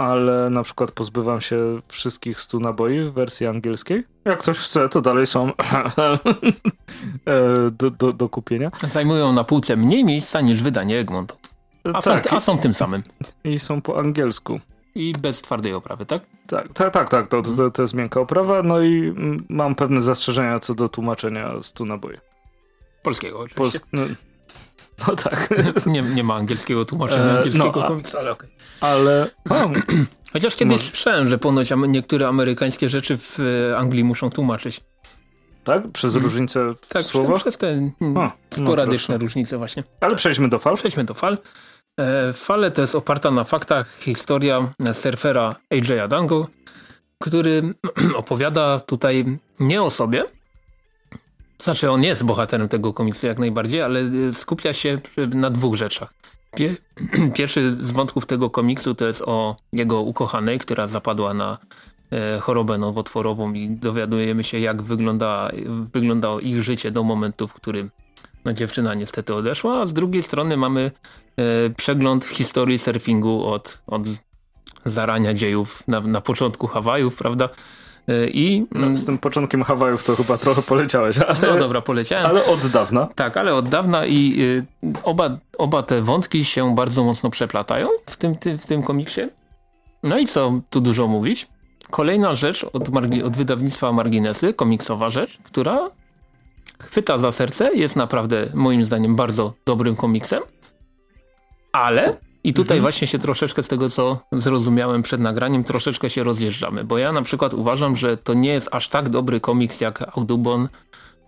ale 0.01 0.49
na 0.49 0.63
przykład 0.63 0.91
pozbywam 0.91 1.41
się 1.41 1.81
wszystkich 1.87 2.39
100 2.39 2.59
naboi 2.59 2.99
w 2.99 3.11
wersji 3.11 3.47
angielskiej. 3.47 4.03
Jak 4.25 4.39
ktoś 4.39 4.57
chce, 4.57 4.89
to 4.89 5.01
dalej 5.01 5.27
są 5.27 5.51
e, 5.53 5.53
do, 7.71 7.89
do, 7.89 8.11
do, 8.11 8.29
kupienia. 8.29 8.71
Zajmują 8.87 9.33
na 9.33 9.43
półce 9.43 9.77
mniej 9.77 10.05
miejsca 10.05 10.41
niż 10.41 10.63
wydanie 10.63 10.99
Egmontu. 10.99 11.35
A, 11.83 12.01
tak, 12.01 12.29
są, 12.29 12.35
a 12.35 12.39
są 12.39 12.57
tym 12.57 12.73
samym. 12.73 13.03
I 13.43 13.59
są 13.59 13.81
po 13.81 13.99
angielsku. 13.99 14.59
I 14.95 15.13
bez 15.19 15.41
twardej 15.41 15.73
oprawy, 15.73 16.05
tak? 16.05 16.21
Tak, 16.47 16.73
tak, 16.73 16.93
tak, 16.93 17.09
tak 17.09 17.27
to, 17.27 17.41
to, 17.41 17.71
to 17.71 17.81
jest 17.81 17.93
miękka 17.93 18.19
oprawa, 18.19 18.63
no 18.63 18.81
i 18.81 19.13
mam 19.49 19.75
pewne 19.75 20.01
zastrzeżenia 20.01 20.59
co 20.59 20.75
do 20.75 20.89
tłumaczenia 20.89 21.51
stu 21.61 21.85
naboi. 21.85 22.17
Polskiego 23.03 23.39
oczywiście. 23.39 23.79
No, 23.93 24.01
no, 25.07 25.15
tak. 25.15 25.49
nie, 25.85 26.01
nie 26.01 26.23
ma 26.23 26.35
angielskiego 26.35 26.85
tłumaczenia 26.85 27.25
e, 27.25 27.37
angielskiego 27.37 27.79
no, 27.79 27.87
komiksu, 27.87 28.17
ale 28.17 28.31
okej. 28.31 28.49
Okay. 28.49 28.89
Ale... 28.89 29.29
Chociaż 30.33 30.55
kiedyś 30.55 30.81
słyszałem, 30.81 31.27
że 31.27 31.37
ponoć 31.37 31.69
niektóre 31.87 32.27
amerykańskie 32.27 32.89
rzeczy 32.89 33.17
w 33.17 33.39
e, 33.39 33.77
Anglii 33.77 34.03
muszą 34.03 34.29
tłumaczyć. 34.29 34.81
Tak? 35.63 35.91
Przez 35.91 36.13
hmm. 36.13 36.31
różnice 36.31 36.73
w 36.81 36.87
tak, 36.87 37.03
słowach? 37.03 37.41
przez 37.41 37.57
te 37.57 37.69
mm, 37.69 37.93
no 37.99 38.31
sporadyczne 38.49 39.15
no 39.15 39.21
różnice 39.21 39.57
właśnie. 39.57 39.83
Ale 39.99 40.15
przejdźmy 40.15 40.49
do 40.49 40.59
fal. 40.59 40.75
Przejdźmy 40.75 41.03
do 41.03 41.13
fal. 41.13 41.37
E, 41.99 42.33
fale 42.33 42.71
to 42.71 42.81
jest 42.81 42.95
oparta 42.95 43.31
na 43.31 43.43
faktach 43.43 43.99
historia 43.99 44.73
surfera 44.93 45.55
AJ'a 45.73 46.07
Dango, 46.07 46.47
który 47.23 47.73
opowiada 48.15 48.79
tutaj 48.79 49.39
nie 49.59 49.81
o 49.81 49.89
sobie, 49.89 50.23
znaczy 51.63 51.91
on 51.91 52.03
jest 52.03 52.23
bohaterem 52.23 52.69
tego 52.69 52.93
komiksu 52.93 53.27
jak 53.27 53.39
najbardziej, 53.39 53.81
ale 53.81 53.99
e, 53.99 54.33
skupia 54.33 54.73
się 54.73 54.99
na 55.33 55.49
dwóch 55.49 55.75
rzeczach. 55.75 56.13
Pierwszy 57.33 57.71
z 57.71 57.91
wątków 57.91 58.25
tego 58.25 58.49
komiksu 58.49 58.95
to 58.95 59.05
jest 59.05 59.21
o 59.21 59.55
jego 59.73 60.01
ukochanej, 60.01 60.59
która 60.59 60.87
zapadła 60.87 61.33
na 61.33 61.57
e, 62.11 62.39
chorobę 62.39 62.77
nowotworową 62.77 63.53
i 63.53 63.69
dowiadujemy 63.69 64.43
się 64.43 64.59
jak 64.59 64.81
wygląda, 64.81 65.51
wyglądało 65.93 66.39
ich 66.39 66.63
życie 66.63 66.91
do 66.91 67.03
momentu, 67.03 67.47
w 67.47 67.53
którym 67.53 67.91
no, 68.45 68.53
dziewczyna 68.53 68.93
niestety 68.93 69.35
odeszła, 69.35 69.81
a 69.81 69.85
z 69.85 69.93
drugiej 69.93 70.23
strony 70.23 70.57
mamy 70.57 70.91
e, 71.37 71.69
przegląd 71.69 72.25
historii 72.25 72.79
surfingu 72.79 73.45
od, 73.45 73.81
od 73.87 74.01
zarania 74.85 75.33
dziejów 75.33 75.83
na, 75.87 76.01
na 76.01 76.21
początku 76.21 76.67
Hawajów, 76.67 77.15
prawda? 77.15 77.49
E, 78.07 78.27
I, 78.27 78.65
no, 78.71 78.97
z 78.97 79.05
tym 79.05 79.17
początkiem 79.17 79.63
Hawajów 79.63 80.03
to 80.03 80.15
chyba 80.15 80.37
trochę 80.37 80.61
poleciałeś, 80.61 81.17
ale... 81.17 81.39
No 81.41 81.59
dobra, 81.59 81.81
poleciałem. 81.81 82.25
Ale 82.25 82.45
od 82.45 82.67
dawna. 82.67 83.07
Tak, 83.15 83.37
ale 83.37 83.55
od 83.55 83.69
dawna 83.69 84.05
i 84.05 84.35
y, 84.41 84.65
oba, 85.03 85.37
oba 85.57 85.83
te 85.83 86.01
wątki 86.01 86.45
się 86.45 86.75
bardzo 86.75 87.03
mocno 87.03 87.29
przeplatają 87.29 87.87
w 88.05 88.17
tym, 88.17 88.35
ty, 88.35 88.57
w 88.57 88.65
tym 88.65 88.83
komiksie. 88.83 89.21
No 90.03 90.17
i 90.17 90.27
co 90.27 90.61
tu 90.69 90.81
dużo 90.81 91.07
mówić? 91.07 91.47
Kolejna 91.89 92.35
rzecz 92.35 92.65
od, 92.73 92.89
od 93.25 93.37
wydawnictwa 93.37 93.91
Marginesy, 93.91 94.53
komiksowa 94.53 95.09
rzecz, 95.09 95.37
która 95.43 95.89
chwyta 96.79 97.17
za 97.17 97.31
serce, 97.31 97.75
jest 97.75 97.95
naprawdę 97.95 98.47
moim 98.53 98.83
zdaniem 98.83 99.15
bardzo 99.15 99.53
dobrym 99.65 99.95
komiksem, 99.95 100.43
ale 101.71 102.17
i 102.43 102.53
tutaj 102.53 102.77
mhm. 102.77 102.81
właśnie 102.81 103.07
się 103.07 103.19
troszeczkę 103.19 103.63
z 103.63 103.67
tego, 103.67 103.89
co 103.89 104.19
zrozumiałem 104.31 105.01
przed 105.01 105.21
nagraniem, 105.21 105.63
troszeczkę 105.63 106.09
się 106.09 106.23
rozjeżdżamy, 106.23 106.83
bo 106.83 106.97
ja 106.97 107.11
na 107.11 107.21
przykład 107.21 107.53
uważam, 107.53 107.95
że 107.95 108.17
to 108.17 108.33
nie 108.33 108.53
jest 108.53 108.69
aż 108.71 108.87
tak 108.87 109.09
dobry 109.09 109.39
komiks 109.39 109.81
jak 109.81 110.17
Audubon, 110.17 110.69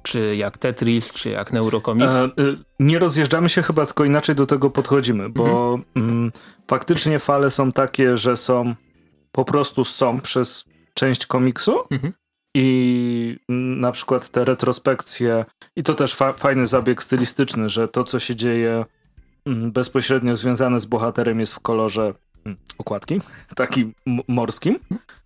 czy 0.03 0.35
jak 0.35 0.57
Tetris, 0.57 1.13
czy 1.13 1.29
jak 1.29 1.53
Neurocomics. 1.53 2.15
E, 2.15 2.31
nie 2.79 2.99
rozjeżdżamy 2.99 3.49
się 3.49 3.61
chyba, 3.61 3.85
tylko 3.85 4.05
inaczej 4.05 4.35
do 4.35 4.45
tego 4.45 4.69
podchodzimy, 4.69 5.29
bo 5.29 5.73
mhm. 5.73 5.83
mm, 5.95 6.31
faktycznie 6.67 7.19
fale 7.19 7.51
są 7.51 7.71
takie, 7.71 8.17
że 8.17 8.37
są 8.37 8.75
po 9.31 9.45
prostu 9.45 9.85
są 9.85 10.21
przez 10.21 10.65
część 10.93 11.25
komiksu, 11.25 11.73
mhm 11.91 12.13
i 12.55 13.37
na 13.79 13.91
przykład 13.91 14.29
te 14.29 14.45
retrospekcje, 14.45 15.45
i 15.75 15.83
to 15.83 15.93
też 15.93 16.15
fa 16.15 16.33
fajny 16.33 16.67
zabieg 16.67 17.03
stylistyczny, 17.03 17.69
że 17.69 17.87
to, 17.87 18.03
co 18.03 18.19
się 18.19 18.35
dzieje 18.35 18.71
mm, 18.71 18.85
bezpośrednio 19.45 20.35
związane 20.35 20.79
z 20.79 20.85
bohaterem 20.85 21.39
jest 21.39 21.53
w 21.53 21.59
kolorze 21.59 22.13
mm, 22.45 22.57
okładki, 22.77 23.21
takim 23.55 23.93
morskim. 24.27 24.79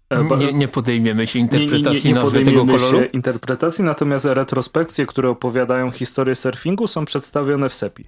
E, 0.10 0.38
nie, 0.38 0.54
nie, 0.54 0.68
podejmiemy 0.68 1.28
się 1.28 1.40
interpretacji 1.40 2.10
nie, 2.10 2.14
nie, 2.14 2.20
nie 2.20 2.24
nazwy 2.24 2.44
tego 2.44 2.66
koloru. 2.66 3.00
się 3.00 3.06
interpretacji, 3.06 3.84
natomiast 3.84 4.26
retrospekcje, 4.26 5.06
które 5.06 5.30
opowiadają 5.30 5.92
historię 5.92 6.36
surfingu 6.36 6.88
są 6.88 7.06
przedstawione 7.06 7.70
w 7.70 7.74
sepi 7.74 8.06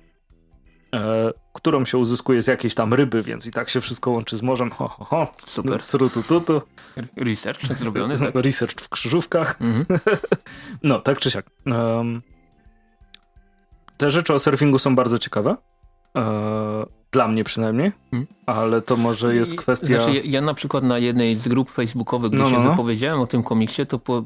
e, 0.93 1.32
którą 1.53 1.86
się 1.86 1.97
uzyskuje 1.97 2.41
z 2.41 2.47
jakiejś 2.47 2.76
tam 2.76 2.93
ryby, 2.93 3.24
więc 3.24 3.47
i 3.47 3.51
tak 3.51 3.70
się 3.70 3.82
wszystko 3.82 4.12
łączy 4.12 4.38
z 4.38 4.41
morzem. 4.41 4.72
Ho, 4.72 4.88
ho, 4.88 5.05
ho. 5.05 5.32
Super. 5.45 5.84
Srutututu. 5.84 6.62
Research 7.18 7.78
zrobiony, 7.78 8.20
tak? 8.20 8.36
Research 8.36 8.82
w 8.82 8.89
krzyżówkach. 8.89 9.62
Mm 9.62 9.84
-hmm. 9.84 9.99
no, 10.84 11.01
tak 11.01 11.20
czy 11.20 11.32
siak. 11.32 11.45
Um, 11.66 12.22
te 13.97 14.12
rzeczy 14.12 14.34
o 14.34 14.39
surfingu 14.39 14.80
są 14.80 14.95
bardzo 14.95 15.20
ciekawe. 15.20 15.55
E, 16.18 16.99
dla 17.12 17.28
mnie 17.28 17.43
przynajmniej, 17.43 17.91
hmm. 18.12 18.28
ale 18.45 18.82
to 18.82 18.97
może 18.97 19.36
jest 19.36 19.55
kwestia... 19.55 20.01
Znaczy, 20.01 20.22
ja, 20.26 20.41
na 20.41 20.53
przykład 20.53 20.84
na 20.84 20.97
jednej 20.97 21.36
z 21.36 21.47
grup 21.47 21.70
facebookowych, 21.70 22.32
gdzie 22.32 22.43
no, 22.43 22.49
się 22.49 22.57
no. 22.57 22.64
no. 22.64 22.72
wypowiedziałem 22.72 23.20
o 23.22 23.28
tym 23.28 23.43
komiksie, 23.43 23.86
to 23.86 23.99
po, 23.99 24.24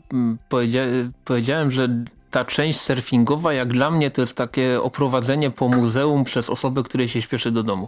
powiedzia 0.49 0.81
powiedziałem, 1.25 1.71
że 1.71 1.89
ta 2.31 2.45
część 2.45 2.79
surfingowa, 2.79 3.53
jak 3.53 3.73
dla 3.73 3.91
mnie, 3.91 4.11
to 4.11 4.21
jest 4.21 4.38
takie 4.38 4.81
oprowadzenie 4.81 5.51
po 5.51 5.69
muzeum 5.69 6.23
przez 6.23 6.49
osobę, 6.49 6.84
której 6.84 7.07
się 7.07 7.21
śpieszy 7.21 7.51
do 7.51 7.63
domu. 7.63 7.88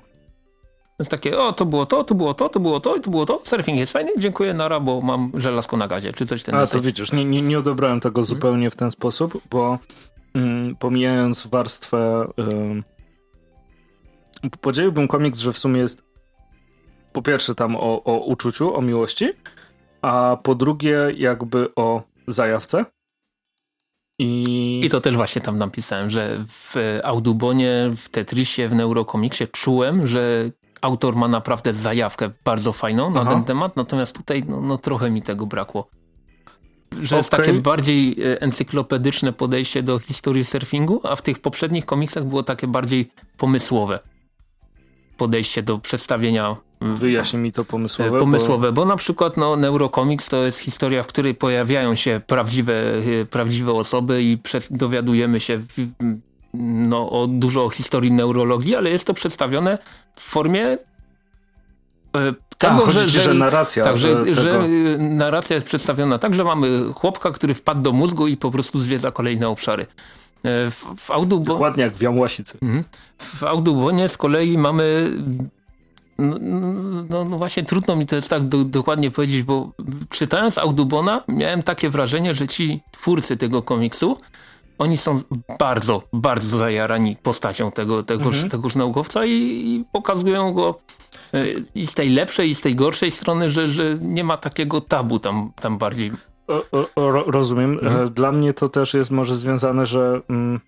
To 0.97 1.01
jest 1.01 1.11
takie, 1.11 1.39
o, 1.39 1.53
to 1.53 1.65
było 1.65 1.85
to, 1.85 2.03
to 2.03 2.15
było 2.15 2.33
to, 2.33 2.49
to 2.49 2.59
było 2.59 2.79
to 2.79 2.95
i 2.95 3.01
to 3.01 3.11
było 3.11 3.25
to. 3.25 3.41
Surfing 3.43 3.77
jest 3.77 3.93
fajny, 3.93 4.11
dziękuję, 4.17 4.53
nara, 4.53 4.79
bo 4.79 5.01
mam 5.01 5.31
żelazko 5.33 5.77
na 5.77 5.87
gazie, 5.87 6.13
czy 6.13 6.25
coś 6.25 6.43
ten 6.43 6.55
A, 6.55 6.67
to 6.67 6.81
widzisz, 6.81 7.11
nie, 7.11 7.25
nie, 7.25 7.41
nie 7.41 7.59
odebrałem 7.59 7.99
tego 7.99 8.21
hmm. 8.21 8.25
zupełnie 8.25 8.69
w 8.69 8.75
ten 8.75 8.91
sposób, 8.91 9.41
bo 9.51 9.79
mm, 10.33 10.75
pomijając 10.75 11.47
warstwę... 11.47 12.27
Yy, 12.37 12.94
podzieliłbym 14.49 15.07
komiks, 15.07 15.39
że 15.39 15.53
w 15.53 15.57
sumie 15.57 15.81
jest 15.81 16.03
po 17.13 17.21
pierwsze 17.21 17.55
tam 17.55 17.75
o, 17.75 18.03
o 18.03 18.19
uczuciu, 18.19 18.75
o 18.75 18.81
miłości, 18.81 19.33
a 20.01 20.37
po 20.43 20.55
drugie 20.55 20.97
jakby 21.17 21.75
o 21.75 22.03
zajawce. 22.27 22.85
I... 24.19 24.81
I 24.83 24.89
to 24.89 25.01
też 25.01 25.15
właśnie 25.15 25.41
tam 25.41 25.57
napisałem, 25.57 26.09
że 26.09 26.45
w 26.47 26.75
Audubonie, 27.03 27.91
w 27.97 28.09
Tetrisie, 28.09 28.67
w 28.67 28.75
Neurocomicsie 28.75 29.47
czułem, 29.47 30.07
że 30.07 30.49
autor 30.81 31.15
ma 31.15 31.27
naprawdę 31.27 31.73
zajawkę 31.73 32.29
bardzo 32.43 32.73
fajną 32.73 33.11
na 33.11 33.21
Aha. 33.21 33.31
ten 33.31 33.43
temat, 33.43 33.75
natomiast 33.75 34.15
tutaj 34.15 34.43
no, 34.47 34.61
no 34.61 34.77
trochę 34.77 35.09
mi 35.09 35.21
tego 35.21 35.45
brakło. 35.45 35.89
Że 36.91 37.15
okay. 37.15 37.17
jest 37.17 37.29
takie 37.29 37.53
bardziej 37.53 38.21
e, 38.21 38.41
encyklopedyczne 38.41 39.33
podejście 39.33 39.83
do 39.83 39.99
historii 39.99 40.45
surfingu, 40.45 41.01
a 41.03 41.15
w 41.15 41.21
tych 41.21 41.39
poprzednich 41.39 41.85
komiksach 41.85 42.23
było 42.25 42.43
takie 42.43 42.67
bardziej 42.67 43.11
pomysłowe 43.37 43.99
podejście 45.18 45.63
do 45.63 45.80
przedstawienia 45.80 46.55
Wyjaśnij 46.82 47.41
mi 47.41 47.51
to 47.51 47.66
pomysłowe. 47.66 48.20
Pomysłowe, 48.20 48.72
bo, 48.72 48.82
bo 48.82 48.86
na 48.86 48.95
przykład 48.95 49.38
no, 49.38 49.55
Neurocomics 49.55 50.30
to 50.30 50.43
jest 50.43 50.59
historia, 50.59 51.03
w 51.03 51.07
której 51.07 51.36
pojawiają 51.36 51.95
się 51.95 52.22
prawdziwe, 52.28 52.74
y, 53.22 53.28
prawdziwe 53.30 53.74
osoby 53.74 54.24
i 54.24 54.38
przed, 54.38 54.68
dowiadujemy 54.72 55.39
się 55.39 55.61
no, 56.53 57.09
o, 57.09 57.28
dużo 57.28 57.66
o 57.66 57.70
historii 57.70 58.11
neurologii, 58.11 58.76
ale 58.76 58.89
jest 58.89 59.07
to 59.07 59.13
przedstawione 59.13 59.78
w 60.16 60.22
formie 60.22 60.74
y, 60.74 60.78
tego, 62.57 62.88
A, 62.88 62.91
że, 62.91 63.09
że, 63.09 63.22
że, 63.22 63.34
narracja. 63.34 63.84
Tak, 63.84 63.97
że, 63.97 64.36
że, 64.36 64.68
narracja 64.97 65.55
jest 65.55 65.68
przedstawiona 65.68 66.20
tak, 66.20 66.34
że 66.34 66.43
mamy 66.43 66.93
chłopka, 66.93 67.32
który 67.32 67.53
wpadł 67.53 67.82
do 67.82 67.91
mózgu 67.91 68.28
i 68.28 68.38
po 68.38 68.51
prostu 68.51 68.80
zwiedza 68.80 69.11
kolejne 69.11 69.49
obszary. 69.49 69.86
W, 70.71 70.85
w 70.97 71.11
Audubo... 71.11 71.45
Dokładnie 71.45 71.83
jak 71.83 71.93
w 71.93 72.01
Jamłasicy. 72.01 72.57
Mhm. 72.61 72.83
W 73.17 73.43
Audubonie 73.43 74.09
z 74.09 74.17
kolei 74.17 74.57
mamy 74.57 75.11
no, 76.17 76.37
no, 77.09 77.25
no, 77.25 77.37
właśnie 77.37 77.63
trudno 77.63 77.95
mi 77.95 78.05
to 78.05 78.15
jest 78.15 78.29
tak 78.29 78.47
do, 78.47 78.63
dokładnie 78.63 79.11
powiedzieć, 79.11 79.43
bo 79.43 79.71
czytając 80.09 80.57
Audubona 80.57 81.23
miałem 81.27 81.63
takie 81.63 81.89
wrażenie, 81.89 82.35
że 82.35 82.47
ci 82.47 82.81
twórcy 82.91 83.37
tego 83.37 83.61
komiksu 83.61 84.17
oni 84.77 84.97
są 84.97 85.21
bardzo, 85.59 86.03
bardzo 86.13 86.57
zajarani 86.57 87.15
postacią 87.23 87.71
tego, 87.71 88.03
tegoż, 88.03 88.33
mhm. 88.33 88.49
tegoż 88.49 88.75
naukowca 88.75 89.25
i, 89.25 89.31
i, 89.31 89.85
pokazują 89.91 90.53
go 90.53 90.79
e, 91.33 91.43
i 91.75 91.87
z 91.87 91.93
tej 91.93 92.09
lepszej, 92.09 92.49
i 92.49 92.55
z 92.55 92.61
tej 92.61 92.75
gorszej 92.75 93.11
strony, 93.11 93.49
że, 93.49 93.71
że 93.71 93.97
nie 94.01 94.23
ma 94.23 94.37
takiego 94.37 94.81
tabu 94.81 95.19
tam, 95.19 95.51
tam 95.61 95.77
bardziej. 95.77 96.11
Rozumiem. 97.27 97.71
Mhm. 97.73 98.07
E, 98.07 98.09
dla 98.09 98.31
mnie 98.31 98.53
to 98.53 98.69
też 98.69 98.93
jest 98.93 99.11
może 99.11 99.37
związane, 99.37 99.85
że... 99.85 100.21
Mm 100.29 100.59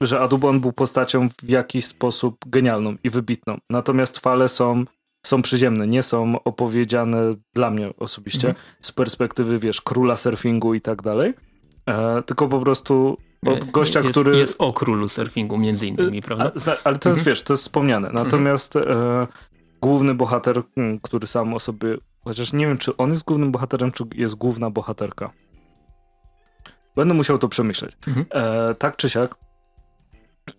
że 0.00 0.20
Adubon 0.20 0.60
był 0.60 0.72
postacią 0.72 1.28
w 1.28 1.48
jakiś 1.48 1.84
sposób 1.84 2.36
genialną 2.46 2.96
i 3.04 3.10
wybitną. 3.10 3.58
Natomiast 3.70 4.18
fale 4.18 4.48
są, 4.48 4.84
są 5.26 5.42
przyziemne, 5.42 5.86
nie 5.86 6.02
są 6.02 6.42
opowiedziane 6.44 7.30
dla 7.54 7.70
mnie 7.70 7.90
osobiście 7.96 8.48
mhm. 8.48 8.66
z 8.80 8.92
perspektywy, 8.92 9.58
wiesz, 9.58 9.80
króla 9.80 10.16
surfingu 10.16 10.74
i 10.74 10.80
tak 10.80 11.02
dalej. 11.02 11.34
E, 11.86 12.22
tylko 12.22 12.48
po 12.48 12.60
prostu 12.60 13.16
od 13.46 13.64
e, 13.64 13.66
gościa, 13.72 14.00
jest, 14.00 14.10
który... 14.10 14.38
Jest 14.38 14.56
o 14.58 14.72
królu 14.72 15.08
surfingu 15.08 15.58
między 15.58 15.86
innymi, 15.86 16.22
prawda? 16.22 16.52
A, 16.66 16.88
ale 16.88 16.98
to 16.98 17.08
jest, 17.08 17.20
mhm. 17.20 17.24
wiesz, 17.24 17.42
to 17.42 17.52
jest 17.52 17.62
wspomniane. 17.62 18.08
Mhm. 18.08 18.24
Natomiast 18.24 18.76
e, 18.76 19.26
główny 19.82 20.14
bohater, 20.14 20.62
hmm, 20.74 21.00
który 21.00 21.26
sam 21.26 21.54
o 21.54 21.60
sobie... 21.60 21.98
Chociaż 22.24 22.52
nie 22.52 22.66
wiem, 22.66 22.78
czy 22.78 22.96
on 22.96 23.10
jest 23.10 23.24
głównym 23.24 23.52
bohaterem, 23.52 23.92
czy 23.92 24.04
jest 24.14 24.34
główna 24.34 24.70
bohaterka. 24.70 25.32
Będę 26.96 27.14
musiał 27.14 27.38
to 27.38 27.48
przemyśleć. 27.48 27.96
Mhm. 28.06 28.26
E, 28.30 28.74
tak 28.74 28.96
czy 28.96 29.10
siak, 29.10 29.34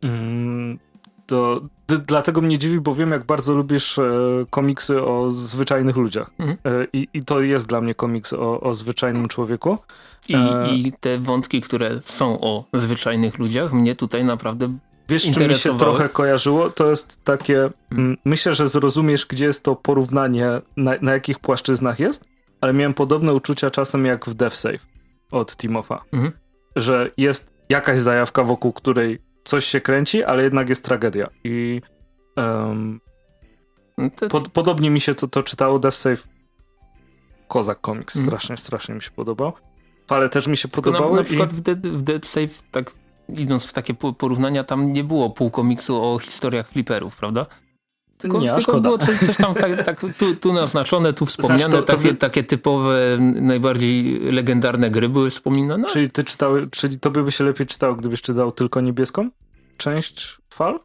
Mm, 0.02 0.80
To 1.26 1.62
dlatego 2.08 2.42
mnie 2.42 2.58
dziwi, 2.58 2.80
bo 2.80 2.96
wiem, 2.96 3.12
jak 3.12 3.26
bardzo 3.26 3.54
lubisz 3.54 4.00
e, 4.00 4.12
komiksy 4.50 5.04
o 5.04 5.32
zwyczajnych 5.32 5.96
ludziach. 5.96 6.32
Mhm. 6.40 6.58
E, 6.66 6.88
i, 6.94 7.08
I 7.14 7.26
to 7.26 7.42
jest 7.42 7.68
dla 7.68 7.82
mnie 7.82 7.96
komiks 7.96 8.34
o, 8.34 8.62
o 8.62 8.74
zwyczajnym 8.74 9.28
człowieku. 9.28 9.78
I, 10.30 10.36
e... 10.36 10.68
I 10.76 10.92
te 11.00 11.18
wątki, 11.18 11.62
które 11.62 12.02
są 12.02 12.42
o 12.42 12.66
zwyczajnych 12.74 13.40
ludziach, 13.40 13.74
mnie 13.74 13.96
tutaj 13.96 14.24
naprawdę 14.24 14.78
Wiesz, 15.12 15.32
czy 15.34 15.48
mi 15.48 15.56
się 15.56 15.78
trochę 15.78 16.10
kojarzyło? 16.10 16.70
To 16.70 16.90
jest 16.90 17.24
takie, 17.24 17.70
mm, 17.92 18.18
myślę, 18.26 18.56
że 18.56 18.68
zrozumiesz, 18.68 19.26
gdzie 19.26 19.46
jest 19.46 19.64
to 19.64 19.76
porównanie, 19.76 20.62
na, 20.78 20.92
na 21.02 21.14
jakich 21.14 21.40
płaszczyznach 21.40 22.00
jest, 22.00 22.26
ale 22.62 22.74
miałem 22.74 22.94
podobne 22.94 23.34
uczucia 23.34 23.72
czasem 23.72 24.06
jak 24.06 24.26
w 24.26 24.34
Death 24.34 24.56
Save 24.56 24.86
od 25.32 25.58
Timofa. 25.58 26.04
Mhm. 26.14 26.32
Że 26.76 27.10
jest 27.18 27.54
jakaś 27.70 28.00
zajawka, 28.00 28.44
wokół 28.44 28.74
której 28.74 29.22
coś 29.44 29.66
się 29.66 29.82
kręci, 29.82 30.24
ale 30.24 30.44
jednak 30.44 30.70
jest 30.70 30.86
tragedia. 30.86 31.30
I 31.44 31.82
um, 32.38 33.00
to... 34.16 34.28
pod, 34.28 34.50
podobnie 34.50 34.90
mi 34.90 35.02
się 35.02 35.16
to, 35.16 35.28
to 35.28 35.44
czytało 35.44 35.80
Death 35.80 35.98
Save. 35.98 36.28
Kozak 37.48 37.80
Comics. 37.86 38.16
Mhm. 38.16 38.28
Strasznie, 38.28 38.58
strasznie 38.58 38.96
mi 38.96 39.02
się 39.02 39.12
podobał. 39.12 39.54
Fale 40.08 40.30
też 40.30 40.48
mi 40.48 40.58
się 40.58 40.68
Tylko 40.68 40.92
podobały. 40.92 41.12
Na, 41.12 41.18
na 41.18 41.24
przykład 41.24 41.54
i... 41.54 41.56
w, 41.56 41.62
Dead, 41.62 41.88
w 41.88 42.04
Dead 42.04 42.26
Save, 42.26 42.62
tak 42.72 42.92
idąc 43.38 43.66
w 43.66 43.74
takie 43.74 43.94
porównania, 43.94 44.64
tam 44.64 44.94
nie 44.94 45.04
było 45.04 45.30
pół 45.30 45.52
komiksu 45.52 46.04
o 46.04 46.20
historiach 46.20 46.70
fliperów, 46.70 47.16
prawda? 47.16 47.46
Tylko, 48.18 48.40
nie, 48.40 48.52
tylko 48.52 48.82
było 48.82 48.98
coś, 48.98 49.20
coś 49.20 49.38
tam 49.38 49.54
tak, 49.54 49.84
tak 49.84 50.00
tu, 50.18 50.36
tu, 50.36 50.54
naznaczone, 50.54 51.14
tu 51.14 51.26
wspomniane, 51.26 51.72
to, 51.72 51.82
to 51.82 51.98
takie, 51.98 52.16
takie 52.16 52.44
typowe, 52.44 53.18
najbardziej 53.20 54.20
legendarne 54.20 54.92
gry 54.92 55.10
były 55.10 55.30
wspominane. 55.30 55.88
Czyli 55.88 56.10
ty 56.10 56.24
czytały, 56.24 56.68
czyli 56.72 57.00
tobie 57.00 57.24
by 57.24 57.32
się 57.32 57.44
lepiej 57.44 57.68
czytało, 57.68 57.96
gdybyś 57.96 58.22
czytał 58.22 58.52
tylko 58.52 58.82
niebieską 58.82 59.30
część 59.78 60.38
fal? 60.50 60.80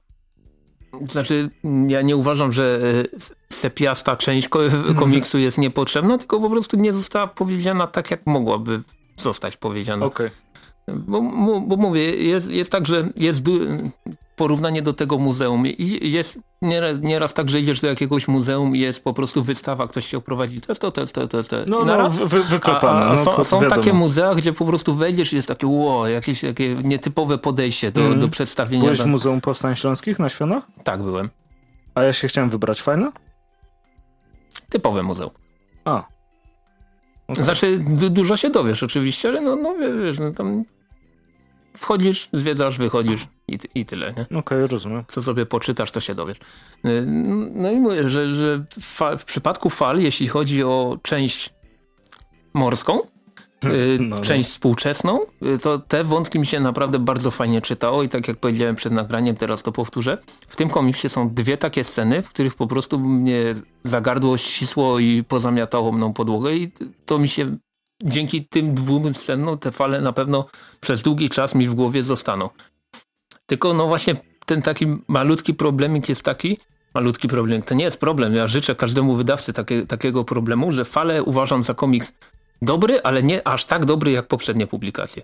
Znaczy, 1.03 1.51
ja 1.89 2.03
nie 2.03 2.17
uważam, 2.17 2.53
że 2.53 2.81
e, 3.15 3.55
sepiasta 3.55 4.17
część 4.17 4.49
mhm. 4.55 4.95
komiksu 4.95 5.39
jest 5.39 5.59
niepotrzebna, 5.59 6.19
tylko 6.19 6.41
po 6.41 6.51
prostu 6.51 6.77
nie 6.77 6.93
została 6.93 7.27
powiedziana 7.27 7.87
tak, 7.87 8.11
jak 8.11 8.27
mogłaby 8.27 8.83
zostać 9.17 9.57
powiedziana. 9.57 10.07
Okej. 10.07 10.27
Okay. 10.27 10.46
Bo, 10.89 11.23
bo, 11.61 11.77
mówię, 11.77 12.03
jest, 12.11 12.51
jest 12.51 12.73
tak, 12.73 12.87
że 12.87 13.09
jest 13.17 13.45
porównanie 14.37 14.83
do 14.83 14.93
tego 14.93 15.19
muzeum. 15.19 15.67
I 15.67 16.11
jest 16.11 16.41
nieraz 17.03 17.35
tak, 17.35 17.49
że 17.49 17.61
idziesz 17.61 17.81
do 17.81 17.87
jakiegoś 17.87 18.29
muzeum 18.29 18.77
i 18.77 18.79
jest 18.79 19.05
po 19.05 19.15
prostu 19.15 19.43
wystawa, 19.43 19.87
ktoś 19.89 20.07
cię 20.07 20.19
oprowadzi. 20.19 20.61
To 20.61 20.73
jest 20.73 20.81
to, 20.81 20.93
to 20.93 21.01
jest 21.01 21.15
to, 21.15 21.29
to 21.29 21.39
jest 21.39 21.51
to. 21.51 21.57
No, 21.67 21.85
no 21.85 22.11
wy, 22.11 22.45
wyklepane. 22.45 23.01
A, 23.01 23.11
a 23.11 23.13
no, 23.13 23.19
są, 23.19 23.45
są 23.45 23.61
takie 23.61 23.93
muzea, 23.93 24.35
gdzie 24.35 24.53
po 24.53 24.65
prostu 24.65 24.95
wejdziesz 24.95 25.33
i 25.33 25.37
jest 25.37 25.49
takie 25.49 25.67
wow, 25.67 26.07
jakieś 26.07 26.41
takie 26.41 26.75
nietypowe 26.75 27.39
podejście 27.39 27.93
do, 27.93 28.01
mm. 28.01 28.19
do 28.19 28.29
przedstawienia. 28.29 28.85
Byłeś 28.85 29.01
w 29.01 29.07
Muzeum 29.07 29.41
Powstań 29.41 29.77
Śląskich 29.77 30.19
na 30.19 30.29
Świąnach? 30.29 30.67
Tak, 30.85 31.03
byłem. 31.03 31.29
A 31.95 32.03
ja 32.03 32.13
się 32.13 32.29
chciałem 32.29 32.51
wybrać. 32.51 32.83
Fajne? 32.83 33.13
Typowe 34.69 35.03
muzeum. 35.03 35.31
A. 35.85 36.05
Okay. 37.29 37.45
Znaczy, 37.45 37.79
dużo 38.11 38.37
się 38.37 38.51
dowiesz 38.51 38.83
oczywiście, 38.83 39.29
ale 39.29 39.41
no, 39.41 39.57
no 39.57 39.75
wiesz, 39.75 40.19
no 40.19 40.31
tam 40.31 40.65
wchodzisz, 41.77 42.29
zwiedzasz, 42.33 42.79
wychodzisz 42.79 43.27
i, 43.49 43.59
i 43.75 43.85
tyle. 43.85 44.11
Okej, 44.11 44.39
okay, 44.39 44.67
rozumiem. 44.67 45.05
Co 45.09 45.23
sobie 45.23 45.47
poczytasz, 45.47 45.91
to 45.91 46.01
się 46.01 46.15
dowiesz. 46.15 46.37
Y, 46.85 47.05
no 47.55 47.71
i 47.71 47.77
mówię, 47.77 48.09
że, 48.09 48.35
że 48.35 48.65
w 49.19 49.25
przypadku 49.25 49.71
fal, 49.71 50.01
jeśli 50.01 50.29
chodzi 50.29 50.63
o 50.63 50.99
część 51.03 51.55
morską, 52.55 53.01
y, 53.65 53.99
no, 54.01 54.17
no. 54.17 54.23
część 54.23 54.49
współczesną, 54.49 55.21
y, 55.55 55.59
to 55.59 55.79
te 55.79 56.05
wątki 56.05 56.39
mi 56.39 56.47
się 56.47 56.61
naprawdę 56.61 56.99
bardzo 56.99 57.31
fajnie 57.31 57.61
czytało 57.63 58.03
i 58.03 58.09
tak 58.09 58.29
jak 58.29 58.37
powiedziałem 58.37 58.77
przed 58.77 58.93
nagraniem, 58.93 59.37
teraz 59.37 59.63
to 59.63 59.73
powtórzę. 59.73 60.19
W 60.49 60.57
tym 60.57 60.69
komiksie 60.69 61.09
są 61.09 61.31
dwie 61.35 61.57
takie 61.57 61.85
sceny, 61.85 62.23
w 62.23 62.29
których 62.29 62.55
po 62.55 62.67
prostu 62.67 62.99
mnie 62.99 63.55
zagardło 63.85 64.39
ścisło 64.39 64.99
i 64.99 65.25
pozamiatało 65.29 65.93
mną 65.93 66.13
podłogę 66.13 66.55
i 66.55 66.73
to 67.07 67.19
mi 67.19 67.29
się 67.29 67.57
dzięki 68.05 68.45
tym 68.45 68.75
dwóm 68.75 69.15
scenom 69.15 69.59
te 69.59 69.73
fale 69.73 70.01
na 70.01 70.13
pewno 70.13 70.47
przez 70.81 71.03
długi 71.03 71.31
czas 71.31 71.55
mi 71.55 71.69
w 71.69 71.75
głowie 71.75 72.03
zostaną. 72.03 72.51
Tylko 73.47 73.75
no 73.75 73.87
właśnie 73.87 74.17
ten 74.47 74.63
taki 74.63 74.87
malutki 75.09 75.55
problemik 75.55 76.09
jest 76.09 76.23
taki, 76.23 76.59
malutki 76.95 77.29
problem, 77.29 77.63
to 77.63 77.75
nie 77.75 77.85
jest 77.85 78.01
problem, 78.01 78.35
ja 78.35 78.47
życzę 78.47 78.75
każdemu 78.75 79.17
wydawcy 79.17 79.53
takie, 79.53 79.87
takiego 79.87 80.25
problemu, 80.25 80.73
że 80.73 80.85
fale 80.85 81.23
uważam 81.23 81.65
za 81.65 81.75
komiks 81.75 82.13
dobry, 82.63 83.03
ale 83.03 83.23
nie 83.23 83.49
aż 83.49 83.65
tak 83.65 83.85
dobry 83.85 84.11
jak 84.11 84.27
poprzednie 84.27 84.67
publikacje. 84.67 85.23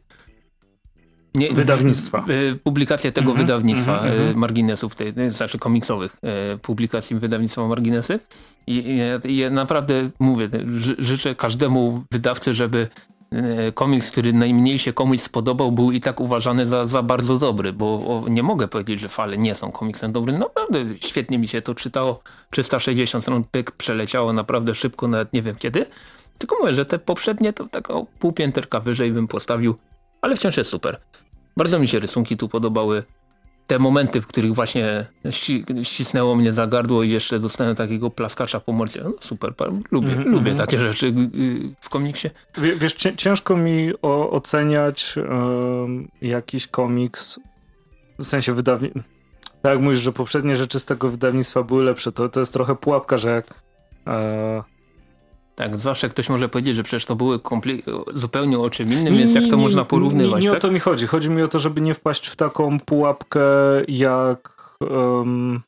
Nie, 1.35 1.53
wydawnictwa. 1.53 2.25
Publikacje 2.65 3.13
tego 3.13 3.31
mm 3.31 3.37
-hmm, 3.37 3.47
wydawnictwa, 3.47 4.01
mm 4.01 4.19
-hmm. 4.19 4.37
marginesów, 4.37 4.95
tej, 4.95 5.13
znaczy 5.29 5.59
komiksowych 5.59 6.17
publikacji 6.63 7.17
wydawnictwa 7.17 7.69
Marginesy. 7.69 8.19
I, 8.67 9.01
i 9.25 9.37
ja 9.37 9.51
naprawdę 9.51 10.11
mówię, 10.19 10.49
życzę 10.99 11.35
każdemu 11.35 12.05
wydawcy, 12.11 12.55
żeby 12.55 12.89
komiks, 13.75 14.11
który 14.11 14.33
najmniej 14.33 14.79
się 14.79 14.93
komuś 14.93 15.21
spodobał, 15.21 15.73
był 15.73 15.93
i 15.93 16.01
tak 16.01 16.21
uważany 16.21 16.67
za, 16.67 16.87
za 16.87 17.03
bardzo 17.03 17.39
dobry, 17.39 17.73
bo 17.73 17.87
o, 17.87 18.29
nie 18.29 18.43
mogę 18.43 18.69
powiedzieć, 18.69 19.01
że 19.01 19.09
fale 19.09 19.39
nie 19.39 19.55
są 19.55 19.73
komiksem 19.73 20.13
dobrym. 20.13 20.39
Naprawdę 20.39 20.85
świetnie 21.01 21.39
mi 21.39 21.49
się 21.49 21.63
to 21.63 21.75
czytało. 21.75 22.23
360 22.51 23.25
stron 23.25 23.45
pyk 23.51 23.71
przeleciało 23.71 24.33
naprawdę 24.33 24.75
szybko, 24.75 25.09
nawet 25.09 25.33
nie 25.33 25.43
wiem 25.43 25.57
kiedy. 25.57 25.87
Tylko 26.39 26.57
mówię, 26.61 26.75
że 26.75 26.85
te 26.85 26.99
poprzednie 26.99 27.53
to 27.53 27.69
tak 27.69 27.91
o 27.91 28.07
pół 28.19 28.33
pięterka 28.33 28.81
wyżej 28.81 29.13
bym 29.13 29.29
postawił, 29.29 29.75
ale 30.23 30.37
wciąż 30.37 30.57
jest 30.57 30.71
super. 30.71 31.01
Bardzo 31.57 31.79
mi 31.79 31.89
się 31.89 31.99
rysunki 31.99 32.37
tu 32.37 32.49
podobały. 32.49 33.03
Te 33.67 33.79
momenty, 33.79 34.21
w 34.21 34.27
których 34.27 34.55
właśnie 34.55 35.07
ści 35.31 35.65
ścisnęło 35.83 36.37
mnie 36.37 36.53
za 36.53 36.67
gardło 36.67 37.03
i 37.03 37.11
jeszcze 37.11 37.39
dostałem 37.39 37.77
takiego 37.77 38.11
plaskacza 38.11 38.61
po 38.61 38.73
mordzie. 38.73 39.01
No 39.05 39.13
super, 39.21 39.55
lubię, 39.91 40.13
mm 40.13 40.25
-hmm. 40.25 40.27
lubię 40.27 40.55
takie 40.55 40.81
rzeczy 40.81 41.07
y, 41.07 41.13
w 41.81 41.89
komiksie. 41.89 42.31
W, 42.55 42.79
wiesz, 42.79 42.95
ciężko 43.17 43.57
mi 43.57 43.93
oceniać 44.03 45.15
um, 45.17 46.09
jakiś 46.23 46.67
komiks 46.67 47.41
w 48.19 48.27
sensie 48.27 48.55
wydawnictwa. 48.55 49.03
Tak 49.63 49.73
jak 49.73 49.81
mówisz, 49.81 50.01
że 50.01 50.13
poprzednie 50.13 50.57
rzeczy 50.57 50.81
z 50.81 50.85
tego 50.85 51.09
wydawnictwa 51.09 51.63
były 51.63 51.85
lepsze, 51.85 52.13
to, 52.13 52.29
to 52.29 52.41
jest 52.41 52.53
trochę 52.53 52.77
pułapka, 52.77 53.19
że 53.19 53.31
jak 53.31 53.47
e, 54.07 54.63
tak, 55.63 55.79
zawsze 55.79 56.09
ktoś 56.09 56.29
może 56.29 56.49
powiedzieć, 56.49 56.77
że 56.77 56.83
przecież 56.83 57.05
to 57.05 57.17
były 57.17 57.41
zupełnie 58.15 58.59
o 58.59 58.71
czym 58.71 58.93
innym, 58.93 59.13
nie, 59.13 59.19
więc 59.19 59.35
jak 59.35 59.45
to 59.45 59.57
nie, 59.57 59.63
można 59.63 59.85
porównywać? 59.85 60.41
Nie, 60.41 60.47
nie 60.47 60.55
tak? 60.55 60.59
o 60.59 60.61
to 60.61 60.71
mi 60.71 60.81
chodzi. 60.81 61.07
Chodzi 61.07 61.31
mi 61.31 61.43
o 61.43 61.49
to, 61.49 61.59
żeby 61.59 61.81
nie 61.81 61.95
wpaść 61.95 62.27
w 62.27 62.37
taką 62.37 62.81
pułapkę 62.81 63.41
jak... 63.89 64.53
Um, 64.91 65.61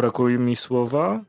brakuje 0.00 0.38
mi 0.38 0.56
słowa. 0.56 1.20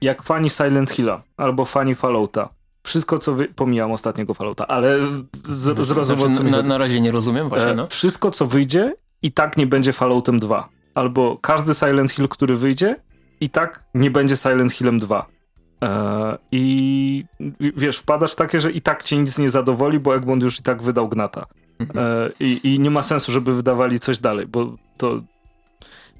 Jak 0.00 0.22
fani 0.22 0.50
Silent 0.50 0.90
Hilla 0.90 1.22
albo 1.36 1.64
fani 1.64 1.94
Fallouta. 1.94 2.48
Wszystko, 2.82 3.18
co 3.18 3.34
wy... 3.34 3.48
Pomijam 3.48 3.92
ostatniego 3.92 4.34
Fallouta, 4.34 4.66
ale 4.66 4.98
z, 5.44 5.86
zrozum 5.86 6.32
znaczy, 6.32 6.50
na, 6.50 6.62
na, 6.62 6.78
razie 6.78 7.00
nie 7.00 7.12
rozumiem 7.12 7.48
właśnie, 7.48 7.74
no. 7.74 7.86
Wszystko, 7.86 8.30
co 8.30 8.46
wyjdzie 8.46 8.94
i 9.22 9.32
tak 9.32 9.56
nie 9.56 9.66
będzie 9.66 9.92
Falloutem 9.92 10.38
2. 10.38 10.68
Albo 10.94 11.38
każdy 11.42 11.74
Silent 11.74 12.10
Hill, 12.10 12.28
który 12.28 12.56
wyjdzie 12.56 12.96
i 13.40 13.50
tak 13.50 13.84
nie 13.94 14.10
będzie 14.10 14.36
Silent 14.36 14.72
Hillem 14.72 14.98
2. 14.98 15.35
E, 15.82 16.38
I 16.52 17.24
wiesz, 17.60 17.98
wpadasz 17.98 18.32
w 18.32 18.36
takie, 18.36 18.60
że 18.60 18.70
i 18.70 18.80
tak 18.80 19.04
cię 19.04 19.18
nic 19.18 19.38
nie 19.38 19.50
zadowoli, 19.50 19.98
bo 19.98 20.16
Egmont 20.16 20.42
już 20.42 20.58
i 20.60 20.62
tak 20.62 20.82
wydał 20.82 21.08
Gnata. 21.08 21.46
Mhm. 21.78 22.06
E, 22.06 22.30
I, 22.40 22.74
I 22.74 22.80
nie 22.80 22.90
ma 22.90 23.02
sensu, 23.02 23.32
żeby 23.32 23.54
wydawali 23.54 24.00
coś 24.00 24.18
dalej, 24.18 24.46
bo 24.46 24.76
to 24.96 25.20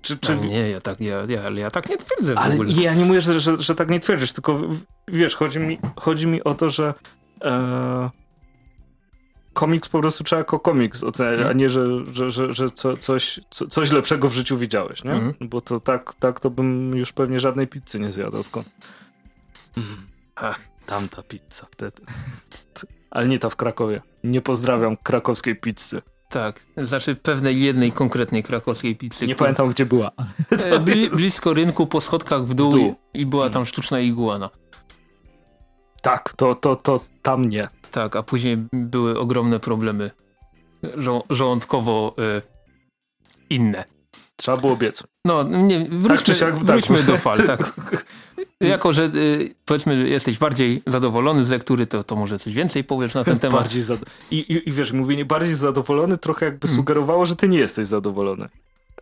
czy, 0.03 0.19
czy... 0.19 0.37
No 0.37 0.45
nie, 0.45 0.71
ja 0.71 0.81
tak, 0.81 1.01
ja, 1.01 1.17
ja, 1.29 1.51
ja 1.51 1.71
tak 1.71 1.89
nie 1.89 1.97
twierdzę 1.97 2.39
ale 2.39 2.57
ja 2.69 2.95
nie 2.95 3.05
mówię, 3.05 3.21
że, 3.21 3.41
że, 3.41 3.59
że, 3.59 3.75
tak 3.75 3.91
nie 3.91 4.01
twierdzisz, 4.01 4.33
tylko 4.33 4.61
wiesz, 5.09 5.37
chodzi 5.37 5.59
mi, 5.59 5.79
chodzi 5.97 6.27
mi 6.27 6.45
o 6.45 6.55
to, 6.55 6.71
że 6.71 6.95
e, 7.45 8.11
komiks 9.53 9.89
po 9.89 10.01
prostu 10.01 10.25
trzeba 10.25 10.39
jako 10.39 10.61
komiks 10.61 11.03
oceniać, 11.03 11.47
a 11.47 11.53
nie, 11.53 11.69
że, 11.69 11.87
że, 12.13 12.31
że, 12.31 12.55
że 12.55 12.71
co, 12.71 12.97
coś, 12.97 13.41
co, 13.51 13.67
coś 13.67 13.91
lepszego 13.91 14.29
w 14.29 14.33
życiu 14.33 14.59
widziałeś, 14.59 15.05
nie? 15.05 15.13
Mm. 15.13 15.35
Bo 15.41 15.61
to 15.61 15.81
tak, 15.81 16.15
tak 16.15 16.41
to 16.41 16.51
bym 16.51 16.97
już 16.97 17.13
pewnie 17.13 17.41
żadnej 17.41 17.67
pizzy 17.67 18.01
nie 18.01 18.13
zjadł 18.13 18.41
odkąd. 18.41 18.69
Ach, 20.35 20.61
tamta 20.87 21.22
pizza 21.22 21.66
wtedy. 21.70 22.03
Ale 23.11 23.29
nie 23.29 23.39
ta 23.39 23.51
w 23.51 23.57
Krakowie. 23.57 24.03
Nie 24.24 24.41
pozdrawiam 24.41 24.97
krakowskiej 24.97 25.57
pizzy. 25.57 26.03
Tak, 26.29 26.61
znaczy 26.77 27.14
pewnej 27.14 27.61
jednej 27.61 27.93
konkretnej 27.93 28.43
krakowskiej 28.43 28.97
pizzy. 28.97 29.27
Nie 29.27 29.35
która... 29.35 29.47
pamiętam 29.47 29.70
gdzie 29.70 29.87
była. 29.87 30.11
E, 30.51 30.81
bli, 30.87 31.11
blisko 31.11 31.55
rynku, 31.55 31.87
po 31.87 32.01
schodkach 32.01 32.47
w 32.47 32.55
dół, 32.55 32.70
w 32.70 32.74
dół. 32.74 32.95
i 33.14 33.27
była 33.27 33.51
tam 33.51 33.66
sztuczna 33.66 34.01
iguana. 34.01 34.51
Tak, 36.03 36.33
to, 36.37 36.55
to, 36.55 36.77
to 36.77 37.01
tam 37.22 37.49
nie. 37.49 37.68
Tak, 37.91 38.16
a 38.16 38.22
później 38.22 38.59
były 38.72 39.18
ogromne 39.18 39.61
problemy 39.61 40.11
żo 40.97 41.24
żołądkowo 41.31 42.14
y, 42.39 42.43
inne. 43.51 43.85
Trzeba 44.37 44.57
było 44.57 44.77
biec. 44.77 45.03
No, 45.24 45.43
nie, 45.43 45.87
wróćmy, 45.91 46.35
tak, 46.35 46.55
tak, 46.55 46.64
wróćmy 46.64 47.03
do 47.03 47.18
fal, 47.18 47.47
tak. 47.47 47.74
Jako, 48.61 48.93
że 48.93 49.05
y, 49.15 49.55
powiedzmy 49.65 50.09
jesteś 50.09 50.39
bardziej 50.39 50.83
zadowolony 50.87 51.45
z 51.45 51.51
lektury, 51.51 51.87
to, 51.87 52.05
to 52.05 52.17
może 52.17 52.39
coś 52.39 52.55
więcej 52.55 52.85
powiesz 52.85 53.15
na 53.15 53.25
ten 53.25 53.39
temat. 53.45 53.61
Bardziej 53.61 53.83
I, 54.31 54.37
i, 54.37 54.69
I 54.69 54.73
wiesz, 54.73 54.93
mówienie 54.93 55.25
bardziej 55.25 55.55
zadowolony 55.55 56.19
trochę 56.19 56.47
jakby 56.47 56.67
hmm. 56.69 56.77
sugerowało, 56.77 57.27
że 57.27 57.37
ty 57.37 57.49
nie 57.49 57.59
jesteś 57.59 57.87
zadowolony. 57.87 58.49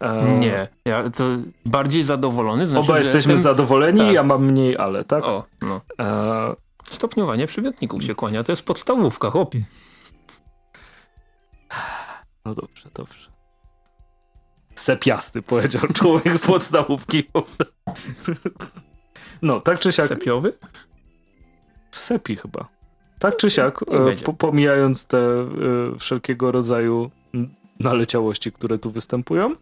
E... 0.01 0.37
Nie, 0.37 0.69
ja 0.85 1.11
to 1.11 1.25
bardziej 1.67 2.03
zadowolony. 2.03 2.67
Znaczy, 2.67 2.91
Oba 2.91 2.99
jesteśmy 2.99 3.33
jestem... 3.33 3.39
zadowoleni, 3.39 3.99
tak. 3.99 4.13
ja 4.13 4.23
mam 4.23 4.45
mniej 4.45 4.77
ale, 4.77 5.05
tak? 5.05 5.25
O, 5.25 5.45
no. 5.63 5.81
E... 6.01 6.55
Stopniowanie 6.85 7.47
przymiotników 7.47 8.03
się 8.03 8.15
kłania, 8.15 8.45
to 8.45 8.53
jest 8.53 8.65
podstawówka, 8.65 9.31
chłopie. 9.31 9.63
No 12.45 12.55
dobrze, 12.55 12.89
dobrze. 12.95 13.31
Sepiasty, 14.75 15.43
powiedział 15.43 15.83
człowiek 15.95 16.37
z 16.37 16.47
podstawówki. 16.47 17.25
No, 19.45 19.61
tak 19.61 19.78
czy 19.78 19.92
siak. 19.92 20.09
Sepiowy? 20.09 20.53
Sepi 21.90 22.36
chyba. 22.36 22.68
Tak 23.18 23.36
czy 23.36 23.51
siak, 23.51 23.80
e, 24.28 24.32
pomijając 24.38 25.07
te 25.07 25.18
e, 25.18 25.49
wszelkiego 25.99 26.53
rodzaju 26.53 27.11
naleciałości, 27.80 28.53
które 28.53 28.78
tu 28.78 28.90
występują. 28.90 29.55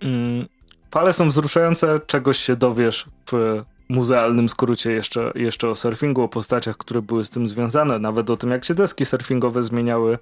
Mm, 0.00 0.46
fale 0.90 1.12
są 1.12 1.28
wzruszające, 1.28 2.00
czegoś 2.06 2.38
się 2.38 2.56
dowiesz 2.56 3.06
w 3.30 3.62
muzealnym 3.88 4.48
skrócie 4.48 4.92
jeszcze, 4.92 5.32
jeszcze 5.34 5.68
o 5.68 5.74
surfingu, 5.74 6.22
o 6.22 6.28
postaciach, 6.28 6.76
które 6.76 7.02
były 7.02 7.24
z 7.24 7.30
tym 7.30 7.48
związane, 7.48 7.98
nawet 7.98 8.30
o 8.30 8.36
tym, 8.36 8.50
jak 8.50 8.64
się 8.64 8.74
deski 8.74 9.04
surfingowe 9.06 9.62
zmieniały 9.62 10.18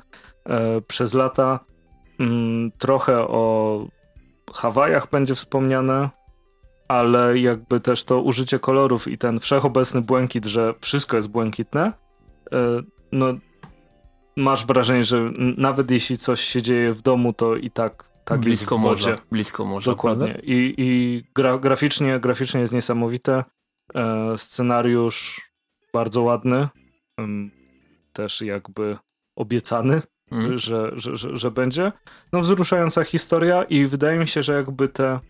e, 0.47 0.81
przez 0.81 1.15
lata. 1.15 1.61
Mm, 2.21 2.73
trochę 2.79 3.19
o 3.19 3.87
Hawajach 4.55 5.11
będzie 5.11 5.35
wspomniane, 5.35 6.11
ale 6.89 7.39
jakby 7.39 7.81
też 7.81 8.05
to 8.05 8.21
użycie 8.21 8.59
kolorów 8.59 9.09
i 9.09 9.19
ten 9.19 9.41
wszechobecny 9.41 10.01
błękit, 10.01 10.45
że 10.45 10.75
wszystko 10.81 11.17
jest 11.17 11.29
błękitne, 11.29 11.93
e, 12.53 12.83
no 13.13 13.35
masz 14.37 14.67
wrażenie, 14.67 15.05
że 15.05 15.31
nawet 15.57 15.91
jeśli 15.91 16.19
coś 16.19 16.41
się 16.41 16.63
dzieje 16.63 16.93
w 16.93 17.03
domu, 17.03 17.33
to 17.33 17.57
i 17.57 17.71
tak 17.71 18.15
tak 18.25 18.41
blisko 18.41 18.79
morza. 18.79 19.19
Blisko 19.31 19.65
morza. 19.65 19.91
Dokładnie. 19.91 20.41
I, 20.43 20.75
i 20.79 21.23
gra, 21.35 21.59
graficznie, 21.59 22.21
graficznie 22.21 22.61
jest 22.61 22.73
niesamowite. 22.73 23.45
E, 23.95 24.39
scenariusz 24.39 25.41
bardzo 25.93 26.23
ładny. 26.23 26.69
też 28.13 28.41
jakby 28.41 28.97
obiecany, 29.37 30.03
mm. 30.31 30.59
że, 30.59 30.91
że, 30.95 31.17
że, 31.17 31.37
że, 31.37 31.51
będzie. 31.51 31.93
No 32.33 32.41
wzruszająca 32.41 33.05
historia 33.05 33.63
i 33.63 33.87
wydaje 33.87 34.19
mi 34.19 34.29
się, 34.29 34.43
że 34.43 34.53
jakby 34.53 34.89
te 34.89 35.21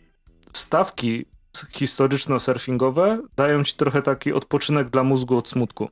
wstawki 0.52 1.26
historyczno-surfingowe 1.54 3.18
dają 3.36 3.64
ci 3.64 3.76
trochę 3.76 4.02
taki 4.02 4.32
odpoczynek 4.32 4.90
dla 4.90 5.02
mózgu 5.04 5.36
od 5.36 5.48
smutku. 5.48 5.88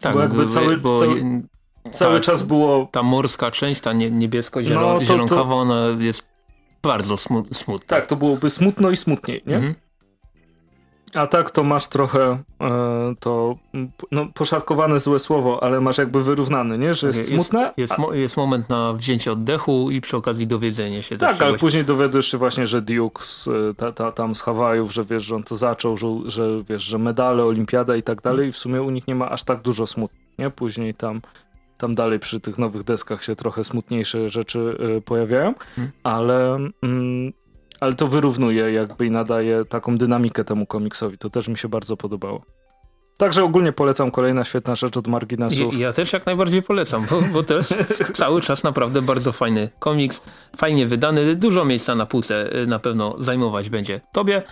Tak, 0.00 0.14
bo 0.14 0.20
jakby 0.20 0.46
cały, 0.46 0.76
bo 0.76 1.00
cały, 1.00 1.42
cały 1.90 2.20
czas 2.20 2.42
było... 2.42 2.88
Ta 2.92 3.02
morska 3.02 3.50
część, 3.50 3.80
ta 3.80 3.92
niebiesko-zielonkawa, 3.92 5.48
no, 5.48 5.60
ona 5.60 5.86
jest 5.98 6.28
bardzo 6.82 7.16
smutna. 7.52 7.78
Tak, 7.86 8.06
to 8.06 8.16
byłoby 8.16 8.50
smutno 8.50 8.90
i 8.90 8.96
smutniej, 8.96 9.42
nie? 9.46 9.56
Mhm. 9.56 9.74
A 11.14 11.26
tak 11.26 11.50
to 11.50 11.62
masz 11.62 11.86
trochę 11.86 12.42
e, 12.60 13.14
to 13.20 13.56
no, 14.12 14.26
poszatkowane 14.34 15.00
złe 15.00 15.18
słowo, 15.18 15.62
ale 15.62 15.80
masz 15.80 15.98
jakby 15.98 16.24
wyrównany, 16.24 16.78
nie? 16.78 16.94
Że 16.94 17.06
jest, 17.06 17.18
jest 17.18 17.30
smutne. 17.30 17.72
Jest, 17.76 17.98
mo 17.98 18.12
jest, 18.12 18.36
moment 18.36 18.68
na 18.68 18.92
wzięcie 18.92 19.32
oddechu 19.32 19.90
i 19.90 20.00
przy 20.00 20.16
okazji 20.16 20.46
dowiedzenie 20.46 21.02
się. 21.02 21.18
Tak, 21.18 21.42
ale 21.42 21.58
później 21.58 21.84
dowiadujesz 21.84 22.30
się 22.30 22.38
właśnie, 22.38 22.66
że 22.66 22.82
Duke 22.82 23.24
z, 23.24 23.48
ta, 23.76 23.92
ta, 23.92 24.12
tam 24.12 24.34
z 24.34 24.40
Hawajów, 24.40 24.92
że 24.92 25.04
wiesz, 25.04 25.22
że 25.22 25.36
on 25.36 25.42
to 25.42 25.56
zaczął, 25.56 25.96
że, 25.96 26.08
że 26.26 26.62
wiesz, 26.68 26.82
że 26.82 26.98
medale, 26.98 27.44
olimpiada 27.44 27.96
i 27.96 28.02
tak 28.02 28.22
dalej 28.22 28.48
i 28.48 28.52
w 28.52 28.56
sumie 28.56 28.82
u 28.82 28.90
nich 28.90 29.08
nie 29.08 29.14
ma 29.14 29.30
aż 29.30 29.42
tak 29.42 29.60
dużo 29.62 29.86
smutku, 29.86 30.16
nie? 30.38 30.50
Później 30.50 30.94
tam 30.94 31.20
tam 31.78 31.94
dalej 31.94 32.18
przy 32.18 32.40
tych 32.40 32.58
nowych 32.58 32.82
deskach 32.82 33.24
się 33.24 33.36
trochę 33.36 33.64
smutniejsze 33.64 34.28
rzeczy 34.28 34.76
y, 34.98 35.00
pojawiają, 35.00 35.54
hmm. 35.76 35.92
ale 36.02 36.56
mm, 36.82 37.32
ale 37.84 37.92
to 37.94 38.08
wyrównuje 38.08 38.72
jakby 38.72 39.06
i 39.06 39.10
nadaje 39.10 39.64
taką 39.64 39.98
dynamikę 39.98 40.44
temu 40.44 40.66
komiksowi. 40.66 41.18
To 41.18 41.30
też 41.30 41.48
mi 41.48 41.58
się 41.58 41.68
bardzo 41.68 41.96
podobało. 41.96 42.44
Także 43.16 43.44
ogólnie 43.44 43.72
polecam 43.72 44.10
kolejna 44.10 44.44
świetna 44.44 44.74
rzecz 44.74 44.96
od 44.96 45.06
marginesów. 45.06 45.74
Ja, 45.74 45.80
ja 45.80 45.92
też 45.92 46.12
jak 46.12 46.26
najbardziej 46.26 46.62
polecam, 46.62 47.06
bo, 47.10 47.20
bo 47.32 47.42
to 47.42 47.54
jest 47.54 47.74
cały 48.22 48.42
czas 48.42 48.64
naprawdę 48.64 49.02
bardzo 49.02 49.32
fajny 49.32 49.68
komiks, 49.78 50.22
fajnie 50.56 50.86
wydany, 50.86 51.36
dużo 51.36 51.64
miejsca 51.64 51.94
na 51.94 52.06
półce 52.06 52.56
y, 52.62 52.66
na 52.66 52.78
pewno 52.78 53.16
zajmować 53.18 53.70
będzie 53.70 54.00
tobie, 54.12 54.42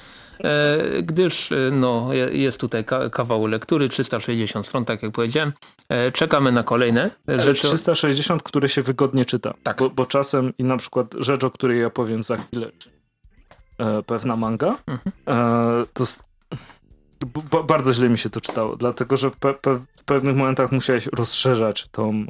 e, 0.45 0.79
gdyż 1.03 1.53
y, 1.53 1.71
no, 1.73 2.09
jest 2.33 2.61
tutaj 2.61 2.85
kawał 3.13 3.47
lektury, 3.47 3.89
360 3.89 4.67
stron, 4.67 4.85
tak 4.85 5.03
jak 5.03 5.13
powiedziałem. 5.13 5.53
E, 5.89 6.13
czekamy 6.13 6.53
na 6.53 6.63
kolejne 6.63 7.11
rzeczy. 7.29 7.67
360, 7.67 8.43
które 8.43 8.69
się 8.69 8.83
wygodnie 8.83 9.25
czyta, 9.25 9.55
tak. 9.63 9.79
bo, 9.79 9.91
bo 9.91 10.07
czasem 10.07 10.53
i 10.59 10.65
na 10.65 10.77
przykład 10.77 11.15
rzecz, 11.19 11.45
o 11.45 11.51
której 11.51 11.81
ja 11.81 11.91
powiem 11.91 12.25
za 12.25 12.37
chwilę, 12.37 12.67
e, 12.67 13.02
pewna 14.07 14.37
manga, 14.37 14.77
mhm. 14.87 15.13
e, 15.29 15.87
to 15.95 16.05
bardzo 17.65 17.93
źle 17.93 18.09
mi 18.09 18.19
się 18.19 18.31
to 18.31 18.41
czytało, 18.41 18.77
dlatego 18.77 19.17
że 19.17 19.31
pe 19.31 19.55
pe 19.55 19.75
w 19.77 20.05
pewnych 20.05 20.37
momentach 20.37 20.73
musiałeś 20.73 21.07
rozszerzać 21.07 21.89
tą 21.89 22.11
e, 22.11 22.25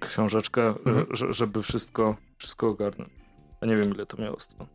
książeczkę, 0.00 0.62
e, 0.62 0.74
mhm. 0.86 1.32
żeby 1.32 1.62
wszystko, 1.62 2.16
wszystko 2.38 2.68
ogarnąć. 2.68 3.10
Ja 3.62 3.68
nie 3.68 3.76
wiem 3.76 3.94
ile 3.94 4.06
to 4.06 4.22
miało 4.22 4.40
stron. 4.40 4.66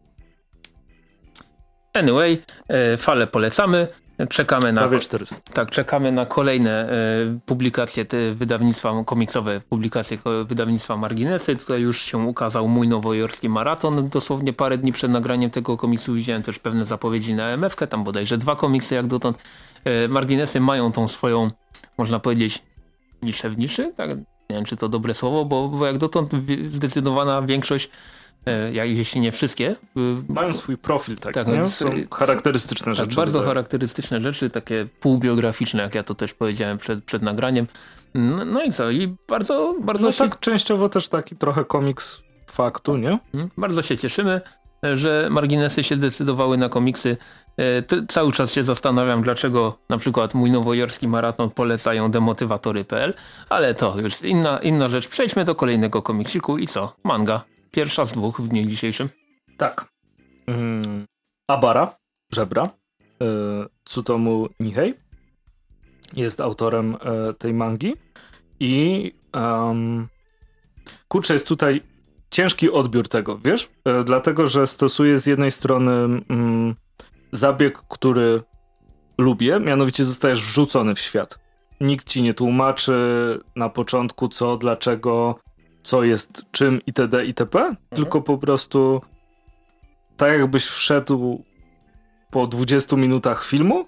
Anyway, 1.94 2.42
e, 2.68 2.98
fale 2.98 3.28
polecamy. 3.28 3.88
Czekamy 4.30 4.74
na, 4.74 4.82
Prawie 4.82 5.00
400. 5.00 5.36
Tak, 5.54 5.72
czekamy 5.72 6.12
na 6.12 6.26
kolejne 6.26 6.90
e, 6.90 6.96
publikacje 7.46 8.06
te 8.06 8.34
wydawnictwa 8.34 9.04
komiksowe, 9.06 9.62
publikacje 9.70 10.18
wydawnictwa 10.46 10.98
Marginesy. 10.98 11.56
Tutaj 11.56 11.82
już 11.82 12.02
się 12.02 12.18
ukazał 12.18 12.68
mój 12.68 12.88
nowojorski 12.88 13.50
maraton. 13.50 14.10
Dosłownie 14.10 14.54
parę 14.54 14.78
dni 14.78 14.92
przed 14.92 15.12
nagraniem 15.12 15.52
tego 15.52 15.78
komiksu 15.78 16.14
widziałem 16.14 16.44
też 16.44 16.60
pewne 16.60 16.86
zapowiedzi 16.86 17.34
na 17.34 17.48
MFK, 17.58 17.88
tam 17.88 18.04
bodajże 18.04 18.38
dwa 18.38 18.56
komiksy 18.56 18.96
jak 18.96 19.08
dotąd. 19.08 19.44
E, 19.84 20.08
Marginesy 20.08 20.60
mają 20.60 20.92
tą 20.92 21.08
swoją, 21.08 21.52
można 21.98 22.20
powiedzieć, 22.20 22.62
niszę 23.22 23.50
w 23.50 23.58
niszy? 23.58 23.94
Tak? 23.98 24.10
Nie 24.50 24.56
wiem, 24.56 24.66
czy 24.66 24.76
to 24.76 24.90
dobre 24.90 25.14
słowo, 25.14 25.46
bo, 25.46 25.68
bo 25.70 25.86
jak 25.86 25.98
dotąd 25.98 26.32
zdecydowana 26.68 27.42
większość 27.42 27.90
jeśli 28.74 29.22
nie 29.22 29.32
wszystkie. 29.32 29.72
Y, 29.72 29.76
Mają 30.30 30.54
swój 30.54 30.78
profil, 30.78 31.18
tak, 31.18 31.34
tak 31.34 31.48
nie? 31.48 31.68
Są 31.68 31.92
charakterystyczne 32.12 32.86
tak, 32.86 32.96
rzeczy. 32.96 33.16
Bardzo 33.16 33.44
charakterystyczne 33.44 34.22
rzeczy, 34.22 34.50
takie 34.50 34.88
półbiograficzne, 35.00 35.84
jak 35.84 35.96
ja 35.96 36.04
to 36.04 36.16
też 36.16 36.34
powiedziałem 36.34 36.78
przed, 36.78 37.04
przed 37.04 37.22
nagraniem. 37.22 37.68
No, 38.14 38.46
no 38.46 38.64
i 38.64 38.72
co? 38.72 38.92
I 38.92 39.16
bardzo, 39.28 39.76
bardzo 39.82 40.06
no 40.06 40.12
się... 40.12 40.18
tak 40.18 40.40
częściowo 40.40 40.90
też 40.90 41.10
taki 41.10 41.36
trochę 41.36 41.66
komiks 41.66 42.20
faktu, 42.52 42.98
nie? 42.98 43.20
Mhm. 43.34 43.50
Bardzo 43.58 43.82
się 43.82 43.98
cieszymy, 43.98 44.42
że 44.94 45.28
marginesy 45.32 45.84
się 45.84 45.98
decydowały 45.98 46.58
na 46.58 46.70
komiksy. 46.70 47.18
E, 47.58 48.06
cały 48.08 48.32
czas 48.32 48.54
się 48.54 48.64
zastanawiam, 48.64 49.22
dlaczego 49.22 49.78
na 49.90 49.98
przykład 49.98 50.34
mój 50.34 50.52
nowojorski 50.52 51.08
maraton 51.08 51.50
polecają 51.50 52.12
demotywatory.pl, 52.12 53.14
ale 53.50 53.74
to 53.74 54.00
już 54.00 54.22
inna, 54.22 54.58
inna 54.60 54.90
rzecz. 54.90 55.08
Przejdźmy 55.08 55.46
do 55.46 55.56
kolejnego 55.56 56.02
komiksiku 56.02 56.58
i 56.58 56.68
co? 56.68 56.96
Manga. 57.04 57.55
Pierwsza 57.76 58.06
z 58.06 58.12
dwóch 58.12 58.42
w 58.42 58.48
dniu 58.48 58.66
dzisiejszym. 58.66 59.10
Tak. 59.58 59.86
Mm, 60.48 61.06
Abara, 61.48 61.98
Żebra, 62.34 62.64
y, 62.66 62.68
Tsutomu 63.84 64.48
Nihei 64.60 64.94
jest 66.14 66.42
autorem 66.42 66.96
y, 66.96 67.34
tej 67.34 67.54
mangi 67.54 67.94
i 68.60 69.14
um, 69.34 70.08
kurczę, 71.08 71.34
jest 71.34 71.48
tutaj 71.48 71.82
ciężki 72.32 72.72
odbiór 72.72 73.08
tego, 73.08 73.38
wiesz? 73.38 73.64
Y, 73.64 74.04
dlatego, 74.04 74.48
że 74.48 74.68
stosuje 74.68 75.20
z 75.20 75.26
jednej 75.26 75.52
strony 75.52 75.92
mm, 75.92 76.76
zabieg, 77.32 77.82
który 77.90 78.44
lubię, 79.18 79.60
mianowicie 79.60 80.06
zostajesz 80.06 80.42
wrzucony 80.42 80.96
w 80.96 81.00
świat. 81.00 81.40
Nikt 81.82 82.10
ci 82.10 82.22
nie 82.22 82.34
tłumaczy 82.34 83.40
na 83.56 83.70
początku 83.70 84.28
co, 84.28 84.58
dlaczego, 84.58 85.40
co 85.86 86.04
jest 86.04 86.44
czym 86.52 86.82
itd. 86.88 87.26
itp. 87.26 87.60
Mhm. 87.60 87.78
Tylko 87.90 88.22
po 88.22 88.38
prostu 88.38 89.02
tak 90.18 90.40
jakbyś 90.40 90.66
wszedł 90.66 91.44
po 92.32 92.48
20 92.48 92.96
minutach 92.96 93.46
filmu 93.46 93.86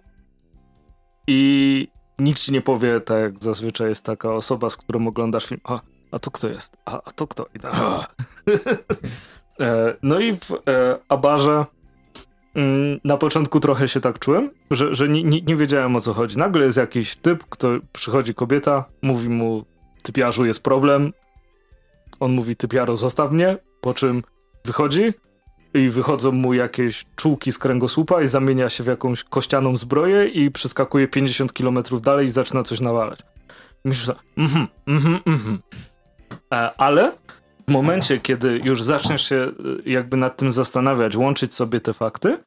i 1.27 1.87
nikt 2.19 2.39
ci 2.39 2.51
nie 2.51 2.61
powie, 2.61 3.01
tak 3.01 3.21
jak 3.21 3.43
zazwyczaj 3.43 3.89
jest 3.89 4.05
taka 4.05 4.33
osoba, 4.33 4.69
z 4.69 4.77
którą 4.77 5.07
oglądasz 5.07 5.45
film, 5.45 5.61
a, 5.63 5.81
a 6.11 6.19
to 6.19 6.31
kto 6.31 6.47
jest? 6.47 6.77
A, 6.85 7.01
a 7.03 7.11
to 7.11 7.27
kto? 7.27 7.45
I 7.55 7.59
tak, 7.59 7.73
e, 9.59 9.95
no 10.01 10.19
i 10.19 10.33
w 10.33 10.51
e, 10.51 10.99
Abarze 11.09 11.65
mm, 12.55 12.99
na 13.03 13.17
początku 13.17 13.59
trochę 13.59 13.87
się 13.87 14.01
tak 14.01 14.19
czułem, 14.19 14.49
że, 14.71 14.95
że 14.95 15.09
nie, 15.09 15.23
nie, 15.23 15.41
nie, 15.41 15.55
wiedziałem 15.55 15.95
o 15.95 16.01
co 16.01 16.13
chodzi. 16.13 16.37
Nagle 16.37 16.65
jest 16.65 16.77
jakiś 16.77 17.15
typ, 17.15 17.43
kto 17.49 17.67
przychodzi 17.93 18.33
kobieta, 18.33 18.85
mówi 19.01 19.29
mu 19.29 19.65
typiarzu 20.03 20.45
jest 20.45 20.63
problem, 20.63 21.13
on 22.19 22.31
mówi, 22.31 22.55
typiaro, 22.55 22.95
zostaw 22.95 23.31
mnie, 23.31 23.57
po 23.81 23.93
czym 23.93 24.23
wychodzi 24.65 25.13
i 25.73 25.89
wychodzą 25.89 26.31
mu 26.31 26.53
jakieś 26.53 27.05
czułki 27.15 27.51
z 27.51 27.57
kręgosłupa 27.57 28.21
i 28.21 28.27
zamienia 28.27 28.69
się 28.69 28.83
w 28.83 28.87
jakąś 28.87 29.23
kościaną 29.23 29.77
zbroję 29.77 30.27
i 30.27 30.51
przeskakuje 30.51 31.07
50 31.07 31.53
km 31.53 31.79
dalej 32.01 32.25
i 32.25 32.29
zaczyna 32.29 32.63
coś 32.63 32.79
nawalać. 32.79 33.19
Myślisz, 33.85 34.15
mhm, 34.37 34.67
mhm, 34.87 35.19
mhm. 35.25 35.59
E, 36.53 36.71
ale 36.77 37.11
w 37.67 37.71
momencie, 37.71 38.19
kiedy 38.19 38.61
już 38.63 38.83
zaczniesz 38.83 39.29
się 39.29 39.35
e, 39.35 39.51
jakby 39.89 40.17
nad 40.17 40.37
tym 40.37 40.51
zastanawiać, 40.51 41.15
łączyć 41.15 41.55
sobie 41.55 41.79
te 41.79 41.93
fakty, 41.93 42.37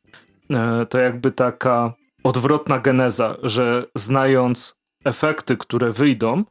e, 0.51 0.87
to 0.87 0.99
jakby 0.99 1.31
taka 1.31 1.93
odwrotna 2.25 2.79
geneza, 2.79 3.37
że 3.43 3.85
znając 3.95 4.75
efekty, 5.05 5.57
które 5.57 5.93
wyjdą, 5.93 6.45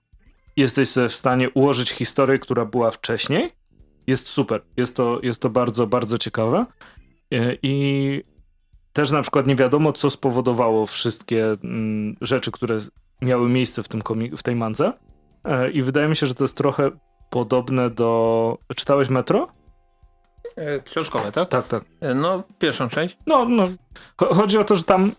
jesteś 0.60 0.89
w 0.89 1.14
stanie 1.14 1.49
ułożyć 1.49 1.91
historię, 1.91 2.39
która 2.39 2.66
była 2.66 2.91
wcześniej, 2.91 3.51
jest 4.07 4.28
super. 4.30 4.62
Jest 4.78 4.95
to, 4.95 5.20
jest 5.24 5.41
to 5.41 5.49
bardzo, 5.49 5.88
bardzo 5.88 6.18
ciekawe. 6.18 6.66
E, 7.34 7.57
I 7.64 8.24
też 8.93 9.12
na 9.12 9.22
przykład 9.22 9.47
nie 9.47 9.55
wiadomo, 9.55 9.93
co 9.93 10.10
spowodowało 10.10 10.86
wszystkie 10.86 11.45
mm, 11.64 12.16
rzeczy, 12.22 12.51
które 12.51 12.78
miały 13.22 13.49
miejsce 13.49 13.84
w, 13.84 13.88
tym 13.88 14.01
w 14.38 14.43
tej 14.43 14.55
mance. 14.55 14.93
E, 15.43 15.72
I 15.72 15.82
wydaje 15.82 16.07
mi 16.07 16.16
się, 16.16 16.28
że 16.28 16.34
to 16.36 16.43
jest 16.43 16.57
trochę 16.57 16.91
podobne 17.30 17.89
do... 17.89 18.57
Czytałeś 18.76 19.10
Metro? 19.10 19.47
E, 20.55 20.80
książkowe, 20.80 21.32
tak? 21.32 21.49
Tak, 21.49 21.68
tak. 21.68 21.84
No, 22.16 22.43
pierwszą 22.60 22.89
część. 22.89 23.18
No, 23.28 23.45
no. 23.45 23.68
Chodzi 24.18 24.57
o 24.57 24.64
to, 24.64 24.76
że 24.76 24.84
tam 24.84 25.12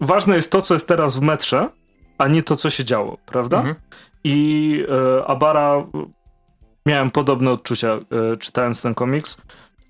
ważne 0.00 0.36
jest 0.36 0.52
to, 0.52 0.62
co 0.62 0.74
jest 0.74 0.88
teraz 0.88 1.16
w 1.16 1.20
metrze, 1.20 1.68
a 2.22 2.28
nie 2.28 2.42
to, 2.42 2.56
co 2.56 2.70
się 2.70 2.84
działo, 2.84 3.18
prawda? 3.26 3.58
Mhm. 3.58 3.76
I 4.24 4.84
e, 5.18 5.26
Abara 5.26 5.86
miałem 6.86 7.10
podobne 7.10 7.50
odczucia 7.50 7.88
e, 7.88 8.36
czytając 8.36 8.82
ten 8.82 8.94
komiks. 8.94 9.40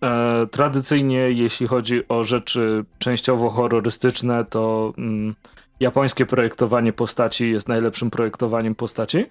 E, 0.02 0.46
tradycyjnie, 0.46 1.30
jeśli 1.30 1.66
chodzi 1.66 2.08
o 2.08 2.24
rzeczy 2.24 2.84
częściowo 2.98 3.50
horrorystyczne, 3.50 4.44
to 4.44 4.92
mm, 4.98 5.34
japońskie 5.80 6.26
projektowanie 6.26 6.92
postaci 6.92 7.50
jest 7.50 7.68
najlepszym 7.68 8.10
projektowaniem 8.10 8.74
postaci. 8.74 9.26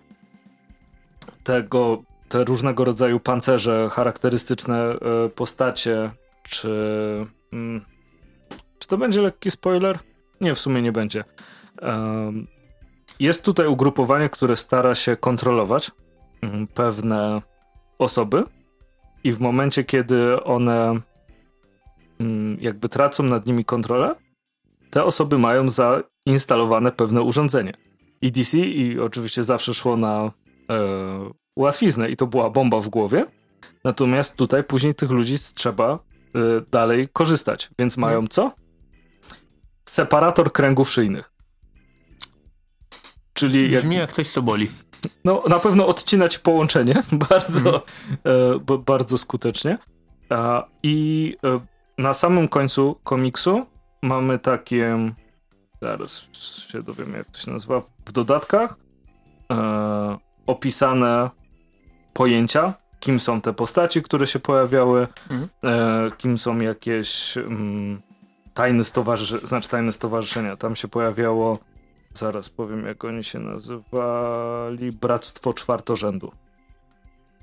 Tego, 1.43 2.03
te 2.29 2.43
różnego 2.43 2.85
rodzaju 2.85 3.19
pancerze, 3.19 3.89
charakterystyczne 3.91 4.81
e, 4.81 4.97
postacie, 5.29 6.11
czy. 6.43 6.69
Mm, 7.53 7.81
czy 8.79 8.87
to 8.87 8.97
będzie 8.97 9.21
lekki 9.21 9.51
spoiler? 9.51 9.99
Nie, 10.41 10.55
w 10.55 10.59
sumie 10.59 10.81
nie 10.81 10.91
będzie. 10.91 11.23
Jest 13.19 13.45
tutaj 13.45 13.67
ugrupowanie, 13.67 14.29
które 14.29 14.55
stara 14.55 14.95
się 14.95 15.17
kontrolować 15.17 15.91
mm, 16.41 16.67
pewne 16.67 17.41
osoby 17.99 18.43
i 19.23 19.31
w 19.31 19.39
momencie, 19.39 19.83
kiedy 19.83 20.43
one 20.43 21.01
mm, 22.19 22.57
jakby 22.61 22.89
tracą 22.89 23.23
nad 23.23 23.47
nimi 23.47 23.65
kontrolę, 23.65 24.15
te 24.89 25.03
osoby 25.03 25.37
mają 25.37 25.67
zainstalowane 25.69 26.91
pewne 26.91 27.21
urządzenie. 27.21 27.73
I 28.21 28.31
DC 28.31 28.57
i 28.57 28.99
oczywiście 28.99 29.43
zawsze 29.43 29.73
szło 29.73 29.97
na 29.97 30.31
e, 30.69 30.79
łatwiznę 31.55 32.09
i 32.09 32.17
to 32.17 32.27
była 32.27 32.49
bomba 32.49 32.79
w 32.79 32.89
głowie. 32.89 33.25
Natomiast 33.83 34.35
tutaj 34.35 34.63
później 34.63 34.95
tych 34.95 35.11
ludzi 35.11 35.35
trzeba 35.55 35.93
e, 35.93 35.99
dalej 36.71 37.07
korzystać. 37.13 37.69
Więc 37.79 37.97
mają 37.97 38.19
mhm. 38.19 38.27
co? 38.27 38.51
Separator 39.85 40.51
kręgów 40.51 40.91
szyjnych. 40.91 41.30
Czyli 43.41 43.69
Brzmi 43.69 43.95
jak, 43.95 44.01
jak 44.01 44.09
ktoś 44.09 44.29
co 44.29 44.41
boli. 44.41 44.67
No, 45.25 45.43
na 45.49 45.59
pewno 45.59 45.87
odcinać 45.87 46.39
połączenie 46.39 47.03
bardzo, 47.29 47.69
mm. 48.25 48.59
e, 48.69 48.77
bardzo 48.77 49.17
skutecznie. 49.17 49.77
E, 50.31 50.63
I 50.83 51.37
e, 51.43 51.59
na 51.97 52.13
samym 52.13 52.47
końcu 52.47 52.95
komiksu 53.03 53.65
mamy 54.01 54.39
takie, 54.39 55.13
zaraz 55.81 56.25
się 56.71 56.83
dowiem 56.83 57.13
jak 57.13 57.25
to 57.25 57.39
się 57.39 57.51
nazywa, 57.51 57.81
w 58.05 58.11
dodatkach 58.11 58.75
e, 59.51 60.17
opisane 60.47 61.29
pojęcia, 62.13 62.73
kim 62.99 63.19
są 63.19 63.41
te 63.41 63.53
postaci, 63.53 64.01
które 64.01 64.27
się 64.27 64.39
pojawiały, 64.39 65.07
mm. 65.29 65.47
kim 66.17 66.37
są 66.37 66.59
jakieś 66.59 67.37
mm, 67.37 68.01
tajne 68.53 68.83
stowarzyszenia, 68.83 69.47
znaczy 69.47 69.69
tajne 69.69 69.93
stowarzyszenia. 69.93 70.57
Tam 70.57 70.75
się 70.75 70.87
pojawiało 70.87 71.59
Zaraz 72.13 72.49
powiem, 72.49 72.85
jak 72.85 73.05
oni 73.05 73.23
się 73.23 73.39
nazywali. 73.39 74.91
Bractwo 74.91 75.53
Czwartorzędu. 75.53 76.31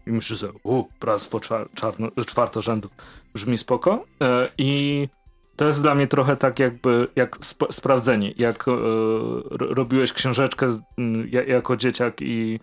I 0.07 0.13
myślę 0.13 0.37
że 0.37 0.49
u, 0.63 0.85
Bractwo 1.01 1.41
czarno, 1.75 2.09
Czwartorzędu. 2.27 2.89
Brzmi 3.35 3.59
spoko. 3.59 4.05
E, 4.23 4.49
I 4.59 5.09
to 5.57 5.67
jest 5.67 5.83
dla 5.83 5.95
mnie 5.95 6.07
trochę 6.07 6.37
tak 6.37 6.59
jakby, 6.59 7.09
jak 7.17 7.37
sp 7.51 7.61
sprawdzenie. 7.71 8.35
Jak 8.39 8.69
e, 8.69 8.73
robiłeś 9.51 10.13
książeczkę 10.13 10.79
jako 11.47 11.77
dzieciak 11.77 12.15
i 12.21 12.61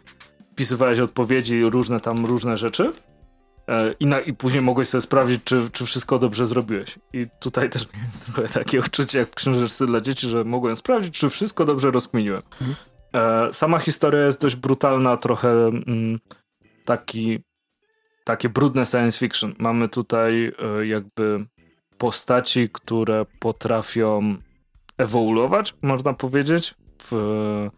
wpisywałeś 0.51 0.99
odpowiedzi, 0.99 1.63
różne 1.63 1.99
tam, 1.99 2.25
różne 2.25 2.57
rzeczy 2.57 2.93
I, 3.99 4.05
na, 4.05 4.19
I 4.19 4.33
później 4.33 4.61
mogłeś 4.61 4.87
sobie 4.87 5.01
sprawdzić, 5.01 5.43
czy, 5.43 5.69
czy 5.71 5.85
wszystko 5.85 6.19
dobrze 6.19 6.47
zrobiłeś. 6.47 6.99
I 7.13 7.27
tutaj 7.39 7.69
też 7.69 7.87
miałem 7.93 8.11
trochę 8.25 8.53
takie 8.59 8.79
uczucie 8.79 9.17
jak 9.17 9.31
w 9.31 9.35
książeczce 9.35 9.85
dla 9.85 10.01
dzieci, 10.01 10.27
że 10.27 10.43
mogłem 10.43 10.75
sprawdzić, 10.75 11.19
czy 11.19 11.29
wszystko 11.29 11.65
dobrze 11.65 11.91
rozkminiłem. 11.91 12.41
Mhm. 12.61 12.75
E, 13.13 13.53
sama 13.53 13.79
historia 13.79 14.25
jest 14.25 14.41
dość 14.41 14.55
brutalna, 14.55 15.17
trochę 15.17 15.49
mm, 15.67 16.19
taki, 16.85 17.39
takie 18.23 18.49
brudne 18.49 18.85
science 18.85 19.19
fiction. 19.19 19.55
Mamy 19.57 19.87
tutaj 19.87 20.53
e, 20.79 20.87
jakby 20.87 21.45
postaci, 21.97 22.69
które 22.73 23.25
potrafią 23.39 24.35
ewoluować, 24.97 25.75
można 25.81 26.13
powiedzieć, 26.13 26.75
w 27.03 27.69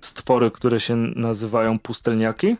stwory, 0.00 0.50
które 0.50 0.80
się 0.80 0.96
nazywają 0.96 1.78
pustelniaki 1.78 2.56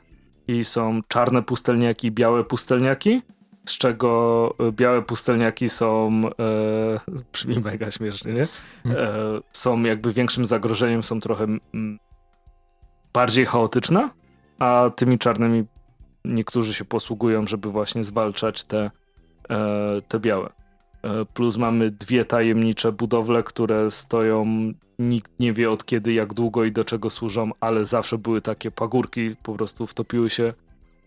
i 0.48 0.64
są 0.64 1.00
czarne 1.08 1.42
pustelniaki, 1.42 2.10
białe 2.10 2.44
pustelniaki, 2.44 3.22
z 3.68 3.78
czego 3.78 4.54
e, 4.58 4.72
białe 4.72 5.02
pustelniaki 5.02 5.68
są, 5.68 6.20
e, 6.38 7.00
brzmi 7.32 7.60
mega 7.60 7.90
śmiesznie, 7.90 8.32
nie? 8.32 8.48
E, 8.94 9.18
są 9.52 9.82
jakby 9.82 10.12
większym 10.12 10.46
zagrożeniem, 10.46 11.02
są 11.02 11.20
trochę 11.20 11.44
m, 11.44 11.98
bardziej 13.12 13.46
chaotyczne, 13.46 14.10
a 14.58 14.90
tymi 14.96 15.18
czarnymi 15.18 15.64
niektórzy 16.24 16.74
się 16.74 16.84
posługują, 16.84 17.46
żeby 17.46 17.68
właśnie 17.70 18.04
zwalczać 18.04 18.64
te, 18.64 18.90
e, 19.50 20.00
te 20.08 20.20
białe. 20.20 20.52
E, 21.06 21.24
plus 21.24 21.56
mamy 21.56 21.90
dwie 21.90 22.24
tajemnicze 22.24 22.92
budowle, 22.92 23.42
które 23.42 23.90
stoją, 23.90 24.46
nikt 24.98 25.40
nie 25.40 25.52
wie 25.52 25.70
od 25.70 25.84
kiedy, 25.84 26.12
jak 26.12 26.34
długo 26.34 26.64
i 26.64 26.72
do 26.72 26.84
czego 26.84 27.10
służą, 27.10 27.50
ale 27.60 27.84
zawsze 27.84 28.18
były 28.18 28.40
takie 28.40 28.70
pagórki, 28.70 29.30
po 29.42 29.54
prostu 29.54 29.86
wtopiły 29.86 30.30
się. 30.30 30.52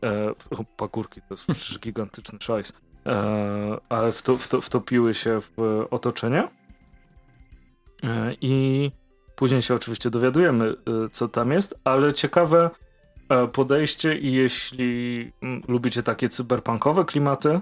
E, 0.04 0.34
pagórki 0.78 1.22
to 1.22 1.28
jest 1.34 1.46
przecież 1.52 1.80
gigantyczny 1.80 2.40
szajs. 2.42 2.74
E, 3.06 3.78
ale 3.90 4.12
wto, 4.12 4.38
wto, 4.38 4.62
wtopiły 4.62 5.14
się 5.14 5.40
w 5.42 5.86
otoczenie. 5.92 6.48
E, 8.04 8.34
I 8.42 8.92
później 9.36 9.62
się 9.62 9.76
oczywiście 9.76 10.10
dowiadujemy, 10.10 10.66
e, 10.66 11.10
co 11.12 11.28
tam 11.28 11.52
jest, 11.52 11.80
ale 11.84 12.14
ciekawe 12.14 12.70
e, 13.30 13.48
podejście 13.48 14.18
i 14.18 14.34
jeśli 14.34 15.32
lubicie 15.68 16.04
takie 16.04 16.30
cyberpunkowe 16.30 17.06
klimaty, 17.06 17.60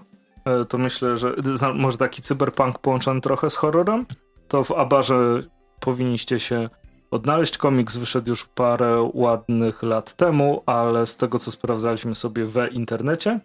to 0.70 0.78
myślę, 0.78 1.18
że 1.18 1.36
może 1.76 1.98
taki 1.98 2.22
cyberpunk 2.22 2.80
połączony 2.80 3.22
trochę 3.22 3.50
z 3.50 3.56
horrorem, 3.56 4.06
to 4.48 4.64
w 4.64 4.72
Abarze 4.72 5.44
powinniście 5.80 6.40
się 6.40 6.70
odnaleźć. 7.12 7.58
Komiks 7.58 7.98
wyszedł 7.98 8.30
już 8.30 8.46
parę 8.46 9.10
ładnych 9.14 9.84
lat 9.84 10.14
temu, 10.14 10.64
ale 10.66 11.08
z 11.08 11.18
tego 11.18 11.40
co 11.40 11.52
sprawdzaliśmy 11.52 12.16
sobie 12.16 12.46
w 12.46 12.56
internecie, 12.72 13.40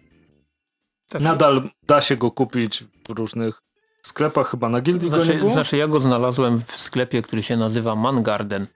tak. 1.09 1.21
nadal 1.21 1.69
da 1.87 2.01
się 2.01 2.17
go 2.17 2.31
kupić 2.31 2.83
w 3.07 3.09
różnych 3.09 3.61
sklepach, 4.01 4.49
chyba 4.49 4.69
na 4.69 4.81
Gildii 4.81 5.09
znaczy, 5.09 5.27
go 5.27 5.33
nie 5.33 5.39
było? 5.39 5.51
Znaczy 5.51 5.77
ja 5.77 5.87
go 5.87 5.99
znalazłem 5.99 6.59
w 6.59 6.75
sklepie, 6.75 7.21
który 7.21 7.43
się 7.43 7.57
nazywa 7.57 7.95
Mangarden. 7.95 8.67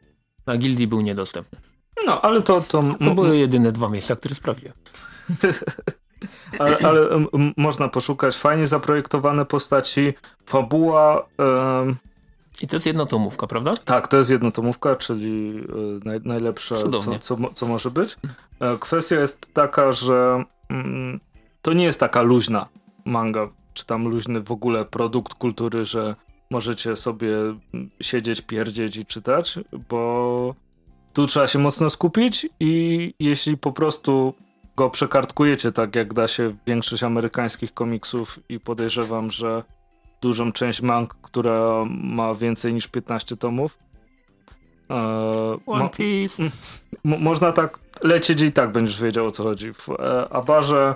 Na 0.46 0.58
Gildii 0.58 0.88
był 0.88 1.02
niedostępny. 1.02 1.60
No, 2.06 2.22
ale 2.22 2.42
to... 2.42 2.62
To, 2.62 2.84
to 3.04 3.16
były 3.16 3.38
jedyne 3.38 3.72
dwa 3.72 3.90
miejsca, 3.90 4.16
które 4.16 4.36
sprawdziłem. 4.36 4.74
ale, 6.60 6.78
ale 6.78 7.10
można 7.58 7.88
poszukać 7.88 8.38
fajnie 8.38 8.68
zaprojektowane 8.68 9.46
postaci, 9.46 10.14
fabuła. 10.46 11.26
I 12.62 12.68
to 12.68 12.76
jest 12.76 12.86
jednotomówka, 12.86 13.48
prawda? 13.48 13.74
Tak, 13.86 14.08
to 14.08 14.18
jest 14.18 14.30
jednotomówka, 14.30 14.96
czyli 14.96 15.64
e, 16.04 16.10
naj, 16.10 16.20
najlepsze, 16.24 16.76
co, 16.76 17.18
co, 17.20 17.38
co, 17.54 17.68
może 17.68 17.92
być. 17.92 18.18
E, 18.60 18.78
kwestia 18.78 19.16
jest 19.16 19.54
taka, 19.54 19.92
że 19.92 20.44
mm, 20.70 21.20
to 21.62 21.74
nie 21.74 21.86
jest 21.86 22.00
taka 22.00 22.22
luźna 22.22 22.68
manga, 23.06 23.50
czy 23.74 23.86
tam 23.86 24.08
luźny 24.08 24.42
w 24.42 24.52
ogóle 24.52 24.86
produkt 24.86 25.34
kultury, 25.34 25.86
że 25.86 26.16
możecie 26.50 26.96
sobie 26.96 27.30
siedzieć, 28.02 28.42
pierdzieć 28.42 28.98
i 28.98 29.06
czytać, 29.06 29.60
bo 29.90 30.56
tu 31.14 31.28
trzeba 31.28 31.48
się 31.48 31.60
mocno 31.60 31.90
skupić 31.90 32.50
i 32.60 33.14
jeśli 33.20 33.58
po 33.58 33.72
prostu 33.72 34.34
go 34.78 34.90
przekartkujecie 34.90 35.72
tak, 35.72 35.96
jak 35.96 36.14
da 36.14 36.28
się 36.28 36.56
większość 36.68 37.04
amerykańskich 37.04 37.74
komiksów 37.74 38.40
i 38.50 38.60
podejrzewam, 38.60 39.32
że 39.32 39.64
dużą 40.22 40.52
część 40.52 40.82
mang, 40.82 41.16
która 41.22 41.84
ma 41.90 42.36
więcej 42.36 42.74
niż 42.74 42.88
15 42.88 43.38
tomów. 43.38 43.78
E, 44.90 45.58
One 45.66 45.90
Piece. 45.90 46.44
można 47.04 47.52
tak 47.52 47.80
lecieć 48.04 48.42
i 48.42 48.52
tak 48.52 48.72
będziesz 48.72 49.02
wiedział 49.02 49.26
o 49.26 49.32
co 49.32 49.44
chodzi. 49.44 49.74
W 49.74 49.90
e, 49.90 50.30
Abarze 50.30 50.96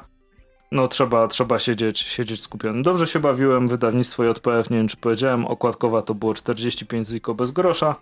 no 0.72 0.88
trzeba, 0.88 1.28
trzeba 1.28 1.60
siedzieć, 1.60 2.00
siedzieć 2.00 2.42
skupiony. 2.42 2.82
Dobrze 2.82 3.08
się 3.08 3.20
bawiłem, 3.20 3.68
wydawnictwo 3.68 4.24
JPF, 4.24 4.70
nie 4.70 4.78
wiem 4.78 4.88
czy 4.88 4.98
powiedziałem, 4.98 5.46
okładkowa 5.46 6.02
to 6.02 6.14
było 6.14 6.34
45 6.34 7.08
ziko 7.08 7.34
bez 7.34 7.52
grosza. 7.52 7.96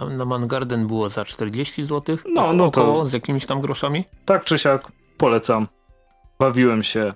Na, 0.00 0.06
na 0.06 0.24
Mangarden 0.24 0.86
było 0.86 1.08
za 1.08 1.24
40 1.24 1.84
zł? 1.84 2.16
No, 2.28 2.52
no 2.52 2.70
to... 2.70 2.82
Około, 2.82 3.06
z 3.06 3.12
jakimiś 3.12 3.46
tam 3.46 3.60
groszami? 3.60 4.04
Tak 4.24 4.44
czy 4.44 4.58
siak, 4.58 4.92
polecam. 5.20 5.68
Bawiłem 6.38 6.82
się 6.82 7.14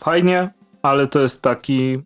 fajnie, 0.00 0.50
ale 0.82 1.06
to 1.06 1.20
jest 1.20 1.42
taki 1.42 2.02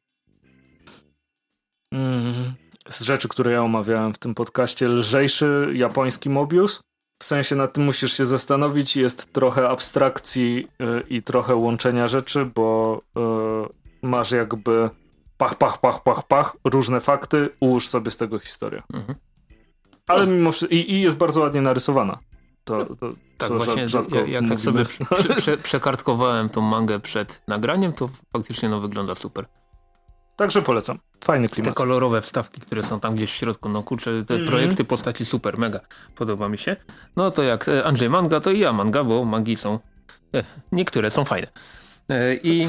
mm, 1.93 2.55
z 2.89 3.03
rzeczy, 3.03 3.29
które 3.29 3.53
ja 3.53 3.62
omawiałem 3.62 4.14
w 4.14 4.19
tym 4.19 4.35
podcaście, 4.35 4.89
lżejszy 4.89 5.71
japoński 5.75 6.31
Mobius. 6.31 6.81
W 7.23 7.25
sensie 7.25 7.57
nad 7.57 7.73
tym 7.73 7.85
musisz 7.85 8.12
się 8.12 8.27
zastanowić, 8.27 8.97
jest 8.97 9.33
trochę 9.33 9.69
abstrakcji 9.69 10.67
yy, 10.79 11.03
i 11.09 11.23
trochę 11.23 11.55
łączenia 11.55 12.09
rzeczy, 12.09 12.51
bo 12.55 13.01
yy, 13.17 14.09
masz 14.09 14.31
jakby 14.31 14.91
pach, 15.37 15.55
pach, 15.55 15.79
pach, 15.81 16.03
pach, 16.03 16.27
pach, 16.27 16.57
różne 16.64 17.01
fakty, 17.01 17.49
ułóż 17.61 17.89
sobie 17.89 18.11
z 18.11 18.17
tego 18.17 18.39
historię. 18.39 18.83
Mhm. 18.93 19.19
Ale 20.09 20.27
mimo 20.27 20.53
wszystko, 20.53 20.75
i, 20.75 20.93
i, 20.93 21.01
jest 21.01 21.17
bardzo 21.17 21.41
ładnie 21.41 21.61
narysowana. 21.61 22.19
To, 22.67 22.85
to, 22.85 23.12
tak, 23.39 23.53
właśnie 23.53 23.89
rzadko 23.89 24.17
jak, 24.17 24.29
jak 24.29 24.49
tak 24.49 24.61
sobie 24.61 24.85
prze, 24.85 25.35
prze, 25.35 25.57
przekartkowałem 25.57 26.49
tą 26.49 26.61
mangę 26.61 27.01
przed 27.01 27.43
nagraniem, 27.49 27.93
to 27.93 28.11
faktycznie 28.33 28.69
no, 28.69 28.81
wygląda 28.81 29.14
super. 29.14 29.47
Także 30.37 30.62
polecam. 30.62 30.99
Fajny 31.25 31.49
klimat. 31.49 31.75
Te 31.75 31.79
kolorowe 31.79 32.23
wstawki, 32.23 32.61
które 32.61 32.83
są 32.83 33.01
tam 33.01 33.14
gdzieś 33.14 33.33
w 33.33 33.35
środku, 33.35 33.69
no 33.69 33.83
kurczę, 33.83 34.25
te 34.25 34.35
mm 34.35 34.47
-hmm. 34.47 34.49
projekty 34.49 34.85
postaci 34.85 35.25
super, 35.25 35.59
mega. 35.59 35.81
Podoba 36.14 36.49
mi 36.49 36.59
się. 36.59 36.77
No 37.17 37.31
to 37.31 37.43
jak 37.43 37.69
e, 37.69 37.85
Andrzej 37.85 38.11
manga, 38.11 38.41
to 38.41 38.51
i 38.51 38.59
ja 38.59 38.73
manga, 38.73 39.05
bo 39.05 39.25
mangi 39.25 39.57
są, 39.57 39.79
e, 40.35 40.43
niektóre 40.73 41.11
są 41.11 41.25
fajne. 41.25 41.49
E, 42.11 42.35
I 42.35 42.67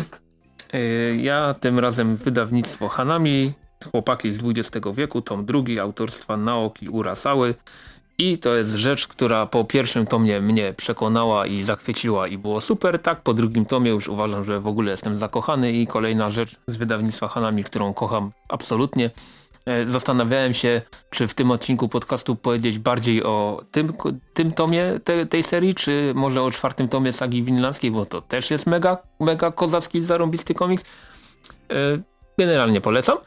ja 1.18 1.54
tym 1.54 1.80
razem 1.80 2.16
wydawnictwo 2.16 2.88
Hanami, 2.88 3.54
chłopaki 3.92 4.34
z 4.34 4.40
XX 4.44 4.88
wieku, 4.94 5.22
tom 5.22 5.46
drugi, 5.46 5.80
autorstwa 5.80 6.38
Naoki 6.38 6.90
Urasały. 6.90 7.56
I 8.20 8.38
to 8.38 8.56
jest 8.56 8.72
rzecz, 8.72 9.08
która 9.08 9.46
po 9.46 9.66
pierwszym 9.66 10.08
tomie 10.08 10.42
mnie 10.42 10.74
przekonała 10.78 11.46
i 11.46 11.64
zachwyciła 11.64 12.28
i 12.28 12.38
było 12.38 12.62
super. 12.62 13.00
Tak, 13.00 13.22
po 13.22 13.34
drugim 13.34 13.66
tomie 13.66 13.92
już 13.92 14.08
uważam, 14.08 14.46
że 14.46 14.60
w 14.60 14.68
ogóle 14.68 14.92
jestem 14.92 15.18
zakochany 15.18 15.72
i 15.72 15.88
kolejna 15.88 16.32
rzecz 16.32 16.56
z 16.68 16.78
wydawnictwa 16.78 17.28
Hanami, 17.28 17.64
którą 17.64 17.94
kocham 17.94 18.32
absolutnie. 18.50 19.12
E, 19.66 19.88
zastanawiałem 19.88 20.54
się, 20.54 20.82
czy 21.10 21.28
w 21.28 21.34
tym 21.34 21.52
odcinku 21.52 21.90
podcastu 21.90 22.36
powiedzieć 22.36 22.80
bardziej 22.80 23.24
o 23.24 23.64
tym, 23.72 23.94
tym 24.34 24.52
tomie 24.52 25.00
te, 25.04 25.26
tej 25.26 25.44
serii, 25.44 25.76
czy 25.76 26.14
może 26.16 26.44
o 26.44 26.52
czwartym 26.52 26.88
tomie 26.88 27.14
sagi 27.14 27.44
winlandzkiej, 27.44 27.92
bo 27.92 28.06
to 28.06 28.22
też 28.22 28.52
jest 28.52 28.66
mega, 28.66 28.98
mega 29.20 29.52
kozacki, 29.52 30.02
zarąbisty 30.02 30.54
komiks. 30.54 30.84
E, 31.72 31.74
generalnie 32.40 32.82
polecam. 32.82 33.18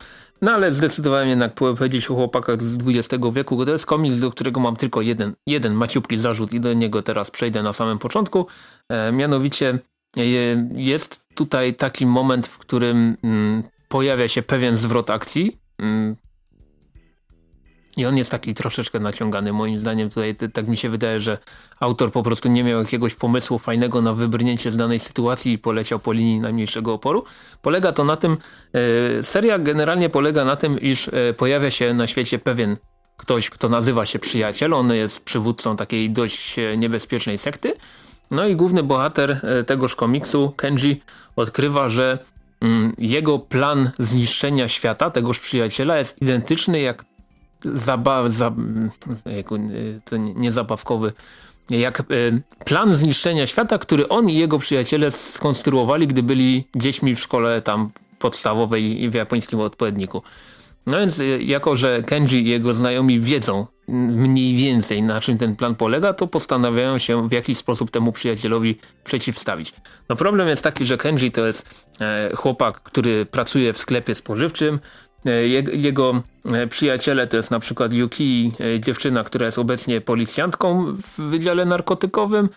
No 0.42 0.52
ale 0.52 0.72
zdecydowałem 0.72 1.28
jednak 1.28 1.54
powiedzieć 1.54 2.10
o 2.10 2.14
chłopakach 2.14 2.62
z 2.62 2.78
XX 2.86 3.24
wieku, 3.32 3.64
to 3.64 3.72
jest 3.72 3.86
komiks, 3.86 4.18
do 4.18 4.30
którego 4.30 4.60
mam 4.60 4.76
tylko 4.76 5.00
jeden, 5.00 5.34
jeden 5.46 5.74
maciupki 5.74 6.18
zarzut 6.18 6.52
i 6.52 6.60
do 6.60 6.72
niego 6.72 7.02
teraz 7.02 7.30
przejdę 7.30 7.62
na 7.62 7.72
samym 7.72 7.98
początku. 7.98 8.46
E, 8.88 9.12
mianowicie 9.12 9.78
e, 10.16 10.22
jest 10.74 11.28
tutaj 11.34 11.74
taki 11.74 12.06
moment, 12.06 12.46
w 12.46 12.58
którym 12.58 13.16
mm, 13.24 13.62
pojawia 13.88 14.28
się 14.28 14.42
pewien 14.42 14.76
zwrot 14.76 15.10
akcji. 15.10 15.60
Mm, 15.78 16.16
i 18.00 18.06
on 18.06 18.16
jest 18.16 18.30
taki 18.30 18.54
troszeczkę 18.54 19.00
naciągany. 19.00 19.52
Moim 19.52 19.78
zdaniem 19.78 20.08
tutaj 20.08 20.36
tak 20.52 20.68
mi 20.68 20.76
się 20.76 20.88
wydaje, 20.90 21.20
że 21.20 21.38
autor 21.80 22.12
po 22.12 22.22
prostu 22.22 22.48
nie 22.48 22.64
miał 22.64 22.78
jakiegoś 22.78 23.14
pomysłu 23.14 23.58
fajnego 23.58 24.02
na 24.02 24.14
wybrnięcie 24.14 24.70
z 24.70 24.76
danej 24.76 25.00
sytuacji 25.00 25.52
i 25.52 25.58
poleciał 25.58 25.98
po 25.98 26.12
linii 26.12 26.40
najmniejszego 26.40 26.92
oporu. 26.92 27.24
Polega 27.62 27.92
to 27.92 28.04
na 28.04 28.16
tym, 28.16 28.36
e, 29.18 29.22
seria 29.22 29.58
generalnie 29.58 30.08
polega 30.08 30.44
na 30.44 30.56
tym, 30.56 30.80
iż 30.80 31.08
e, 31.08 31.34
pojawia 31.34 31.70
się 31.70 31.94
na 31.94 32.06
świecie 32.06 32.38
pewien 32.38 32.76
ktoś, 33.16 33.50
kto 33.50 33.68
nazywa 33.68 34.06
się 34.06 34.18
przyjaciel. 34.18 34.74
On 34.74 34.92
jest 34.92 35.24
przywódcą 35.24 35.76
takiej 35.76 36.10
dość 36.10 36.58
e, 36.58 36.76
niebezpiecznej 36.76 37.38
sekty. 37.38 37.74
No 38.30 38.46
i 38.46 38.56
główny 38.56 38.82
bohater 38.82 39.40
tegoż 39.66 39.96
komiksu, 39.96 40.52
Kenji, 40.56 41.02
odkrywa, 41.36 41.88
że 41.88 42.18
mm, 42.60 42.94
jego 42.98 43.38
plan 43.38 43.90
zniszczenia 43.98 44.68
świata, 44.68 45.10
tegoż 45.10 45.40
przyjaciela 45.40 45.98
jest 45.98 46.22
identyczny 46.22 46.80
jak 46.80 47.09
zabaw, 47.64 48.30
za, 48.30 48.52
nie 50.34 50.52
zabawkowy, 50.52 51.12
jak 51.70 52.00
e, 52.00 52.04
plan 52.64 52.94
zniszczenia 52.94 53.46
świata, 53.46 53.78
który 53.78 54.08
on 54.08 54.30
i 54.30 54.34
jego 54.34 54.58
przyjaciele 54.58 55.10
skonstruowali, 55.10 56.06
gdy 56.06 56.22
byli 56.22 56.64
dziećmi 56.76 57.14
w 57.14 57.20
szkole 57.20 57.62
tam 57.62 57.90
podstawowej 58.18 59.02
i 59.02 59.10
w 59.10 59.14
japońskim 59.14 59.60
odpowiedniku. 59.60 60.22
No 60.86 60.98
więc 60.98 61.20
e, 61.20 61.24
jako, 61.24 61.76
że 61.76 62.02
Kenji 62.02 62.46
i 62.46 62.48
jego 62.48 62.74
znajomi 62.74 63.20
wiedzą 63.20 63.66
mniej 63.88 64.56
więcej 64.56 65.02
na 65.02 65.20
czym 65.20 65.38
ten 65.38 65.56
plan 65.56 65.74
polega, 65.74 66.12
to 66.12 66.26
postanawiają 66.26 66.98
się 66.98 67.28
w 67.28 67.32
jakiś 67.32 67.58
sposób 67.58 67.90
temu 67.90 68.12
przyjacielowi 68.12 68.78
przeciwstawić. 69.04 69.72
No 70.08 70.16
problem 70.16 70.48
jest 70.48 70.62
taki, 70.62 70.86
że 70.86 70.96
Kenji 70.96 71.30
to 71.30 71.46
jest 71.46 71.74
e, 72.00 72.30
chłopak, 72.34 72.80
który 72.80 73.26
pracuje 73.26 73.72
w 73.72 73.78
sklepie 73.78 74.14
spożywczym, 74.14 74.80
jego 75.72 76.22
e, 76.44 76.66
przyjaciele 76.66 77.26
to 77.26 77.36
jest 77.36 77.50
na 77.50 77.60
przykład 77.60 77.92
Yuki, 77.92 78.52
e, 78.60 78.80
dziewczyna, 78.80 79.24
która 79.24 79.46
jest 79.46 79.58
obecnie 79.58 80.00
policjantką 80.00 80.96
w 80.96 81.20
Wydziale 81.20 81.64
Narkotykowym. 81.64 82.48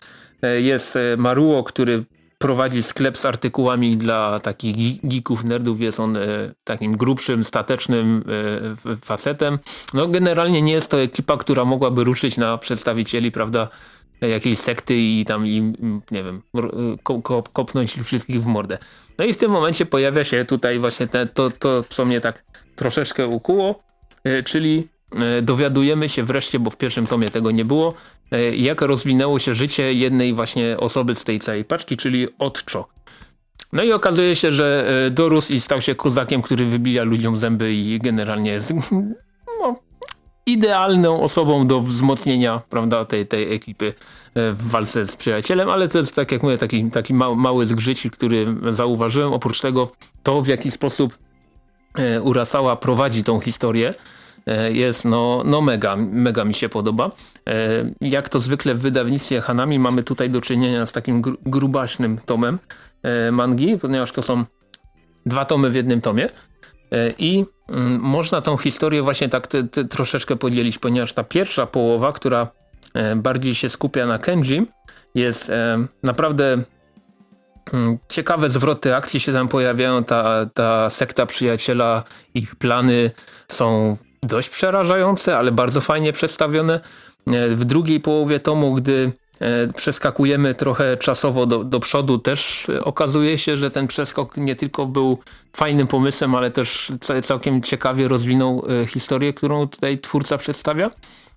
Jest 0.57 0.97
Maruo, 1.17 1.63
który 1.63 2.03
prowadzi 2.37 2.83
sklep 2.83 3.17
z 3.17 3.25
artykułami 3.25 3.97
dla 3.97 4.39
takich 4.39 4.99
geeków, 5.03 5.43
nerdów. 5.43 5.81
Jest 5.81 5.99
on 5.99 6.17
takim 6.63 6.97
grubszym, 6.97 7.43
statecznym 7.43 8.23
facetem. 9.05 9.59
No 9.93 10.07
generalnie 10.07 10.61
nie 10.61 10.71
jest 10.73 10.91
to 10.91 11.01
ekipa, 11.01 11.37
która 11.37 11.65
mogłaby 11.65 12.03
ruszyć 12.03 12.37
na 12.37 12.57
przedstawicieli, 12.57 13.31
prawda, 13.31 13.67
jakiejś 14.27 14.59
sekty 14.59 14.95
i 14.95 15.25
tam 15.25 15.47
i, 15.47 15.73
nie 16.11 16.23
wiem, 16.23 16.41
kopnąć 17.53 17.93
wszystkich 17.93 18.43
w 18.43 18.45
mordę. 18.45 18.77
No 19.17 19.25
i 19.25 19.33
w 19.33 19.37
tym 19.37 19.51
momencie 19.51 19.85
pojawia 19.85 20.23
się 20.23 20.45
tutaj 20.45 20.79
właśnie 20.79 21.07
te, 21.07 21.25
to, 21.25 21.51
to, 21.51 21.83
co 21.89 22.05
mnie 22.05 22.21
tak 22.21 22.43
troszeczkę 22.75 23.27
ukuło, 23.27 23.83
e, 24.23 24.43
czyli 24.43 24.87
e, 25.11 25.41
dowiadujemy 25.41 26.09
się 26.09 26.23
wreszcie, 26.23 26.59
bo 26.59 26.69
w 26.69 26.77
pierwszym 26.77 27.07
tomie 27.07 27.29
tego 27.29 27.51
nie 27.51 27.65
było, 27.65 27.93
e, 28.31 28.55
jak 28.55 28.81
rozwinęło 28.81 29.39
się 29.39 29.55
życie 29.55 29.93
jednej 29.93 30.33
właśnie 30.33 30.77
osoby 30.77 31.15
z 31.15 31.23
tej 31.23 31.39
całej 31.39 31.65
paczki, 31.65 31.97
czyli 31.97 32.27
Otczo. 32.39 32.87
No 33.73 33.83
i 33.83 33.91
okazuje 33.91 34.35
się, 34.35 34.51
że 34.51 34.87
dorósł 35.11 35.53
i 35.53 35.59
stał 35.59 35.81
się 35.81 35.95
kozakiem, 35.95 36.41
który 36.41 36.65
wybija 36.65 37.03
ludziom 37.03 37.37
zęby 37.37 37.73
i 37.73 37.99
generalnie 37.99 38.51
jest 38.51 38.73
no, 39.61 39.75
idealną 40.45 41.21
osobą 41.21 41.67
do 41.67 41.81
wzmocnienia 41.81 42.61
prawda, 42.69 43.05
tej, 43.05 43.27
tej 43.27 43.53
ekipy 43.53 43.93
w 44.35 44.67
walce 44.69 45.05
z 45.05 45.15
przyjacielem, 45.15 45.69
ale 45.69 45.87
to 45.87 45.97
jest 45.97 46.15
tak 46.15 46.31
jak 46.31 46.43
mówię 46.43 46.57
taki, 46.57 46.91
taki 46.91 47.13
mały, 47.13 47.35
mały 47.35 47.65
który 48.11 48.55
zauważyłem. 48.69 49.33
Oprócz 49.33 49.61
tego 49.61 49.91
to 50.23 50.41
w 50.41 50.47
jaki 50.47 50.71
sposób 50.71 51.17
E, 51.97 52.21
Urasała 52.21 52.75
prowadzi 52.75 53.23
tą 53.23 53.39
historię 53.39 53.93
e, 54.45 54.71
jest 54.71 55.05
no, 55.05 55.41
no 55.45 55.61
mega, 55.61 55.95
mega 55.95 56.45
mi 56.45 56.53
się 56.53 56.69
podoba. 56.69 57.11
E, 57.49 57.85
jak 58.01 58.29
to 58.29 58.39
zwykle 58.39 58.75
w 58.75 58.81
wydawnictwie 58.81 59.41
Hanami 59.41 59.79
mamy 59.79 60.03
tutaj 60.03 60.29
do 60.29 60.41
czynienia 60.41 60.85
z 60.85 60.91
takim 60.91 61.21
gr 61.21 61.33
grubaśnym 61.45 62.17
tomem 62.25 62.59
mangi, 63.31 63.77
ponieważ 63.79 64.11
to 64.11 64.21
są 64.21 64.45
dwa 65.25 65.45
tomy 65.45 65.69
w 65.69 65.75
jednym 65.75 66.01
tomie 66.01 66.29
i 67.17 67.45
mm, 67.69 67.99
można 67.99 68.41
tą 68.41 68.57
historię 68.57 69.01
właśnie 69.01 69.29
tak 69.29 69.47
troszeczkę 69.89 70.35
podzielić, 70.35 70.79
ponieważ 70.79 71.13
ta 71.13 71.23
pierwsza 71.23 71.65
połowa, 71.65 72.11
która 72.11 72.47
bardziej 73.15 73.55
się 73.55 73.69
skupia 73.69 74.05
na 74.05 74.19
Kenji, 74.19 74.67
jest 75.15 75.51
naprawdę 76.03 76.63
Mm, 77.73 77.97
ciekawe 78.09 78.49
zwroty 78.49 78.95
akcji 78.95 79.19
się 79.19 79.33
tam 79.33 79.47
pojawiają, 79.47 80.03
ta, 80.03 80.45
ta 80.53 80.89
sekta 80.89 81.25
przyjaciela, 81.25 82.03
ich 82.33 82.55
plany 82.55 83.11
są 83.47 83.97
dość 84.23 84.49
przerażające, 84.49 85.37
ale 85.37 85.51
bardzo 85.51 85.81
fajnie 85.81 86.13
przedstawione. 86.13 86.79
E, 87.27 87.49
w 87.49 87.65
drugiej 87.65 87.99
połowie 87.99 88.39
tomu, 88.39 88.73
gdy 88.73 89.11
e, 89.39 89.67
przeskakujemy 89.67 90.53
trochę 90.53 90.97
czasowo 90.97 91.45
do, 91.45 91.63
do 91.63 91.79
przodu, 91.79 92.17
też 92.17 92.67
okazuje 92.83 93.37
się, 93.37 93.57
że 93.57 93.71
ten 93.71 93.87
przeskok 93.87 94.37
nie 94.37 94.55
tylko 94.55 94.85
był 94.85 95.17
fajnym 95.55 95.87
pomysłem, 95.87 96.35
ale 96.35 96.51
też 96.51 96.91
całkiem 97.23 97.61
ciekawie 97.61 98.07
rozwinął 98.07 98.65
e, 98.81 98.87
historię, 98.87 99.33
którą 99.33 99.67
tutaj 99.67 99.99
twórca 99.99 100.37
przedstawia. 100.37 100.91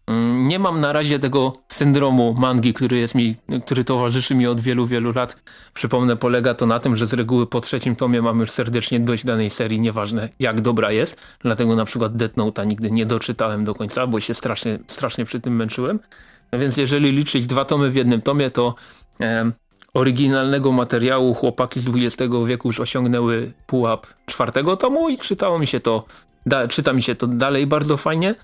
Mm, 0.06 0.48
nie 0.48 0.58
mam 0.58 0.80
na 0.80 0.92
razie 0.92 1.18
tego 1.18 1.52
syndromu 1.68 2.34
mangi, 2.38 2.74
który 2.74 2.98
jest 2.98 3.14
mi, 3.14 3.34
który 3.64 3.84
towarzyszy 3.84 4.34
mi 4.34 4.46
od 4.46 4.60
wielu, 4.60 4.86
wielu 4.86 5.12
lat. 5.12 5.36
Przypomnę, 5.74 6.16
polega 6.16 6.54
to 6.54 6.66
na 6.66 6.78
tym, 6.78 6.96
że 6.96 7.06
z 7.06 7.12
reguły 7.12 7.46
po 7.46 7.60
trzecim 7.60 7.96
tomie 7.96 8.22
mam 8.22 8.40
już 8.40 8.50
serdecznie 8.50 9.00
dość 9.00 9.24
danej 9.24 9.50
serii, 9.50 9.80
nieważne 9.80 10.28
jak 10.38 10.60
dobra 10.60 10.92
jest. 10.92 11.20
Dlatego 11.40 11.76
na 11.76 11.84
przykład 11.84 12.16
Death 12.16 12.34
Note'a 12.34 12.66
nigdy 12.66 12.90
nie 12.90 13.06
doczytałem 13.06 13.64
do 13.64 13.74
końca, 13.74 14.06
bo 14.06 14.20
się 14.20 14.34
strasznie, 14.34 14.78
strasznie 14.86 15.24
przy 15.24 15.40
tym 15.40 15.56
męczyłem. 15.56 16.00
Więc 16.52 16.76
jeżeli 16.76 17.12
liczyć 17.12 17.46
dwa 17.46 17.64
tomy 17.64 17.90
w 17.90 17.94
jednym 17.94 18.22
tomie, 18.22 18.50
to 18.50 18.74
e, 19.20 19.50
oryginalnego 19.94 20.72
materiału 20.72 21.34
chłopaki 21.34 21.80
z 21.80 21.88
XX 21.88 22.32
wieku 22.46 22.68
już 22.68 22.80
osiągnęły 22.80 23.52
pułap 23.66 24.06
czwartego 24.26 24.76
tomu 24.76 25.08
i 25.08 25.18
czytało 25.18 25.58
mi 25.58 25.66
się 25.66 25.80
to, 25.80 26.04
da, 26.46 26.68
czyta 26.68 26.92
mi 26.92 27.02
się 27.02 27.14
to 27.14 27.26
dalej 27.26 27.66
bardzo 27.66 27.96
fajnie. 27.96 28.34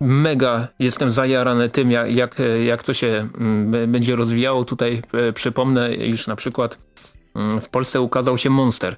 Mega 0.00 0.68
jestem 0.78 1.10
zajarany 1.10 1.68
tym, 1.68 1.90
jak, 1.90 2.14
jak, 2.14 2.36
jak 2.64 2.82
to 2.82 2.94
się 2.94 3.28
mm, 3.38 3.92
będzie 3.92 4.16
rozwijało. 4.16 4.64
Tutaj 4.64 5.02
e, 5.12 5.32
przypomnę, 5.32 5.94
iż 5.94 6.26
na 6.26 6.36
przykład 6.36 6.78
mm, 7.34 7.60
w 7.60 7.68
Polsce 7.68 8.00
ukazał 8.00 8.38
się 8.38 8.50
Monster 8.50 8.96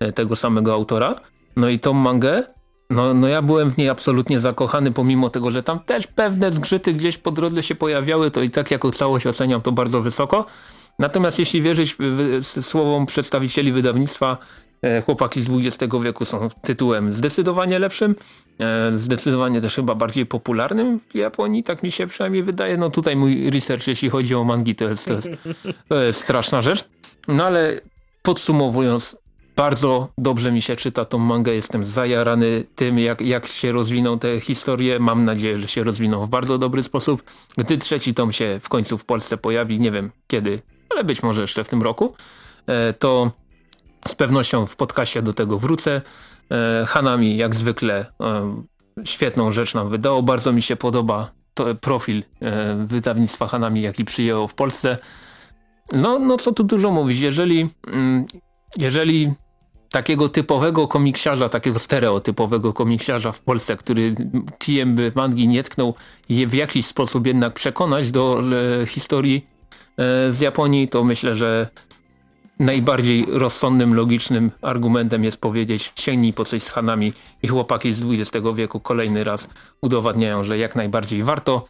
e, 0.00 0.12
tego 0.12 0.36
samego 0.36 0.72
autora. 0.74 1.14
No 1.56 1.68
i 1.68 1.78
tą 1.78 1.92
mangę 1.92 2.42
no, 2.90 3.14
no 3.14 3.28
ja 3.28 3.42
byłem 3.42 3.70
w 3.70 3.76
niej 3.76 3.88
absolutnie 3.88 4.40
zakochany, 4.40 4.90
pomimo 4.90 5.30
tego, 5.30 5.50
że 5.50 5.62
tam 5.62 5.80
też 5.80 6.06
pewne 6.06 6.50
zgrzyty 6.50 6.92
gdzieś 6.92 7.18
po 7.18 7.30
drodze 7.30 7.62
się 7.62 7.74
pojawiały, 7.74 8.30
to 8.30 8.42
i 8.42 8.50
tak 8.50 8.70
jako 8.70 8.90
całość 8.90 9.26
oceniam 9.26 9.60
to 9.60 9.72
bardzo 9.72 10.02
wysoko. 10.02 10.44
Natomiast 10.98 11.38
jeśli 11.38 11.62
wierzyć 11.62 11.96
słowom 12.42 13.06
przedstawicieli 13.06 13.72
wydawnictwa, 13.72 14.36
chłopaki 15.04 15.42
z 15.42 15.48
XX 15.50 15.94
wieku 16.02 16.24
są 16.24 16.48
tytułem 16.62 17.12
zdecydowanie 17.12 17.78
lepszym, 17.78 18.14
e, 18.60 18.92
zdecydowanie 18.94 19.60
też 19.60 19.74
chyba 19.74 19.94
bardziej 19.94 20.26
popularnym 20.26 21.00
w 21.00 21.14
Japonii, 21.14 21.62
tak 21.62 21.82
mi 21.82 21.92
się 21.92 22.06
przynajmniej 22.06 22.42
wydaje. 22.42 22.76
No 22.76 22.90
tutaj 22.90 23.16
mój 23.16 23.50
research, 23.50 23.86
jeśli 23.86 24.10
chodzi 24.10 24.34
o 24.34 24.44
mangi, 24.44 24.74
to 24.74 24.84
jest, 24.84 25.06
to 25.06 25.12
jest, 25.12 25.28
to 25.88 26.02
jest 26.02 26.20
straszna 26.20 26.62
rzecz. 26.62 26.84
No 27.28 27.44
ale 27.44 27.80
podsumowując, 28.22 29.16
bardzo 29.56 30.08
dobrze 30.18 30.52
mi 30.52 30.62
się 30.62 30.76
czyta 30.76 31.04
tą 31.04 31.18
mangę, 31.18 31.54
jestem 31.54 31.84
zajarany 31.84 32.64
tym, 32.74 32.98
jak, 32.98 33.20
jak 33.20 33.46
się 33.46 33.72
rozwiną 33.72 34.18
te 34.18 34.40
historie. 34.40 34.98
Mam 34.98 35.24
nadzieję, 35.24 35.58
że 35.58 35.68
się 35.68 35.84
rozwiną 35.84 36.26
w 36.26 36.28
bardzo 36.28 36.58
dobry 36.58 36.82
sposób. 36.82 37.22
Gdy 37.56 37.78
trzeci 37.78 38.14
tom 38.14 38.32
się 38.32 38.58
w 38.62 38.68
końcu 38.68 38.98
w 38.98 39.04
Polsce 39.04 39.36
pojawi, 39.36 39.80
nie 39.80 39.90
wiem 39.90 40.10
kiedy, 40.26 40.62
ale 40.90 41.04
być 41.04 41.22
może 41.22 41.40
jeszcze 41.40 41.64
w 41.64 41.68
tym 41.68 41.82
roku, 41.82 42.14
e, 42.66 42.92
to 42.92 43.32
z 44.08 44.14
pewnością 44.14 44.66
w 44.66 44.76
podcaście 44.76 45.22
do 45.22 45.32
tego 45.32 45.58
wrócę. 45.58 46.02
E, 46.50 46.86
Hanami 46.86 47.36
jak 47.36 47.54
zwykle 47.54 48.06
e, 48.20 48.54
świetną 49.04 49.52
rzecz 49.52 49.74
nam 49.74 49.88
wydało. 49.88 50.22
Bardzo 50.22 50.52
mi 50.52 50.62
się 50.62 50.76
podoba 50.76 51.30
to 51.54 51.74
profil 51.74 52.22
wydawnictwa 52.86 53.48
Hanami, 53.48 53.82
jaki 53.82 54.04
przyjęło 54.04 54.48
w 54.48 54.54
Polsce. 54.54 54.98
No, 55.92 56.18
no 56.18 56.36
co 56.36 56.52
tu 56.52 56.64
dużo 56.64 56.90
mówić, 56.90 57.20
jeżeli, 57.20 57.68
mm, 57.86 58.24
jeżeli 58.76 59.32
takiego 59.90 60.28
typowego 60.28 60.88
komiksiarza, 60.88 61.48
takiego 61.48 61.78
stereotypowego 61.78 62.72
komiksiarza 62.72 63.32
w 63.32 63.40
Polsce, 63.40 63.76
który 63.76 64.14
kijem 64.58 64.94
by 64.94 65.12
mangi 65.14 65.48
nie 65.48 65.62
tknął, 65.62 65.94
je 66.28 66.46
w 66.46 66.54
jakiś 66.54 66.86
sposób 66.86 67.26
jednak 67.26 67.54
przekonać 67.54 68.10
do 68.10 68.42
e, 68.82 68.86
historii 68.86 69.46
e, 69.96 70.32
z 70.32 70.40
Japonii, 70.40 70.88
to 70.88 71.04
myślę, 71.04 71.34
że 71.34 71.68
najbardziej 72.58 73.26
rozsądnym, 73.28 73.94
logicznym 73.94 74.50
argumentem 74.62 75.24
jest 75.24 75.40
powiedzieć 75.40 75.92
sięgnij 75.96 76.32
po 76.32 76.44
coś 76.44 76.62
z 76.62 76.68
Hanami 76.68 77.12
i 77.42 77.48
chłopaki 77.48 77.92
z 77.92 78.02
XX 78.04 78.46
wieku 78.54 78.80
kolejny 78.80 79.24
raz 79.24 79.48
udowadniają, 79.82 80.44
że 80.44 80.58
jak 80.58 80.76
najbardziej 80.76 81.22
warto. 81.22 81.68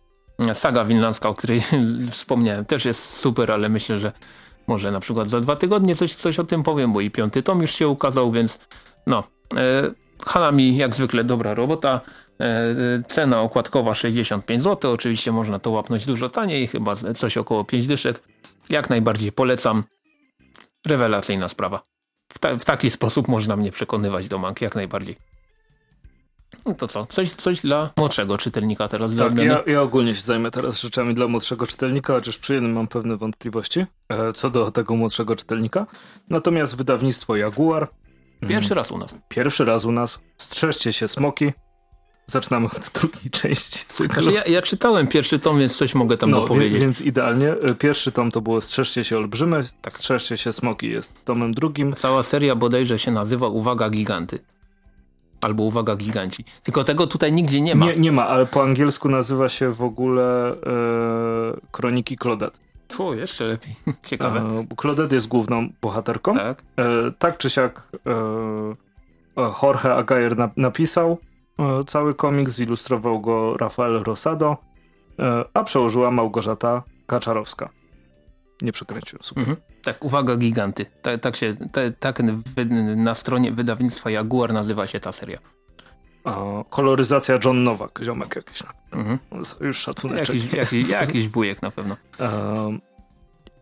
Saga 0.53 0.85
winlandzka, 0.85 1.29
o 1.29 1.35
której 1.35 1.61
wspomniałem 2.11 2.65
też 2.65 2.85
jest 2.85 3.17
super, 3.17 3.53
ale 3.53 3.69
myślę, 3.69 3.99
że 3.99 4.13
może 4.67 4.93
na 4.93 5.01
przykład 5.01 5.29
za 5.29 5.41
dwa 5.41 5.57
tygodnie 5.57 5.97
coś, 5.97 6.15
coś 6.15 6.39
o 6.39 6.45
tym 6.45 6.63
powiem, 6.63 6.93
bo 6.93 7.01
i 7.01 7.11
piąty 7.11 7.43
tom 7.43 7.61
już 7.61 7.71
się 7.71 7.89
ukazał, 7.89 8.31
więc 8.31 8.61
no. 9.07 9.25
E, 9.57 9.91
Hanami 10.27 10.77
jak 10.77 10.95
zwykle 10.95 11.25
dobra 11.25 11.55
robota. 11.55 12.01
E, 12.41 12.75
cena 13.09 13.41
okładkowa 13.41 13.95
65 13.95 14.63
zł. 14.63 14.93
Oczywiście 14.93 15.33
można 15.33 15.59
to 15.59 15.71
łapnąć 15.71 16.07
dużo 16.07 16.29
taniej, 16.29 16.67
chyba 16.67 16.97
coś 16.97 17.37
około 17.37 17.65
5 17.65 17.87
dyszek. 17.87 18.23
Jak 18.71 18.91
najbardziej 18.91 19.33
polecam. 19.33 19.85
Rewelacyjna 20.87 21.49
sprawa. 21.49 21.83
W, 22.33 22.39
ta, 22.39 22.57
w 22.57 22.65
taki 22.65 22.91
sposób 22.91 23.29
można 23.29 23.57
mnie 23.57 23.73
przekonywać 23.73 24.29
do 24.29 24.39
mank, 24.39 24.61
jak 24.61 24.75
najbardziej. 24.75 25.17
No 26.67 26.75
to 26.75 26.89
co? 26.89 27.07
Coś, 27.07 27.31
coś 27.31 27.61
dla 27.61 27.91
młodszego 27.97 28.39
czytelnika 28.39 28.89
teraz. 28.89 29.17
Tak, 29.17 29.35
dla 29.35 29.45
ja, 29.45 29.63
ja, 29.67 29.83
ogólnie 29.83 30.15
się 30.15 30.21
zajmę 30.21 30.51
teraz 30.51 30.81
rzeczami 30.81 31.15
dla 31.15 31.29
młodszego 31.29 31.67
czytelnika, 31.67 32.13
chociaż 32.13 32.39
przy 32.39 32.55
jednym 32.55 32.73
mam 32.73 32.89
pewne 32.89 33.17
wątpliwości 33.17 33.87
e, 34.09 34.33
co 34.33 34.51
do 34.51 34.71
tego 34.71 34.97
młodszego 34.97 35.37
czytelnika. 35.37 35.87
Natomiast 36.31 36.77
wydawnictwo 36.77 37.37
Jaguar. 37.37 37.89
Pierwszy 38.49 38.75
raz 38.75 38.91
u 38.91 38.99
nas. 38.99 39.15
Pierwszy 39.29 39.65
raz 39.65 39.85
u 39.85 39.93
nas. 39.93 40.21
Strzeżcie 40.37 40.93
się 40.93 41.09
smoki. 41.09 41.53
Zaczynamy 42.31 42.67
od 42.67 42.91
drugiej 42.95 43.31
części 43.31 43.79
cyklu. 43.89 44.23
Znaczy 44.23 44.37
ja, 44.37 44.45
ja, 44.45 44.63
czytałem 44.63 45.07
pierwszy 45.07 45.39
tom, 45.39 45.59
więc 45.59 45.77
coś 45.77 45.95
mogę 45.95 46.17
tam 46.17 46.31
no, 46.31 46.41
dopowiedzieć. 46.41 46.81
Więc 46.81 47.01
idealnie. 47.01 47.51
E, 47.51 47.75
pierwszy 47.75 48.13
tom 48.13 48.31
to 48.31 48.41
było 48.41 48.61
Strzeżcie 48.61 49.05
się 49.05 49.17
olbrzymy, 49.17 49.65
tak. 49.83 49.93
Strzeżcie 49.93 50.37
się 50.37 50.53
smoki 50.53 50.91
jest 50.91 51.25
tomem 51.25 51.55
drugim. 51.55 51.95
Cała 51.95 52.23
seria 52.23 52.57
bodajże 52.57 52.99
się 52.99 53.11
nazywa 53.11 53.49
Uwaga 53.49 53.91
Giganty. 53.91 54.39
Albo 55.41 55.63
uwaga, 55.63 55.97
giganci. 55.97 56.45
Tylko 56.63 56.85
tego 56.85 57.07
tutaj 57.07 57.33
nigdzie 57.33 57.61
nie 57.61 57.75
ma. 57.75 57.87
Nie, 57.87 57.95
nie 57.95 58.13
ma, 58.13 58.29
ale 58.29 58.47
po 58.47 58.63
angielsku 58.63 59.09
nazywa 59.09 59.49
się 59.49 59.73
w 59.73 59.83
ogóle 59.83 60.53
e, 60.53 60.57
Kroniki 61.71 62.19
Claudette. 62.19 62.59
O, 62.99 63.15
jeszcze 63.15 63.45
lepiej. 63.45 63.75
Ciekawe. 64.11 64.41
E, 64.41 64.67
Claudette 64.81 65.15
jest 65.15 65.29
główną 65.29 65.69
bohaterką. 65.81 66.35
Tak. 66.35 66.63
E, 66.77 66.85
tak 67.19 67.39
czy 67.39 67.51
siak 67.51 67.83
e, 68.07 68.11
e 69.43 69.53
Jorge 69.63 69.95
Agayer 69.95 70.37
na, 70.37 70.51
napisał 70.57 71.19
e, 71.23 71.28
cały 71.87 72.15
komiks, 72.15 72.53
zilustrował 72.53 73.21
go 73.21 73.57
Rafael 73.57 74.03
Rosado, 74.03 74.57
e, 75.19 75.45
a 75.55 75.65
przełożyła 75.65 76.11
Małgorzata 76.11 76.83
Kaczarowska. 77.07 77.69
Nie 78.63 78.73
przekręciłem, 78.73 79.23
super. 79.23 79.43
Mhm. 79.43 79.57
Tak, 79.83 80.05
uwaga, 80.05 80.37
giganty. 80.37 80.87
Tak, 81.03 81.21
tak 81.21 81.37
się, 81.37 81.57
tak 82.01 82.23
na 82.97 83.15
stronie 83.15 83.53
wydawnictwa 83.53 84.11
Jaguar 84.11 84.53
nazywa 84.53 84.87
się 84.87 85.01
ta 85.01 85.13
seria. 85.13 85.39
O, 86.25 86.65
koloryzacja 86.71 87.39
John 87.45 87.65
Nowak, 87.65 88.01
ziomek 88.03 88.37
jakiś. 88.37 88.63
Mhm. 88.93 89.19
Już 89.61 89.79
szacunek. 89.79 90.19
Jakiś, 90.19 90.53
jakiś, 90.53 90.91
jakiś 91.03 91.29
wujek 91.29 91.63
na 91.63 91.71
pewno. 91.71 91.97
Um, 92.21 92.81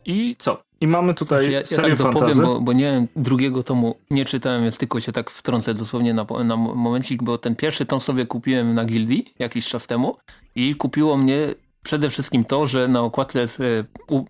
I 0.07 0.37
co? 0.39 0.63
I 0.81 0.87
mamy 0.87 1.15
tutaj 1.15 1.43
znaczy 1.43 1.53
ja, 1.53 1.65
serię 1.65 1.91
ja 1.91 1.97
tak 1.97 2.13
dopowiem, 2.13 2.41
bo, 2.41 2.61
bo 2.61 2.73
nie 2.73 3.07
drugiego 3.17 3.63
tomu 3.63 3.97
nie 4.11 4.25
czytałem, 4.25 4.63
więc 4.63 4.79
tylko 4.79 5.01
się 5.01 5.13
tak 5.13 5.31
wtrącę 5.31 5.75
dosłownie 5.75 6.15
na, 6.15 6.27
na 6.45 6.57
momencik, 6.57 7.23
bo 7.23 7.39
ten 7.39 7.57
pierwszy 7.57 7.87
tom 7.87 8.01
sobie 8.01 8.27
kupiłem 8.27 8.75
na 8.75 8.85
Gildii 8.85 9.25
jakiś 9.39 9.69
czas 9.69 9.87
temu 9.87 10.17
i 10.55 10.75
kupiło 10.75 11.17
mnie 11.17 11.55
przede 11.83 12.11
wszystkim 12.11 12.45
to, 12.45 12.67
że 12.67 12.89
na 12.89 13.01
okładce 13.01 13.41
jest, 13.41 13.61
e, 13.61 13.85
u, 14.09 14.25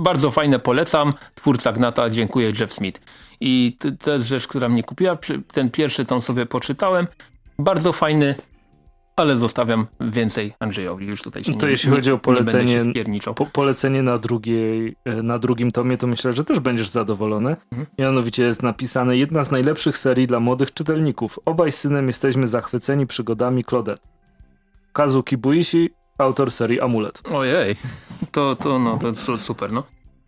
bardzo 0.00 0.30
fajne, 0.30 0.58
polecam. 0.58 1.12
Twórca 1.34 1.72
Gnata, 1.72 2.10
dziękuję, 2.10 2.52
Jeff 2.60 2.72
Smith. 2.72 3.00
I 3.40 3.76
to 4.04 4.12
jest 4.12 4.26
rzecz, 4.26 4.46
która 4.46 4.68
mnie 4.68 4.82
kupiła. 4.82 5.18
Ten 5.52 5.70
pierwszy 5.70 6.04
tom 6.04 6.22
sobie 6.22 6.46
poczytałem. 6.46 7.06
Bardzo 7.58 7.92
fajny, 7.92 8.34
ale 9.16 9.36
zostawiam 9.36 9.86
więcej 10.00 10.52
Andrzejowi. 10.58 11.06
Już 11.06 11.22
tutaj 11.22 11.44
się 11.44 11.58
to 11.58 11.66
nie, 11.66 11.70
jeśli 11.72 11.90
chodzi 11.90 12.12
o 12.12 12.18
polecenie, 12.18 12.78
po, 13.34 13.46
polecenie 13.46 14.02
na, 14.02 14.18
drugiej, 14.18 14.96
e, 15.04 15.22
na 15.22 15.38
drugim 15.38 15.70
tomie, 15.70 15.98
to 15.98 16.06
myślę, 16.06 16.32
że 16.32 16.44
też 16.44 16.60
będziesz 16.60 16.88
zadowolony. 16.88 17.56
Mhm. 17.72 17.86
Mianowicie 17.98 18.42
jest 18.42 18.62
napisane 18.62 19.16
jedna 19.16 19.44
z 19.44 19.50
najlepszych 19.50 19.98
serii 19.98 20.26
dla 20.26 20.40
młodych 20.40 20.74
czytelników. 20.74 21.38
Obaj 21.44 21.72
z 21.72 21.76
synem 21.76 22.06
jesteśmy 22.06 22.48
zachwyceni 22.48 23.06
przygodami 23.06 23.64
Claudette. 23.64 24.02
Kazuki 24.92 25.36
Buishi 25.36 25.90
autor 26.18 26.50
serii 26.50 26.80
Amulet. 26.80 27.22
Ojej, 27.32 27.76
to, 28.32 28.56
to, 28.56 28.78
no, 28.78 28.98
to 28.98 29.38
super, 29.38 29.72
no. 29.72 29.82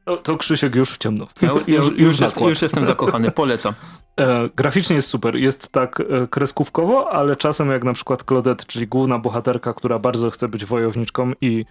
To, 0.06 0.16
to 0.16 0.36
Krzysiek 0.36 0.74
już 0.74 0.90
w 0.90 0.98
ciemno. 0.98 1.26
Ja, 1.42 1.48
już, 1.50 1.66
już, 1.66 1.98
już, 1.98 2.20
jest, 2.20 2.40
już, 2.40 2.62
jestem 2.62 2.84
zakochany, 2.84 3.30
polecam. 3.30 3.74
E, 4.20 4.48
graficznie 4.56 4.96
jest 4.96 5.08
super, 5.08 5.36
jest 5.36 5.68
tak 5.68 6.00
e, 6.00 6.26
kreskówkowo, 6.26 7.12
ale 7.12 7.36
czasem 7.36 7.70
jak 7.70 7.84
na 7.84 7.92
przykład 7.92 8.22
Claudette, 8.22 8.64
czyli 8.66 8.86
główna 8.86 9.18
bohaterka, 9.18 9.74
która 9.74 9.98
bardzo 9.98 10.30
chce 10.30 10.48
być 10.48 10.64
wojowniczką 10.64 11.32
i 11.40 11.64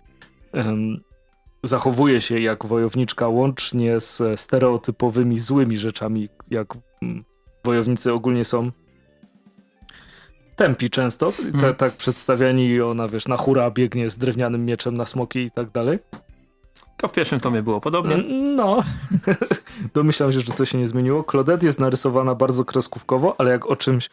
e, 0.54 0.76
zachowuje 1.64 2.22
się 2.22 2.40
jak 2.40 2.66
wojowniczka 2.66 3.28
łącznie 3.28 4.00
z 4.00 4.40
stereotypowymi 4.40 5.40
złymi 5.40 5.78
rzeczami, 5.78 6.30
jak 6.50 6.68
mm, 7.02 7.24
wojownicy 7.64 8.14
ogólnie 8.14 8.46
są 8.46 8.72
tępi 10.56 10.90
często, 10.90 11.34
mm. 11.54 11.76
tak 11.76 11.94
przedstawiani 11.94 12.68
i 12.68 12.82
ona, 12.82 13.08
wiesz, 13.08 13.28
na 13.28 13.38
hura 13.38 13.72
biegnie 13.72 14.10
z 14.10 14.18
drewnianym 14.18 14.66
mieczem 14.66 14.98
na 14.98 15.06
smoki 15.06 15.40
i 15.40 15.52
tak 15.52 15.72
dalej. 15.72 16.00
To 17.06 17.10
w 17.10 17.12
pierwszym 17.12 17.40
tomie 17.40 17.62
było 17.62 17.82
podobnie. 17.82 18.18
No, 18.56 18.84
domyślam 19.94 20.32
się, 20.32 20.40
że 20.40 20.52
to 20.52 20.66
się 20.66 20.78
nie 20.78 20.88
zmieniło. 20.88 21.24
Claudette 21.24 21.66
jest 21.66 21.80
narysowana 21.80 22.36
bardzo 22.36 22.66
kreskówkowo, 22.66 23.36
ale 23.38 23.52
jak 23.52 23.66
o 23.66 23.76
czymś 23.76 24.10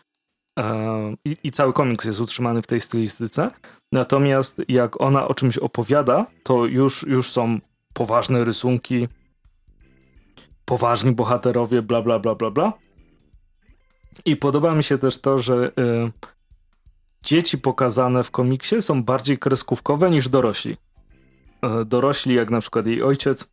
i, 1.24 1.36
i, 1.44 1.50
cały 1.50 1.72
komiks 1.72 2.04
jest 2.04 2.20
utrzymany 2.20 2.62
w 2.62 2.66
tej 2.66 2.80
stylistyce. 2.80 3.50
Natomiast 3.92 4.62
jak 4.68 5.00
ona 5.00 5.28
o 5.28 5.34
czymś 5.34 5.58
opowiada, 5.58 6.26
to 6.42 6.66
już, 6.66 7.02
już 7.02 7.30
są 7.30 7.58
poważne 7.92 8.44
rysunki, 8.44 9.08
poważni 10.64 11.12
bohaterowie, 11.12 11.82
bla, 11.82 12.02
bla, 12.02 12.18
bla, 12.18 12.34
bla, 12.34 12.50
bla. 12.50 12.72
I 14.24 14.36
podoba 14.36 14.74
mi 14.74 14.84
się 14.84 14.98
też 14.98 15.20
to, 15.20 15.38
że 15.38 15.72
y, 15.78 16.12
dzieci 17.22 17.58
pokazane 17.58 18.22
w 18.22 18.30
komiksie 18.30 18.82
są 18.82 19.02
bardziej 19.02 19.38
kreskówkowe 19.38 20.10
niż 20.10 20.28
dorośli. 20.28 20.76
Y, 21.66 21.84
dorośli, 21.84 22.34
jak 22.34 22.50
na 22.50 22.60
przykład 22.60 22.86
jej 22.86 23.02
ojciec, 23.02 23.52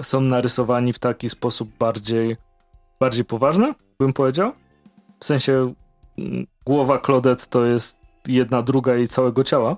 są 0.00 0.20
narysowani 0.20 0.92
w 0.92 0.98
taki 0.98 1.30
sposób 1.30 1.70
bardziej, 1.78 2.36
bardziej 3.00 3.24
poważny, 3.24 3.74
bym 3.98 4.12
powiedział. 4.12 4.52
W 5.20 5.24
sensie 5.24 5.74
mm, 6.18 6.46
głowa 6.64 6.98
Claudette 6.98 7.46
to 7.50 7.64
jest 7.64 8.00
jedna 8.26 8.62
druga 8.62 8.94
jej 8.94 9.08
całego 9.08 9.44
ciała 9.44 9.76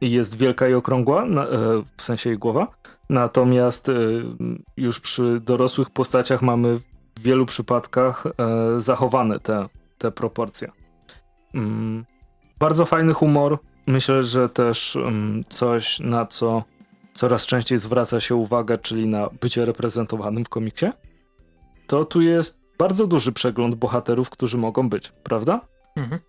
i 0.00 0.10
jest 0.10 0.36
wielka 0.38 0.68
i 0.68 0.74
okrągła, 0.74 1.24
e, 1.24 1.26
w 1.96 2.02
sensie 2.02 2.30
jej 2.30 2.38
głowa. 2.38 2.66
Natomiast 3.10 3.88
e, 3.88 3.92
już 4.76 5.00
przy 5.00 5.40
dorosłych 5.40 5.90
postaciach 5.90 6.42
mamy 6.42 6.78
w 7.16 7.22
wielu 7.22 7.46
przypadkach 7.46 8.26
e, 8.26 8.32
zachowane 8.80 9.40
te, 9.40 9.68
te 9.98 10.10
proporcje. 10.10 10.70
Mm, 11.54 12.04
bardzo 12.58 12.84
fajny 12.84 13.12
humor. 13.12 13.58
Myślę, 13.86 14.24
że 14.24 14.48
też 14.48 14.96
mm, 14.96 15.44
coś, 15.48 16.00
na 16.00 16.26
co 16.26 16.64
coraz 17.12 17.46
częściej 17.46 17.78
zwraca 17.78 18.20
się 18.20 18.34
uwagę, 18.34 18.78
czyli 18.78 19.06
na 19.06 19.30
bycie 19.40 19.64
reprezentowanym 19.64 20.44
w 20.44 20.48
komiksie. 20.48 20.86
To 21.86 22.04
tu 22.04 22.20
jest 22.20 22.60
bardzo 22.78 23.06
duży 23.06 23.32
przegląd 23.32 23.74
bohaterów, 23.74 24.30
którzy 24.30 24.58
mogą 24.58 24.88
być, 24.88 25.12
prawda? 25.22 25.60
Mhm. 25.96 26.20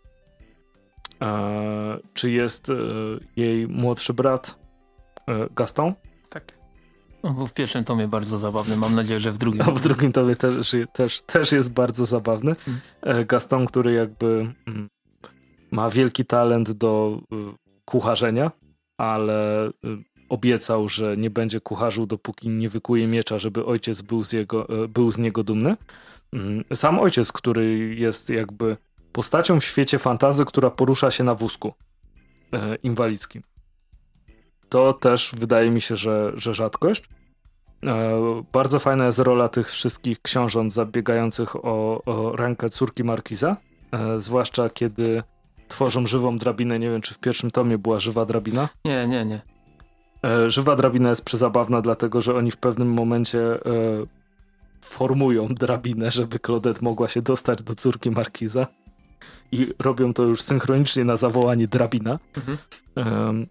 E, 1.22 2.00
czy 2.14 2.32
jest 2.32 2.70
e, 2.70 2.74
jej 3.36 3.68
młodszy 3.68 4.14
brat 4.14 4.56
e, 5.28 5.48
Gaston? 5.56 5.94
Tak. 6.30 6.44
No, 7.24 7.34
bo 7.34 7.48
w 7.48 7.54
pierwszym 7.54 7.84
tomie 7.84 8.08
bardzo 8.08 8.38
zabawny, 8.38 8.78
mam 8.78 8.96
nadzieję, 8.96 9.20
że 9.20 9.32
w 9.32 9.38
drugim. 9.38 9.62
A 9.62 9.72
w 9.72 9.82
drugim 9.82 10.12
tomie 10.12 10.36
też, 10.36 10.76
też, 10.94 11.22
też 11.22 11.52
jest 11.52 11.74
bardzo 11.74 12.06
zabawny. 12.06 12.52
Mhm. 12.52 13.26
Gaston, 13.26 13.66
który 13.66 13.94
jakby 13.94 14.54
mm, 14.68 14.90
ma 15.72 15.90
wielki 15.90 16.26
talent 16.26 16.72
do 16.72 17.22
kucharzenia, 17.86 18.52
ale 18.98 19.70
obiecał, 20.30 20.90
że 20.90 21.18
nie 21.18 21.30
będzie 21.30 21.62
kucharzył, 21.62 22.06
dopóki 22.06 22.50
nie 22.50 22.70
wykuje 22.70 23.08
miecza, 23.08 23.40
żeby 23.40 23.66
ojciec 23.66 24.02
był 24.02 24.24
z, 24.24 24.32
jego, 24.32 24.68
był 24.90 25.12
z 25.12 25.18
niego 25.18 25.44
dumny. 25.44 25.78
Mm, 26.34 26.64
sam 26.76 27.00
ojciec, 27.00 27.32
który 27.32 27.96
jest 27.96 28.30
jakby 28.30 28.78
postacią 29.12 29.60
w 29.60 29.66
świecie 29.66 30.00
fantazy, 30.00 30.46
która 30.46 30.70
porusza 30.70 31.12
się 31.12 31.24
na 31.24 31.36
wózku 31.36 31.74
inwalidzkim. 32.84 33.44
To 34.70 34.94
też 34.94 35.32
wydaje 35.38 35.72
mi 35.72 35.82
się, 35.82 35.96
że, 35.96 36.32
że 36.36 36.54
rzadkość. 36.54 37.04
E, 37.84 38.44
bardzo 38.52 38.80
fajna 38.80 39.06
jest 39.06 39.20
rola 39.20 39.50
tych 39.50 39.70
wszystkich 39.70 40.22
książąt 40.22 40.74
zabiegających 40.74 41.56
o, 41.56 42.02
o 42.06 42.36
rękę 42.36 42.70
córki 42.70 43.04
Markiza, 43.04 43.58
e, 43.92 44.20
zwłaszcza 44.20 44.70
kiedy 44.70 45.24
tworzą 45.68 46.08
żywą 46.08 46.38
drabinę. 46.38 46.80
Nie 46.80 46.90
wiem, 46.90 47.02
czy 47.02 47.14
w 47.14 47.20
pierwszym 47.20 47.52
tomie 47.52 47.78
była 47.78 48.00
żywa 48.00 48.26
drabina? 48.26 48.70
Nie, 48.86 49.08
nie, 49.08 49.26
nie. 49.26 49.42
E, 50.26 50.50
żywa 50.50 50.76
drabina 50.76 51.10
jest 51.10 51.26
przezabawna, 51.26 51.82
dlatego 51.82 52.22
że 52.22 52.36
oni 52.36 52.52
w 52.52 52.58
pewnym 52.58 52.94
momencie 52.94 53.40
e, 53.40 53.60
formują 54.82 55.48
drabinę, 55.48 56.12
żeby 56.12 56.40
Claudette 56.40 56.82
mogła 56.82 57.08
się 57.08 57.22
dostać 57.22 57.64
do 57.64 57.76
córki 57.76 58.12
Markiza 58.12 58.68
i 59.52 59.74
robią 59.80 60.14
to 60.14 60.24
już 60.24 60.42
synchronicznie 60.42 61.04
na 61.04 61.18
zawołanie 61.18 61.68
drabina. 61.68 62.20
Mhm. 62.38 62.58
Um, 62.96 63.48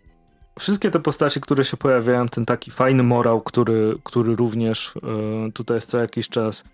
wszystkie 0.59 0.91
te 0.91 1.01
postacie, 1.01 1.41
które 1.41 1.65
się 1.65 1.77
pojawiają, 1.77 2.29
ten 2.29 2.47
taki 2.47 2.71
fajny 2.71 3.03
morał, 3.03 3.41
który, 3.41 3.99
który 4.05 4.37
również 4.37 4.95
e, 4.97 5.53
tutaj 5.53 5.77
jest 5.77 5.91
co 5.91 5.99
jakiś 5.99 6.29
czas 6.29 6.65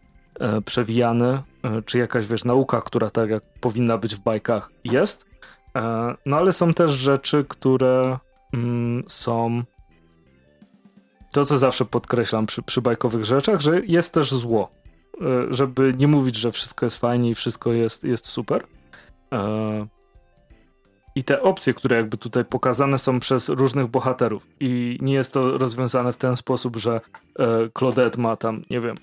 e, 0.40 0.60
przewijany, 0.60 1.42
e, 1.62 1.82
czy 1.86 1.98
jakaś, 1.98 2.26
wiesz, 2.26 2.44
nauka, 2.44 2.80
która 2.80 3.10
tak 3.10 3.30
jak 3.30 3.42
powinna 3.60 3.98
być 3.98 4.14
w 4.14 4.20
bajkach 4.20 4.70
jest. 4.84 5.31
E, 5.76 6.14
no 6.26 6.36
ale 6.36 6.52
są 6.52 6.74
też 6.74 6.90
rzeczy, 6.90 7.44
które 7.48 8.18
mm, 8.54 9.04
są 9.06 9.62
to, 11.32 11.44
co 11.44 11.58
zawsze 11.58 11.84
podkreślam 11.84 12.46
przy, 12.46 12.62
przy 12.62 12.82
bajkowych 12.82 13.24
rzeczach, 13.24 13.60
że 13.60 13.80
jest 13.86 14.14
też 14.14 14.30
zło. 14.30 14.70
E, 15.20 15.24
żeby 15.50 15.94
nie 15.98 16.08
mówić, 16.08 16.36
że 16.36 16.52
wszystko 16.52 16.86
jest 16.86 16.98
fajnie 16.98 17.30
i 17.30 17.34
wszystko 17.34 17.72
jest, 17.72 18.04
jest 18.04 18.26
super. 18.26 18.66
E, 19.32 19.86
I 21.14 21.24
te 21.24 21.42
opcje, 21.42 21.74
które 21.74 21.96
jakby 21.96 22.16
tutaj 22.16 22.44
pokazane 22.44 22.98
są 22.98 23.20
przez 23.20 23.48
różnych 23.48 23.86
bohaterów. 23.86 24.46
I 24.60 24.98
nie 25.02 25.14
jest 25.14 25.32
to 25.32 25.58
rozwiązane 25.58 26.12
w 26.12 26.16
ten 26.16 26.36
sposób, 26.36 26.76
że 26.76 27.00
Claudette 27.78 28.20
ma 28.20 28.36
tam, 28.36 28.64
nie 28.70 28.80
wiem, 28.80 28.96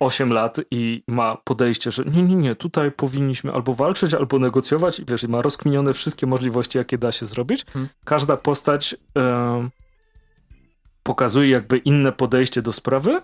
8 0.00 0.32
lat 0.32 0.56
i 0.70 1.02
ma 1.08 1.36
podejście, 1.44 1.92
że 1.92 2.04
nie, 2.04 2.22
nie, 2.22 2.34
nie, 2.34 2.56
tutaj 2.56 2.92
powinniśmy 2.92 3.52
albo 3.52 3.74
walczyć, 3.74 4.14
albo 4.14 4.38
negocjować 4.38 5.00
i 5.00 5.04
wiesz, 5.04 5.22
i 5.22 5.28
ma 5.28 5.42
rozkminione 5.42 5.92
wszystkie 5.92 6.26
możliwości, 6.26 6.78
jakie 6.78 6.98
da 6.98 7.12
się 7.12 7.26
zrobić. 7.26 7.64
Hmm. 7.64 7.88
Każda 8.04 8.36
postać 8.36 8.96
e, 9.18 9.68
pokazuje 11.02 11.50
jakby 11.50 11.78
inne 11.78 12.12
podejście 12.12 12.62
do 12.62 12.72
sprawy 12.72 13.20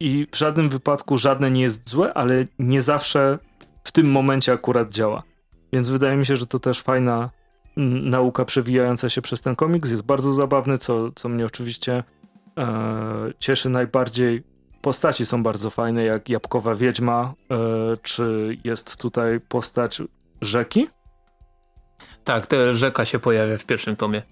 i 0.00 0.26
w 0.32 0.36
żadnym 0.36 0.68
wypadku 0.68 1.18
żadne 1.18 1.50
nie 1.50 1.62
jest 1.62 1.90
złe, 1.90 2.14
ale 2.14 2.44
nie 2.58 2.82
zawsze 2.82 3.38
w 3.84 3.92
tym 3.92 4.10
momencie 4.10 4.52
akurat 4.52 4.92
działa. 4.92 5.22
Więc 5.72 5.88
wydaje 5.88 6.16
mi 6.16 6.26
się, 6.26 6.36
że 6.36 6.46
to 6.46 6.58
też 6.58 6.82
fajna 6.82 7.30
nauka 7.76 8.44
przewijająca 8.44 9.08
się 9.08 9.22
przez 9.22 9.40
ten 9.40 9.56
komiks. 9.56 9.90
Jest 9.90 10.02
bardzo 10.02 10.32
zabawny, 10.32 10.78
co, 10.78 11.10
co 11.10 11.28
mnie 11.28 11.46
oczywiście 11.46 12.04
e, 12.58 13.32
cieszy 13.38 13.70
najbardziej. 13.70 14.55
Postaci 14.86 15.26
są 15.26 15.42
bardzo 15.42 15.70
fajne, 15.70 16.04
jak 16.04 16.28
Jabłkowa 16.28 16.74
Wiedźma, 16.74 17.34
e, 17.50 17.56
czy 18.02 18.58
jest 18.64 18.96
tutaj 18.96 19.40
postać 19.40 20.02
rzeki? 20.40 20.88
Tak, 22.24 22.46
te 22.46 22.74
rzeka 22.74 23.04
się 23.04 23.18
pojawia 23.18 23.58
w 23.58 23.64
pierwszym 23.64 23.96
tomie 23.96 24.22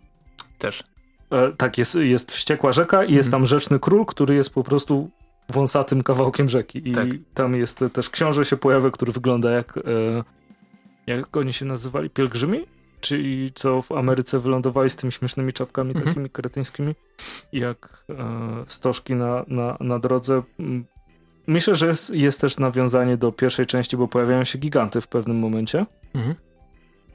też. 0.58 0.84
E, 1.30 1.52
tak, 1.52 1.78
jest, 1.78 1.94
jest 1.94 2.32
wściekła 2.32 2.72
rzeka 2.72 3.04
i 3.04 3.14
jest 3.14 3.26
mhm. 3.26 3.42
tam 3.42 3.46
rzeczny 3.46 3.78
król, 3.78 4.06
który 4.06 4.34
jest 4.34 4.54
po 4.54 4.64
prostu 4.64 5.10
wąsatym 5.48 6.02
kawałkiem 6.02 6.48
rzeki. 6.48 6.88
I 6.88 6.92
tak. 6.92 7.08
tam 7.34 7.54
jest 7.56 7.84
też 7.92 8.10
książę 8.10 8.44
się 8.44 8.56
pojawia, 8.56 8.90
który 8.90 9.12
wygląda 9.12 9.50
jak 9.50 9.76
e, 9.76 9.80
jak 11.06 11.36
oni 11.36 11.52
się 11.52 11.64
nazywali? 11.64 12.10
Pielgrzymi? 12.10 12.66
Czyli 13.04 13.52
co 13.54 13.82
w 13.82 13.92
Ameryce 13.92 14.38
wylądowali 14.38 14.90
z 14.90 14.96
tymi 14.96 15.12
śmiesznymi 15.12 15.52
czapkami 15.52 15.90
mhm. 15.90 16.06
takimi 16.06 16.30
kretyńskimi, 16.30 16.94
jak 17.52 18.04
e, 18.10 18.64
stożki 18.66 19.14
na, 19.14 19.44
na, 19.48 19.76
na 19.80 19.98
drodze. 19.98 20.42
Myślę, 21.46 21.74
że 21.74 21.86
jest, 21.86 22.14
jest 22.14 22.40
też 22.40 22.58
nawiązanie 22.58 23.16
do 23.16 23.32
pierwszej 23.32 23.66
części, 23.66 23.96
bo 23.96 24.08
pojawiają 24.08 24.44
się 24.44 24.58
giganty 24.58 25.00
w 25.00 25.08
pewnym 25.08 25.38
momencie. 25.38 25.86
Mhm. 26.14 26.34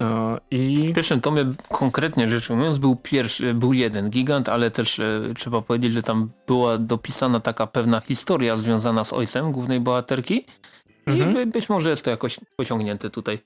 E, 0.01 0.39
I... 0.51 0.89
W 0.89 0.93
pierwszym 0.93 1.21
tomie 1.21 1.45
konkretnie 1.69 2.29
rzecz 2.29 2.49
ujmując 2.49 2.77
był, 2.77 2.95
pierwszy, 2.95 3.53
był 3.53 3.73
jeden 3.73 4.09
gigant, 4.09 4.49
ale 4.49 4.71
też 4.71 4.99
e, 4.99 5.21
trzeba 5.35 5.61
powiedzieć, 5.61 5.93
że 5.93 6.03
tam 6.03 6.29
była 6.47 6.77
dopisana 6.77 7.39
taka 7.39 7.67
pewna 7.67 7.99
historia 7.99 8.57
związana 8.57 9.03
z 9.03 9.13
ojcem 9.13 9.51
głównej 9.51 9.79
bohaterki 9.79 10.45
mhm. 11.05 11.41
i 11.41 11.51
być 11.51 11.69
może 11.69 11.89
jest 11.89 12.05
to 12.05 12.11
jakoś 12.11 12.39
pociągnięte 12.55 13.09
tutaj. 13.09 13.39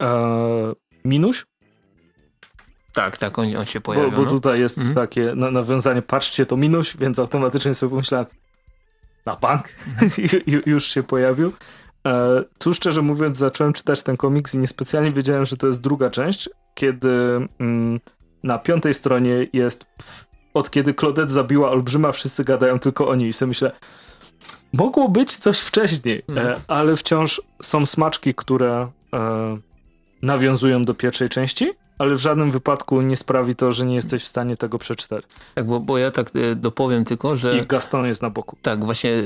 Eee, 0.00 0.74
minuś? 1.04 1.46
Tak, 2.92 3.16
tak, 3.16 3.38
on, 3.38 3.56
on 3.56 3.66
się 3.66 3.80
pojawił. 3.80 4.10
Bo, 4.10 4.16
bo 4.16 4.22
no. 4.22 4.30
tutaj 4.30 4.60
jest 4.60 4.78
mhm. 4.78 4.94
takie 4.94 5.34
na, 5.34 5.50
nawiązanie, 5.50 6.02
patrzcie, 6.02 6.46
to 6.46 6.56
minuś, 6.56 6.96
więc 6.96 7.18
automatycznie 7.18 7.74
sobie 7.74 7.90
pomyślałem, 7.90 8.26
na 9.26 9.36
bank 9.36 9.68
już 10.66 10.84
się 10.84 11.02
pojawił. 11.02 11.52
E, 12.06 12.44
tu 12.58 12.74
szczerze 12.74 13.02
mówiąc 13.02 13.36
zacząłem 13.36 13.72
czytać 13.72 14.02
ten 14.02 14.16
komiks 14.16 14.54
i 14.54 14.58
niespecjalnie 14.58 15.12
wiedziałem, 15.12 15.44
że 15.44 15.56
to 15.56 15.66
jest 15.66 15.80
druga 15.80 16.10
część, 16.10 16.50
kiedy 16.74 17.08
mm, 17.58 18.00
na 18.42 18.58
piątej 18.58 18.94
stronie 18.94 19.46
jest 19.52 19.86
od 20.54 20.70
kiedy 20.70 20.94
Claudette 20.94 21.32
zabiła 21.32 21.70
Olbrzyma, 21.70 22.12
wszyscy 22.12 22.44
gadają 22.44 22.78
tylko 22.78 23.08
o 23.08 23.14
niej 23.14 23.28
i 23.28 23.32
sobie 23.32 23.48
myślę, 23.48 23.72
mogło 24.72 25.08
być 25.08 25.36
coś 25.36 25.58
wcześniej, 25.58 26.22
e, 26.28 26.32
mhm. 26.32 26.60
ale 26.68 26.96
wciąż 26.96 27.42
są 27.62 27.86
smaczki, 27.86 28.34
które 28.34 28.88
e, 29.14 29.58
nawiązują 30.22 30.84
do 30.84 30.94
pierwszej 30.94 31.28
części, 31.28 31.72
ale 31.98 32.14
w 32.14 32.18
żadnym 32.18 32.50
wypadku 32.50 33.02
nie 33.02 33.16
sprawi 33.16 33.54
to, 33.56 33.72
że 33.72 33.86
nie 33.86 33.94
jesteś 33.94 34.22
w 34.22 34.26
stanie 34.26 34.56
tego 34.56 34.78
przeczytać. 34.78 35.24
Tak, 35.54 35.66
bo, 35.66 35.80
bo 35.80 35.98
ja 35.98 36.10
tak 36.10 36.30
e, 36.34 36.54
dopowiem 36.54 37.04
tylko, 37.04 37.36
że... 37.36 37.58
I 37.58 37.66
Gaston 37.66 38.06
jest 38.06 38.22
na 38.22 38.30
boku. 38.30 38.56
Tak, 38.62 38.84
właśnie 38.84 39.10
e, 39.10 39.22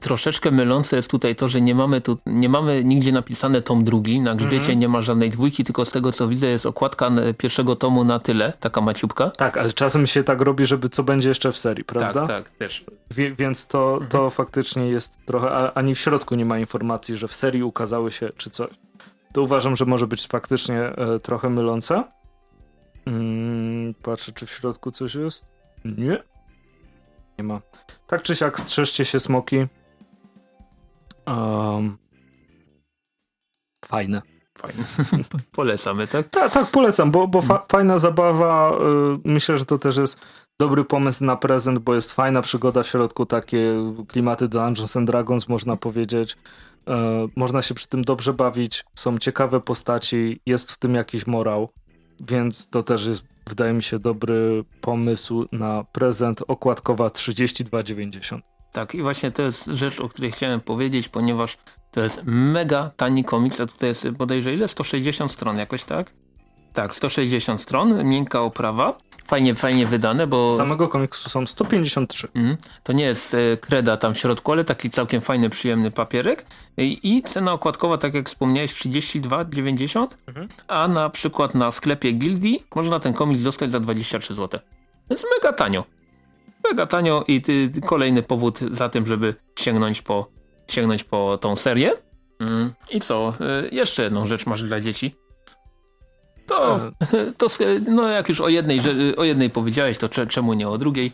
troszeczkę 0.00 0.50
mylące 0.50 0.96
jest 0.96 1.10
tutaj 1.10 1.36
to, 1.36 1.48
że 1.48 1.60
nie 1.60 1.74
mamy 1.74 2.00
tu, 2.00 2.18
nie 2.26 2.48
mamy 2.48 2.84
nigdzie 2.84 3.12
napisane 3.12 3.62
tom 3.62 3.84
drugi, 3.84 4.20
na 4.20 4.34
grzbiecie 4.34 4.64
mm 4.64 4.76
-hmm. 4.76 4.80
nie 4.80 4.88
ma 4.88 5.02
żadnej 5.02 5.30
dwójki, 5.30 5.64
tylko 5.64 5.84
z 5.84 5.92
tego 5.92 6.12
co 6.12 6.28
widzę 6.28 6.46
jest 6.46 6.66
okładka 6.66 7.10
pierwszego 7.38 7.76
tomu 7.76 8.04
na 8.04 8.18
tyle, 8.18 8.52
taka 8.60 8.80
maciubka. 8.80 9.30
Tak, 9.30 9.56
ale 9.56 9.72
czasem 9.72 10.06
się 10.06 10.24
tak 10.24 10.40
robi, 10.40 10.66
żeby 10.66 10.88
co 10.88 11.02
będzie 11.02 11.28
jeszcze 11.28 11.52
w 11.52 11.56
serii, 11.56 11.84
prawda? 11.84 12.26
Tak, 12.26 12.44
tak, 12.44 12.50
też. 12.50 12.84
Wie, 13.10 13.34
więc 13.34 13.66
to, 13.66 14.00
to 14.08 14.18
mm 14.18 14.30
-hmm. 14.30 14.34
faktycznie 14.34 14.88
jest 14.88 15.18
trochę, 15.26 15.50
a, 15.50 15.72
ani 15.72 15.94
w 15.94 15.98
środku 15.98 16.34
nie 16.34 16.44
ma 16.44 16.58
informacji, 16.58 17.16
że 17.16 17.28
w 17.28 17.34
serii 17.34 17.62
ukazały 17.62 18.12
się 18.12 18.30
czy 18.36 18.50
coś 18.50 18.70
to 19.32 19.42
uważam, 19.42 19.76
że 19.76 19.84
może 19.84 20.06
być 20.06 20.26
faktycznie 20.26 20.80
e, 20.80 21.20
trochę 21.20 21.50
mylące. 21.50 22.04
Mm, 23.06 23.94
patrzę, 23.94 24.32
czy 24.32 24.46
w 24.46 24.50
środku 24.50 24.90
coś 24.90 25.14
jest. 25.14 25.44
Nie. 25.84 26.22
Nie 27.38 27.44
ma. 27.44 27.60
Tak 28.06 28.22
czy 28.22 28.34
siak, 28.34 28.60
strzeżcie 28.60 29.04
się 29.04 29.20
smoki. 29.20 29.66
Um, 31.26 31.98
fajne. 33.84 34.22
Fajne. 34.58 34.84
Polecamy, 35.52 36.06
tak? 36.06 36.28
Tak, 36.28 36.52
tak, 36.52 36.66
polecam, 36.66 37.10
bo, 37.10 37.28
bo 37.28 37.40
fa 37.40 37.66
fajna 37.70 37.98
zabawa. 37.98 38.72
Y, 38.72 38.74
myślę, 39.24 39.58
że 39.58 39.64
to 39.64 39.78
też 39.78 39.96
jest 39.96 40.20
dobry 40.60 40.84
pomysł 40.84 41.24
na 41.24 41.36
prezent, 41.36 41.78
bo 41.78 41.94
jest 41.94 42.12
fajna 42.12 42.42
przygoda 42.42 42.82
w 42.82 42.86
środku, 42.86 43.26
takie 43.26 43.74
klimaty 44.08 44.48
Dungeons 44.48 44.96
and 44.96 45.06
Dragons 45.06 45.48
można 45.48 45.76
powiedzieć. 45.76 46.36
E, 46.88 47.28
można 47.36 47.62
się 47.62 47.74
przy 47.74 47.88
tym 47.88 48.02
dobrze 48.02 48.32
bawić, 48.32 48.84
są 48.94 49.18
ciekawe 49.18 49.60
postaci, 49.60 50.40
jest 50.46 50.72
w 50.72 50.78
tym 50.78 50.94
jakiś 50.94 51.26
morał, 51.26 51.68
więc 52.28 52.70
to 52.70 52.82
też 52.82 53.06
jest, 53.06 53.24
wydaje 53.48 53.72
mi 53.72 53.82
się, 53.82 53.98
dobry 53.98 54.64
pomysł 54.80 55.46
na 55.52 55.84
prezent. 55.84 56.42
Okładkowa 56.48 57.06
32,90. 57.06 58.40
Tak, 58.72 58.94
i 58.94 59.02
właśnie 59.02 59.30
to 59.30 59.42
jest 59.42 59.66
rzecz, 59.66 60.00
o 60.00 60.08
której 60.08 60.32
chciałem 60.32 60.60
powiedzieć, 60.60 61.08
ponieważ 61.08 61.58
to 61.90 62.02
jest 62.02 62.22
mega 62.26 62.90
tani 62.96 63.24
komiks, 63.24 63.60
a 63.60 63.66
tutaj 63.66 63.88
jest 63.88 64.10
bodajże 64.10 64.54
ile? 64.54 64.68
160 64.68 65.32
stron 65.32 65.58
jakoś, 65.58 65.84
tak? 65.84 66.12
Tak, 66.72 66.94
160 66.94 67.60
stron, 67.60 68.04
miękka 68.04 68.42
oprawa. 68.42 68.98
Fajnie, 69.30 69.54
fajnie 69.54 69.86
wydane, 69.86 70.26
bo... 70.26 70.56
Samego 70.56 70.88
komiksu 70.88 71.30
są 71.30 71.46
153. 71.46 72.28
Mm, 72.34 72.56
to 72.82 72.92
nie 72.92 73.04
jest 73.04 73.34
e, 73.34 73.56
kreda 73.56 73.96
tam 73.96 74.14
w 74.14 74.18
środku, 74.18 74.52
ale 74.52 74.64
taki 74.64 74.90
całkiem 74.90 75.20
fajny, 75.20 75.50
przyjemny 75.50 75.90
papierek. 75.90 76.46
I, 76.76 77.00
i 77.02 77.22
cena 77.22 77.52
okładkowa, 77.52 77.98
tak 77.98 78.14
jak 78.14 78.28
wspomniałeś, 78.28 78.74
32,90, 78.74 80.06
mhm. 80.26 80.48
a 80.68 80.88
na 80.88 81.10
przykład 81.10 81.54
na 81.54 81.70
sklepie 81.70 82.12
Gildii 82.12 82.64
można 82.74 83.00
ten 83.00 83.12
komiks 83.12 83.42
dostać 83.42 83.70
za 83.70 83.80
23 83.80 84.34
zł. 84.34 84.60
To 85.08 85.14
jest 85.14 85.26
mega 85.36 85.52
tanio. 85.52 85.84
Mega 86.68 86.86
tanio 86.86 87.24
i 87.28 87.42
ty, 87.42 87.70
kolejny 87.86 88.22
powód 88.22 88.58
za 88.70 88.88
tym, 88.88 89.06
żeby 89.06 89.34
sięgnąć 89.58 90.02
po, 90.02 90.30
sięgnąć 90.70 91.04
po 91.04 91.38
tą 91.38 91.56
serię. 91.56 91.92
Mm, 92.40 92.72
I 92.90 93.00
co? 93.00 93.32
E, 93.40 93.68
jeszcze 93.72 94.02
jedną 94.02 94.26
rzecz 94.26 94.46
masz 94.46 94.62
dla 94.62 94.80
dzieci. 94.80 95.19
To, 96.50 96.80
to 97.38 97.46
no 97.88 98.08
jak 98.08 98.28
już 98.28 98.40
o 98.40 98.48
jednej, 98.48 98.80
o 99.16 99.24
jednej 99.24 99.50
powiedziałeś, 99.50 99.98
to 99.98 100.08
czemu 100.08 100.54
nie 100.54 100.68
o 100.68 100.78
drugiej? 100.78 101.12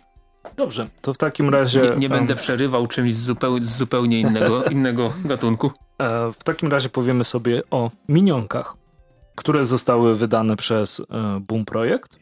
Dobrze, 0.56 0.88
to 1.00 1.14
w 1.14 1.18
takim 1.18 1.50
razie... 1.50 1.80
Nie, 1.80 1.96
nie 1.96 2.08
będę 2.08 2.34
um... 2.34 2.42
przerywał 2.42 2.86
czymś 2.86 3.14
z, 3.14 3.22
zupeł, 3.22 3.58
z 3.62 3.76
zupełnie 3.76 4.20
innego, 4.20 4.64
innego 4.74 5.12
gatunku. 5.24 5.70
E, 5.98 6.32
w 6.32 6.44
takim 6.44 6.68
razie 6.68 6.88
powiemy 6.88 7.24
sobie 7.24 7.62
o 7.70 7.90
minionkach, 8.08 8.76
które 9.34 9.64
zostały 9.64 10.14
wydane 10.14 10.56
przez 10.56 11.00
e, 11.00 11.40
Boom 11.40 11.64
Projekt. 11.64 12.18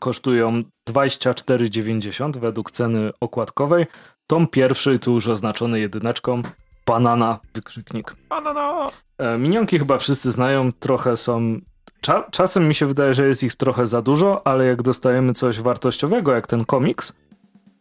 Kosztują 0.00 0.60
24,90 0.90 2.40
według 2.40 2.70
ceny 2.70 3.10
okładkowej. 3.20 3.86
Tom 4.26 4.46
pierwszy, 4.46 4.98
tu 4.98 5.12
już 5.12 5.28
oznaczony 5.28 5.80
jedyneczką, 5.80 6.42
banana, 6.86 7.38
wykrzyknik. 7.54 8.16
Banana! 8.28 8.88
E, 9.18 9.38
minionki 9.38 9.78
chyba 9.78 9.98
wszyscy 9.98 10.32
znają, 10.32 10.72
trochę 10.72 11.16
są 11.16 11.60
Cza 12.00 12.24
czasem 12.30 12.68
mi 12.68 12.74
się 12.74 12.86
wydaje, 12.86 13.14
że 13.14 13.26
jest 13.26 13.42
ich 13.42 13.54
trochę 13.54 13.86
za 13.86 14.02
dużo, 14.02 14.46
ale 14.46 14.66
jak 14.66 14.82
dostajemy 14.82 15.32
coś 15.32 15.60
wartościowego, 15.60 16.32
jak 16.32 16.46
ten 16.46 16.64
komiks, 16.64 17.16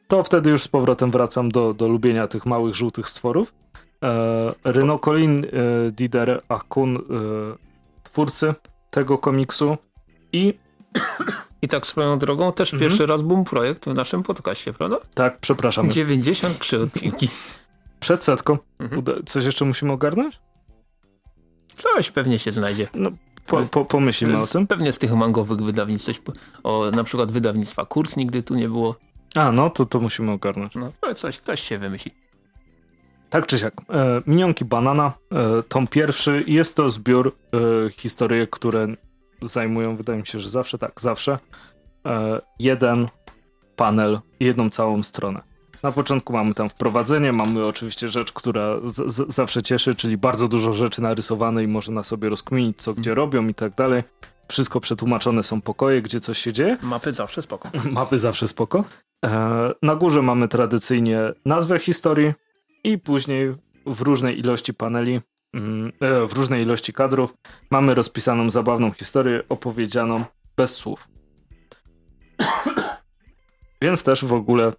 to 0.07 0.23
wtedy 0.23 0.49
już 0.49 0.61
z 0.61 0.67
powrotem 0.67 1.11
wracam 1.11 1.49
do, 1.49 1.73
do 1.73 1.89
lubienia 1.89 2.27
tych 2.27 2.45
małych, 2.45 2.75
żółtych 2.75 3.09
stworów. 3.09 3.53
E, 4.03 4.53
Reno 4.63 4.99
Colin, 4.99 5.45
e, 5.45 5.91
Dider 5.91 6.41
Akun, 6.49 6.95
e, 6.95 6.99
twórcy 8.03 8.53
tego 8.89 9.17
komiksu 9.17 9.77
i... 10.33 10.53
I 11.61 11.67
tak 11.67 11.85
swoją 11.85 12.19
drogą 12.19 12.51
też 12.51 12.73
mhm. 12.73 12.89
pierwszy 12.89 13.05
raz 13.05 13.21
boom 13.21 13.45
projekt 13.45 13.85
w 13.85 13.93
naszym 13.93 14.23
podcaście, 14.23 14.73
prawda? 14.73 14.97
Tak, 15.13 15.37
przepraszam. 15.39 15.89
93 15.89 16.79
odcinki. 16.79 17.29
Przed 17.99 18.23
setką. 18.23 18.57
Mhm. 18.79 19.25
Coś 19.25 19.45
jeszcze 19.45 19.65
musimy 19.65 19.91
ogarnąć? 19.93 20.39
Coś 21.77 22.11
pewnie 22.11 22.39
się 22.39 22.51
znajdzie. 22.51 22.87
No, 22.93 23.11
po, 23.47 23.63
po, 23.63 23.85
pomyślimy 23.85 24.41
o 24.41 24.47
tym. 24.47 24.67
Pewnie 24.67 24.91
z 24.91 24.99
tych 24.99 25.13
mangowych 25.13 25.61
wydawnictw, 25.61 26.05
coś, 26.05 26.22
o, 26.63 26.91
na 26.91 27.03
przykład 27.03 27.31
wydawnictwa 27.31 27.85
Kurs 27.85 28.17
nigdy 28.17 28.43
tu 28.43 28.55
nie 28.55 28.67
było. 28.67 28.95
A, 29.35 29.51
no 29.51 29.69
to, 29.69 29.85
to 29.85 29.99
musimy 29.99 30.31
ogarnąć. 30.31 30.76
No, 30.76 30.91
coś, 31.15 31.38
coś 31.38 31.59
się 31.59 31.77
wymyśli. 31.77 32.11
Tak 33.30 33.45
czy 33.45 33.59
siak. 33.59 33.73
E, 33.89 34.22
minionki 34.27 34.65
Banana, 34.65 35.13
e, 35.31 35.63
tom 35.63 35.88
pierwszy. 35.88 36.43
Jest 36.47 36.76
to 36.76 36.89
zbiór 36.89 37.35
e, 37.53 37.89
historyjek, 37.89 38.49
które 38.49 38.88
zajmują, 39.41 39.95
wydaje 39.95 40.19
mi 40.19 40.27
się, 40.27 40.39
że 40.39 40.49
zawsze 40.49 40.77
tak, 40.77 41.01
zawsze 41.01 41.39
e, 42.05 42.41
jeden 42.59 43.07
panel, 43.76 44.19
jedną 44.39 44.69
całą 44.69 45.03
stronę. 45.03 45.41
Na 45.86 45.91
początku 45.91 46.34
mamy 46.34 46.53
tam 46.53 46.70
wprowadzenie, 46.70 47.34
mamy 47.34 47.66
oczywiście 47.66 48.10
rzecz, 48.10 48.32
która 48.34 48.80
z, 48.84 49.14
z, 49.14 49.34
zawsze 49.34 49.62
cieszy, 49.62 49.95
czyli 49.95 50.18
bardzo 50.18 50.48
dużo 50.48 50.74
rzeczy 50.74 51.02
narysowane 51.02 51.64
i 51.64 51.68
można 51.68 52.03
sobie 52.03 52.30
rozkminić, 52.30 52.78
co 52.82 52.94
gdzie 52.94 53.14
robią 53.14 53.48
i 53.48 53.53
tak 53.53 53.76
dalej. 53.76 54.03
Wszystko 54.48 54.80
przetłumaczone 54.80 55.44
są 55.44 55.62
pokoje, 55.62 56.02
gdzie 56.02 56.20
coś 56.20 56.38
się 56.38 56.53
dzieje. 56.53 56.78
Mapy 56.82 57.14
zawsze 57.14 57.41
spoko. 57.41 57.70
Mapy 57.91 58.20
zawsze 58.20 58.48
spoko. 58.48 58.84
E, 59.26 59.72
na 59.82 59.95
górze 59.95 60.22
mamy 60.22 60.48
tradycyjnie 60.48 61.20
nazwę 61.45 61.80
historii 61.80 62.34
i 62.84 62.98
później 62.98 63.53
w 63.86 64.02
różnej 64.02 64.40
ilości 64.40 64.74
paneli, 64.74 65.22
mm, 65.53 65.91
e, 66.02 66.28
w 66.28 66.34
różnej 66.34 66.64
ilości 66.64 66.94
kadrów 66.94 67.34
mamy 67.72 67.95
rozpisaną 67.95 68.49
zabawną 68.49 68.91
historię 68.91 69.44
opowiedzianą 69.49 70.24
bez 70.57 70.76
słów. 70.76 71.07
Więc 73.82 74.03
też 74.03 74.26
w 74.26 74.34
ogóle 74.34 74.74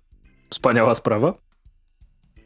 wspaniała 0.51 0.95
sprawa, 0.95 1.35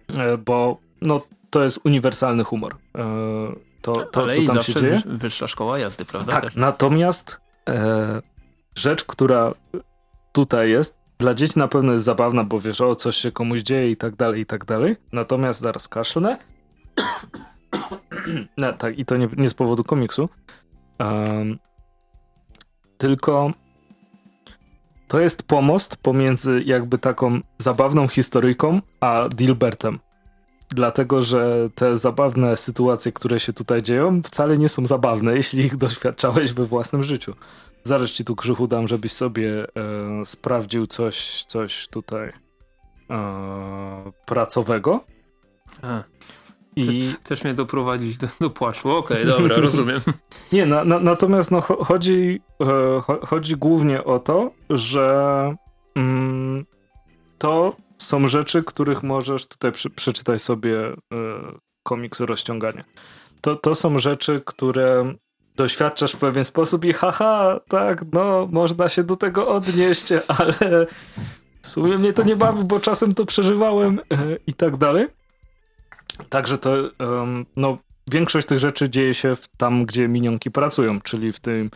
e, 0.09 0.39
bo 0.39 0.79
no, 1.03 1.21
to 1.51 1.65
jest 1.65 1.81
uniwersalny 1.85 2.45
humor. 2.45 2.77
E, 2.99 3.71
to, 3.83 3.93
to 3.93 4.23
Ale 4.23 4.37
co 4.37 4.53
tam 4.53 4.63
się 4.63 4.75
dzieje. 4.75 5.03
wyższa 5.07 5.49
szkoła 5.49 5.79
jazdy, 5.79 6.05
prawda? 6.05 6.33
Tak, 6.33 6.45
Też. 6.45 6.57
natomiast 6.57 7.41
e, 7.69 8.23
rzecz, 8.75 9.05
która 9.05 9.53
tutaj 10.33 10.71
jest, 10.71 10.99
dla 11.19 11.35
dzieci 11.35 11.59
na 11.59 11.69
pewno 11.69 11.93
jest 11.93 12.05
zabawna, 12.05 12.45
bo 12.45 12.61
wiesz, 12.61 12.81
o 12.81 12.95
coś 12.95 13.17
się 13.17 13.33
komuś 13.33 13.61
dzieje 13.61 13.91
i 13.91 13.97
tak 13.97 14.17
dalej, 14.17 14.41
i 14.41 14.47
tak 14.47 14.65
dalej. 14.65 14.97
Natomiast 15.13 15.61
zaraz 15.61 15.89
kaszlnę. 15.89 16.39
no, 18.59 18.73
tak, 18.73 18.99
i 18.99 19.05
to 19.05 19.17
nie, 19.17 19.29
nie 19.37 19.51
z 19.51 19.55
powodu 19.55 19.85
komiksu. 19.85 20.29
Um, 20.99 21.59
tylko 22.99 23.53
to 25.11 25.21
jest 25.21 25.43
pomost 25.43 25.97
pomiędzy 25.97 26.63
jakby 26.67 26.99
taką 26.99 27.41
zabawną 27.59 28.09
historyjką 28.09 28.81
a 29.01 29.29
Dilbertem. 29.29 29.99
Dlatego, 30.69 31.23
że 31.23 31.71
te 31.75 31.97
zabawne 31.97 32.57
sytuacje, 32.57 33.13
które 33.13 33.41
się 33.41 33.53
tutaj 33.53 33.83
dzieją, 33.83 34.23
wcale 34.23 34.59
nie 34.59 34.69
są 34.69 34.87
zabawne, 34.87 35.37
jeśli 35.41 35.65
ich 35.65 35.77
doświadczałeś 35.77 36.53
we 36.53 36.67
własnym 36.67 37.03
życiu. 37.03 37.35
Zaraz 37.83 38.11
ci 38.11 38.25
tu 38.25 38.37
krzychu 38.37 38.67
dam, 38.67 38.89
żebyś 38.89 39.13
sobie 39.13 39.65
e, 39.65 39.67
sprawdził 40.27 40.87
coś, 40.87 41.45
coś 41.49 41.89
tutaj 41.89 42.33
e, 43.11 44.13
pracowego. 44.27 45.05
A. 45.83 46.03
I... 46.77 47.15
Też 47.25 47.45
mnie 47.45 47.55
doprowadzić 47.55 48.19
do, 48.19 48.27
do 48.41 48.51
płaczu. 48.51 48.93
Okej, 48.93 49.23
okay, 49.23 49.27
dobra, 49.39 49.57
rozumiem. 49.57 50.01
Nie, 50.53 50.67
na, 50.67 50.85
na, 50.85 50.99
natomiast 50.99 51.51
no, 51.51 51.61
chodzi, 51.61 52.41
e, 52.61 53.03
chodzi 53.27 53.57
głównie 53.57 54.05
o 54.05 54.19
to, 54.19 54.51
że 54.71 55.55
mm, 55.95 56.65
to 57.39 57.77
są 57.99 58.29
rzeczy, 58.29 58.63
których 58.63 59.03
możesz 59.03 59.47
tutaj 59.47 59.73
przy, 59.73 59.91
przeczytaj 59.91 60.39
sobie 60.39 60.79
e, 60.89 60.95
komiks 61.83 62.21
rozciąganie. 62.21 62.85
To, 63.41 63.57
to 63.57 63.75
są 63.75 63.99
rzeczy, 63.99 64.43
które 64.45 65.15
doświadczasz 65.57 66.13
w 66.13 66.19
pewien 66.19 66.45
sposób 66.45 66.85
i 66.85 66.93
haha, 66.93 67.61
tak, 67.69 68.05
no, 68.13 68.49
można 68.51 68.89
się 68.89 69.05
do 69.05 69.17
tego 69.17 69.49
odnieść, 69.49 70.05
ale 70.29 70.87
w 71.63 71.69
sumie 71.69 71.99
mnie 71.99 72.13
to 72.13 72.23
nie 72.23 72.37
bawi, 72.37 72.65
bo 72.65 72.81
czasem 72.81 73.15
to 73.15 73.27
przeżywałem 73.27 73.99
e, 73.99 74.03
i 74.47 74.55
tak 74.55 74.77
dalej. 74.77 75.07
Także 76.29 76.59
to, 76.59 76.71
no, 77.57 77.79
większość 78.11 78.47
tych 78.47 78.59
rzeczy 78.59 78.91
dzieje 78.91 79.15
się 79.15 79.37
tam, 79.57 79.85
gdzie 79.85 80.09
minionki 80.09 80.51
pracują, 80.51 81.01
czyli 81.01 81.33
w 81.33 81.41
tym 81.41 81.71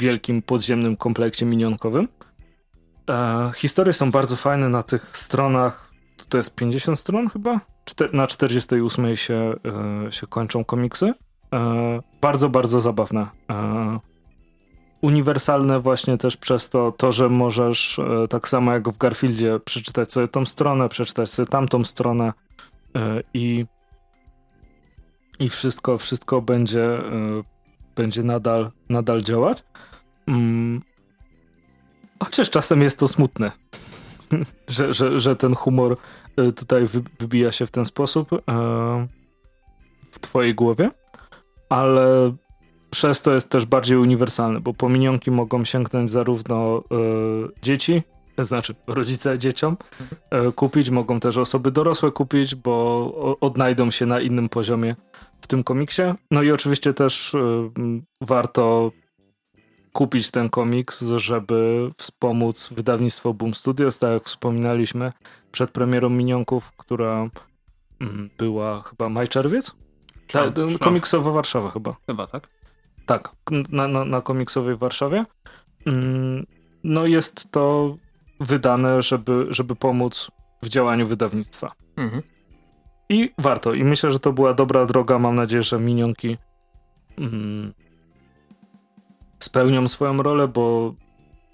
wielkim 0.00 0.42
podziemnym 0.42 0.96
kompleksie 0.96 1.44
minionkowym. 1.44 2.08
E, 3.10 3.50
historie 3.56 3.92
są 3.92 4.10
bardzo 4.10 4.36
fajne 4.36 4.68
na 4.68 4.82
tych 4.82 5.18
stronach. 5.18 5.92
To 6.28 6.36
jest 6.36 6.54
50 6.54 6.98
stron 6.98 7.28
chyba? 7.28 7.60
Czter 7.84 8.14
na 8.14 8.26
48 8.26 9.16
się, 9.16 9.54
e, 10.06 10.12
się 10.12 10.26
kończą 10.26 10.64
komiksy. 10.64 11.14
E, 11.54 12.00
bardzo, 12.20 12.48
bardzo 12.48 12.80
zabawne. 12.80 13.26
E, 13.50 13.98
uniwersalne 15.00 15.80
właśnie 15.80 16.18
też 16.18 16.36
przez 16.36 16.70
to, 16.70 16.92
to 16.92 17.12
że 17.12 17.28
możesz 17.28 17.98
e, 17.98 18.28
tak 18.28 18.48
samo 18.48 18.72
jak 18.72 18.88
w 18.88 18.98
Garfieldzie 18.98 19.60
przeczytać 19.64 20.12
sobie 20.12 20.28
tą 20.28 20.46
stronę, 20.46 20.88
przeczytać 20.88 21.30
sobie 21.30 21.48
tamtą 21.48 21.84
stronę 21.84 22.32
e, 22.96 23.22
i 23.34 23.66
i 25.38 25.48
wszystko, 25.48 25.98
wszystko 25.98 26.42
będzie, 26.42 26.98
y, 26.98 27.44
będzie 27.96 28.22
nadal, 28.22 28.70
nadal 28.88 29.22
działać. 29.22 29.64
Mm. 30.26 30.82
Chociaż 32.22 32.50
czasem 32.50 32.82
jest 32.82 32.98
to 32.98 33.08
smutne, 33.08 33.52
że, 34.68 34.94
że, 34.94 35.20
że 35.20 35.36
ten 35.36 35.54
humor 35.54 35.96
y, 36.40 36.52
tutaj 36.52 36.86
wybija 37.20 37.52
się 37.52 37.66
w 37.66 37.70
ten 37.70 37.86
sposób 37.86 38.32
y, 38.32 38.38
w 40.10 40.18
twojej 40.20 40.54
głowie, 40.54 40.90
ale 41.68 42.32
przez 42.90 43.22
to 43.22 43.34
jest 43.34 43.50
też 43.50 43.66
bardziej 43.66 43.98
uniwersalny, 43.98 44.60
bo 44.60 44.74
po 44.74 44.88
minionki 44.88 45.30
mogą 45.30 45.64
sięgnąć 45.64 46.10
zarówno 46.10 46.82
dzieci, 47.62 48.02
znaczy 48.44 48.74
rodzice 48.86 49.38
dzieciom 49.38 49.76
e, 50.30 50.52
kupić, 50.52 50.90
mogą 50.90 51.20
też 51.20 51.36
osoby 51.36 51.70
dorosłe 51.70 52.12
kupić, 52.12 52.54
bo 52.54 53.36
odnajdą 53.40 53.90
się 53.90 54.06
na 54.06 54.20
innym 54.20 54.48
poziomie 54.48 54.96
w 55.40 55.46
tym 55.46 55.64
komiksie. 55.64 56.02
No 56.30 56.42
i 56.42 56.50
oczywiście 56.50 56.94
też 56.94 57.34
e, 57.34 57.70
warto 58.20 58.92
kupić 59.92 60.30
ten 60.30 60.48
komiks, 60.48 61.04
żeby 61.16 61.90
wspomóc 61.98 62.68
wydawnictwo 62.72 63.34
Boom 63.34 63.54
Studios, 63.54 63.98
tak 63.98 64.12
jak 64.12 64.24
wspominaliśmy 64.24 65.12
przed 65.52 65.70
premierą 65.70 66.08
Minionków, 66.08 66.72
która 66.76 67.28
była 68.38 68.82
chyba 68.82 69.08
maj-czerwiec? 69.08 69.72
Ta, 70.26 70.52
komiksowa 70.80 71.30
Warszawa 71.30 71.70
chyba. 71.70 71.96
Chyba, 72.06 72.26
tak? 72.26 72.48
Tak, 73.06 73.32
na, 73.70 73.88
na, 73.88 74.04
na 74.04 74.20
komiksowej 74.20 74.76
Warszawie. 74.76 75.24
Mm, 75.86 76.46
no 76.84 77.06
jest 77.06 77.50
to 77.50 77.96
wydane, 78.40 79.02
żeby, 79.02 79.46
żeby 79.50 79.76
pomóc 79.76 80.30
w 80.62 80.68
działaniu 80.68 81.06
wydawnictwa. 81.06 81.72
Mhm. 81.96 82.22
I 83.08 83.34
warto. 83.38 83.74
I 83.74 83.84
myślę, 83.84 84.12
że 84.12 84.20
to 84.20 84.32
była 84.32 84.54
dobra 84.54 84.86
droga. 84.86 85.18
Mam 85.18 85.34
nadzieję, 85.34 85.62
że 85.62 85.80
minionki 85.80 86.36
mm, 87.18 87.74
spełnią 89.38 89.88
swoją 89.88 90.22
rolę, 90.22 90.48
bo 90.48 90.94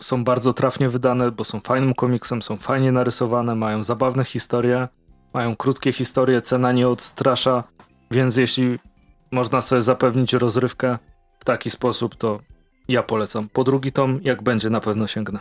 są 0.01 0.24
bardzo 0.24 0.52
trafnie 0.52 0.89
wydane, 0.89 1.31
bo 1.31 1.44
są 1.44 1.60
fajnym 1.60 1.94
komiksem, 1.94 2.43
są 2.43 2.56
fajnie 2.56 2.93
narysowane, 2.93 3.55
mają 3.55 3.82
zabawne 3.82 4.24
historie, 4.24 4.89
mają 5.35 5.56
krótkie 5.56 5.93
historie, 5.93 6.43
cena 6.43 6.72
nie 6.72 6.89
odstrasza, 6.89 7.64
więc 8.10 8.36
jeśli 8.36 8.78
można 9.31 9.62
sobie 9.62 9.82
zapewnić 9.82 10.32
rozrywkę 10.32 10.98
w 11.39 11.44
taki 11.44 11.70
sposób, 11.70 12.14
to 12.14 12.40
ja 12.89 13.02
polecam. 13.02 13.48
Po 13.48 13.64
drugi 13.64 13.93
tom, 13.93 14.20
jak 14.22 14.43
będzie, 14.43 14.70
na 14.70 14.81
pewno 14.81 15.06
sięgnę. 15.06 15.40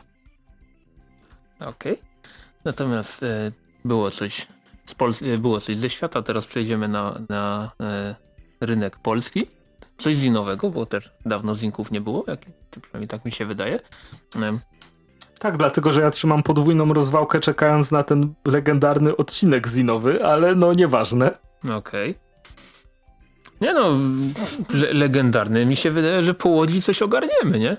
Okej. 1.56 1.94
Okay. 1.94 1.98
Natomiast 2.66 3.24
e, 3.24 3.52
było 3.86 4.12
coś 4.12 4.48
z 4.86 4.96
Pol- 4.96 5.34
e, 5.34 5.38
było 5.38 5.62
coś 5.62 5.78
ze 5.78 5.90
świata, 5.90 6.22
teraz 6.22 6.48
przejdziemy 6.48 6.88
na, 6.88 7.20
na 7.30 7.72
e, 7.82 8.16
rynek 8.62 8.98
polski. 8.98 9.48
Coś 9.98 10.16
zinowego, 10.16 10.70
bo 10.70 10.86
też 10.86 11.12
dawno 11.26 11.56
zinków 11.56 11.92
nie 11.92 12.02
było, 12.02 12.24
jak, 12.28 12.40
przynajmniej 12.82 13.08
tak 13.08 13.26
mi 13.26 13.32
się 13.32 13.46
wydaje. 13.46 13.80
E, 14.42 14.60
tak, 15.40 15.58
dlatego, 15.58 15.92
że 15.92 16.02
ja 16.02 16.12
trzymam 16.12 16.44
podwójną 16.44 16.94
rozwałkę 16.94 17.40
czekając 17.40 17.92
na 17.92 18.04
ten 18.04 18.34
legendarny 18.46 19.18
odcinek 19.18 19.68
zinowy, 19.68 20.26
ale 20.26 20.56
no 20.56 20.74
nieważne. 20.74 21.32
Okej. 21.64 22.12
Okay. 22.12 22.24
Nie 23.62 23.74
no, 23.74 23.90
le 24.74 24.94
legendarny. 24.94 25.66
Mi 25.66 25.76
się 25.76 25.92
wydaje, 25.92 26.24
że 26.24 26.34
po 26.34 26.50
Łodzi 26.50 26.82
coś 26.82 27.02
ogarniemy, 27.02 27.60
nie? 27.60 27.78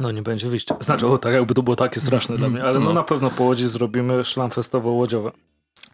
No 0.00 0.10
nie 0.10 0.22
będzie 0.22 0.48
wyjścia. 0.48 0.76
Znaczy, 0.80 1.06
o, 1.06 1.18
tak 1.18 1.34
jakby 1.34 1.54
to 1.54 1.62
było 1.62 1.76
takie 1.76 2.00
straszne 2.00 2.36
dla 2.36 2.48
mnie, 2.48 2.64
ale 2.64 2.78
no, 2.78 2.84
no 2.84 2.92
na 2.92 3.02
pewno 3.02 3.30
po 3.30 3.44
Łodzi 3.44 3.68
zrobimy 3.68 4.24
szlamfestowo-łodziowe. 4.24 5.30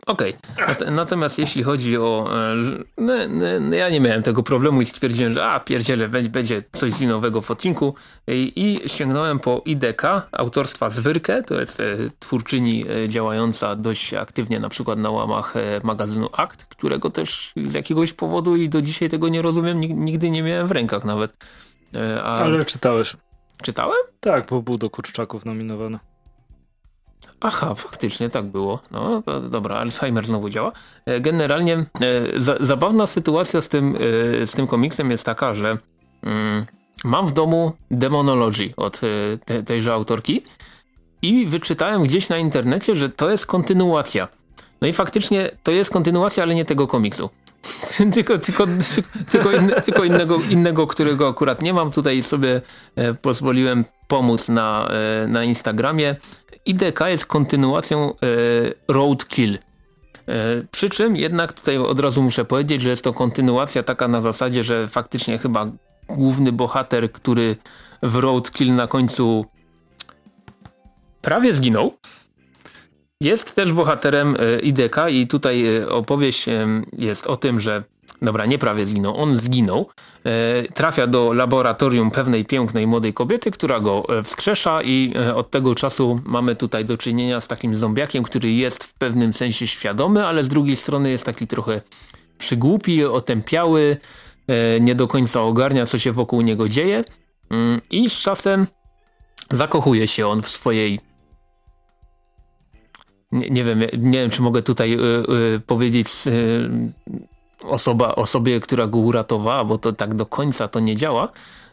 Okej, 0.07 0.35
okay. 0.63 0.91
natomiast 0.91 1.39
jeśli 1.39 1.63
chodzi 1.63 1.99
o... 1.99 2.31
E, 2.33 2.55
no, 2.99 3.13
no, 3.61 3.77
ja 3.77 3.89
nie 3.89 4.01
miałem 4.01 4.23
tego 4.23 4.43
problemu 4.43 4.81
i 4.81 4.85
stwierdziłem, 4.85 5.33
że 5.33 5.47
a 5.47 5.61
pierdziele, 5.61 6.09
będzie 6.09 6.63
coś 6.73 7.01
inowego 7.01 7.41
w 7.41 7.51
odcinku 7.51 7.95
i, 8.29 8.53
i 8.57 8.89
sięgnąłem 8.89 9.41
po 9.41 9.63
IDK 9.65 10.03
autorstwa 10.33 10.91
Zwyrkę, 10.91 11.43
to 11.43 11.61
jest 11.61 11.81
e, 11.81 11.97
twórczyni 12.19 12.85
e, 13.05 13.09
działająca 13.09 13.77
dość 13.77 14.15
aktywnie 14.15 14.61
na 14.61 14.69
przykład 14.69 14.99
na 14.99 15.11
łamach 15.11 15.55
magazynu 15.83 16.29
Akt, 16.33 16.65
którego 16.65 17.11
też 17.11 17.53
z 17.67 17.75
jakiegoś 17.75 18.13
powodu 18.13 18.57
i 18.57 18.69
do 18.69 18.83
dzisiaj 18.83 19.11
tego 19.11 19.29
nie 19.29 19.43
rozumiem, 19.43 19.81
nigdy 19.81 20.31
nie 20.31 20.43
miałem 20.43 20.67
w 20.67 20.71
rękach 20.71 21.05
nawet. 21.05 21.33
A... 22.23 22.39
Ale 22.39 22.65
czytałeś. 22.65 23.17
Czytałem? 23.63 23.99
Tak, 24.21 24.47
bo 24.47 24.63
był 24.63 24.79
do 24.79 24.91
Kurczaków 24.91 25.45
nominowany. 25.45 25.99
Aha, 27.41 27.75
faktycznie 27.75 28.29
tak 28.29 28.47
było. 28.47 28.81
No 28.91 29.23
dobra, 29.51 29.77
Alzheimer 29.77 30.27
znowu 30.27 30.51
działa. 30.51 30.73
E, 31.07 31.21
generalnie 31.21 31.75
e, 31.77 31.87
za, 32.37 32.57
zabawna 32.61 33.07
sytuacja 33.07 33.61
z 33.61 33.69
tym, 33.69 33.97
e, 34.43 34.47
z 34.47 34.53
tym 34.53 34.67
komiksem 34.67 35.11
jest 35.11 35.27
taka, 35.27 35.55
że 35.55 35.79
mm, 36.23 36.67
mam 37.05 37.27
w 37.27 37.33
domu 37.33 37.73
Demonology 37.91 38.73
od 38.77 39.01
te, 39.45 39.63
tejże 39.63 39.93
autorki 39.93 40.43
i 41.23 41.47
wyczytałem 41.47 42.03
gdzieś 42.03 42.29
na 42.29 42.39
internecie, 42.39 42.97
że 42.97 43.09
to 43.09 43.31
jest 43.31 43.47
kontynuacja. 43.47 44.29
No 44.81 44.89
i 44.89 44.93
faktycznie 44.93 45.51
to 45.63 45.73
jest 45.73 45.93
kontynuacja, 45.93 46.43
ale 46.43 46.55
nie 46.55 46.65
tego 46.65 46.87
komiksu. 46.87 47.31
tylko, 48.15 48.39
tylko, 48.39 48.67
tylko, 49.31 49.53
inne, 49.53 49.81
tylko 49.81 50.05
innego, 50.05 50.39
innego, 50.51 50.87
którego 50.87 51.29
akurat 51.29 51.63
nie 51.63 51.75
mam. 51.75 51.91
Tutaj 51.91 52.23
sobie 52.23 52.61
e, 52.97 53.15
pozwoliłem 53.15 53.85
pomóc 54.09 54.49
na, 54.49 54.89
e, 54.91 55.27
na 55.29 55.45
Instagramie. 55.45 56.17
IDK 56.67 57.01
jest 57.07 57.27
kontynuacją 57.27 58.11
e, 58.11 58.15
Roadkill. 58.89 59.59
Przy 60.71 60.91
czym 60.91 61.17
jednak 61.17 61.53
tutaj 61.53 61.79
od 61.79 62.01
razu 62.01 62.23
muszę 62.23 62.45
powiedzieć, 62.45 62.83
że 62.83 62.91
jest 62.91 63.05
to 63.05 63.13
kontynuacja 63.13 63.83
taka 63.83 64.09
na 64.09 64.23
zasadzie, 64.23 64.65
że 64.65 64.89
faktycznie 64.89 65.39
chyba 65.39 65.67
główny 66.09 66.53
bohater, 66.53 67.13
który 67.13 67.57
w 68.03 68.17
Roadkill 68.17 68.75
na 68.75 68.87
końcu 68.87 69.47
prawie 71.23 71.55
zginął, 71.55 71.95
jest 73.21 73.55
też 73.55 73.73
bohaterem 73.73 74.37
e, 74.39 74.61
IDK 74.61 74.97
i 75.11 75.27
tutaj 75.27 75.77
e, 75.77 75.89
opowieść 75.89 76.47
jest 76.99 77.27
o 77.27 77.37
tym, 77.37 77.61
że 77.61 77.85
dobra, 78.23 78.47
nie 78.47 78.59
prawie 78.59 78.87
zginął, 78.87 79.17
on 79.17 79.37
zginął, 79.37 79.91
e, 80.25 80.63
trafia 80.75 81.07
do 81.07 81.33
laboratorium 81.33 82.11
pewnej 82.11 82.45
pięknej 82.45 82.87
młodej 82.87 83.13
kobiety, 83.13 83.51
która 83.51 83.81
go 83.81 84.07
wskrzesza 84.25 84.83
i 84.83 85.15
od 85.35 85.51
tego 85.51 85.75
czasu 85.75 86.21
mamy 86.25 86.57
tutaj 86.57 86.85
do 86.85 86.97
czynienia 86.97 87.41
z 87.41 87.49
takim 87.49 87.77
zombiakiem, 87.77 88.25
który 88.25 88.53
jest 88.53 88.85
w 88.85 88.95
pewnym 88.95 89.35
sensie 89.35 89.67
świadomy, 89.67 90.27
ale 90.27 90.45
z 90.45 90.49
drugiej 90.49 90.77
strony 90.77 91.11
jest 91.11 91.25
taki 91.25 91.47
trochę 91.47 91.81
przygłupi, 92.39 93.05
otępiały, 93.05 93.97
nie 94.81 94.95
do 94.95 95.09
końca 95.09 95.43
ogarnia, 95.43 95.87
co 95.87 95.99
się 95.99 96.13
wokół 96.13 96.41
niego 96.41 96.69
dzieje. 96.69 97.05
Mm, 97.51 97.81
i 97.91 98.11
z 98.11 98.19
czasem 98.19 98.67
zakochuje 99.51 100.09
się 100.09 100.29
on 100.29 100.43
w 100.43 100.49
swojej 100.49 101.01
nie, 103.33 103.51
nie, 103.51 103.65
wiem, 103.65 103.81
nie 103.99 104.19
wiem, 104.21 104.31
czy 104.31 104.43
mogę 104.43 104.63
tutaj 104.63 104.95
y, 104.95 104.99
y, 105.57 105.61
powiedzieć 105.67 106.09
y, 106.27 106.71
osoba, 107.65 108.15
osobie, 108.15 108.61
która 108.61 108.87
go 108.87 108.99
uratowała, 108.99 109.65
bo 109.65 109.79
to 109.79 109.93
tak 109.93 110.15
do 110.15 110.27
końca 110.27 110.69
to 110.69 110.81
nie 110.81 110.97
działa. 110.97 111.29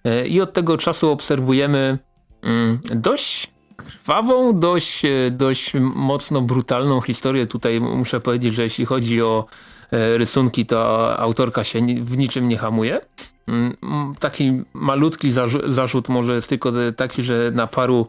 Y, 0.07 0.27
I 0.27 0.41
od 0.41 0.53
tego 0.53 0.77
czasu 0.77 1.11
obserwujemy 1.11 1.97
mm, 2.41 2.79
dość 2.95 3.51
krwawą, 3.75 4.59
dość, 4.59 5.05
y, 5.05 5.31
dość 5.31 5.73
mocno 5.95 6.41
brutalną 6.41 7.01
historię. 7.01 7.47
Tutaj 7.47 7.81
muszę 7.81 8.19
powiedzieć, 8.19 8.53
że 8.53 8.63
jeśli 8.63 8.85
chodzi 8.85 9.21
o 9.21 9.45
y, 9.93 10.17
rysunki, 10.17 10.65
to 10.65 11.19
autorka 11.19 11.63
się 11.63 11.79
w 12.01 12.17
niczym 12.17 12.49
nie 12.49 12.57
hamuje. 12.57 13.01
Mm, 13.47 13.75
taki 14.19 14.61
malutki 14.73 15.31
zarzut 15.65 16.09
może 16.09 16.35
jest 16.35 16.49
tylko 16.49 16.71
taki, 16.95 17.23
że 17.23 17.51
na 17.53 17.67
paru 17.67 18.07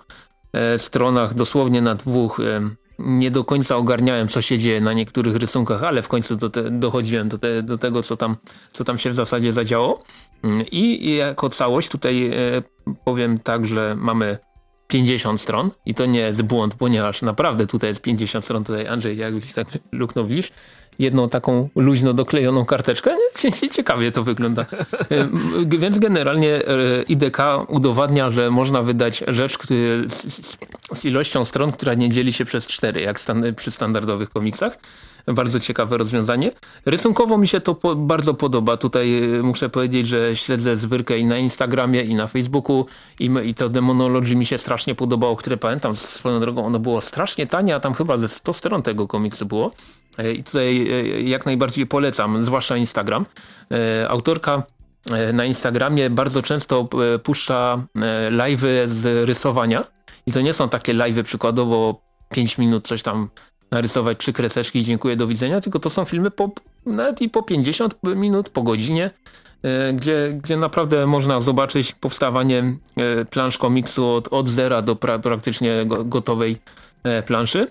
stronach, 0.76 1.34
dosłownie 1.34 1.82
na 1.82 1.94
dwóch 1.94 2.40
nie 2.98 3.30
do 3.30 3.44
końca 3.44 3.76
ogarniałem, 3.76 4.28
co 4.28 4.42
się 4.42 4.58
dzieje 4.58 4.80
na 4.80 4.92
niektórych 4.92 5.36
rysunkach, 5.36 5.84
ale 5.84 6.02
w 6.02 6.08
końcu 6.08 6.36
do 6.36 6.50
te, 6.50 6.70
dochodziłem 6.70 7.28
do, 7.28 7.38
te, 7.38 7.62
do 7.62 7.78
tego, 7.78 8.02
co 8.02 8.16
tam, 8.16 8.36
co 8.72 8.84
tam 8.84 8.98
się 8.98 9.10
w 9.10 9.14
zasadzie 9.14 9.52
zadziało. 9.52 10.02
Mm, 10.42 10.64
I 10.72 11.14
jako 11.14 11.50
całość 11.50 11.88
tutaj 11.88 12.26
e, 12.26 12.62
powiem 13.04 13.38
tak, 13.38 13.66
że 13.66 13.96
mamy 13.98 14.38
50 14.88 15.40
stron 15.40 15.70
i 15.86 15.94
to 15.94 16.06
nie 16.06 16.20
jest 16.20 16.42
błąd, 16.42 16.74
ponieważ 16.74 17.22
naprawdę 17.22 17.66
tutaj 17.66 17.90
jest 17.90 18.02
50 18.02 18.44
stron. 18.44 18.64
Tutaj 18.64 18.86
Andrzej 18.86 19.16
jakbyś 19.16 19.52
tak 19.52 19.66
luknął 19.92 20.26
widzisz, 20.26 20.50
jedną 20.98 21.28
taką 21.28 21.68
luźno 21.76 22.14
doklejoną 22.14 22.64
karteczkę. 22.64 23.16
Ciekawie 23.72 24.12
to 24.12 24.22
wygląda. 24.22 24.66
E, 25.10 25.28
więc 25.78 25.98
generalnie 25.98 26.54
e, 26.54 27.02
IDK 27.08 27.38
udowadnia, 27.68 28.30
że 28.30 28.50
można 28.50 28.82
wydać 28.82 29.24
rzecz 29.28 29.58
z, 30.06 30.56
z 30.92 31.04
ilością 31.04 31.44
stron, 31.44 31.72
która 31.72 31.94
nie 31.94 32.08
dzieli 32.08 32.32
się 32.32 32.44
przez 32.44 32.66
cztery, 32.66 33.00
jak 33.00 33.20
stan 33.20 33.54
przy 33.54 33.70
standardowych 33.70 34.30
komiksach. 34.30 34.78
Bardzo 35.26 35.60
ciekawe 35.60 35.98
rozwiązanie. 35.98 36.52
Rysunkowo 36.86 37.38
mi 37.38 37.48
się 37.48 37.60
to 37.60 37.74
po 37.74 37.96
bardzo 37.96 38.34
podoba. 38.34 38.76
Tutaj 38.76 39.34
e, 39.38 39.42
muszę 39.42 39.68
powiedzieć, 39.68 40.06
że 40.06 40.36
śledzę 40.36 40.76
zwyrkę 40.76 41.18
i 41.18 41.24
na 41.24 41.38
Instagramie, 41.38 42.02
i 42.02 42.14
na 42.14 42.26
Facebooku 42.26 42.86
i, 43.20 43.30
i 43.44 43.54
to 43.54 43.68
Demonology 43.68 44.36
mi 44.36 44.46
się 44.46 44.58
strasznie 44.58 44.94
podobało, 44.94 45.36
które 45.36 45.56
pamiętam 45.56 45.96
swoją 45.96 46.40
drogą. 46.40 46.66
Ono 46.66 46.78
było 46.78 47.00
strasznie 47.00 47.46
tanie, 47.46 47.74
a 47.74 47.80
tam 47.80 47.94
chyba 47.94 48.18
ze 48.18 48.28
100 48.28 48.52
stron 48.52 48.82
tego 48.82 49.06
komiksu 49.06 49.46
było. 49.46 49.72
E, 50.18 50.32
I 50.32 50.44
tutaj 50.44 50.90
e, 50.92 51.22
jak 51.22 51.46
najbardziej 51.46 51.86
polecam, 51.86 52.44
zwłaszcza 52.44 52.76
Instagram. 52.76 53.26
Autorka 54.08 54.62
na 55.32 55.44
Instagramie 55.44 56.10
bardzo 56.10 56.42
często 56.42 56.88
puszcza 57.22 57.86
live'y 58.30 58.86
z 58.86 59.28
rysowania 59.28 59.84
i 60.26 60.32
to 60.32 60.40
nie 60.40 60.52
są 60.52 60.68
takie 60.68 60.94
live'y 60.94 61.22
przykładowo 61.22 62.00
5 62.30 62.58
minut 62.58 62.88
coś 62.88 63.02
tam 63.02 63.28
narysować 63.70 64.18
trzy 64.18 64.32
kreseczki 64.32 64.78
i 64.78 64.84
dziękuję, 64.84 65.16
do 65.16 65.26
widzenia, 65.26 65.60
tylko 65.60 65.78
to 65.78 65.90
są 65.90 66.04
filmy 66.04 66.30
po, 66.30 66.50
nawet 66.86 67.22
i 67.22 67.28
po 67.28 67.42
50 67.42 67.94
minut, 68.02 68.48
po 68.48 68.62
godzinie, 68.62 69.10
e, 69.62 69.92
gdzie, 69.92 70.38
gdzie 70.42 70.56
naprawdę 70.56 71.06
można 71.06 71.40
zobaczyć 71.40 71.92
powstawanie 71.92 72.76
e, 72.96 73.24
plansz 73.24 73.58
komiksu 73.58 74.08
od, 74.08 74.28
od 74.28 74.48
zera 74.48 74.82
do 74.82 74.96
pra, 74.96 75.18
praktycznie 75.18 75.86
gotowej 76.04 76.56
e, 77.04 77.22
planszy. 77.22 77.66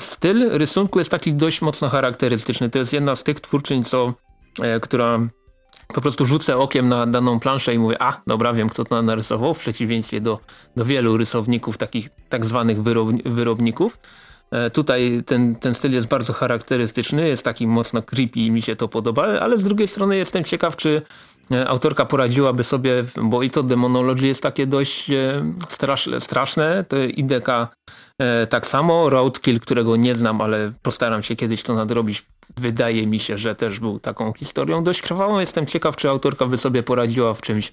Styl 0.00 0.50
rysunku 0.50 0.98
jest 0.98 1.10
taki 1.10 1.34
dość 1.34 1.62
mocno 1.62 1.88
charakterystyczny. 1.88 2.70
To 2.70 2.78
jest 2.78 2.92
jedna 2.92 3.16
z 3.16 3.24
tych 3.24 3.40
twórczyń, 3.40 3.84
co, 3.84 4.14
która 4.82 5.18
po 5.88 6.00
prostu 6.00 6.26
rzucę 6.26 6.56
okiem 6.56 6.88
na 6.88 7.06
daną 7.06 7.40
planszę 7.40 7.74
i 7.74 7.78
mówię, 7.78 8.02
a 8.02 8.20
dobra, 8.26 8.52
wiem 8.52 8.68
kto 8.68 8.84
to 8.84 9.02
narysował, 9.02 9.54
w 9.54 9.58
przeciwieństwie 9.58 10.20
do, 10.20 10.40
do 10.76 10.84
wielu 10.84 11.16
rysowników, 11.16 11.78
takich 11.78 12.08
tak 12.28 12.44
zwanych 12.44 12.82
wyrobników. 13.24 13.98
E, 14.50 14.70
tutaj 14.70 15.22
ten, 15.26 15.54
ten 15.54 15.74
styl 15.74 15.92
jest 15.92 16.08
bardzo 16.08 16.32
charakterystyczny, 16.32 17.28
jest 17.28 17.44
taki 17.44 17.66
mocno 17.66 18.02
creepy 18.02 18.40
i 18.40 18.50
mi 18.50 18.62
się 18.62 18.76
to 18.76 18.88
podoba, 18.88 19.40
ale 19.40 19.58
z 19.58 19.64
drugiej 19.64 19.88
strony 19.88 20.16
jestem 20.16 20.44
ciekaw, 20.44 20.76
czy 20.76 21.02
e, 21.50 21.68
autorka 21.68 22.06
poradziłaby 22.06 22.64
sobie, 22.64 23.04
bo 23.22 23.42
i 23.42 23.50
to 23.50 23.62
Demonology 23.62 24.26
jest 24.26 24.42
takie 24.42 24.66
dość 24.66 25.10
e, 25.10 25.44
straszne, 25.68 26.20
straszne 26.20 26.84
to 26.88 26.96
IDK 26.96 27.46
tak 28.48 28.66
samo, 28.66 29.10
Roadkill, 29.10 29.60
którego 29.60 29.96
nie 29.96 30.14
znam, 30.14 30.40
ale 30.40 30.72
postaram 30.82 31.22
się 31.22 31.36
kiedyś 31.36 31.62
to 31.62 31.74
nadrobić. 31.74 32.24
Wydaje 32.56 33.06
mi 33.06 33.20
się, 33.20 33.38
że 33.38 33.54
też 33.54 33.80
był 33.80 34.00
taką 34.00 34.32
historią 34.32 34.84
dość 34.84 35.02
krwawą. 35.02 35.40
Jestem 35.40 35.66
ciekaw, 35.66 35.96
czy 35.96 36.08
autorka 36.08 36.46
by 36.46 36.58
sobie 36.58 36.82
poradziła 36.82 37.34
w 37.34 37.42
czymś 37.42 37.72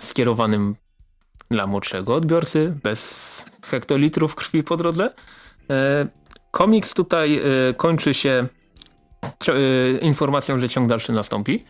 skierowanym 0.00 0.74
dla 1.50 1.66
młodszego 1.66 2.14
odbiorcy, 2.14 2.74
bez 2.82 3.44
hektolitrów 3.64 4.34
krwi 4.34 4.62
po 4.62 4.76
drodze. 4.76 5.10
E, 5.70 6.06
komiks 6.50 6.94
tutaj 6.94 7.38
e, 7.38 7.74
kończy 7.74 8.14
się 8.14 8.46
e, 9.48 9.98
informacją, 9.98 10.58
że 10.58 10.68
ciąg 10.68 10.88
dalszy 10.88 11.12
nastąpi. 11.12 11.62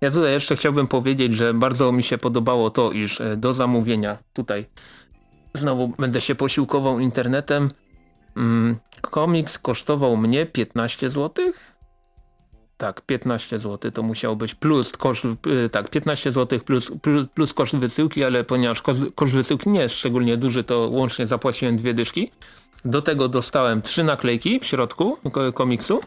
Ja 0.00 0.10
tutaj 0.10 0.32
jeszcze 0.32 0.56
chciałbym 0.56 0.88
powiedzieć, 0.88 1.34
że 1.34 1.54
bardzo 1.54 1.92
mi 1.92 2.02
się 2.02 2.18
podobało 2.18 2.70
to, 2.70 2.92
iż 2.92 3.22
do 3.36 3.54
zamówienia 3.54 4.16
tutaj 4.32 4.66
znowu 5.54 5.88
będę 5.98 6.20
się 6.20 6.34
posiłkował 6.34 6.98
internetem. 6.98 7.70
Mm, 8.36 8.76
komiks 9.00 9.58
kosztował 9.58 10.16
mnie 10.16 10.46
15 10.46 11.10
zł. 11.10 11.52
Tak, 12.76 13.00
15 13.00 13.58
zł 13.58 13.90
to 13.90 14.02
musiał 14.02 14.36
być 14.36 14.54
plus 14.54 14.92
koszt, 14.92 15.24
tak, 15.72 15.90
15 15.90 16.32
zł 16.32 16.60
plus, 16.60 16.92
plus, 17.02 17.26
plus 17.34 17.54
koszt 17.54 17.76
wysyłki, 17.76 18.24
ale 18.24 18.44
ponieważ 18.44 18.82
koszt, 18.82 19.02
koszt 19.14 19.32
wysyłki 19.32 19.70
nie 19.70 19.80
jest 19.80 19.94
szczególnie 19.94 20.36
duży, 20.36 20.64
to 20.64 20.88
łącznie 20.92 21.26
zapłaciłem 21.26 21.76
dwie 21.76 21.94
dyszki. 21.94 22.30
Do 22.84 23.02
tego 23.02 23.28
dostałem 23.28 23.82
trzy 23.82 24.04
naklejki 24.04 24.60
w 24.60 24.64
środku 24.64 25.18
komiksu. 25.54 26.00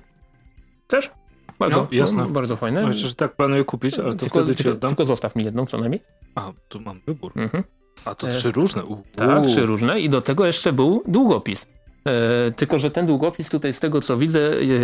Też? 0.87 1.11
Bardzo, 1.59 1.77
no, 1.77 1.87
jasne. 1.91 2.25
bardzo 2.29 2.55
fajne. 2.55 2.87
Myślę, 2.87 3.07
że 3.07 3.15
tak 3.15 3.35
planuję 3.35 3.63
kupić, 3.63 3.99
ale 3.99 4.11
to 4.11 4.19
tylko, 4.19 4.39
wtedy 4.39 4.55
ci 4.55 4.69
oddam. 4.69 4.89
Tylko 4.89 5.05
zostaw 5.05 5.35
mi 5.35 5.43
jedną 5.43 5.65
co 5.65 5.77
najmniej. 5.77 6.01
A, 6.35 6.51
tu 6.67 6.79
mam 6.79 7.01
wybór. 7.07 7.31
Mhm. 7.35 7.63
A 8.05 8.15
to 8.15 8.27
trzy 8.27 8.51
różne. 8.51 8.83
U, 8.83 9.03
tak, 9.15 9.43
trzy 9.43 9.65
różne 9.65 9.99
i 9.99 10.09
do 10.09 10.21
tego 10.21 10.45
jeszcze 10.45 10.73
był 10.73 11.03
długopis. 11.07 11.67
E, 12.07 12.51
tylko, 12.51 12.79
że 12.79 12.91
ten 12.91 13.05
długopis 13.05 13.49
tutaj 13.49 13.73
z 13.73 13.79
tego 13.79 14.01
co 14.01 14.17
widzę, 14.17 14.39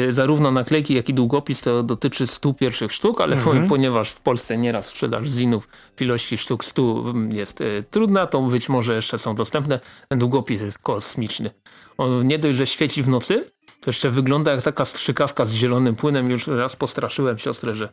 e, 0.08 0.14
zarówno 0.14 0.52
naklejki 0.52 0.94
jak 0.94 1.10
i 1.10 1.14
długopis 1.14 1.62
to 1.62 1.84
dotyczy 1.84 2.28
100 2.28 2.54
pierwszych 2.54 2.92
sztuk, 2.92 3.22
ale 3.22 3.36
mhm. 3.36 3.68
ponieważ 3.74 4.12
w 4.12 4.22
Polsce 4.22 4.58
nieraz 4.58 4.86
sprzedaż 4.86 5.28
zinów 5.28 5.68
w 5.96 6.02
ilości 6.02 6.38
sztuk 6.38 6.66
100 6.66 6.82
mm, 6.82 7.32
jest 7.32 7.62
e, 7.62 7.84
trudna, 7.92 8.28
to 8.28 8.42
być 8.42 8.70
może 8.70 8.96
jeszcze 8.96 9.18
są 9.18 9.36
dostępne. 9.36 9.80
Ten 10.08 10.20
długopis 10.20 10.62
jest 10.62 10.80
kosmiczny. 10.80 11.50
On 11.98 12.28
nie 12.28 12.40
dość, 12.40 12.58
że 12.58 12.68
świeci 12.68 13.04
w 13.04 13.10
nocy, 13.10 13.46
to 13.82 13.90
jeszcze 13.90 14.10
wygląda 14.10 14.52
jak 14.52 14.64
taka 14.64 14.86
strzykawka 14.86 15.46
z 15.46 15.54
zielonym 15.54 15.96
płynem. 15.96 16.30
Już 16.30 16.48
raz 16.48 16.76
postraszyłem 16.76 17.38
siostrę, 17.38 17.76
że 17.76 17.90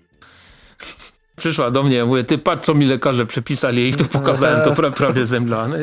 przyszła 1.37 1.71
do 1.71 1.83
mnie, 1.83 2.05
mówię, 2.05 2.25
ty 2.25 2.39
patrz 2.39 2.67
co 2.67 2.75
mi 2.75 2.87
lekarze 2.87 3.27
przepisali 3.27 3.89
i 3.89 3.95
tu 3.95 4.05
pokazałem 4.05 4.63
to 4.63 4.75
pra, 4.75 4.91
prawie 4.91 5.27
zemdlane. 5.27 5.79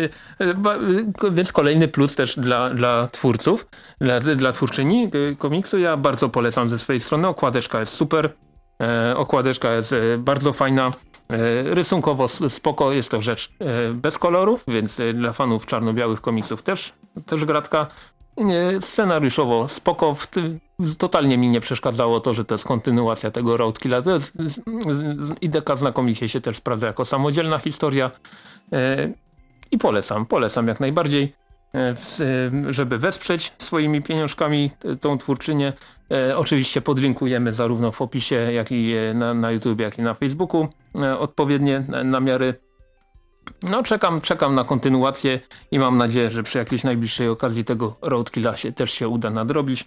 Więc 1.31 1.51
kolejny 1.51 1.87
plus 1.87 2.15
też 2.15 2.39
dla, 2.39 2.69
dla 2.69 3.07
twórców, 3.11 3.67
dla, 4.01 4.19
dla 4.19 4.51
twórczyni 4.51 5.09
komiksu. 5.37 5.79
Ja 5.79 5.97
bardzo 5.97 6.29
polecam 6.29 6.69
ze 6.69 6.77
swojej 6.77 6.99
strony. 6.99 7.27
Okładeczka 7.27 7.79
jest 7.79 7.93
super. 7.93 8.29
E, 8.81 9.17
okładeczka 9.17 9.73
jest 9.73 9.93
e, 9.93 10.17
bardzo 10.17 10.53
fajna. 10.53 10.91
E, 11.31 11.75
rysunkowo 11.75 12.27
spoko, 12.27 12.91
jest 12.91 13.11
to 13.11 13.21
rzecz 13.21 13.53
e, 13.59 13.91
bez 13.91 14.17
kolorów, 14.17 14.63
więc 14.67 14.99
e, 14.99 15.13
dla 15.13 15.33
fanów 15.33 15.65
czarno-białych 15.65 16.21
komiksów 16.21 16.63
też, 16.63 16.93
też 17.25 17.45
gratka. 17.45 17.87
Nie, 18.45 18.81
scenariuszowo 18.81 19.67
spoko, 19.67 20.13
w 20.13 20.27
totalnie 20.97 21.37
mi 21.37 21.49
nie 21.49 21.61
przeszkadzało 21.61 22.19
to, 22.19 22.33
że 22.33 22.45
to 22.45 22.55
jest 22.55 22.65
kontynuacja 22.65 23.31
tego 23.31 23.57
Roadkilla. 23.57 24.01
To 24.01 24.11
jest, 24.11 24.37
IDK 25.41 25.75
znakomicie 25.75 26.29
się 26.29 26.41
też 26.41 26.57
sprawdza 26.57 26.87
jako 26.87 27.05
samodzielna 27.05 27.57
historia 27.57 28.11
e, 28.73 29.09
i 29.71 29.77
polecam, 29.77 30.25
polecam 30.25 30.67
jak 30.67 30.79
najbardziej, 30.79 31.33
e, 31.75 31.95
żeby 32.69 32.97
wesprzeć 32.97 33.53
swoimi 33.57 34.01
pieniążkami 34.01 34.71
tą 35.01 35.17
twórczynię. 35.17 35.73
E, 36.11 36.37
oczywiście 36.37 36.81
podlinkujemy 36.81 37.53
zarówno 37.53 37.91
w 37.91 38.01
opisie, 38.01 38.35
jak 38.35 38.71
i 38.71 38.93
na, 39.13 39.33
na 39.33 39.51
YouTube, 39.51 39.81
jak 39.81 39.99
i 39.99 40.01
na 40.01 40.13
Facebooku 40.13 40.67
odpowiednie 41.19 41.85
namiary 42.03 42.55
no 43.63 43.83
czekam, 43.83 44.21
czekam 44.21 44.55
na 44.55 44.63
kontynuację 44.63 45.39
i 45.71 45.79
mam 45.79 45.97
nadzieję, 45.97 46.31
że 46.31 46.43
przy 46.43 46.57
jakiejś 46.57 46.83
najbliższej 46.83 47.27
okazji 47.27 47.65
tego 47.65 47.97
Roadkilla 48.01 48.57
się 48.57 48.71
też 48.71 48.91
się 48.91 49.07
uda 49.07 49.29
nadrobić. 49.29 49.85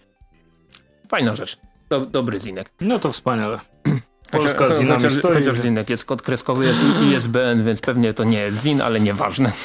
Fajna 1.09 1.37
rzecz. 1.37 1.59
Do, 1.91 2.01
dobry 2.01 2.41
zinek. 2.41 2.71
No 2.81 2.99
to 2.99 3.13
wspaniale. 3.13 3.61
Polska 4.31 4.59
chociaż, 4.59 4.79
zinami 4.79 5.03
chociaż, 5.03 5.19
stoi. 5.19 5.35
Chociaż 5.35 5.59
zinek 5.59 5.91
jest 5.91 6.05
kod 6.05 6.23
kreskowy, 6.23 6.65
jest 6.65 6.81
ISBN, 7.03 7.65
więc 7.65 7.81
pewnie 7.81 8.15
to 8.15 8.25
nie 8.25 8.39
jest 8.39 8.63
zin, 8.63 8.81
ale 8.81 9.01
nieważne. 9.01 9.53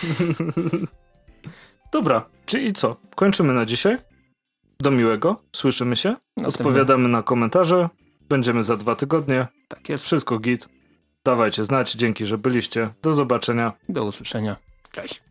Dobra, 1.93 2.25
czyli 2.45 2.73
co? 2.73 2.95
Kończymy 3.15 3.53
na 3.53 3.65
dzisiaj. 3.65 3.97
Do 4.79 4.91
miłego. 4.91 5.41
Słyszymy 5.55 5.95
się. 5.95 6.09
Następnie. 6.09 6.47
Odpowiadamy 6.47 7.09
na 7.09 7.23
komentarze. 7.23 7.89
Będziemy 8.29 8.63
za 8.63 8.77
dwa 8.77 8.95
tygodnie. 8.95 9.47
Tak 9.67 9.89
jest. 9.89 10.05
Wszystko 10.05 10.39
git. 10.39 10.78
Dawajcie 11.25 11.63
znać. 11.63 11.91
Dzięki, 11.91 12.25
że 12.25 12.37
byliście. 12.37 12.89
Do 13.01 13.13
zobaczenia. 13.13 13.73
Do 13.89 14.03
usłyszenia. 14.03 14.55
Cześć. 14.91 15.28